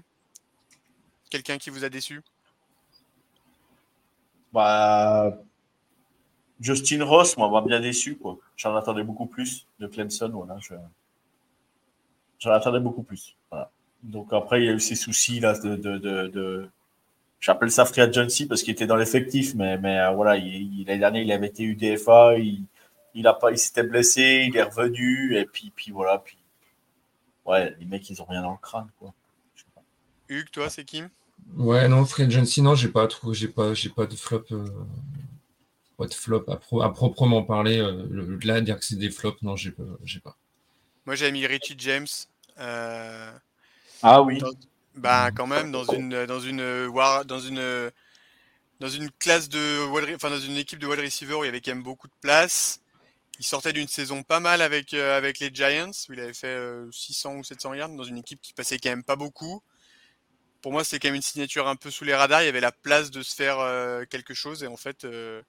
Quelqu'un 1.31 1.59
qui 1.59 1.71
vous 1.71 1.85
a 1.85 1.89
déçu? 1.89 2.23
Bah, 4.53 5.39
Justin 6.59 7.05
Ross, 7.05 7.37
moi, 7.37 7.51
m'a 7.51 7.61
bien 7.61 7.81
déçu. 7.81 8.19
J'en 8.57 8.75
attendais 8.75 9.05
beaucoup 9.05 9.27
plus 9.27 9.67
de 9.79 9.87
Clemson. 9.87 10.31
Voilà, 10.31 10.57
J'en 12.39 12.51
attendais 12.51 12.81
beaucoup 12.81 13.03
plus. 13.03 13.37
Donc 14.03 14.33
après, 14.33 14.63
il 14.63 14.67
y 14.67 14.69
a 14.69 14.73
eu 14.73 14.81
ces 14.81 14.95
soucis 14.95 15.39
là 15.41 15.59
de 15.59 16.71
j'appelle 17.41 17.71
ça 17.71 17.85
free 17.85 18.01
agency 18.01 18.47
parce 18.47 18.63
qu'il 18.63 18.73
était 18.73 18.87
dans 18.87 18.97
l'effectif, 18.97 19.55
mais, 19.55 19.79
mais 19.79 19.99
euh, 19.99 20.11
voilà, 20.11 20.37
il, 20.37 20.85
l'année 20.87 20.99
dernière, 20.99 21.23
il 21.23 21.33
avait 21.33 21.49
été 21.49 21.65
UDFA, 21.65 22.39
il, 22.39 22.65
il 23.15 23.27
a 23.27 23.35
pas, 23.35 23.51
il 23.51 23.59
s'était 23.59 23.83
blessé, 23.83 24.47
il 24.49 24.57
est 24.57 24.63
revenu, 24.63 25.37
et 25.37 25.45
puis, 25.45 25.73
puis 25.75 25.91
voilà, 25.91 26.19
puis 26.19 26.39
ouais, 27.47 27.75
les 27.79 27.87
mecs, 27.87 28.09
ils 28.11 28.21
ont 28.23 28.27
rien 28.27 28.43
dans 28.43 28.53
le 28.53 28.59
crâne, 28.59 28.91
quoi. 28.99 29.13
Hugues, 30.29 30.51
toi, 30.51 30.69
c'est 30.69 30.85
Kim? 30.85 31.09
Ouais, 31.57 31.89
non, 31.89 32.05
Free 32.05 32.25
Agency, 32.25 32.61
non, 32.61 32.75
j'ai 32.75 32.89
pas 32.89 33.07
trop, 33.07 33.33
j'ai 33.33 33.49
pas, 33.49 33.73
j'ai 33.73 33.89
pas 33.89 34.07
de 34.07 34.15
flop, 34.15 34.45
euh, 34.53 34.67
pas 35.97 36.07
de 36.07 36.15
flop 36.15 36.45
à, 36.49 36.91
proprement 36.91 37.43
parler. 37.43 37.79
Euh, 37.79 38.39
là, 38.45 38.61
dire 38.61 38.79
que 38.79 38.85
c'est 38.85 38.97
des 38.97 39.11
flops, 39.11 39.43
non, 39.43 39.57
j'ai 39.57 39.71
pas, 39.71 39.85
j'ai 40.05 40.21
pas. 40.21 40.37
Moi, 41.07 41.15
j'ai 41.15 41.33
mis 41.33 41.47
Richie 41.47 41.75
James. 41.79 42.07
Euh, 42.59 43.33
ah 44.03 44.23
oui. 44.23 44.41
Bah, 44.99 45.31
quand 45.35 45.47
même, 45.47 45.73
dans 45.73 45.85
une, 45.85 46.27
dans 46.27 46.41
une, 46.41 46.89
dans 47.25 47.41
une, 47.41 47.91
dans 48.81 48.89
une 48.89 49.11
classe 49.19 49.49
de, 49.49 50.15
enfin, 50.15 50.31
dans 50.31 50.41
une 50.41 50.57
équipe 50.57 50.79
de 50.79 50.87
wide 50.87 51.01
receiver 51.01 51.35
où 51.35 51.45
il 51.45 51.47
y 51.47 51.49
avait 51.49 51.61
quand 51.61 51.73
même 51.73 51.83
beaucoup 51.83 52.09
de 52.09 52.13
place. 52.21 52.81
Il 53.41 53.45
sortait 53.45 53.73
d'une 53.73 53.89
saison 53.89 54.23
pas 54.23 54.41
mal 54.41 54.63
avec, 54.63 54.95
avec 54.95 55.39
les 55.39 55.51
Giants, 55.53 55.93
où 56.09 56.13
il 56.13 56.21
avait 56.21 56.35
fait 56.35 56.59
600 56.91 57.37
ou 57.37 57.45
700 57.45 57.75
yards 57.75 57.89
dans 57.91 58.05
une 58.05 58.19
équipe 58.19 58.41
qui 58.41 58.53
passait 58.53 58.79
quand 58.79 58.91
même 58.91 59.05
pas 59.05 59.17
beaucoup 59.17 59.63
pour 60.61 60.73
moi, 60.73 60.85
c'est 60.85 60.99
quand 60.99 61.09
même 61.09 61.15
une 61.15 61.23
signature 61.23 61.69
un 61.69 61.77
peu 61.77 61.91
sous 61.91 62.05
les 62.05 62.15
radars. 62.15 62.43
Il 62.43 62.47
y 62.47 62.49
avait 62.49 62.61
la 62.61 62.73
place 62.73 63.11
de 63.11 63.23
se 63.23 63.35
faire 63.35 63.59
euh, 63.61 64.05
quelque 64.05 64.35
chose 64.35 64.63
et 64.63 64.67
en 64.67 64.77
fait, 64.77 65.05
euh, 65.05 65.43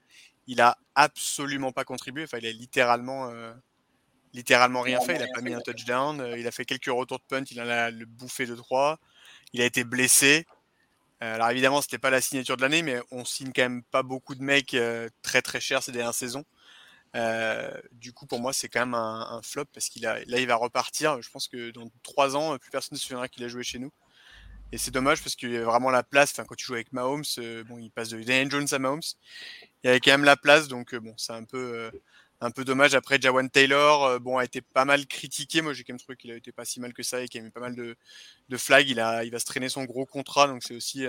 il 0.47 0.61
a 0.61 0.77
absolument 0.95 1.71
pas 1.71 1.83
contribué. 1.83 2.23
Enfin, 2.23 2.37
il 2.39 2.47
a 2.47 2.51
littéralement, 2.51 3.29
euh, 3.29 3.51
littéralement 4.33 4.81
rien 4.81 4.99
fait. 5.01 5.15
Il 5.15 5.23
a 5.23 5.27
pas 5.33 5.41
mis 5.41 5.53
un 5.53 5.61
touchdown. 5.61 6.33
il 6.37 6.47
a 6.47 6.51
fait 6.51 6.65
quelques 6.65 6.85
retours 6.85 7.19
de 7.19 7.23
punt. 7.27 7.43
Il 7.51 7.61
en 7.61 7.67
a 7.67 7.89
le 7.89 8.05
bouffé 8.05 8.45
de 8.45 8.55
trois. 8.55 8.99
Il 9.53 9.61
a 9.61 9.65
été 9.65 9.83
blessé. 9.83 10.45
alors 11.19 11.49
évidemment, 11.49 11.81
c'était 11.81 11.97
pas 11.97 12.09
la 12.09 12.21
signature 12.21 12.57
de 12.57 12.61
l'année, 12.61 12.83
mais 12.83 13.01
on 13.11 13.25
signe 13.25 13.51
quand 13.55 13.63
même 13.63 13.83
pas 13.83 14.03
beaucoup 14.03 14.35
de 14.35 14.43
mecs 14.43 14.75
très 15.21 15.41
très 15.41 15.59
chers 15.59 15.83
ces 15.83 15.91
dernières 15.91 16.13
saisons. 16.13 16.45
du 17.91 18.13
coup, 18.13 18.25
pour 18.25 18.39
moi, 18.39 18.53
c'est 18.53 18.69
quand 18.69 18.81
même 18.81 18.93
un, 18.95 19.41
flop 19.43 19.65
parce 19.73 19.89
qu'il 19.89 20.05
a, 20.05 20.19
là, 20.25 20.39
il 20.39 20.47
va 20.47 20.55
repartir. 20.55 21.21
Je 21.21 21.29
pense 21.29 21.47
que 21.47 21.71
dans 21.71 21.89
trois 22.03 22.35
ans, 22.35 22.57
plus 22.57 22.71
personne 22.71 22.95
ne 22.95 22.99
se 22.99 23.05
souviendra 23.05 23.27
qu'il 23.27 23.43
a 23.43 23.47
joué 23.47 23.63
chez 23.63 23.79
nous. 23.79 23.91
Et 24.71 24.77
c'est 24.77 24.91
dommage 24.91 25.23
parce 25.23 25.35
qu'il 25.35 25.51
y 25.51 25.57
a 25.57 25.63
vraiment 25.63 25.89
la 25.89 26.03
place. 26.03 26.31
Enfin, 26.31 26.45
quand 26.45 26.55
tu 26.55 26.65
joues 26.65 26.75
avec 26.75 26.93
Mahomes, 26.93 27.23
euh, 27.39 27.63
bon, 27.63 27.79
il 27.79 27.89
passe 27.89 28.09
de 28.09 28.21
Daniel 28.21 28.51
Jones 28.51 28.67
à 28.71 28.79
Mahomes. 28.79 29.01
Il 29.83 29.87
y 29.87 29.89
avait 29.89 29.99
quand 29.99 30.11
même 30.11 30.23
la 30.23 30.37
place, 30.37 30.67
donc 30.67 30.93
euh, 30.93 30.99
bon, 30.99 31.13
c'est 31.17 31.33
un 31.33 31.43
peu, 31.43 31.57
euh, 31.57 31.91
un 32.41 32.51
peu 32.51 32.63
dommage. 32.63 32.95
Après, 32.95 33.19
Jawan 33.19 33.49
Taylor, 33.49 34.19
bon, 34.19 34.37
a 34.37 34.45
été 34.45 34.61
pas 34.61 34.85
mal 34.85 35.05
critiqué. 35.07 35.61
Moi, 35.61 35.73
j'ai 35.73 35.83
quand 35.83 35.93
même 35.93 35.99
trouvé 35.99 36.15
qu'il 36.15 36.31
a 36.31 36.35
été 36.35 36.51
pas 36.51 36.65
si 36.65 36.79
mal 36.79 36.93
que 36.93 37.03
ça 37.03 37.21
et 37.21 37.27
qu'il 37.27 37.41
a 37.41 37.43
mis 37.43 37.51
pas 37.51 37.59
mal 37.59 37.75
de, 37.75 37.95
de 38.49 38.57
flags. 38.57 38.89
Il, 38.89 38.95
va 38.95 39.39
se 39.39 39.45
traîner 39.45 39.69
son 39.69 39.83
gros 39.85 40.05
contrat, 40.05 40.47
donc 40.47 40.63
c'est 40.63 40.75
aussi, 40.75 41.05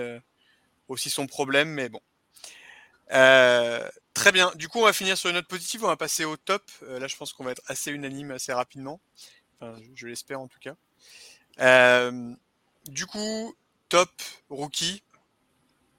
aussi 0.87 1.09
son 1.09 1.27
problème, 1.27 1.69
mais 1.69 1.89
bon. 1.89 2.01
très 3.07 4.31
bien. 4.31 4.51
Du 4.55 4.67
coup, 4.67 4.79
on 4.79 4.85
va 4.85 4.93
finir 4.93 5.17
sur 5.17 5.29
une 5.29 5.35
note 5.35 5.47
positive. 5.47 5.83
On 5.83 5.87
va 5.87 5.97
passer 5.97 6.25
au 6.25 6.37
top? 6.37 6.63
là, 6.81 7.07
je 7.07 7.15
pense 7.15 7.33
qu'on 7.33 7.43
va 7.43 7.51
être 7.51 7.63
assez 7.67 7.91
unanime 7.91 8.31
assez 8.31 8.53
rapidement. 8.53 8.99
Enfin, 9.59 9.79
je, 9.95 10.07
l'espère 10.07 10.41
en 10.41 10.47
tout 10.47 10.59
cas. 10.59 10.75
Du 12.87 13.05
coup, 13.05 13.55
top 13.89 14.09
rookie. 14.49 15.03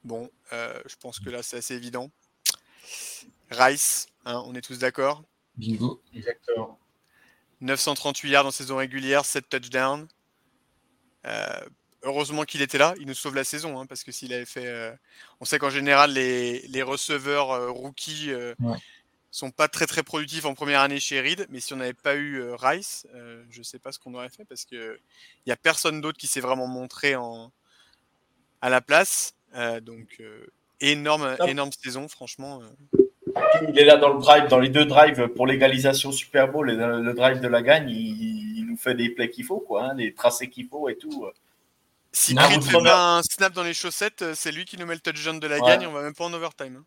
Bon, 0.03 0.29
euh, 0.51 0.81
je 0.85 0.95
pense 0.97 1.19
que 1.19 1.29
là, 1.29 1.43
c'est 1.43 1.57
assez 1.57 1.75
évident. 1.75 2.11
Rice, 3.53 4.07
hein, 4.25 4.41
on 4.45 4.55
est 4.55 4.61
tous 4.61 4.79
d'accord 4.79 5.23
Bingo. 5.55 6.01
Exactement. 6.13 6.79
938 7.61 8.29
yards 8.29 8.45
en 8.47 8.51
saison 8.51 8.77
régulière, 8.77 9.25
7 9.25 9.47
touchdowns. 9.47 10.07
Euh, 11.25 11.65
heureusement 12.01 12.43
qu'il 12.43 12.61
était 12.61 12.77
là, 12.77 12.93
il 12.99 13.07
nous 13.07 13.13
sauve 13.13 13.35
la 13.35 13.43
saison, 13.43 13.79
hein, 13.79 13.85
parce 13.85 14.03
que 14.03 14.11
s'il 14.11 14.33
avait 14.33 14.45
fait. 14.45 14.67
Euh, 14.67 14.91
on 15.39 15.45
sait 15.45 15.59
qu'en 15.59 15.69
général, 15.69 16.13
les, 16.13 16.83
receveurs 16.83 17.73
rookies 17.73 18.31
sont 19.33 19.49
pas 19.49 19.67
très 19.67 19.87
très 19.87 20.03
productifs 20.03 20.45
en 20.45 20.53
première 20.53 20.81
année 20.81 20.99
chez 20.99 21.19
Reed, 21.19 21.47
mais 21.49 21.59
si 21.59 21.73
on 21.73 21.77
n'avait 21.77 21.93
pas 21.93 22.15
eu 22.15 22.39
euh, 22.39 22.55
Rice, 22.55 23.07
euh, 23.15 23.43
je 23.49 23.63
sais 23.63 23.79
pas 23.79 23.91
ce 23.91 23.97
qu'on 23.97 24.13
aurait 24.13 24.29
fait 24.29 24.45
parce 24.45 24.63
que 24.63 24.99
il 25.45 25.49
y 25.49 25.51
a 25.51 25.57
personne 25.57 26.01
d'autre 26.01 26.19
qui 26.19 26.27
s'est 26.27 26.39
vraiment 26.39 26.67
montré 26.67 27.15
en 27.15 27.51
à 28.61 28.69
la 28.69 28.79
place. 28.79 29.33
Euh, 29.55 29.81
donc 29.81 30.21
énorme 30.79 31.35
énorme 31.47 31.71
saison 31.71 32.07
franchement. 32.07 32.61
Il 33.67 33.79
est 33.79 33.85
là 33.85 33.97
dans 33.97 34.13
le 34.13 34.19
drive, 34.19 34.47
dans 34.47 34.59
les 34.59 34.69
deux 34.69 34.85
drives 34.85 35.27
pour 35.29 35.47
l'égalisation 35.47 36.11
Super 36.11 36.51
Bowl 36.51 36.69
et 36.69 36.75
le 36.75 37.13
drive 37.13 37.39
de 37.39 37.47
la 37.47 37.61
gagne, 37.61 37.89
il, 37.89 38.65
nous 38.67 38.77
fait 38.77 38.95
des 38.95 39.09
plays 39.09 39.29
qu'il 39.29 39.45
faut 39.45 39.59
quoi, 39.59 39.83
hein, 39.83 39.95
des 39.95 40.13
tracés 40.13 40.49
qu'il 40.49 40.67
faut 40.67 40.89
et 40.89 40.95
tout. 40.95 41.27
Si 42.11 42.35
Creed 42.35 42.63
fait 42.63 42.77
un 42.89 43.21
snap 43.23 43.53
dans 43.53 43.63
les 43.63 43.73
chaussettes, 43.73 44.23
c'est 44.35 44.51
lui 44.51 44.65
qui 44.65 44.77
nous 44.77 44.85
met 44.85 44.95
le 44.95 44.99
touchdown 44.99 45.39
de 45.39 45.47
la 45.47 45.59
gagne, 45.59 45.87
on 45.87 45.91
va 45.91 46.01
même 46.01 46.13
pas 46.13 46.25
en 46.25 46.33
overtime. 46.33 46.77
Hein. 46.77 46.85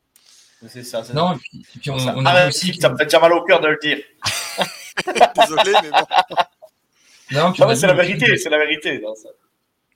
C'est 0.69 0.85
ça. 0.85 1.03
Non, 1.15 1.35
et 1.35 1.39
puis, 1.81 1.91
on, 1.91 1.97
on, 1.97 2.25
a 2.25 2.31
ah, 2.31 2.49
aussi. 2.49 2.75
Ça 2.81 2.89
me 2.89 2.97
fait 2.97 3.05
déjà 3.05 3.21
mal 3.21 3.33
au 3.33 3.43
cœur 3.45 3.61
de 3.61 3.69
le 3.69 3.79
dire. 3.81 3.99
Désolé, 5.37 5.73
mais 5.83 5.91
bon. 5.91 6.07
Non, 7.33 7.75
c'est 7.75 7.87
la 7.87 7.95
vérité, 7.95 8.37
c'est 8.37 8.49
la 8.49 8.59
vérité. 8.59 9.03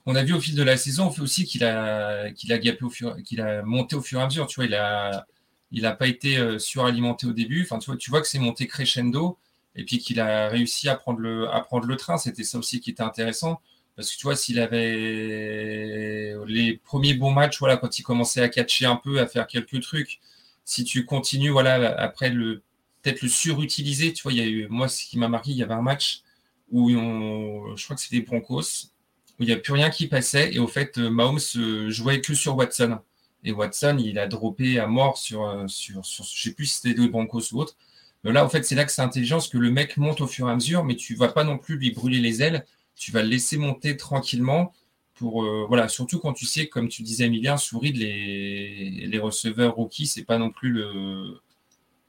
On 0.06 0.14
a 0.16 0.22
vu 0.22 0.34
au 0.34 0.40
fil 0.40 0.54
de 0.54 0.62
la 0.62 0.76
saison 0.76 1.06
on 1.06 1.10
fait 1.10 1.20
aussi 1.20 1.44
qu'il 1.44 1.62
a, 1.62 2.30
qu'il 2.32 2.52
a, 2.52 2.58
au 2.82 2.90
fur, 2.90 3.16
qu'il 3.24 3.40
a 3.40 3.62
monté 3.62 3.96
au 3.96 4.02
fur 4.02 4.18
et 4.18 4.22
à 4.22 4.26
mesure. 4.26 4.46
Tu 4.46 4.56
vois, 4.56 4.64
il 4.64 4.74
a, 4.74 5.26
il 5.72 5.86
a 5.86 5.92
pas 5.92 6.06
été 6.08 6.38
euh, 6.38 6.58
suralimenté 6.58 7.26
au 7.26 7.32
début. 7.32 7.62
Enfin, 7.62 7.78
tu 7.78 7.86
vois, 7.90 7.96
tu 7.96 8.10
vois 8.10 8.20
que 8.20 8.28
c'est 8.28 8.38
monté 8.38 8.66
crescendo 8.66 9.38
et 9.76 9.84
puis 9.84 9.98
qu'il 9.98 10.20
a 10.20 10.48
réussi 10.48 10.88
à 10.88 10.96
prendre 10.96 11.20
le, 11.20 11.96
train. 11.96 12.18
C'était 12.18 12.44
ça 12.44 12.58
aussi 12.58 12.80
qui 12.80 12.90
était 12.90 13.02
intéressant. 13.02 13.60
Parce 13.96 14.12
que 14.12 14.16
tu 14.18 14.22
vois, 14.24 14.36
s'il 14.36 14.58
avait 14.60 16.34
les 16.46 16.80
premiers 16.84 17.14
bons 17.14 17.32
matchs, 17.32 17.58
voilà, 17.58 17.76
quand 17.76 17.98
il 17.98 18.02
commençait 18.02 18.42
à 18.42 18.48
catcher 18.48 18.86
un 18.86 18.96
peu, 18.96 19.20
à 19.20 19.26
faire 19.26 19.46
quelques 19.46 19.80
trucs, 19.82 20.20
si 20.64 20.84
tu 20.84 21.04
continues, 21.04 21.50
voilà, 21.50 22.00
après 22.00 22.30
le 22.30 22.62
peut-être 23.02 23.22
le 23.22 23.28
surutiliser, 23.28 24.12
tu 24.12 24.22
vois, 24.22 24.32
il 24.32 24.38
y 24.38 24.42
a 24.42 24.46
eu, 24.46 24.66
moi, 24.68 24.88
ce 24.88 25.04
qui 25.04 25.18
m'a 25.18 25.28
marqué, 25.28 25.50
il 25.50 25.56
y 25.56 25.62
avait 25.62 25.74
un 25.74 25.82
match 25.82 26.22
où 26.70 26.90
on, 26.90 27.76
je 27.76 27.84
crois 27.84 27.96
que 27.96 28.02
c'était 28.02 28.20
Broncos, 28.20 28.90
où 29.38 29.42
il 29.42 29.46
n'y 29.46 29.52
a 29.52 29.56
plus 29.56 29.72
rien 29.72 29.90
qui 29.90 30.06
passait, 30.06 30.54
et 30.54 30.58
au 30.58 30.66
fait, 30.66 30.98
euh, 30.98 31.10
Mahomes 31.10 31.40
jouait 31.88 32.20
que 32.20 32.34
sur 32.34 32.56
Watson. 32.56 32.98
Et 33.44 33.52
Watson, 33.52 33.96
il 33.98 34.18
a 34.18 34.26
droppé 34.26 34.78
à 34.78 34.86
mort 34.86 35.16
sur, 35.18 35.44
euh, 35.44 35.66
sur, 35.66 36.04
sur 36.04 36.24
je 36.24 36.42
sais 36.42 36.52
plus 36.52 36.66
si 36.66 36.80
c'était 36.80 37.00
les 37.00 37.08
Broncos 37.08 37.52
ou 37.52 37.60
autre. 37.60 37.76
Mais 38.24 38.32
là, 38.32 38.44
en 38.44 38.48
fait, 38.48 38.64
c'est 38.64 38.74
là 38.74 38.84
que 38.84 38.92
c'est 38.92 39.02
intelligent, 39.02 39.36
parce 39.36 39.48
que 39.48 39.58
le 39.58 39.70
mec 39.70 39.96
monte 39.96 40.20
au 40.20 40.26
fur 40.26 40.48
et 40.48 40.52
à 40.52 40.54
mesure, 40.54 40.84
mais 40.84 40.96
tu 40.96 41.14
vas 41.14 41.28
pas 41.28 41.44
non 41.44 41.56
plus 41.56 41.76
lui 41.78 41.90
brûler 41.90 42.20
les 42.20 42.42
ailes, 42.42 42.66
tu 42.94 43.12
vas 43.12 43.22
le 43.22 43.28
laisser 43.28 43.56
monter 43.56 43.96
tranquillement, 43.96 44.74
euh, 45.22 45.64
voilà, 45.66 45.88
surtout 45.88 46.18
quand 46.18 46.32
tu 46.32 46.46
sais, 46.46 46.68
comme 46.68 46.88
tu 46.88 47.02
disais, 47.02 47.26
Emilien, 47.26 47.56
souris 47.56 47.92
les, 47.92 49.06
les 49.06 49.18
receveurs 49.18 49.74
rookies, 49.74 50.06
c'est 50.06 50.24
pas 50.24 50.38
non 50.38 50.50
plus 50.50 50.70
le, 50.70 51.40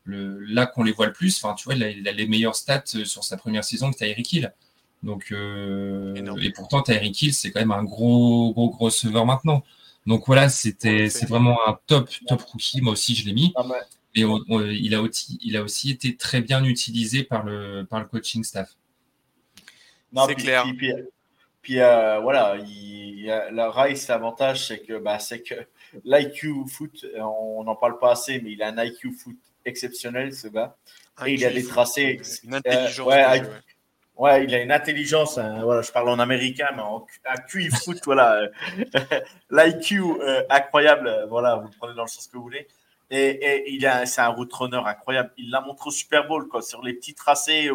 le 0.04 0.40
là 0.40 0.66
qu'on 0.66 0.84
les 0.84 0.92
voit 0.92 1.08
le 1.08 1.14
plus. 1.14 1.44
Enfin, 1.44 1.56
tu 1.56 1.66
vois, 1.66 1.76
il 1.76 2.08
a, 2.08 2.12
les 2.12 2.28
meilleures 2.28 2.56
stats 2.56 2.84
sur 2.86 3.24
sa 3.24 3.38
première 3.38 3.64
saison 3.64 3.92
que 3.92 3.98
Tyreek 3.98 4.34
Hill. 4.34 4.54
Donc, 5.04 5.32
euh, 5.32 6.38
et 6.42 6.52
pourtant, 6.52 6.82
Tyreek 6.82 7.22
Hill, 7.22 7.34
c'est 7.34 7.52
quand 7.52 7.60
même 7.60 7.72
un 7.72 7.84
gros, 7.84 8.54
gros, 8.54 8.70
gros 8.70 8.86
receveur 8.86 9.26
maintenant. 9.26 9.64
Donc 10.06 10.26
voilà, 10.26 10.50
c'était, 10.50 11.10
c'est 11.10 11.28
vraiment 11.28 11.58
un 11.68 11.78
top, 11.86 12.10
top 12.28 12.42
rookie. 12.42 12.82
Moi 12.82 12.94
aussi, 12.94 13.16
je 13.16 13.26
l'ai 13.26 13.34
mis. 13.34 13.54
Et 14.16 14.22
il, 14.22 14.96
a 14.96 15.02
aussi, 15.02 15.40
il 15.42 15.56
a 15.56 15.64
aussi 15.64 15.92
été 15.92 16.18
très 16.18 16.42
bien 16.42 16.64
utilisé 16.64 17.24
par 17.24 17.44
le, 17.44 17.86
par 17.90 18.00
le 18.00 18.06
coaching 18.06 18.44
staff. 18.44 18.76
C'est 20.28 20.36
clair. 20.36 20.66
Puis 21.62 21.80
euh, 21.80 22.20
voilà, 22.20 22.58
il, 22.66 23.26
la 23.26 23.70
Rice, 23.70 24.08
l'avantage, 24.08 24.68
c'est 24.68 24.80
que, 24.80 24.98
bah, 24.98 25.20
c'est 25.20 25.42
que 25.42 25.54
l'IQ 26.04 26.68
foot, 26.68 27.06
on 27.20 27.64
n'en 27.64 27.76
parle 27.76 28.00
pas 28.00 28.14
assez, 28.14 28.42
mais 28.42 28.54
il 28.54 28.64
a 28.64 28.70
un 28.70 28.84
IQ 28.84 29.14
foot 29.14 29.38
exceptionnel, 29.64 30.34
ce 30.34 30.48
gars. 30.48 30.76
Et 31.26 31.34
il 31.34 31.46
a 31.46 31.52
des 31.52 31.64
tracés. 31.64 32.20
Une 32.44 32.56
intelligence. 32.56 33.08
ouais, 33.08 33.24
ouais, 33.26 33.44
il 34.20 34.56
a 34.56 34.62
une 34.62 34.72
intelligence. 34.72 35.38
Hein, 35.38 35.62
voilà, 35.64 35.82
je 35.82 35.92
parle 35.92 36.10
en 36.10 36.20
américain, 36.20 36.70
mais 36.76 36.82
en 36.82 37.06
IQ 37.26 37.72
foot, 37.72 38.00
voilà. 38.06 38.48
L'IQ 39.52 40.02
euh, 40.02 40.44
incroyable, 40.50 41.26
voilà, 41.30 41.56
vous 41.56 41.68
le 41.68 41.78
prenez 41.78 41.96
dans 41.96 42.04
le 42.04 42.08
sens 42.08 42.28
que 42.28 42.38
vous 42.38 42.44
voulez. 42.44 42.68
Et, 43.10 43.30
et 43.30 43.72
il 43.72 43.86
a, 43.86 44.06
c'est 44.06 44.22
un 44.22 44.30
route 44.30 44.52
runner 44.54 44.82
incroyable. 44.86 45.32
Il 45.38 45.50
l'a 45.50 45.60
montré 45.60 45.90
au 45.90 45.92
Super 45.92 46.28
Bowl, 46.28 46.48
quoi, 46.48 46.62
sur 46.62 46.82
les 46.82 46.94
petits 46.94 47.14
tracés 47.14 47.70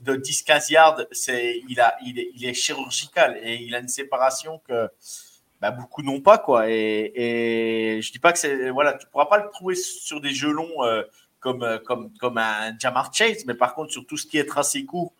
de 0.00 0.16
10-15 0.16 0.72
yards. 0.72 1.00
C'est, 1.10 1.62
il, 1.68 1.80
a, 1.80 1.96
il, 2.04 2.18
est, 2.18 2.30
il 2.34 2.44
est 2.44 2.52
chirurgical 2.52 3.38
et 3.42 3.54
il 3.54 3.74
a 3.74 3.78
une 3.78 3.88
séparation 3.88 4.60
que 4.68 4.90
bah, 5.62 5.70
beaucoup 5.70 6.02
n'ont 6.02 6.20
pas, 6.20 6.36
quoi. 6.36 6.68
Et, 6.68 7.12
et 7.14 8.02
je 8.02 8.12
dis 8.12 8.18
pas 8.18 8.32
que 8.34 8.38
c'est, 8.38 8.68
voilà, 8.68 8.92
tu 8.92 9.06
pourras 9.06 9.24
pas 9.24 9.38
le 9.38 9.48
trouver 9.50 9.74
sur 9.74 10.20
des 10.20 10.34
jeux 10.34 10.52
longs 10.52 10.84
euh, 10.84 11.02
comme, 11.40 11.62
euh, 11.62 11.78
comme, 11.78 12.12
comme 12.18 12.36
un 12.36 12.76
Jamar 12.78 13.10
Chase, 13.14 13.46
mais 13.46 13.54
par 13.54 13.74
contre, 13.74 13.90
sur 13.90 14.04
tout 14.06 14.18
ce 14.18 14.26
qui 14.26 14.36
est 14.36 14.44
tracé 14.44 14.84
court, 14.84 15.14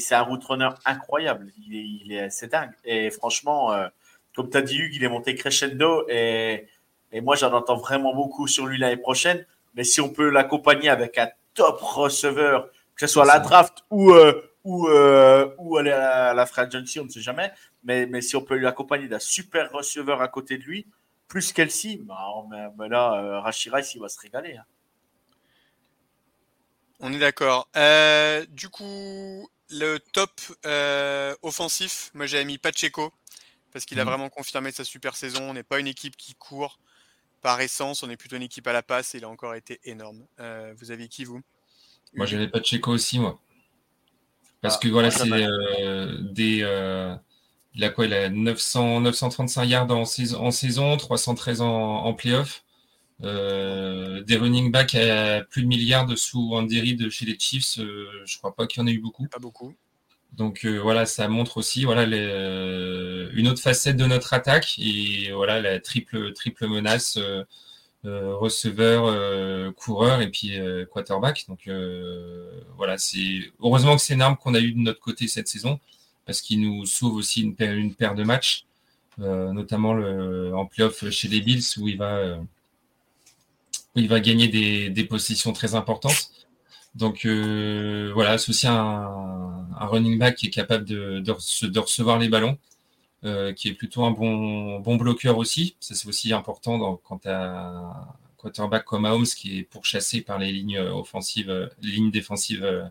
c'est 0.00 0.14
un 0.14 0.22
route 0.22 0.44
runner 0.44 0.70
incroyable. 0.84 1.52
Il 1.66 1.76
est, 1.76 2.04
il 2.04 2.12
est, 2.12 2.30
c'est 2.30 2.48
dingue. 2.48 2.72
Et 2.84 3.10
franchement, 3.10 3.72
euh, 3.72 3.88
comme 4.34 4.50
tu 4.50 4.56
as 4.56 4.62
dit, 4.62 4.76
Hugues, 4.76 4.96
il 4.96 5.04
est 5.04 5.08
monté 5.08 5.34
crescendo 5.34 6.06
et 6.08 6.66
et 7.14 7.20
moi, 7.20 7.36
j'en 7.36 7.52
entends 7.52 7.76
vraiment 7.76 8.12
beaucoup 8.12 8.48
sur 8.48 8.66
lui 8.66 8.76
l'année 8.76 8.96
prochaine. 8.96 9.46
Mais 9.74 9.84
si 9.84 10.00
on 10.00 10.08
peut 10.08 10.30
l'accompagner 10.30 10.88
avec 10.88 11.16
un 11.16 11.30
top 11.54 11.80
receveur, 11.80 12.68
que 12.96 13.06
ce 13.06 13.12
soit 13.12 13.22
à 13.22 13.36
la 13.36 13.38
draft 13.38 13.84
ou, 13.88 14.10
euh, 14.10 14.42
ou, 14.64 14.88
euh, 14.88 15.48
ou 15.58 15.76
aller 15.76 15.92
à 15.92 16.34
la, 16.34 16.44
free 16.44 16.62
agency, 16.62 16.98
on 16.98 17.04
ne 17.04 17.08
sait 17.08 17.20
jamais. 17.20 17.52
Mais, 17.84 18.06
mais 18.06 18.20
si 18.20 18.34
on 18.34 18.42
peut 18.42 18.56
lui 18.56 18.66
accompagner 18.66 19.06
d'un 19.06 19.20
super 19.20 19.70
receveur 19.70 20.22
à 20.22 20.28
côté 20.28 20.58
de 20.58 20.64
lui, 20.64 20.88
plus 21.28 21.52
Kelsey, 21.52 22.00
bah, 22.02 22.26
mais, 22.76 22.88
là, 22.88 23.40
Rice, 23.44 23.94
il 23.94 24.00
va 24.00 24.08
se 24.08 24.18
régaler. 24.18 24.56
Hein. 24.56 24.64
On 26.98 27.12
est 27.12 27.18
d'accord. 27.18 27.68
Euh, 27.76 28.44
du 28.48 28.68
coup, 28.68 29.48
le 29.70 29.98
top 29.98 30.40
offensif, 31.42 32.10
moi 32.14 32.26
j'avais 32.26 32.44
mis 32.44 32.58
Pacheco 32.58 33.12
parce 33.72 33.84
qu'il 33.84 33.98
a 33.98 34.04
mmh. 34.04 34.08
vraiment 34.08 34.28
confirmé 34.28 34.70
sa 34.70 34.84
super 34.84 35.16
saison. 35.16 35.50
On 35.50 35.54
n'est 35.54 35.62
pas 35.62 35.80
une 35.80 35.86
équipe 35.86 36.16
qui 36.16 36.34
court 36.34 36.78
par 37.42 37.60
essence, 37.60 38.02
on 38.02 38.10
est 38.10 38.16
plutôt 38.16 38.36
une 38.36 38.42
équipe 38.42 38.66
à 38.66 38.72
la 38.72 38.82
passe 38.82 39.14
et 39.14 39.18
il 39.18 39.24
a 39.24 39.28
encore 39.28 39.54
été 39.54 39.80
énorme. 39.84 40.24
vous 40.76 40.90
avez 40.90 41.08
qui 41.08 41.24
vous? 41.24 41.42
Moi 42.14 42.26
j'avais 42.26 42.48
Pacheco 42.48 42.92
aussi, 42.92 43.18
moi. 43.18 43.40
Parce 44.62 44.76
ah, 44.76 44.78
que 44.78 44.88
voilà, 44.88 45.10
c'est 45.10 45.28
des 46.32 46.64
il 47.74 47.84
a 47.84 47.90
quoi 47.90 48.06
Il 48.06 48.14
a 48.14 48.28
900, 48.28 49.00
935 49.00 49.64
yards 49.64 49.90
en 49.90 50.04
saison, 50.04 50.40
en 50.40 50.50
saison 50.50 50.96
313 50.96 51.60
en, 51.60 51.66
en 51.66 52.14
playoff. 52.14 52.63
Euh, 53.24 54.22
des 54.22 54.36
running 54.36 54.70
backs 54.70 54.94
à 54.94 55.42
plus 55.42 55.62
de 55.62 55.66
milliards 55.66 56.06
sous 56.16 56.54
Andy 56.54 56.80
Reid 56.80 57.08
chez 57.10 57.24
les 57.24 57.38
Chiefs, 57.38 57.78
euh, 57.78 58.06
je 58.26 58.38
crois 58.38 58.54
pas 58.54 58.66
qu'il 58.66 58.80
y 58.80 58.84
en 58.84 58.86
ait 58.86 58.92
eu 58.92 59.00
beaucoup. 59.00 59.26
Pas 59.28 59.38
beaucoup. 59.38 59.74
Donc 60.32 60.64
euh, 60.64 60.78
voilà, 60.78 61.06
ça 61.06 61.28
montre 61.28 61.58
aussi 61.58 61.84
voilà 61.84 62.06
les, 62.06 63.30
une 63.34 63.48
autre 63.48 63.62
facette 63.62 63.96
de 63.96 64.04
notre 64.04 64.34
attaque 64.34 64.74
et 64.78 65.30
voilà 65.32 65.60
la 65.60 65.80
triple 65.80 66.32
triple 66.32 66.66
menace 66.66 67.18
receveur, 68.02 69.74
coureur 69.76 70.20
et 70.20 70.30
puis 70.30 70.58
quarterback. 70.90 71.46
Donc 71.48 71.70
voilà, 72.76 72.98
c'est 72.98 73.52
heureusement 73.60 73.96
que 73.96 74.02
c'est 74.02 74.14
une 74.14 74.22
arme 74.22 74.36
qu'on 74.36 74.54
a 74.54 74.60
eu 74.60 74.72
de 74.72 74.80
notre 74.80 75.00
côté 75.00 75.28
cette 75.28 75.48
saison 75.48 75.78
parce 76.26 76.40
qu'il 76.40 76.60
nous 76.60 76.84
sauve 76.84 77.14
aussi 77.14 77.42
une 77.42 77.54
paire, 77.54 77.74
une 77.74 77.94
paire 77.94 78.16
de 78.16 78.24
matchs, 78.24 78.66
notamment 79.18 79.94
le, 79.94 80.52
en 80.54 80.66
playoff 80.66 81.08
chez 81.10 81.28
les 81.28 81.40
Bills 81.40 81.64
où 81.78 81.86
il 81.86 81.96
va, 81.96 82.38
il 83.96 84.08
va 84.08 84.20
gagner 84.20 84.48
des, 84.48 84.90
des, 84.90 85.04
positions 85.04 85.52
très 85.52 85.74
importantes. 85.74 86.30
Donc 86.94 87.24
euh, 87.26 88.10
voilà, 88.14 88.34
aussi 88.34 88.66
un, 88.66 88.74
un, 88.74 89.86
running 89.86 90.18
back 90.18 90.36
qui 90.36 90.46
est 90.46 90.50
capable 90.50 90.84
de, 90.84 91.30
recevoir 91.80 92.18
les 92.18 92.28
ballons, 92.28 92.58
euh, 93.24 93.52
qui 93.52 93.68
est 93.68 93.74
plutôt 93.74 94.04
un 94.04 94.10
bon, 94.10 94.96
bloqueur 94.96 95.38
aussi. 95.38 95.76
Ça 95.80 95.94
c'est 95.94 96.08
aussi 96.08 96.32
important 96.32 97.00
quand 97.04 97.18
tu 97.18 97.28
un 97.28 98.08
quarterback 98.36 98.84
comme 98.84 99.02
Mahomes 99.02 99.24
qui 99.24 99.58
est 99.58 99.62
pourchassé 99.62 100.20
par 100.20 100.38
les 100.38 100.52
lignes 100.52 100.78
offensives, 100.78 101.70
les 101.82 101.90
lignes 101.90 102.10
défensives 102.10 102.90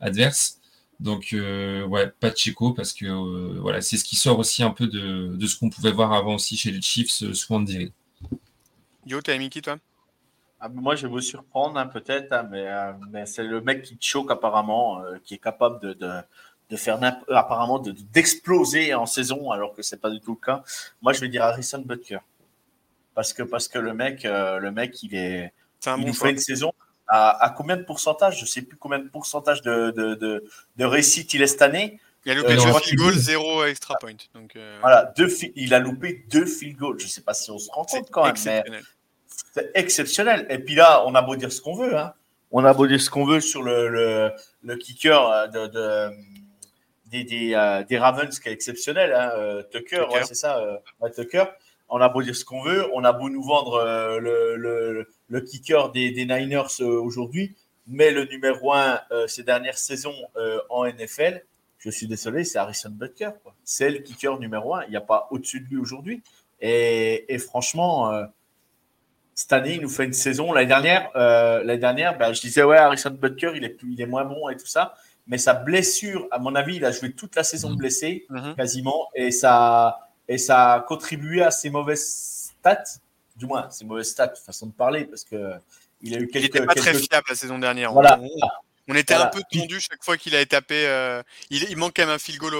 adverses. 0.00 0.60
Donc, 1.00 1.32
euh, 1.32 1.86
ouais, 1.86 2.08
pas 2.20 2.30
de 2.30 2.74
parce 2.74 2.92
que 2.92 3.06
euh, 3.06 3.58
voilà, 3.60 3.80
c'est 3.80 3.96
ce 3.96 4.04
qui 4.04 4.16
sort 4.16 4.38
aussi 4.38 4.62
un 4.62 4.70
peu 4.70 4.86
de, 4.86 5.46
ce 5.46 5.58
qu'on 5.58 5.70
pouvait 5.70 5.92
voir 5.92 6.12
avant 6.12 6.34
aussi 6.34 6.58
chez 6.58 6.70
les 6.70 6.82
Chiefs, 6.82 7.22
euh, 7.22 7.32
souvent 7.32 7.60
de 7.60 7.90
Yo, 9.06 9.22
t'as 9.22 9.38
mis 9.38 9.48
qui 9.48 9.62
toi? 9.62 9.78
Ah, 10.60 10.68
Moi, 10.68 10.96
je 10.96 11.06
vais 11.06 11.12
vous 11.12 11.20
surprendre 11.20 11.78
hein, 11.78 11.86
peut-être, 11.86 12.32
hein, 12.32 12.48
mais, 12.50 12.68
mais 13.10 13.26
c'est 13.26 13.42
le 13.42 13.60
mec 13.60 13.82
qui 13.82 13.96
choque 14.00 14.30
apparemment, 14.30 15.02
qui 15.24 15.34
est 15.34 15.38
capable 15.38 15.80
de, 15.80 15.92
de, 15.94 16.10
de 16.70 16.76
faire 16.76 16.98
apparemment 17.28 17.78
d'exploser 17.78 18.94
en 18.94 19.06
saison, 19.06 19.50
alors 19.50 19.74
que 19.74 19.82
c'est 19.82 20.00
pas 20.00 20.10
du 20.10 20.20
tout 20.20 20.38
le 20.40 20.44
cas. 20.44 20.62
Moi, 21.02 21.12
je 21.12 21.20
vais 21.20 21.28
dire 21.28 21.42
Harrison 21.42 21.82
Butker 21.84 22.20
parce 23.14 23.32
que 23.32 23.42
parce 23.42 23.68
que 23.68 23.78
le 23.78 23.92
mec, 23.92 24.22
le 24.24 24.70
mec, 24.70 25.02
il 25.02 25.14
est, 25.14 25.52
il 25.86 26.06
nous 26.06 26.14
fait 26.14 26.30
une 26.30 26.38
saison 26.38 26.72
à, 27.10 27.54
combien 27.56 27.76
de 27.76 27.82
pourcentage? 27.82 28.36
Je 28.36 28.42
ne 28.42 28.46
sais 28.46 28.62
plus 28.62 28.76
combien 28.76 28.98
de 28.98 29.08
pourcentage 29.08 29.62
de, 29.62 29.90
de, 29.90 30.84
réussite 30.84 31.34
il 31.34 31.42
est 31.42 31.46
cette 31.46 31.62
année. 31.62 31.98
Il 32.26 32.32
a 32.32 32.34
loupé 32.34 32.52
euh, 32.52 32.56
deux 32.56 32.80
field 32.80 32.98
goals, 32.98 33.14
zéro 33.14 33.64
extra 33.64 33.94
point. 33.98 34.12
Donc, 34.34 34.54
euh... 34.54 34.76
Voilà, 34.82 35.10
deux 35.16 35.28
il 35.56 35.72
a 35.72 35.78
loupé 35.78 36.26
deux 36.30 36.44
field 36.44 36.76
goals. 36.76 36.98
Je 36.98 37.06
ne 37.06 37.10
sais 37.10 37.22
pas 37.22 37.32
si 37.32 37.50
on 37.50 37.58
se 37.58 37.70
rend 37.70 37.84
compte 37.84 38.10
quand 38.10 38.24
même, 38.24 38.34
mais 38.44 38.80
c'est 39.54 39.70
exceptionnel. 39.74 40.46
Et 40.50 40.58
puis 40.58 40.74
là, 40.74 41.04
on 41.06 41.14
a 41.14 41.22
beau 41.22 41.36
dire 41.36 41.52
ce 41.52 41.60
qu'on 41.60 41.74
veut. 41.74 41.96
Hein. 41.96 42.14
On 42.50 42.64
a 42.64 42.72
beau 42.72 42.86
dire 42.86 43.00
ce 43.00 43.10
qu'on 43.10 43.24
veut 43.24 43.40
sur 43.40 43.62
le, 43.62 43.88
le, 43.88 44.32
le 44.62 44.76
kicker 44.76 45.48
de, 45.50 45.66
de 45.66 46.10
des, 47.06 47.24
des, 47.24 47.54
euh, 47.54 47.82
des, 47.84 47.98
Ravens 47.98 48.38
qui 48.38 48.48
est 48.48 48.52
exceptionnel. 48.52 49.12
Hein. 49.12 49.30
Euh, 49.36 49.62
Tucker, 49.64 50.04
Tucker. 50.04 50.14
Ouais, 50.14 50.24
c'est 50.24 50.34
ça, 50.34 50.58
euh, 50.58 51.08
Tucker 51.10 51.44
on 51.90 52.00
a 52.00 52.08
beau 52.08 52.22
dire 52.22 52.36
ce 52.36 52.44
qu'on 52.44 52.62
veut, 52.62 52.88
on 52.94 53.04
a 53.04 53.12
beau 53.12 53.28
nous 53.28 53.42
vendre 53.42 53.74
euh, 53.74 54.18
le, 54.20 55.06
le, 55.28 55.40
kicker 55.40 55.90
des, 55.90 56.10
des 56.12 56.24
Niners 56.24 56.80
euh, 56.80 57.00
aujourd'hui, 57.00 57.56
mais 57.86 58.12
le 58.12 58.24
numéro 58.26 58.72
un 58.72 59.00
euh, 59.10 59.26
ces 59.26 59.42
dernières 59.42 59.78
saisons 59.78 60.14
en 60.68 60.86
NFL, 60.86 61.44
je 61.78 61.90
suis 61.90 62.06
désolé, 62.06 62.44
c'est 62.44 62.58
Harrison 62.58 62.90
Butker. 62.90 63.30
C'est 63.64 63.90
le 63.90 63.98
kicker 63.98 64.38
numéro 64.38 64.74
un. 64.74 64.84
Il 64.84 64.90
n'y 64.90 64.96
a 64.96 65.00
pas 65.00 65.28
au-dessus 65.30 65.60
de 65.60 65.66
lui 65.66 65.78
aujourd'hui. 65.78 66.22
Et, 66.60 67.32
et, 67.32 67.38
franchement, 67.38 68.12
cette 69.40 69.52
année, 69.54 69.76
il 69.76 69.80
nous 69.80 69.88
fait 69.88 70.04
une 70.04 70.12
saison. 70.12 70.52
L'année 70.52 70.66
dernière, 70.66 71.10
l'année 71.14 71.78
dernière 71.78 72.18
ben, 72.18 72.32
je 72.32 72.40
disais, 72.40 72.62
ouais, 72.62 72.76
Harrison 72.76 73.10
Butker, 73.10 73.52
il 73.54 73.64
est, 73.64 73.70
plus, 73.70 73.92
il 73.92 74.00
est 74.00 74.06
moins 74.06 74.24
bon 74.24 74.50
et 74.50 74.56
tout 74.56 74.66
ça. 74.66 74.94
Mais 75.26 75.38
sa 75.38 75.54
blessure, 75.54 76.26
à 76.30 76.38
mon 76.38 76.54
avis, 76.54 76.76
il 76.76 76.84
a 76.84 76.90
joué 76.90 77.12
toute 77.12 77.36
la 77.36 77.44
saison 77.44 77.70
mmh. 77.70 77.76
blessé, 77.76 78.26
mmh. 78.28 78.54
quasiment. 78.54 79.08
Et 79.14 79.30
ça 79.30 80.10
et 80.28 80.38
ça 80.38 80.74
a 80.74 80.80
contribué 80.80 81.42
à 81.42 81.50
ses 81.50 81.70
mauvaises 81.70 82.52
stats, 82.60 83.00
du 83.34 83.46
moins 83.46 83.68
ses 83.70 83.84
mauvaises 83.84 84.10
stats, 84.10 84.34
façon 84.34 84.66
de 84.66 84.72
parler, 84.72 85.04
parce 85.04 85.24
que 85.24 85.54
il 86.02 86.14
a 86.14 86.18
eu 86.18 86.28
quelques. 86.28 86.44
Il 86.44 86.52
n'était 86.52 86.66
pas 86.66 86.74
très 86.74 86.94
fiable 86.94 87.26
la 87.28 87.34
saison 87.34 87.58
dernière. 87.58 87.92
Voilà. 87.92 88.20
On, 88.88 88.94
était 88.94 89.14
un 89.14 89.26
peu 89.26 89.40
tendu 89.50 89.80
chaque 89.80 90.04
fois 90.04 90.16
qu'il 90.16 90.36
a 90.36 90.44
tapé. 90.46 90.86
Euh, 90.86 91.22
il, 91.50 91.64
il, 91.64 91.76
manque 91.76 91.94
quand 91.96 92.02
même 92.02 92.14
un 92.14 92.18
field 92.18 92.38
goal 92.38 92.54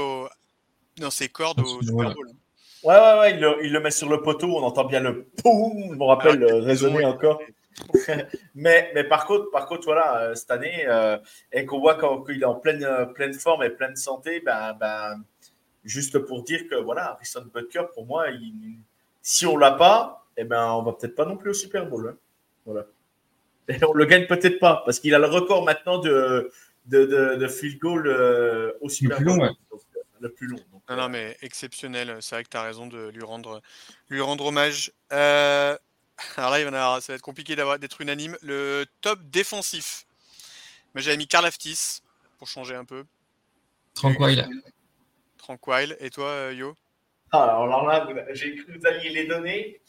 dans 0.97 1.11
ses 1.11 1.28
cordes 1.28 1.61
au 1.61 1.83
Super 1.83 2.14
Bowl. 2.14 2.31
Ouais, 2.83 2.95
ouais, 2.95 3.18
ouais, 3.18 3.35
il 3.35 3.41
le, 3.41 3.64
il 3.64 3.72
le, 3.72 3.81
met 3.81 3.91
sur 3.91 4.09
le 4.09 4.22
poteau, 4.22 4.57
on 4.57 4.62
entend 4.62 4.85
bien 4.85 5.01
le 5.01 5.24
poum, 5.24 5.91
je 5.91 5.97
me 5.97 6.05
rappelle 6.05 6.47
ah, 6.49 6.64
résonner 6.64 7.05
encore. 7.05 7.41
mais, 8.55 8.91
mais 8.95 9.05
par 9.05 9.26
contre, 9.26 9.51
par 9.51 9.66
contre, 9.66 9.85
voilà, 9.85 10.22
euh, 10.22 10.35
cette 10.35 10.51
année, 10.51 10.85
euh, 10.87 11.18
et 11.53 11.66
qu'on 11.66 11.81
voit 11.81 11.99
qu'il 12.24 12.43
est 12.43 12.47
en 12.47 12.55
pleine, 12.55 12.87
pleine 13.14 13.35
forme 13.35 13.62
et 13.62 13.70
pleine 13.70 13.97
santé, 13.97 14.41
ben, 14.41 14.74
ben, 14.78 15.16
Juste 15.85 16.18
pour 16.18 16.43
dire 16.43 16.68
que 16.68 16.74
voilà, 16.74 17.12
Harrison 17.12 17.45
Butker, 17.53 17.85
pour 17.95 18.05
moi, 18.05 18.26
si 19.22 19.47
on 19.47 19.57
l'a 19.57 19.72
pas, 19.72 20.26
eh 20.37 20.45
ben, 20.45 20.72
on 20.72 20.83
va 20.83 20.93
peut-être 20.93 21.14
pas 21.14 21.24
non 21.24 21.37
plus 21.37 21.51
au 21.51 21.55
Super 21.55 21.87
Bowl. 21.87 22.09
Hein. 22.11 22.18
Voilà. 22.66 22.87
Et 23.68 23.83
on 23.85 23.95
le 23.95 24.05
gagne 24.05 24.26
peut-être 24.26 24.59
pas 24.59 24.83
parce 24.85 25.01
qu'il 25.01 25.14
a 25.14 25.18
le 25.18 25.26
record 25.26 25.64
maintenant 25.64 25.99
de, 25.99 26.51
de, 26.87 27.07
de, 27.37 27.49
field 27.49 27.78
goal 27.78 28.07
euh, 28.07 28.72
au 28.81 28.89
Super 28.89 29.22
Bowl. 29.22 29.51
Le 30.20 30.28
plus 30.28 30.49
long. 30.49 30.59
Non, 30.91 30.97
non, 30.97 31.03
euh, 31.05 31.09
mais 31.09 31.36
exceptionnel. 31.43 32.18
C'est 32.20 32.34
vrai 32.34 32.45
que 32.45 32.49
tu 32.49 32.57
as 32.57 32.62
raison 32.62 32.86
de 32.86 33.09
lui 33.09 33.22
rendre, 33.22 33.62
lui 34.09 34.20
rendre 34.20 34.47
hommage. 34.47 34.93
Euh, 35.12 35.76
alors 36.36 36.51
là, 36.51 36.61
il 36.61 36.66
va 36.66 37.01
ça 37.01 37.12
va 37.12 37.16
être 37.16 37.22
compliqué 37.22 37.57
d'être 37.57 38.01
unanime. 38.01 38.36
Le 38.43 38.84
top 39.01 39.20
défensif. 39.24 40.07
Mais 40.95 41.03
j'avais 41.03 41.16
mis 41.16 41.26
Karl 41.26 41.47
Aftis 41.47 42.03
pour 42.38 42.49
changer 42.49 42.74
un 42.74 42.84
peu. 42.84 43.05
Tranquille. 43.95 44.49
Tranquille. 45.38 45.97
Et 46.01 46.11
toi, 46.11 46.26
euh, 46.26 46.55
Yo? 46.55 46.74
Ah, 47.32 47.45
Alors 47.45 47.86
là, 47.86 48.07
j'ai 48.32 48.57
cru 48.57 48.66
que 48.66 48.78
vous 48.78 48.86
alliez 48.86 49.11
les 49.11 49.26
donner. 49.26 49.80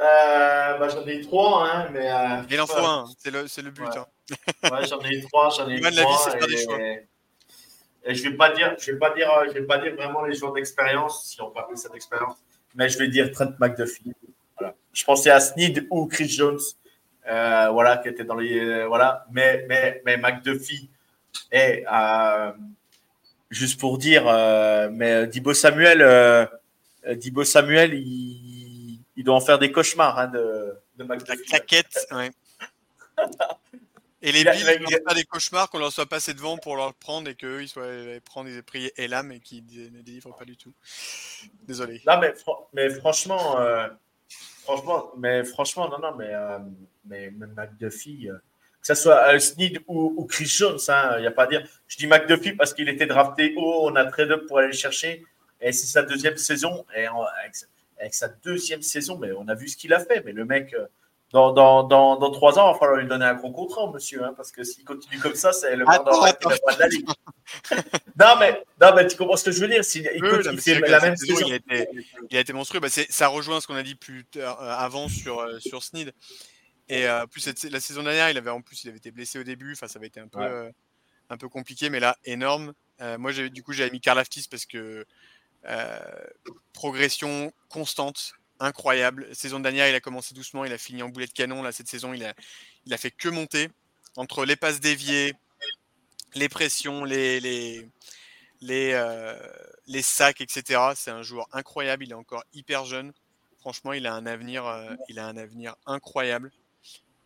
Euh, 0.00 0.78
bah, 0.78 0.88
j'en 0.88 1.04
ai 1.06 1.20
trois, 1.22 1.68
hein, 1.68 1.88
mais. 1.90 2.08
Euh, 2.08 2.42
Il 2.50 2.60
en 2.60 2.66
faut 2.66 2.78
un, 2.78 3.06
c'est 3.18 3.32
le, 3.32 3.42
le, 3.42 3.70
but. 3.70 3.82
Ouais, 3.82 3.98
hein. 3.98 4.70
ouais 4.70 4.86
j'en 4.86 5.00
ai 5.00 5.20
trois, 5.22 5.50
j'en 5.50 5.68
ai 5.68 5.80
trois. 5.80 5.90
La 5.90 6.04
vie, 6.04 6.44
et, 6.44 6.46
des 6.46 6.62
choix. 6.62 6.78
Et 8.04 8.14
je 8.14 8.28
vais 8.28 8.36
pas 8.36 8.52
dire, 8.52 8.74
je 8.78 8.92
vais 8.92 8.98
pas 8.98 9.14
dire, 9.14 9.28
je 9.48 9.52
vais 9.52 9.66
pas 9.66 9.78
dire 9.78 9.94
vraiment 9.94 10.24
les 10.24 10.34
joueurs 10.34 10.52
d'expérience, 10.52 11.26
si 11.26 11.40
on 11.42 11.50
parle 11.50 11.72
de 11.72 11.78
cette 11.78 11.94
expérience, 11.94 12.36
mais 12.74 12.88
je 12.88 12.98
vais 12.98 13.08
dire 13.08 13.30
Trent 13.32 13.52
McDuffie. 13.58 14.12
Voilà. 14.58 14.74
Je 14.92 15.04
pensais 15.04 15.30
à 15.30 15.40
Sneed 15.40 15.86
ou 15.90 16.06
Chris 16.06 16.28
Jones, 16.28 16.58
euh, 17.30 17.68
voilà, 17.70 17.98
qui 17.98 18.08
était 18.08 18.24
dans 18.24 18.36
les, 18.36 18.84
voilà, 18.86 19.26
mais 19.30 19.64
mais 19.68 20.02
mais 20.04 20.16
McDuffie 20.16 20.90
est 21.50 21.84
juste 23.50 23.80
pour 23.80 23.98
dire, 23.98 24.24
euh, 24.26 24.88
mais 24.92 25.26
Dibo 25.26 25.54
Samuel, 25.54 26.02
euh, 26.02 26.46
Dibo 27.14 27.44
Samuel, 27.44 27.94
il, 27.94 29.00
il, 29.16 29.24
doit 29.24 29.36
en 29.36 29.40
faire 29.40 29.58
des 29.58 29.72
cauchemars 29.72 30.18
hein, 30.18 30.28
de, 30.28 30.74
de 30.96 31.04
La 31.08 31.16
claquette, 31.16 32.06
ouais. 32.12 32.30
Et 34.20 34.32
les 34.32 34.44
Bills, 34.44 34.66
ils 34.76 34.82
n'ont 34.82 35.04
pas 35.04 35.14
des 35.14 35.24
cauchemars 35.24 35.70
qu'on 35.70 35.78
leur 35.78 35.92
soit 35.92 36.06
passé 36.06 36.34
devant 36.34 36.58
pour 36.58 36.76
leur 36.76 36.94
prendre 36.94 37.28
et 37.28 37.34
qu'eux, 37.34 37.62
ils 37.62 37.68
soient 37.68 37.86
prendre, 38.24 38.48
ils 38.48 38.56
aient 38.56 38.62
pris 38.62 38.90
Elam 38.96 39.30
et 39.30 39.40
qu'ils 39.40 39.64
ne 39.92 40.02
délivrent 40.02 40.36
pas 40.36 40.44
du 40.44 40.56
tout. 40.56 40.74
Désolé. 41.62 42.02
Non, 42.06 42.18
mais, 42.20 42.34
mais 42.72 42.90
franchement, 42.90 43.60
euh, 43.60 43.88
franchement, 44.62 45.12
mais 45.16 45.44
franchement, 45.44 45.88
non, 45.88 45.98
non, 46.00 46.16
mais, 46.16 46.34
euh, 46.34 46.58
mais, 47.04 47.30
mais 47.30 47.46
McDuffie, 47.46 48.28
euh, 48.28 48.38
que 48.80 48.86
ce 48.86 48.94
soit 48.94 49.34
euh, 49.34 49.38
Sneed 49.38 49.82
ou, 49.86 50.24
Chris 50.24 50.46
Jones, 50.46 50.78
il 50.86 50.90
hein, 50.90 51.20
n'y 51.20 51.26
a 51.26 51.30
pas 51.30 51.44
à 51.44 51.46
dire. 51.46 51.66
Je 51.86 51.96
dis 51.96 52.06
McDuffie 52.06 52.52
parce 52.52 52.72
qu'il 52.72 52.88
était 52.88 53.06
drafté 53.06 53.54
haut, 53.56 53.88
on 53.88 53.96
a 53.96 54.04
trade 54.04 54.30
up 54.30 54.46
pour 54.46 54.58
aller 54.58 54.68
le 54.68 54.72
chercher. 54.72 55.24
Et 55.60 55.72
c'est 55.72 55.86
sa 55.86 56.02
deuxième 56.02 56.36
saison. 56.36 56.86
Et 56.96 57.06
avec, 57.06 58.14
sa 58.14 58.28
deuxième 58.28 58.82
saison, 58.82 59.18
mais 59.18 59.32
on 59.32 59.48
a 59.48 59.54
vu 59.54 59.68
ce 59.68 59.76
qu'il 59.76 59.92
a 59.92 59.98
fait. 59.98 60.22
Mais 60.24 60.32
le 60.32 60.44
mec, 60.44 60.72
euh, 60.74 60.86
dans, 61.32 61.52
dans, 61.52 61.82
dans, 61.82 62.16
dans, 62.16 62.30
trois 62.30 62.58
ans, 62.58 62.70
il 62.70 62.72
va 62.72 62.78
falloir 62.78 62.98
lui 62.98 63.06
donner 63.06 63.26
un 63.26 63.34
gros 63.34 63.52
contrat, 63.52 63.90
monsieur. 63.92 64.24
Hein, 64.24 64.32
parce 64.34 64.50
que 64.50 64.64
s'il 64.64 64.84
continue 64.84 65.18
comme 65.18 65.34
ça, 65.34 65.52
c'est 65.52 65.76
le 65.76 65.84
monde 65.84 66.04
de 66.04 66.78
la 66.78 66.88
ligue. 66.88 67.06
non, 68.18 68.36
mais, 68.40 68.64
non, 68.80 68.94
mais 68.94 69.06
tu 69.06 69.16
comprends 69.16 69.36
ce 69.36 69.44
que 69.44 69.52
je 69.52 69.60
veux 69.60 69.68
dire? 69.68 69.82
il, 69.94 70.60
fait 70.60 70.80
la 70.80 71.00
même 71.00 71.16
saison, 71.16 71.44
Il 71.46 71.52
a 71.52 71.56
été, 71.56 71.88
il 72.30 72.36
a 72.36 72.40
été 72.40 72.52
monstrueux. 72.54 72.80
Bah, 72.80 72.88
ça 72.88 73.28
rejoint 73.28 73.60
ce 73.60 73.66
qu'on 73.66 73.74
a 73.74 73.82
dit 73.82 73.94
plus 73.94 74.24
tard, 74.24 74.62
euh, 74.62 74.70
avant 74.70 75.08
sur, 75.08 75.46
sur 75.60 75.82
Sneed. 75.82 76.14
Et 76.88 77.04
plus 77.30 77.46
la 77.70 77.80
saison 77.80 78.02
dernière, 78.02 78.30
il 78.30 78.38
avait 78.38 78.48
en 78.48 78.62
plus 78.62 78.84
il 78.84 78.88
avait 78.88 78.96
été 78.96 79.10
blessé 79.10 79.38
au 79.38 79.44
début. 79.44 79.72
Enfin, 79.72 79.88
ça 79.88 79.98
avait 79.98 80.06
été 80.06 80.20
un 80.20 80.28
peu 80.28 80.72
un 81.28 81.36
peu 81.36 81.50
compliqué, 81.50 81.90
mais 81.90 82.00
là, 82.00 82.16
énorme. 82.24 82.72
moi, 83.18 83.32
du 83.32 83.62
coup, 83.62 83.74
j'avais 83.74 83.90
mis 83.90 84.00
Karl 84.00 84.18
Aftis 84.18 84.46
parce 84.50 84.64
que 84.64 85.04
progression 86.72 87.52
constante, 87.68 88.32
incroyable. 88.60 89.26
Saison 89.32 89.60
dernière, 89.60 89.88
il 89.88 89.94
a 89.94 90.00
commencé 90.00 90.34
doucement, 90.34 90.64
il 90.64 90.72
a 90.72 90.78
fini 90.78 91.02
en 91.02 91.08
boulet 91.08 91.26
de 91.26 91.32
canon. 91.32 91.62
Là, 91.62 91.72
cette 91.72 91.88
saison, 91.88 92.12
il 92.12 92.24
a, 92.24 92.34
il 92.86 92.94
a 92.94 92.96
fait 92.98 93.10
que 93.10 93.28
monter 93.28 93.68
entre 94.16 94.44
les 94.44 94.56
passes 94.56 94.80
déviées, 94.80 95.34
les 96.34 96.48
pressions, 96.48 97.04
les, 97.04 97.40
les, 97.40 97.88
les, 98.60 99.00
les 99.86 100.02
sacs, 100.02 100.40
etc. 100.40 100.80
C'est 100.94 101.10
un 101.10 101.22
joueur 101.22 101.48
incroyable. 101.52 102.04
Il 102.04 102.10
est 102.10 102.14
encore 102.14 102.44
hyper 102.52 102.84
jeune. 102.84 103.12
Franchement, 103.60 103.92
il 103.92 104.06
a 104.06 104.14
un 104.14 104.26
avenir, 104.26 104.64
il 105.08 105.18
a 105.18 105.26
un 105.26 105.36
avenir 105.36 105.74
incroyable. 105.86 106.52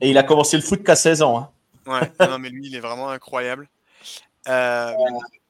Et 0.01 0.11
il 0.11 0.19
a 0.19 0.23
commencé 0.25 0.57
le 0.57 0.63
foot 0.63 0.83
qu'à 0.83 0.97
16 0.97 1.23
ans. 1.23 1.39
Hein. 1.39 1.53
Ouais, 1.87 2.27
non, 2.29 2.39
mais 2.39 2.51
lui, 2.51 2.67
il 2.67 2.75
est 2.75 2.81
vraiment 2.81 3.11
incroyable. 3.11 3.69
Euh, 4.49 4.93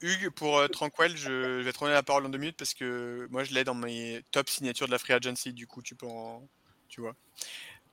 Hugues, 0.00 0.30
pour 0.30 0.58
euh, 0.58 0.68
Tranquil, 0.68 1.16
je, 1.16 1.62
vais 1.62 1.72
te 1.72 1.78
donner 1.78 1.92
la 1.92 2.02
parole 2.02 2.26
en 2.26 2.28
deux 2.28 2.38
minutes 2.38 2.56
parce 2.56 2.74
que 2.74 3.26
moi, 3.30 3.44
je 3.44 3.54
l'ai 3.54 3.64
dans 3.64 3.74
mes 3.74 4.22
top 4.30 4.48
signatures 4.48 4.86
de 4.86 4.92
la 4.92 4.98
Free 4.98 5.14
Agency. 5.14 5.52
Du 5.52 5.66
coup, 5.66 5.82
tu 5.82 5.94
peux 5.94 6.06
en. 6.06 6.46
Tu 6.88 7.00
vois. 7.00 7.14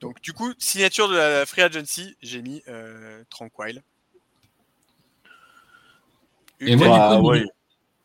Donc, 0.01 0.21
du 0.21 0.33
coup, 0.33 0.51
signature 0.57 1.07
de 1.07 1.15
la 1.15 1.45
Free 1.45 1.61
Agency, 1.61 2.15
j'ai 2.21 2.41
mis 2.41 2.61
euh, 2.67 3.23
Tranquil. 3.29 3.81
Et 6.59 6.75
moi, 6.75 6.87
du 6.87 7.21
coup, 7.21 7.31
oui. 7.31 7.45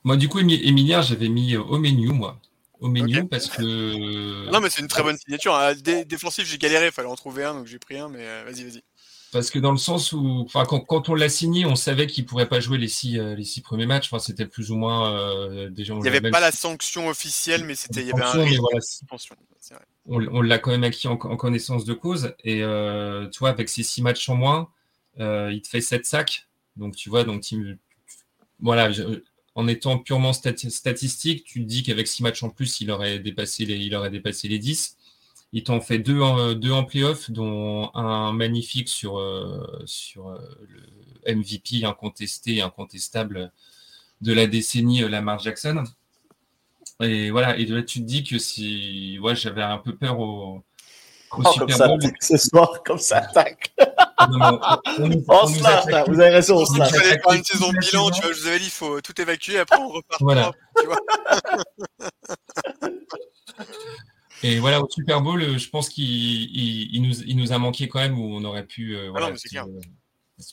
moi, 0.05 0.17
du 0.17 0.29
coup, 0.29 0.39
Emilia, 0.39 1.03
j'avais 1.03 1.29
mis 1.29 1.57
au 1.57 1.79
menu, 1.79 2.09
moi. 2.09 2.41
Au 2.81 2.89
menu, 2.89 3.27
parce 3.27 3.49
que. 3.49 4.51
Non, 4.51 4.61
mais 4.61 4.71
c'est 4.71 4.81
une 4.83 4.89
très 4.89 5.03
bonne 5.03 5.17
signature. 5.17 5.55
Hein. 5.55 5.75
défensif, 6.07 6.47
j'ai 6.47 6.59
galéré, 6.59 6.87
il 6.87 6.93
fallait 6.93 7.09
en 7.09 7.17
trouver 7.17 7.45
un, 7.45 7.55
donc 7.55 7.67
j'ai 7.67 7.79
pris 7.79 7.99
un, 7.99 8.09
mais 8.09 8.21
euh, 8.21 8.45
vas-y, 8.45 8.63
vas-y. 8.63 8.83
Parce 9.31 9.51
que 9.51 9.59
dans 9.59 9.73
le 9.73 9.79
sens 9.79 10.13
où, 10.13 10.43
enfin, 10.47 10.65
quand, 10.65 11.09
on 11.09 11.15
l'a 11.15 11.29
signé, 11.29 11.67
on 11.67 11.77
savait 11.77 12.07
qu'il 12.07 12.25
pourrait 12.25 12.49
pas 12.49 12.61
jouer 12.61 12.79
les 12.79 12.89
six, 12.89 13.19
euh, 13.19 13.35
les 13.35 13.45
six 13.45 13.61
premiers 13.61 13.85
matchs. 13.85 14.07
Enfin, 14.07 14.19
c'était 14.19 14.47
plus 14.47 14.71
ou 14.71 14.77
moins 14.77 15.13
euh, 15.13 15.69
déjà. 15.69 15.93
Il 15.95 16.01
n'y 16.01 16.09
avait 16.09 16.31
pas 16.31 16.41
la 16.41 16.53
sanction 16.53 17.09
officielle, 17.09 17.65
mais 17.65 17.75
c'était 17.75 18.01
il 18.01 18.07
y 18.07 18.13
avait 18.13 18.23
un 18.23 18.43
risque 18.43 18.63
On, 20.07 20.41
l'a 20.41 20.59
quand 20.59 20.71
même 20.71 20.85
acquis 20.85 21.09
en, 21.09 21.17
connaissance 21.17 21.85
de 21.85 21.93
cause. 21.93 22.35
Et 22.43 22.63
euh, 22.63 23.29
tu 23.29 23.41
vois, 23.41 23.51
avec 23.51 23.69
ces 23.69 23.83
six 23.83 24.01
matchs 24.01 24.29
en 24.31 24.37
moins, 24.37 24.71
il 25.19 25.61
te 25.63 25.69
fait 25.69 25.83
sept 25.83 26.07
sacs. 26.07 26.47
Donc 26.77 26.97
tu 26.97 27.11
vois, 27.11 27.25
donc 27.25 27.45
voilà, 28.61 28.91
en 29.55 29.67
étant 29.67 29.99
purement 29.99 30.33
statistique, 30.33 31.45
tu 31.45 31.63
te 31.63 31.67
dis 31.67 31.83
qu'avec 31.83 32.07
six 32.07 32.23
matchs 32.23 32.45
en 32.45 32.49
plus, 32.49 32.81
il 32.81 32.91
aurait 32.91 33.19
dépassé 33.19 33.67
les, 33.67 33.77
il 33.77 33.95
aurait 33.95 34.11
dépassé 34.11 34.49
les 34.49 34.61
10. 34.61 34.97
Il 35.53 35.65
t'en 35.65 35.81
fait 35.81 35.99
deux 35.99 36.21
en, 36.21 36.53
deux 36.53 36.73
en 36.73 36.85
playoff, 36.85 37.31
dont 37.31 37.91
un 37.95 38.33
magnifique 38.33 38.89
sur, 38.89 39.19
euh, 39.19 39.83
sur 39.87 40.29
euh, 40.29 40.39
le 41.25 41.35
MVP 41.37 41.85
incontesté 41.85 42.57
et 42.57 42.63
incontestable 42.63 43.51
de 44.21 44.33
la 44.35 44.47
décennie 44.47 45.03
euh, 45.03 45.09
Lamar 45.09 45.39
Jackson. 45.39 45.85
Et 47.01 47.31
voilà, 47.31 47.57
et 47.57 47.65
là 47.65 47.83
tu 47.83 48.01
te 48.01 48.05
dis 48.05 48.25
que 48.25 48.39
si 48.39 49.19
ouais, 49.23 49.37
j'avais 49.37 49.63
un 49.63 49.79
peu 49.79 49.97
peur 49.97 50.19
au, 50.21 50.57
au 51.33 51.43
oh, 51.45 51.53
Super 51.53 51.79
Bowl. 51.79 52.01
ce 52.21 52.37
soir, 52.37 52.83
comme 52.85 52.99
ça 52.99 53.19
attaque. 53.19 53.73
Ah, 54.19 54.29
on, 54.99 55.09
vous 55.09 56.21
avez 56.21 56.31
raison, 56.31 56.57
on 56.57 56.67
se 56.67 56.77
lâche. 56.77 56.91
faire 56.91 57.33
une 57.33 57.45
saison 57.45 57.71
bilan, 57.71 58.11
tu 58.11 58.21
vois, 58.21 58.33
je 58.33 58.41
vous 58.41 58.47
avais 58.49 58.59
dit, 58.59 58.65
il 58.67 58.71
faut 58.71 59.01
tout 59.01 59.19
évacuer, 59.19 59.61
après 59.61 59.79
on 59.79 59.89
repart. 59.89 60.21
Voilà. 60.21 60.51
Tu 60.79 60.87
vois 60.87 60.99
Et 64.43 64.59
voilà, 64.61 64.81
au 64.81 64.89
Super 64.89 65.21
Bowl, 65.21 65.43
euh, 65.43 65.59
je 65.59 65.69
pense 65.69 65.89
qu'il 65.89 66.05
il, 66.05 67.03
nous, 67.03 67.23
il 67.23 67.37
nous, 67.37 67.53
a 67.53 67.59
manqué 67.59 67.89
quand 67.89 67.99
même 67.99 68.19
où 68.19 68.25
on 68.25 68.45
aurait 68.45 68.67
pu. 68.67 68.97
Euh, 68.97 69.07
ah 69.09 69.11
voilà, 69.11 69.37
c'est 69.37 69.49
clair. 69.49 69.67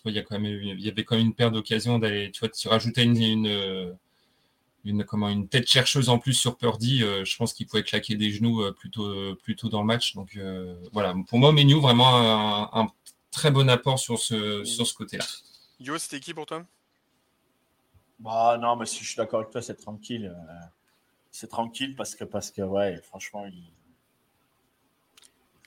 il, 0.06 0.14
y 0.14 0.20
a 0.20 0.24
quand 0.24 0.40
même, 0.40 0.46
il 0.46 0.82
y 0.82 0.90
avait 0.90 1.04
quand 1.04 1.16
même 1.16 1.28
une 1.28 1.36
paire 1.36 1.52
d'occasions 1.52 2.00
d'aller, 2.00 2.32
tu 2.32 2.40
vois, 2.40 2.50
tu 2.50 2.68
rajoutais 2.68 3.04
une, 3.04 3.22
une, 3.22 3.98
une, 4.86 5.04
comment, 5.04 5.30
une 5.30 5.48
tête 5.48 5.68
chercheuse 5.68 6.10
en 6.10 6.18
plus 6.18 6.34
sur 6.34 6.58
Purdy. 6.58 7.04
Euh, 7.04 7.24
je 7.26 7.38
pense 7.38 7.54
qu'il 7.54 7.68
pouvait 7.68 7.84
claquer 7.84 8.16
des 8.16 8.32
genoux 8.32 8.64
plutôt, 8.74 9.36
plutôt 9.36 9.70
dans 9.70 9.82
le 9.82 9.88
match. 9.88 10.16
Donc 10.16 10.40
voilà, 10.92 11.14
pour 11.28 11.38
moi, 11.38 11.52
Menu, 11.52 11.80
vraiment 11.80 12.76
un, 12.76 12.88
très 13.32 13.52
bon 13.52 13.70
apport 13.70 14.00
sur 14.00 14.18
ce, 14.18 14.64
sur 14.64 14.88
ce 14.88 14.94
côté-là. 14.94 15.26
Yo, 15.80 15.98
c'était 15.98 16.22
qui 16.22 16.34
pour 16.34 16.46
toi? 16.46 16.66
Bah, 18.18 18.58
Non, 18.60 18.78
mais 18.78 18.86
si 18.86 19.04
je 19.04 19.10
suis 19.10 19.18
d'accord 19.18 19.42
avec 19.42 19.52
toi, 19.52 19.62
c'est 19.62 19.76
tranquille 19.76 20.34
c'est 21.36 21.50
tranquille 21.50 21.96
parce 21.96 22.16
que, 22.16 22.24
parce 22.24 22.50
que 22.50 22.62
ouais, 22.62 23.02
franchement, 23.02 23.46
il, 23.46 23.62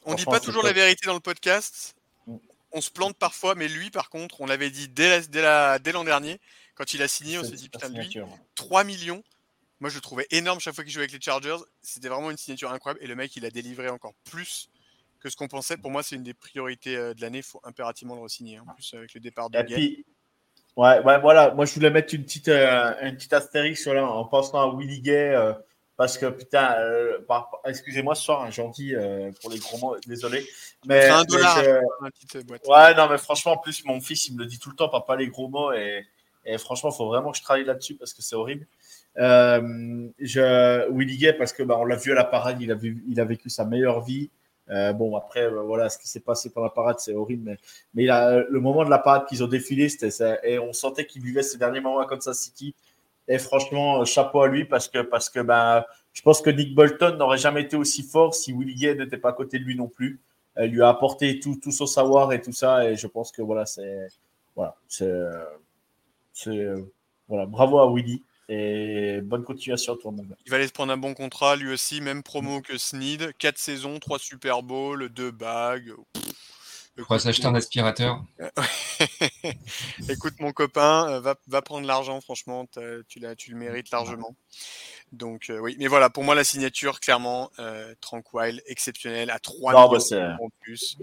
on 0.06 0.14
dit 0.14 0.24
pas 0.24 0.40
toujours 0.40 0.62
la 0.62 0.72
vérité 0.72 1.06
dans 1.06 1.12
le 1.12 1.20
podcast. 1.20 1.94
Mm. 2.26 2.36
On 2.72 2.80
se 2.80 2.90
plante 2.90 3.18
parfois, 3.18 3.54
mais 3.54 3.68
lui, 3.68 3.90
par 3.90 4.08
contre, 4.08 4.40
on 4.40 4.46
l'avait 4.46 4.70
dit 4.70 4.88
dès, 4.88 5.20
l'an 5.92 6.04
dernier, 6.04 6.40
quand 6.74 6.94
il 6.94 7.02
a 7.02 7.08
signé, 7.08 7.38
on 7.38 7.44
s'est 7.44 7.50
dit, 7.52 7.68
putain, 7.68 7.90
lui, 7.90 8.18
3 8.54 8.84
millions. 8.84 9.22
Moi, 9.80 9.90
je 9.90 9.96
le 9.96 10.00
trouvais 10.00 10.26
énorme 10.30 10.58
chaque 10.58 10.74
fois 10.74 10.84
qu'il 10.84 10.92
jouait 10.92 11.02
avec 11.02 11.12
les 11.12 11.20
Chargers. 11.20 11.58
C'était 11.82 12.08
vraiment 12.08 12.30
une 12.30 12.38
signature 12.38 12.72
incroyable. 12.72 13.04
Et 13.04 13.06
le 13.06 13.14
mec, 13.14 13.36
il 13.36 13.44
a 13.44 13.50
délivré 13.50 13.90
encore 13.90 14.14
plus 14.24 14.70
que 15.20 15.28
ce 15.28 15.36
qu'on 15.36 15.48
pensait. 15.48 15.76
Pour 15.76 15.90
moi, 15.90 16.02
c'est 16.02 16.16
une 16.16 16.22
des 16.22 16.34
priorités 16.34 16.96
euh, 16.96 17.14
de 17.14 17.20
l'année. 17.20 17.38
Il 17.38 17.44
faut 17.44 17.60
impérativement 17.64 18.14
le 18.14 18.22
re-signer. 18.22 18.58
En 18.58 18.66
plus, 18.74 18.94
avec 18.94 19.12
le 19.14 19.20
départ 19.20 19.50
de. 19.50 19.58
Ouais, 20.78 21.00
ouais, 21.00 21.18
voilà. 21.18 21.52
Moi, 21.54 21.64
je 21.64 21.74
voulais 21.74 21.90
mettre 21.90 22.14
une 22.14 22.22
petite, 22.22 22.46
euh, 22.46 22.94
une 23.02 23.16
petite 23.16 23.32
astérix 23.32 23.84
là, 23.88 24.06
en 24.06 24.24
pensant 24.24 24.60
à 24.60 24.72
Willie 24.72 25.00
Gay. 25.00 25.34
Euh, 25.34 25.52
parce 25.96 26.16
que 26.16 26.26
putain, 26.26 26.76
euh, 26.78 27.18
excusez-moi 27.64 28.14
ce 28.14 28.22
soir, 28.22 28.42
hein, 28.44 28.50
gentil 28.50 28.94
euh, 28.94 29.32
pour 29.40 29.50
les 29.50 29.58
gros 29.58 29.76
mots, 29.78 29.96
désolé. 30.06 30.46
Mais, 30.86 31.08
un 31.08 31.24
dollar, 31.24 31.58
ouais, 31.58 32.94
non, 32.94 33.08
mais 33.10 33.18
franchement, 33.18 33.54
en 33.54 33.56
plus, 33.56 33.84
mon 33.84 34.00
fils, 34.00 34.28
il 34.28 34.36
me 34.36 34.38
le 34.38 34.46
dit 34.46 34.60
tout 34.60 34.70
le 34.70 34.76
temps, 34.76 34.88
papa, 34.88 35.16
les 35.16 35.26
gros 35.26 35.48
mots, 35.48 35.72
et, 35.72 36.06
et 36.44 36.56
franchement, 36.58 36.90
il 36.92 36.96
faut 36.96 37.08
vraiment 37.08 37.32
que 37.32 37.38
je 37.38 37.42
travaille 37.42 37.64
là-dessus 37.64 37.96
parce 37.96 38.14
que 38.14 38.22
c'est 38.22 38.36
horrible. 38.36 38.68
Je, 39.16 40.88
Willy 40.92 41.18
Gay, 41.18 41.32
parce 41.32 41.52
que 41.52 41.64
bah, 41.64 41.76
on 41.76 41.84
l'a 41.84 41.96
vu 41.96 42.12
à 42.12 42.14
la 42.14 42.22
parade, 42.22 42.62
il 42.62 42.70
a, 42.70 42.76
vu, 42.76 43.02
il 43.08 43.18
a 43.18 43.24
vécu 43.24 43.50
sa 43.50 43.64
meilleure 43.64 44.00
vie. 44.00 44.30
Euh, 44.70 44.92
bon, 44.92 45.16
après, 45.16 45.50
bah, 45.50 45.62
voilà, 45.62 45.88
ce 45.88 45.98
qui 45.98 46.08
s'est 46.08 46.20
passé 46.20 46.50
pendant 46.50 46.66
la 46.66 46.72
parade, 46.72 46.96
c'est 46.98 47.14
horrible, 47.14 47.56
mais, 47.94 48.04
il 48.04 48.46
le 48.48 48.60
moment 48.60 48.84
de 48.84 48.90
la 48.90 48.98
parade 48.98 49.26
qu'ils 49.26 49.42
ont 49.42 49.48
défilé, 49.48 49.88
c'était 49.88 50.38
et 50.44 50.58
on 50.58 50.72
sentait 50.72 51.06
qu'il 51.06 51.22
vivait 51.22 51.42
ces 51.42 51.58
derniers 51.58 51.80
moments 51.80 52.00
à 52.00 52.06
Kansas 52.06 52.38
City. 52.38 52.74
Et 53.28 53.38
franchement, 53.38 54.04
chapeau 54.04 54.42
à 54.42 54.48
lui 54.48 54.64
parce 54.64 54.88
que, 54.88 55.02
parce 55.02 55.28
que 55.28 55.40
ben, 55.40 55.84
je 56.14 56.22
pense 56.22 56.40
que 56.40 56.50
Nick 56.50 56.74
Bolton 56.74 57.16
n'aurait 57.16 57.38
jamais 57.38 57.62
été 57.62 57.76
aussi 57.76 58.02
fort 58.02 58.34
si 58.34 58.52
Willie 58.52 58.74
Gay 58.74 58.94
n'était 58.94 59.18
pas 59.18 59.30
à 59.30 59.32
côté 59.34 59.58
de 59.58 59.64
lui 59.64 59.76
non 59.76 59.88
plus. 59.88 60.18
Elle 60.54 60.70
lui 60.70 60.82
a 60.82 60.88
apporté 60.88 61.38
tout, 61.38 61.56
tout 61.62 61.70
son 61.70 61.86
savoir 61.86 62.32
et 62.32 62.40
tout 62.40 62.52
ça. 62.52 62.88
Et 62.88 62.96
je 62.96 63.06
pense 63.06 63.30
que 63.30 63.42
voilà, 63.42 63.66
c'est. 63.66 64.08
Voilà, 64.56 64.76
c'est. 64.88 65.12
Voilà, 67.28 67.44
bravo 67.44 67.78
à 67.80 67.92
Willy 67.92 68.22
et 68.48 69.20
bonne 69.22 69.44
continuation 69.44 69.94
à 69.94 69.96
toi, 69.96 70.10
mon 70.10 70.22
gars. 70.22 70.36
Il 70.46 70.50
va 70.50 70.56
aller 70.56 70.66
se 70.66 70.72
prendre 70.72 70.92
un 70.92 70.96
bon 70.96 71.14
contrat, 71.14 71.56
lui 71.56 71.72
aussi, 71.72 72.00
même 72.00 72.22
promo 72.22 72.62
que 72.62 72.78
Sneed. 72.78 73.32
4 73.38 73.58
saisons, 73.58 73.98
3 73.98 74.18
Super 74.18 74.62
Bowls, 74.62 75.08
2 75.10 75.30
bagues. 75.30 75.92
Il 76.96 77.04
va 77.08 77.18
s'acheter 77.18 77.46
un 77.46 77.54
aspirateur. 77.54 78.24
Écoute, 80.08 80.34
mon 80.40 80.52
copain, 80.52 81.08
euh, 81.08 81.20
va, 81.20 81.36
va 81.46 81.62
prendre 81.62 81.86
l'argent, 81.86 82.20
franchement, 82.20 82.66
tu, 83.06 83.20
tu 83.36 83.50
le 83.52 83.56
mérites 83.56 83.90
largement. 83.92 84.34
Donc, 85.12 85.48
euh, 85.48 85.58
oui, 85.58 85.76
mais 85.78 85.86
voilà, 85.86 86.10
pour 86.10 86.24
moi, 86.24 86.34
la 86.34 86.42
signature, 86.42 86.98
clairement, 87.00 87.50
euh, 87.60 87.94
Tranquil, 88.00 88.62
exceptionnelle, 88.66 89.30
à 89.30 89.38
3 89.38 89.72
non, 89.74 89.88
bah, 89.88 90.36
en 90.40 90.48
plus. 90.60 90.98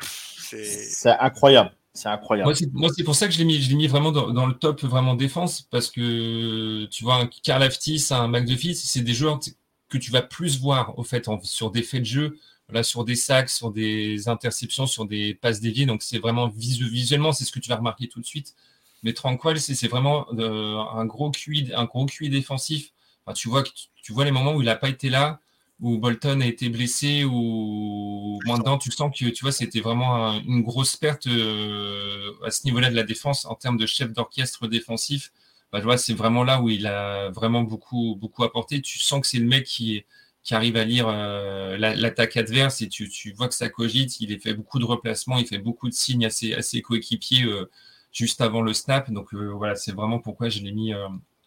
C'est 0.00 1.10
incroyable. 1.10 1.72
C'est 1.96 2.08
incroyable. 2.08 2.52
Moi, 2.72 2.88
c'est 2.94 3.04
pour 3.04 3.14
ça 3.16 3.26
que 3.26 3.32
je 3.32 3.38
l'ai 3.38 3.44
mis, 3.44 3.74
mis 3.74 3.86
vraiment 3.86 4.12
dans, 4.12 4.46
le 4.46 4.54
top, 4.54 4.82
vraiment 4.82 5.14
défense, 5.14 5.62
parce 5.62 5.90
que 5.90 6.84
tu 6.86 7.04
vois, 7.04 7.16
un 7.16 7.26
Karl 7.26 7.62
Aftis, 7.62 8.06
un 8.10 8.28
McDuffie, 8.28 8.74
c'est 8.74 9.00
des 9.00 9.14
joueurs 9.14 9.40
que 9.88 9.98
tu 9.98 10.10
vas 10.10 10.22
plus 10.22 10.60
voir, 10.60 10.98
au 10.98 11.04
fait, 11.04 11.26
sur 11.42 11.70
des 11.70 11.82
faits 11.82 12.02
de 12.02 12.06
jeu 12.06 12.38
sur 12.82 13.04
des 13.04 13.16
sacs, 13.16 13.50
sur 13.50 13.70
des 13.70 14.28
interceptions, 14.28 14.86
sur 14.86 15.06
des 15.06 15.34
passes 15.34 15.60
déviées. 15.60 15.86
Donc, 15.86 16.02
c'est 16.02 16.18
vraiment 16.18 16.48
visuellement, 16.48 17.32
c'est 17.32 17.44
ce 17.44 17.52
que 17.52 17.60
tu 17.60 17.68
vas 17.68 17.76
remarquer 17.76 18.08
tout 18.08 18.20
de 18.20 18.26
suite. 18.26 18.54
Mais 19.02 19.12
Tranquil, 19.12 19.60
c'est 19.60 19.88
vraiment 19.88 20.26
euh, 20.32 20.78
un, 20.78 21.04
gros 21.06 21.30
QI, 21.30 21.72
un 21.74 21.84
gros 21.84 22.06
QI 22.06 22.28
défensif. 22.28 22.92
tu, 23.34 23.48
vois, 23.48 23.62
tu 24.02 24.12
vois 24.12 24.24
les 24.24 24.30
moments 24.30 24.54
où 24.54 24.62
il 24.62 24.66
n'a 24.66 24.76
pas 24.76 24.88
été 24.88 25.10
là, 25.10 25.40
où 25.80 25.98
Bolton 25.98 26.40
a 26.40 26.46
été 26.46 26.68
blessé, 26.68 27.24
ou 27.24 28.38
maintenant 28.46 28.78
tu 28.78 28.90
sens 28.90 29.10
que 29.16 29.28
tu 29.28 29.42
vois, 29.42 29.52
c'était 29.52 29.80
vraiment 29.80 30.40
une 30.40 30.62
grosse 30.62 30.96
perte 30.96 31.26
euh, 31.26 32.32
à 32.44 32.50
ce 32.50 32.64
niveau-là 32.64 32.90
de 32.90 32.96
la 32.96 33.02
défense 33.02 33.44
en 33.44 33.54
termes 33.54 33.76
de 33.76 33.86
chef 33.86 34.12
d'orchestre 34.12 34.66
défensif. 34.68 35.32
Bah, 35.72 35.80
vois, 35.80 35.98
c'est 35.98 36.14
vraiment 36.14 36.44
là 36.44 36.62
où 36.62 36.70
il 36.70 36.86
a 36.86 37.30
vraiment 37.30 37.62
beaucoup, 37.62 38.16
beaucoup 38.18 38.44
apporté. 38.44 38.80
Tu 38.80 38.98
sens 38.98 39.20
que 39.20 39.26
c'est 39.26 39.38
le 39.38 39.46
mec 39.46 39.64
qui 39.64 40.04
qui 40.46 40.54
arrive 40.54 40.76
à 40.76 40.84
lire 40.84 41.08
euh, 41.08 41.76
l'attaque 41.76 42.36
adverse 42.36 42.80
et 42.80 42.88
tu, 42.88 43.10
vois 43.36 43.48
que 43.48 43.54
ça 43.54 43.68
cogite. 43.68 44.20
Il 44.20 44.40
fait 44.40 44.54
beaucoup 44.54 44.78
de 44.78 44.84
replacements, 44.84 45.38
il 45.38 45.46
fait 45.46 45.58
beaucoup 45.58 45.88
de 45.88 45.92
signes 45.92 46.24
à 46.24 46.30
ses, 46.30 46.82
coéquipiers 46.82 47.42
euh, 47.42 47.68
juste 48.12 48.40
avant 48.40 48.62
le 48.62 48.72
snap. 48.72 49.10
Donc 49.10 49.34
euh, 49.34 49.48
voilà, 49.48 49.74
c'est 49.74 49.90
vraiment 49.90 50.20
pourquoi 50.20 50.48
je 50.48 50.60
l'ai 50.60 50.70
mis 50.70 50.92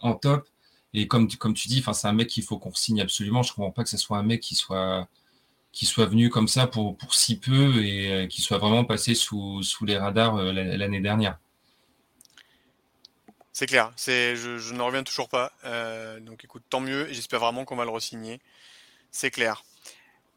en 0.02 0.16
top. 0.16 0.46
Et 0.94 1.08
comme, 1.08 1.28
tu 1.28 1.68
dis, 1.68 1.84
c'est 1.94 2.08
un 2.08 2.14
mec 2.14 2.28
qu'il 2.28 2.44
faut 2.44 2.58
qu'on 2.58 2.74
signe 2.74 3.02
absolument. 3.02 3.44
Je 3.44 3.52
ne 3.52 3.56
comprends 3.56 3.72
pas 3.72 3.84
que 3.84 3.90
ce 3.90 3.98
soit 3.98 4.18
un 4.18 4.24
mec 4.24 4.42
qui 4.42 4.56
soit, 4.56 5.08
venu 5.98 6.30
comme 6.30 6.48
ça 6.48 6.68
pour, 6.68 6.98
si 7.12 7.40
peu 7.40 7.84
et 7.84 8.28
qui 8.28 8.42
soit 8.42 8.58
vraiment 8.58 8.86
passé 8.86 9.16
sous, 9.16 9.62
les 9.82 9.98
radars 9.98 10.36
l'année 10.36 11.02
dernière. 11.02 11.38
C'est 13.60 13.66
clair, 13.66 13.92
je, 13.98 14.74
n'en 14.74 14.86
reviens 14.86 15.04
toujours 15.04 15.28
pas. 15.28 15.52
Euh, 15.66 16.22
donc 16.22 16.46
écoute, 16.46 16.64
tant 16.70 16.80
mieux, 16.80 17.08
j'espère 17.12 17.42
vraiment 17.42 17.66
qu'on 17.66 17.76
va 17.76 17.84
le 17.84 17.92
re-signer. 17.92 18.40
C'est 19.12 19.32
clair. 19.32 19.66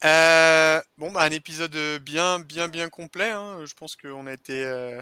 Euh, 0.05 0.81
bon, 0.99 1.13
bah, 1.13 1.21
un 1.23 1.31
épisode 1.31 1.77
bien, 2.01 2.41
bien, 2.41 2.67
bien 2.67 2.89
complet. 2.89 3.31
hein. 3.31 3.65
Je 3.65 3.75
pense 3.75 3.95
qu'on 3.95 4.27
a 4.27 4.33
été 4.33 4.65
euh, 4.65 5.01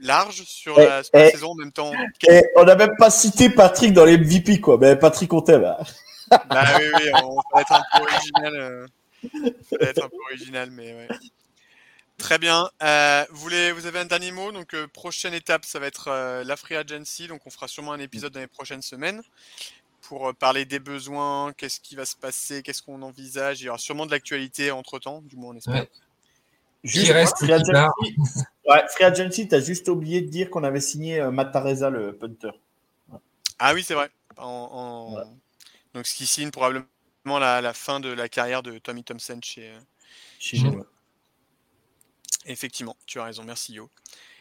large 0.00 0.42
sur 0.44 0.78
Eh, 0.78 0.86
la, 0.86 1.02
sur 1.02 1.16
la 1.16 1.28
eh, 1.28 1.30
saison 1.30 1.50
en 1.50 1.54
même 1.54 1.72
temps. 1.72 1.92
Et 2.28 2.42
on 2.56 2.64
n'a 2.64 2.74
même 2.74 2.96
pas 2.98 3.10
cité 3.10 3.50
Patrick 3.50 3.92
dans 3.92 4.04
les 4.04 4.18
MVP, 4.18 4.60
quoi. 4.60 4.78
Mais 4.80 4.96
Patrick, 4.96 5.32
on 5.32 5.42
t'aime. 5.42 5.64
hein. 5.64 5.76
Bah 6.48 6.64
oui, 6.78 6.84
oui, 6.96 7.10
on 7.24 7.36
va 7.54 7.60
être 7.62 7.72
un 7.72 7.82
peu 7.98 8.02
original. 8.04 8.54
euh, 8.54 8.86
être 9.80 10.04
un 10.04 10.08
peu 10.08 10.16
original, 10.30 10.70
mais 10.70 10.94
ouais. 10.94 11.08
Très 12.18 12.38
bien. 12.38 12.68
Euh, 12.82 13.24
vous, 13.30 13.40
voulez, 13.40 13.72
vous 13.72 13.86
avez 13.86 13.98
un 13.98 14.04
dernier 14.04 14.30
mot? 14.30 14.52
Donc, 14.52 14.74
euh, 14.74 14.86
prochaine 14.86 15.34
étape, 15.34 15.64
ça 15.64 15.78
va 15.80 15.86
être 15.86 16.08
euh, 16.08 16.44
la 16.44 16.56
Free 16.56 16.76
Agency. 16.76 17.26
Donc, 17.26 17.40
on 17.46 17.50
fera 17.50 17.66
sûrement 17.66 17.92
un 17.92 17.98
épisode 17.98 18.32
dans 18.32 18.40
les 18.40 18.46
prochaines 18.46 18.82
semaines 18.82 19.22
pour 20.02 20.28
euh, 20.28 20.32
parler 20.32 20.64
des 20.64 20.78
besoins, 20.78 21.52
qu'est-ce 21.56 21.80
qui 21.80 21.96
va 21.96 22.04
se 22.04 22.16
passer, 22.16 22.62
qu'est-ce 22.62 22.82
qu'on 22.82 23.02
envisage. 23.02 23.60
Il 23.62 23.64
y 23.64 23.68
aura 23.68 23.78
sûrement 23.78 24.06
de 24.06 24.10
l'actualité 24.12 24.70
entre 24.70 24.98
temps, 24.98 25.22
du 25.22 25.36
moins 25.36 25.52
on 25.54 25.56
espère. 25.56 25.74
Ouais. 25.74 25.88
Juste, 26.82 27.12
reste, 27.12 27.36
Free. 27.38 27.52
Agency, 27.52 28.16
ouais, 28.68 28.82
Free 28.88 29.04
Agency, 29.04 29.48
t'as 29.48 29.60
juste 29.60 29.88
oublié 29.88 30.22
de 30.22 30.28
dire 30.28 30.48
qu'on 30.50 30.64
avait 30.64 30.80
signé 30.80 31.20
euh, 31.20 31.30
Matt 31.30 31.52
Tareza, 31.52 31.90
le 31.90 32.16
punter. 32.16 32.50
Ah 33.58 33.74
oui, 33.74 33.82
c'est 33.82 33.94
vrai. 33.94 34.10
En, 34.38 34.44
en- 34.46 35.14
Ouais. 35.16 35.24
Donc, 35.92 36.06
ce 36.06 36.14
qui 36.14 36.24
signe 36.26 36.50
probablement 36.50 36.86
la, 37.26 37.60
la 37.60 37.74
fin 37.74 38.00
de 38.00 38.08
la 38.08 38.28
carrière 38.28 38.62
de 38.62 38.78
Tommy 38.78 39.02
Thompson 39.04 39.38
chez. 39.42 39.68
euh, 39.70 39.78
Chez 40.38 40.58
nous. 40.60 40.82
Effectivement, 42.46 42.96
tu 43.06 43.18
as 43.20 43.24
raison. 43.24 43.44
Merci 43.44 43.74
Yo. 43.74 43.90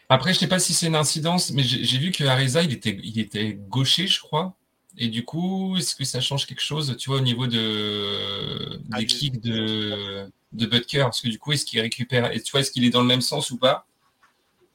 Après, 0.08 0.34
je 0.34 0.40
sais 0.40 0.48
pas 0.48 0.60
si 0.60 0.74
c'est 0.74 0.88
une 0.88 0.96
incidence, 0.96 1.52
mais 1.52 1.62
j'ai 1.64 1.84
j'ai 1.84 1.98
vu 1.98 2.12
que 2.12 2.24
Areza, 2.24 2.64
il 2.64 2.72
était, 2.72 2.98
il 3.04 3.20
était 3.20 3.54
gaucher, 3.54 4.08
je 4.08 4.20
crois. 4.20 4.56
Et 4.98 5.08
du 5.08 5.24
coup, 5.24 5.76
est-ce 5.78 5.96
que 5.96 6.04
ça 6.04 6.20
change 6.20 6.46
quelque 6.46 6.62
chose, 6.62 6.96
tu 6.98 7.10
vois, 7.10 7.20
au 7.20 7.22
niveau 7.22 7.48
de, 7.48 8.78
Ah, 8.92 8.98
des 8.98 9.06
kicks 9.06 9.40
de, 9.42 10.30
de 10.52 10.66
Butker? 10.66 11.02
Parce 11.04 11.22
que 11.22 11.30
du 11.30 11.40
coup, 11.40 11.52
est-ce 11.54 11.66
qu'il 11.66 11.80
récupère, 11.80 12.32
et 12.34 12.42
tu 12.42 12.52
vois, 12.52 12.62
est-ce 12.62 12.72
qu'il 12.72 12.84
est 12.86 12.90
dans 12.90 13.02
le 13.02 13.08
même 13.08 13.22
sens 13.22 13.52
ou 13.52 13.58
pas? 13.58 13.86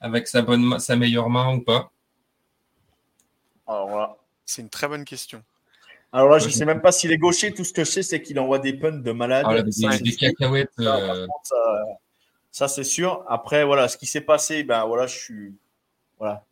Avec 0.01 0.29
sa 0.29 0.43
bonne 0.43 0.63
main- 0.65 0.81
sa 0.81 0.97
meilleure 0.97 1.31
main 1.31 1.55
ou 1.57 1.63
pas? 1.63 1.93
Alors 3.67 3.91
là, 3.99 4.17
C'est 4.47 4.63
une 4.63 4.71
très 4.71 4.89
bonne 4.89 5.05
question. 5.05 5.43
alors 6.13 6.31
là 6.31 6.39
je 6.39 6.47
Ouais, 6.47 6.51
sais 6.51 6.67
même 6.67 6.83
pas 6.83 6.93
s'il 6.93 7.13
est 7.13 7.19
gaucher. 7.19 7.55
Tout 7.55 7.65
ce 7.65 7.73
que 7.75 7.85
je 7.85 7.91
sais, 7.91 8.03
c'est 8.05 8.23
qu'il 8.23 8.39
envoie 8.41 8.59
des 8.61 8.75
punts 8.75 8.93
de 8.93 9.13
malade. 9.13 9.47
Ah, 9.49 9.55
là, 9.55 9.63
des, 9.63 9.73
Ça, 9.73 9.91
cacahuètes. 10.17 10.71
Euh, 10.81 11.27
contre, 11.27 11.49
ça, 11.49 11.85
ça, 12.53 12.69
c'est 12.69 12.85
sûr. 12.85 13.25
Après, 13.29 13.65
voilà, 13.65 13.89
ce 13.89 13.97
qui 13.99 14.07
s'est 14.07 14.21
passé, 14.21 14.65
ben 14.65 14.85
voilà, 14.87 15.07
je 15.07 15.19
suis. 15.19 15.55
Voilà. 16.19 16.45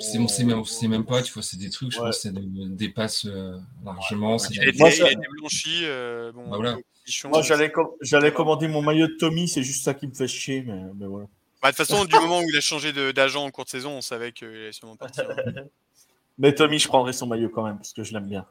C'est 0.00 0.18
on 0.18 0.28
sait 0.28 0.44
même, 0.44 0.58
on 0.60 0.64
sait 0.64 0.88
même 0.88 1.04
pas, 1.04 1.22
tu 1.22 1.32
vois, 1.32 1.42
c'est 1.42 1.56
des 1.56 1.70
trucs, 1.70 1.92
je 1.92 1.98
Ouais. 1.98 2.06
pense, 2.06 2.16
que 2.16 2.22
ça 2.22 2.30
dé- 2.30 2.40
dépasse 2.44 3.24
euh, 3.26 3.58
largement. 3.84 4.38
c'est 4.38 4.54
Il 4.54 4.60
a 4.60 4.64
des- 4.64 4.68
été, 4.70 4.78
Moi, 4.78 4.90
il 4.90 4.96
ça- 4.96 5.06
a 5.06 5.10
été 5.10 5.26
blanchi. 5.38 5.80
euh, 5.84 6.32
bon, 6.32 6.48
Bah 6.50 6.56
voilà. 6.56 6.76
Bichon, 7.06 7.28
Moi, 7.30 7.38
euh, 7.38 7.42
j'allais 7.42 7.70
com- 7.72 7.90
j'allais 8.00 8.32
commander 8.32 8.68
mon 8.68 8.82
maillot 8.82 9.06
de 9.06 9.14
Tommy, 9.18 9.48
c'est 9.48 9.62
juste 9.62 9.84
ça 9.84 9.94
qui 9.94 10.06
me 10.06 10.14
fait 10.14 10.28
chier, 10.28 10.62
mais, 10.62 10.82
mais 10.96 11.06
voilà. 11.06 11.26
Bah, 11.62 11.70
de 11.72 11.76
toute 11.76 11.86
façon, 11.86 12.04
du 12.04 12.14
moment 12.16 12.40
où 12.40 12.48
il 12.48 12.56
a 12.56 12.60
changé 12.60 12.92
d'agent 13.12 13.44
en 13.44 13.50
cours 13.50 13.64
de 13.64 13.70
saison, 13.70 13.92
on 13.92 14.00
savait 14.00 14.32
qu'il 14.32 14.46
allait 14.48 14.72
sûrement 14.72 14.96
partir. 14.96 15.24
Mais 16.40 16.54
Tommy, 16.54 16.78
je 16.78 16.86
prendrai 16.86 17.12
son 17.12 17.26
maillot 17.26 17.48
quand 17.48 17.64
même, 17.64 17.76
parce 17.78 17.92
que 17.92 18.04
je 18.04 18.12
l'aime 18.12 18.28
bien. 18.28 18.46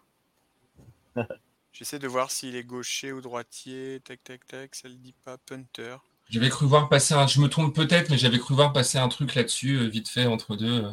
J'essaie 1.71 1.99
de 1.99 2.07
voir 2.07 2.31
s'il 2.31 2.55
est 2.55 2.63
gaucher 2.63 3.11
ou 3.13 3.21
droitier. 3.21 4.01
Tac, 4.03 4.23
tac, 4.23 4.45
tac. 4.47 4.75
Ça 4.75 4.87
le 4.87 4.95
dit 4.95 5.13
pas. 5.23 5.37
Punter. 5.37 5.97
J'avais 6.29 6.49
cru 6.49 6.65
voir 6.65 6.89
passer 6.89 7.13
un, 7.13 7.25
je 7.27 7.39
me 7.39 7.47
trompe 7.47 7.73
peut-être, 7.75 8.09
mais 8.09 8.17
j'avais 8.17 8.39
cru 8.39 8.53
voir 8.53 8.73
passer 8.73 8.97
un 8.97 9.07
truc 9.07 9.33
là-dessus, 9.35 9.77
euh, 9.77 9.87
vite 9.87 10.09
fait, 10.09 10.25
entre 10.25 10.55
deux. 10.55 10.83
euh. 10.83 10.91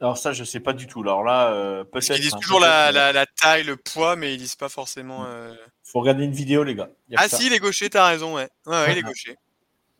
Alors 0.00 0.16
ça, 0.16 0.32
je 0.32 0.44
sais 0.44 0.60
pas 0.60 0.72
du 0.72 0.86
tout. 0.86 1.02
Alors 1.02 1.22
là, 1.22 1.52
euh, 1.52 1.84
peut-être. 1.84 2.06
qu'ils 2.14 2.22
disent 2.22 2.34
hein, 2.34 2.38
toujours 2.40 2.58
la, 2.58 2.86
mais 2.86 2.92
la- 2.92 3.12
la 3.12 3.26
taille, 3.26 3.64
le 3.64 3.76
poids, 3.76 4.16
mais 4.16 4.34
ils 4.34 4.38
disent 4.38 4.56
pas 4.56 4.68
forcément. 4.70 5.26
euh, 5.26 5.54
Faut 5.84 6.00
regarder 6.00 6.24
une 6.24 6.32
vidéo, 6.32 6.64
les 6.64 6.74
gars. 6.74 6.88
Ah 7.16 7.28
ça. 7.28 7.36
si, 7.36 7.46
il 7.46 7.52
est 7.52 7.58
gaucher, 7.58 7.90
t'as 7.90 8.08
raison, 8.08 8.34
ouais. 8.34 8.48
Ouais, 8.66 8.72
ouais, 8.72 8.92
il 8.92 8.98
est 8.98 9.02
gaucher. 9.02 9.36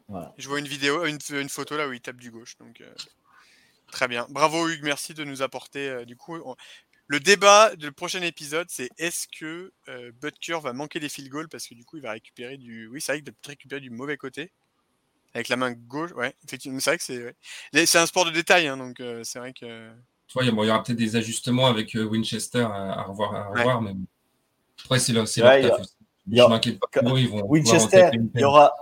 Voilà. 0.09 0.35
Je 0.39 0.49
vois 0.49 0.59
une 0.59 0.67
vidéo, 0.67 1.05
une, 1.05 1.19
une 1.31 1.49
photo 1.51 1.77
là 1.77 1.87
où 1.87 1.93
il 1.93 2.01
tape 2.01 2.17
du 2.17 2.31
gauche. 2.31 2.57
Donc, 2.59 2.81
euh, 2.81 2.91
très 3.93 4.09
bien. 4.09 4.27
Bravo 4.31 4.69
Hugues, 4.69 4.83
merci 4.83 5.13
de 5.15 5.23
nous 5.25 5.43
apporter. 5.43 5.89
euh, 5.89 6.05
du 6.07 6.17
coup, 6.17 6.35
on- 6.45 6.57
le 7.11 7.19
débat 7.19 7.75
du 7.75 7.91
prochain 7.91 8.23
épisode, 8.23 8.69
c'est 8.71 8.89
est-ce 8.97 9.27
que 9.37 9.73
euh, 9.89 10.13
Butker 10.23 10.61
va 10.63 10.73
manquer 10.73 11.01
des 11.01 11.09
field 11.09 11.29
goals 11.29 11.49
parce 11.49 11.67
que 11.67 11.75
du 11.75 11.85
coup, 11.85 11.97
il 11.97 12.05
va 12.05 12.13
récupérer 12.13 12.57
du. 12.57 12.87
Oui, 12.87 13.01
c'est 13.01 13.11
vrai 13.11 13.19
qu'il 13.21 13.27
va 13.27 13.33
peut-être 13.33 13.49
récupérer 13.49 13.81
du 13.81 13.91
mauvais 13.91 14.17
côté. 14.17 14.53
Avec 15.35 15.49
la 15.49 15.57
main 15.57 15.73
gauche, 15.73 16.13
ouais, 16.13 16.37
effectivement. 16.47 16.79
C'est 16.79 16.91
vrai 16.91 16.99
que 16.99 17.03
c'est. 17.03 17.19
ouais. 17.25 17.35
Les- 17.73 17.87
C'est 17.87 17.99
un 17.99 18.07
sport 18.07 18.27
de 18.27 18.31
détail, 18.31 18.69
hein, 18.69 18.77
donc 18.77 19.01
euh, 19.01 19.25
c'est 19.25 19.41
vrai 19.41 19.53
que. 19.53 19.91
Tu 20.29 20.35
vois, 20.35 20.45
il 20.45 20.51
y 20.51 20.53
bon, 20.53 20.65
aura 20.69 20.85
peut-être 20.85 20.99
des 20.99 21.17
ajustements 21.17 21.67
avec 21.67 21.97
euh, 21.97 22.05
Winchester 22.05 22.61
à, 22.63 22.93
à 23.01 23.03
revoir, 23.03 23.35
à 23.35 23.51
Ouais. 23.51 23.59
revoir, 23.59 23.83
mais 23.83 23.93
bon. 23.93 24.07
après, 24.85 25.01
c'est 25.01 25.13
leur, 25.13 25.27
c'est 25.27 25.43
Ouais, 25.43 25.63
leur 25.63 25.81
il 26.29 26.35
y 26.35 26.41
ils 27.23 27.29
vont 27.29 27.45
Winchester, 27.49 28.11
il 28.15 28.41
y 28.41 28.45
aura, 28.45 28.73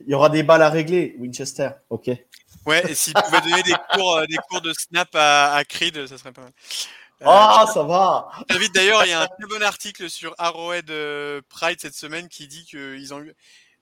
il 0.00 0.10
y 0.10 0.14
aura 0.14 0.28
des 0.28 0.42
balles 0.42 0.60
à 0.60 0.68
régler. 0.68 1.14
Winchester, 1.18 1.70
ok. 1.88 2.10
Ouais, 2.66 2.90
et 2.90 2.94
s'il 2.94 3.14
pouvait 3.14 3.40
donner 3.40 3.62
des 3.62 3.74
cours, 3.94 4.16
euh, 4.16 4.26
des 4.26 4.36
cours 4.50 4.60
de 4.60 4.74
snap 4.74 5.08
à, 5.14 5.54
à 5.54 5.64
Creed, 5.64 6.06
ça 6.06 6.18
serait 6.18 6.32
pas 6.32 6.42
mal. 6.42 6.52
Euh, 7.22 7.26
Ah, 7.26 7.66
ça 7.72 7.82
va. 7.82 8.28
T'invite 8.48 8.74
d'ailleurs, 8.74 9.04
il 9.04 9.10
y 9.10 9.12
a 9.12 9.22
un 9.22 9.26
très 9.26 9.46
bon 9.48 9.62
article 9.62 10.10
sur 10.10 10.34
Arrowhead 10.38 10.90
euh, 10.90 11.40
Pride 11.48 11.78
cette 11.80 11.94
semaine 11.94 12.28
qui 12.28 12.46
dit 12.48 12.66
que 12.66 12.96
ils 12.96 13.14
ont 13.14 13.20
eu. 13.20 13.34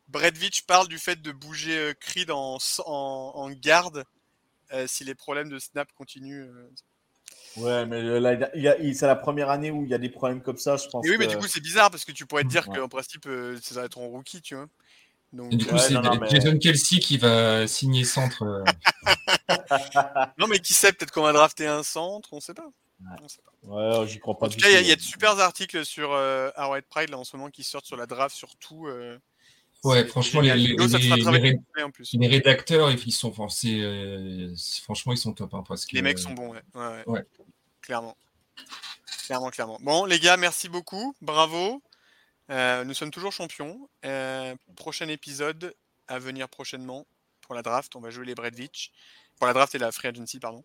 Bredvich 0.08 0.62
parle 0.66 0.88
du 0.88 0.98
fait 0.98 1.22
de 1.22 1.30
bouger 1.32 1.76
euh, 1.78 1.92
Creed 1.98 2.30
en, 2.30 2.58
en, 2.86 3.32
en 3.34 3.50
garde 3.50 4.04
euh, 4.72 4.86
si 4.88 5.04
les 5.04 5.14
problèmes 5.14 5.48
de 5.48 5.58
snap 5.58 5.88
continuent. 5.94 6.48
euh. 6.48 6.70
Ouais, 7.56 7.86
mais 7.86 7.96
euh, 8.02 8.18
là, 8.20 8.48
c'est 8.94 9.06
la 9.06 9.16
première 9.16 9.50
année 9.50 9.70
où 9.70 9.84
il 9.84 9.90
y 9.90 9.94
a 9.94 9.98
des 9.98 10.08
problèmes 10.10 10.42
comme 10.42 10.58
ça, 10.58 10.76
je 10.76 10.86
pense. 10.88 11.04
Et 11.06 11.10
oui, 11.10 11.16
mais 11.18 11.26
que- 11.26 11.32
du 11.32 11.36
coup, 11.38 11.46
c'est 11.48 11.60
bizarre 11.60 11.90
parce 11.90 12.04
que 12.04 12.12
tu 12.12 12.26
pourrais 12.26 12.42
te 12.44 12.48
dire 12.48 12.68
Ouais. 12.68 12.78
qu'en 12.78 12.88
principe, 12.88 13.26
euh, 13.26 13.58
ça 13.62 13.74
va 13.76 13.84
être 13.86 13.98
en 13.98 14.06
rookie, 14.08 14.40
tu 14.42 14.54
vois. 14.54 14.66
Donc, 15.32 15.50
du 15.50 15.64
coup, 15.64 15.74
Ouais, 15.74 15.80
c'est 15.80 15.94
mais- 15.94 16.28
Jason 16.28 16.58
Kelsey 16.58 16.98
qui 16.98 17.16
va 17.18 17.66
signer 17.68 18.04
centre. 18.04 18.42
non, 20.38 20.46
mais 20.48 20.58
qui 20.58 20.74
sait, 20.74 20.92
peut-être 20.92 21.12
qu'on 21.12 21.22
va 21.22 21.32
drafter 21.32 21.66
un 21.66 21.82
centre, 21.82 22.28
on 22.32 22.40
sait 22.40 22.54
pas. 22.54 22.68
Ouais. 23.00 23.16
Pas. 23.68 24.00
Ouais, 24.00 24.06
j'y 24.08 24.18
crois 24.18 24.38
pas. 24.38 24.46
En 24.46 24.48
tout 24.50 24.58
cas, 24.58 24.68
il 24.68 24.72
y, 24.72 24.76
a- 24.76 24.80
il 24.80 24.86
y 24.86 24.90
a 24.90 24.92
hein. 24.92 24.96
de 24.96 25.00
super 25.00 25.38
articles 25.40 25.84
sur 25.84 26.12
euh, 26.12 26.50
Arrowhead 26.56 26.84
Pride 26.84 27.10
là 27.10 27.18
en 27.18 27.24
ce 27.24 27.36
moment 27.36 27.50
qui 27.50 27.64
sortent 27.64 27.86
sur 27.86 27.96
la 27.96 28.06
draft, 28.06 28.34
surtout. 28.36 28.86
euh, 28.86 29.18
Ouais, 29.82 30.04
franchement, 30.06 30.42
les- 30.42 30.54
les- 30.54 30.76
les- 30.76 31.20
travailler 31.22 31.50
les- 31.52 31.56
complet, 31.56 31.82
en 31.82 31.90
plus. 31.90 32.12
les 32.12 32.28
rédacteurs, 32.28 32.90
ils 32.90 33.12
sont 33.12 33.32
forcés. 33.32 33.80
euh, 33.80 34.54
franchement, 34.82 35.12
ils 35.14 35.18
sont 35.18 35.32
top. 35.32 35.54
hein, 35.54 35.64
parce 35.66 35.86
que, 35.86 35.94
Les 35.96 36.02
mecs 36.02 36.18
sont 36.18 36.32
bons, 36.32 36.48
ouais. 36.52 36.62
Ouais, 36.74 36.86
ouais. 36.86 37.02
Ouais. 37.06 37.24
Clairement. 37.80 38.14
Clairement, 39.24 39.50
clairement. 39.50 39.78
Bon, 39.80 40.04
les 40.04 40.18
gars, 40.18 40.36
merci 40.36 40.68
beaucoup. 40.68 41.14
Bravo. 41.22 41.82
Euh, 42.50 42.84
nous 42.84 42.94
sommes 42.94 43.10
toujours 43.10 43.32
champions. 43.32 43.88
Euh, 44.04 44.54
prochain 44.76 45.08
épisode 45.08 45.74
à 46.08 46.18
venir 46.18 46.48
prochainement 46.48 47.06
pour 47.40 47.54
la 47.54 47.62
draft. 47.62 47.94
On 47.96 48.00
va 48.00 48.10
jouer 48.10 48.26
les 48.26 48.34
Bredvich. 48.34 48.92
Pour 49.38 49.46
la 49.46 49.54
draft 49.54 49.74
et 49.74 49.78
la 49.78 49.92
Free 49.92 50.08
Agency, 50.08 50.40
pardon. 50.40 50.62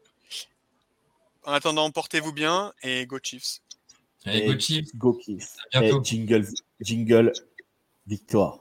En 1.45 1.53
attendant, 1.53 1.91
portez-vous 1.91 2.33
bien 2.33 2.73
et 2.81 3.05
go 3.05 3.19
Chiefs. 3.21 3.61
Allez, 4.25 4.39
Et 4.39 4.45
go 4.47 4.59
Chiefs. 4.59 4.91
Go. 4.95 5.19
Et 5.73 5.91
jingle, 6.03 6.47
jingle, 6.81 7.31
victoire. 8.07 8.57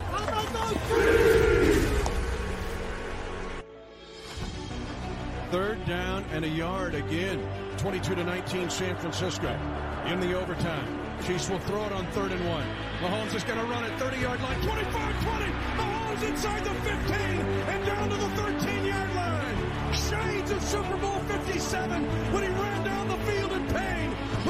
Third 5.51 5.79
down 5.87 6.25
and 6.33 6.45
a 6.45 6.49
yard 6.49 6.95
again. 6.95 7.41
22 7.79 8.15
to 8.17 8.25
19 8.25 8.71
San 8.71 8.97
Francisco. 8.97 9.49
In 10.07 10.21
the 10.21 10.35
overtime. 10.35 11.01
Chiefs 11.27 11.49
will 11.49 11.61
throw 11.61 11.87
it 11.87 11.93
on 11.93 12.07
third 12.09 12.33
and 12.33 12.49
one. 12.49 12.67
Mahomes 13.01 13.35
is 13.35 13.45
going 13.45 13.59
to 13.59 13.65
run 13.67 13.85
it 13.85 13.99
30 13.99 14.19
yard 14.19 14.41
line. 14.43 14.61
25 14.63 15.23
20. 15.25 15.45
Mahomes 15.79 16.29
inside 16.29 16.65
the 16.65 16.75
15 16.75 17.17
and 17.17 17.87
down 17.87 18.11
to 18.11 18.17
the 18.17 18.29
13 18.31 18.85
yard 18.85 19.15
line. 19.15 19.95
Shades 19.95 20.51
of 20.51 20.63
Super 20.63 20.97
Bowl 20.97 21.21
57 21.29 22.03
when 22.33 22.43
he 22.43 22.49
ran 22.49 22.74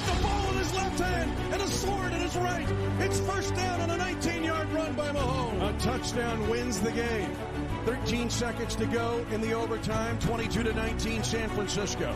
with 0.04 0.16
the 0.16 0.22
ball 0.22 0.50
in 0.50 0.58
his 0.58 0.74
left 0.74 1.00
hand 1.00 1.30
and 1.52 1.62
a 1.62 1.68
sword 1.68 2.12
in 2.12 2.20
his 2.20 2.36
right. 2.36 2.66
It's 3.00 3.20
first 3.20 3.54
down 3.54 3.80
on 3.80 3.90
a 3.90 3.96
19 3.96 4.44
yard 4.44 4.72
run 4.72 4.94
by 4.94 5.08
Mahomes. 5.12 5.74
A 5.74 5.78
touchdown 5.78 6.48
wins 6.48 6.80
the 6.80 6.92
game. 6.92 7.30
13 7.84 8.30
seconds 8.30 8.76
to 8.76 8.86
go 8.86 9.24
in 9.30 9.40
the 9.40 9.52
overtime. 9.52 10.18
22 10.20 10.62
to 10.62 10.72
19 10.72 11.22
San 11.22 11.48
Francisco. 11.50 12.14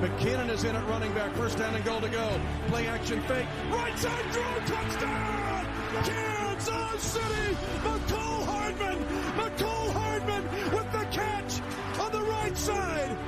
McKinnon 0.00 0.50
is 0.50 0.64
in 0.64 0.76
at 0.76 0.86
running 0.88 1.12
back. 1.14 1.32
First 1.34 1.58
down 1.58 1.74
and 1.74 1.84
goal 1.84 2.00
to 2.00 2.08
go. 2.08 2.40
Play 2.68 2.86
action 2.86 3.20
fake. 3.22 3.46
Right 3.70 3.98
side 3.98 4.32
throw. 4.32 4.76
Touchdown. 4.76 5.66
Kansas 6.04 7.02
City. 7.02 7.56
McCall 7.82 8.44
Hardman. 8.44 9.04
McCall 9.36 9.92
Hardman 9.92 10.44
with 10.72 10.92
the 10.92 11.04
catch 11.10 11.60
on 11.98 12.12
the 12.12 12.22
right 12.22 12.56
side. 12.56 13.18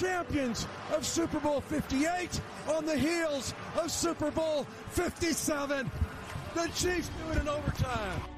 champions 0.01 0.67
of 0.93 1.05
Super 1.05 1.39
Bowl 1.39 1.61
58 1.61 2.41
on 2.69 2.85
the 2.87 2.97
heels 2.97 3.53
of 3.77 3.91
Super 3.91 4.31
Bowl 4.31 4.65
57. 4.89 5.91
The 6.55 6.67
Chiefs 6.69 7.11
do 7.23 7.31
it 7.31 7.41
in 7.41 7.47
overtime. 7.47 8.30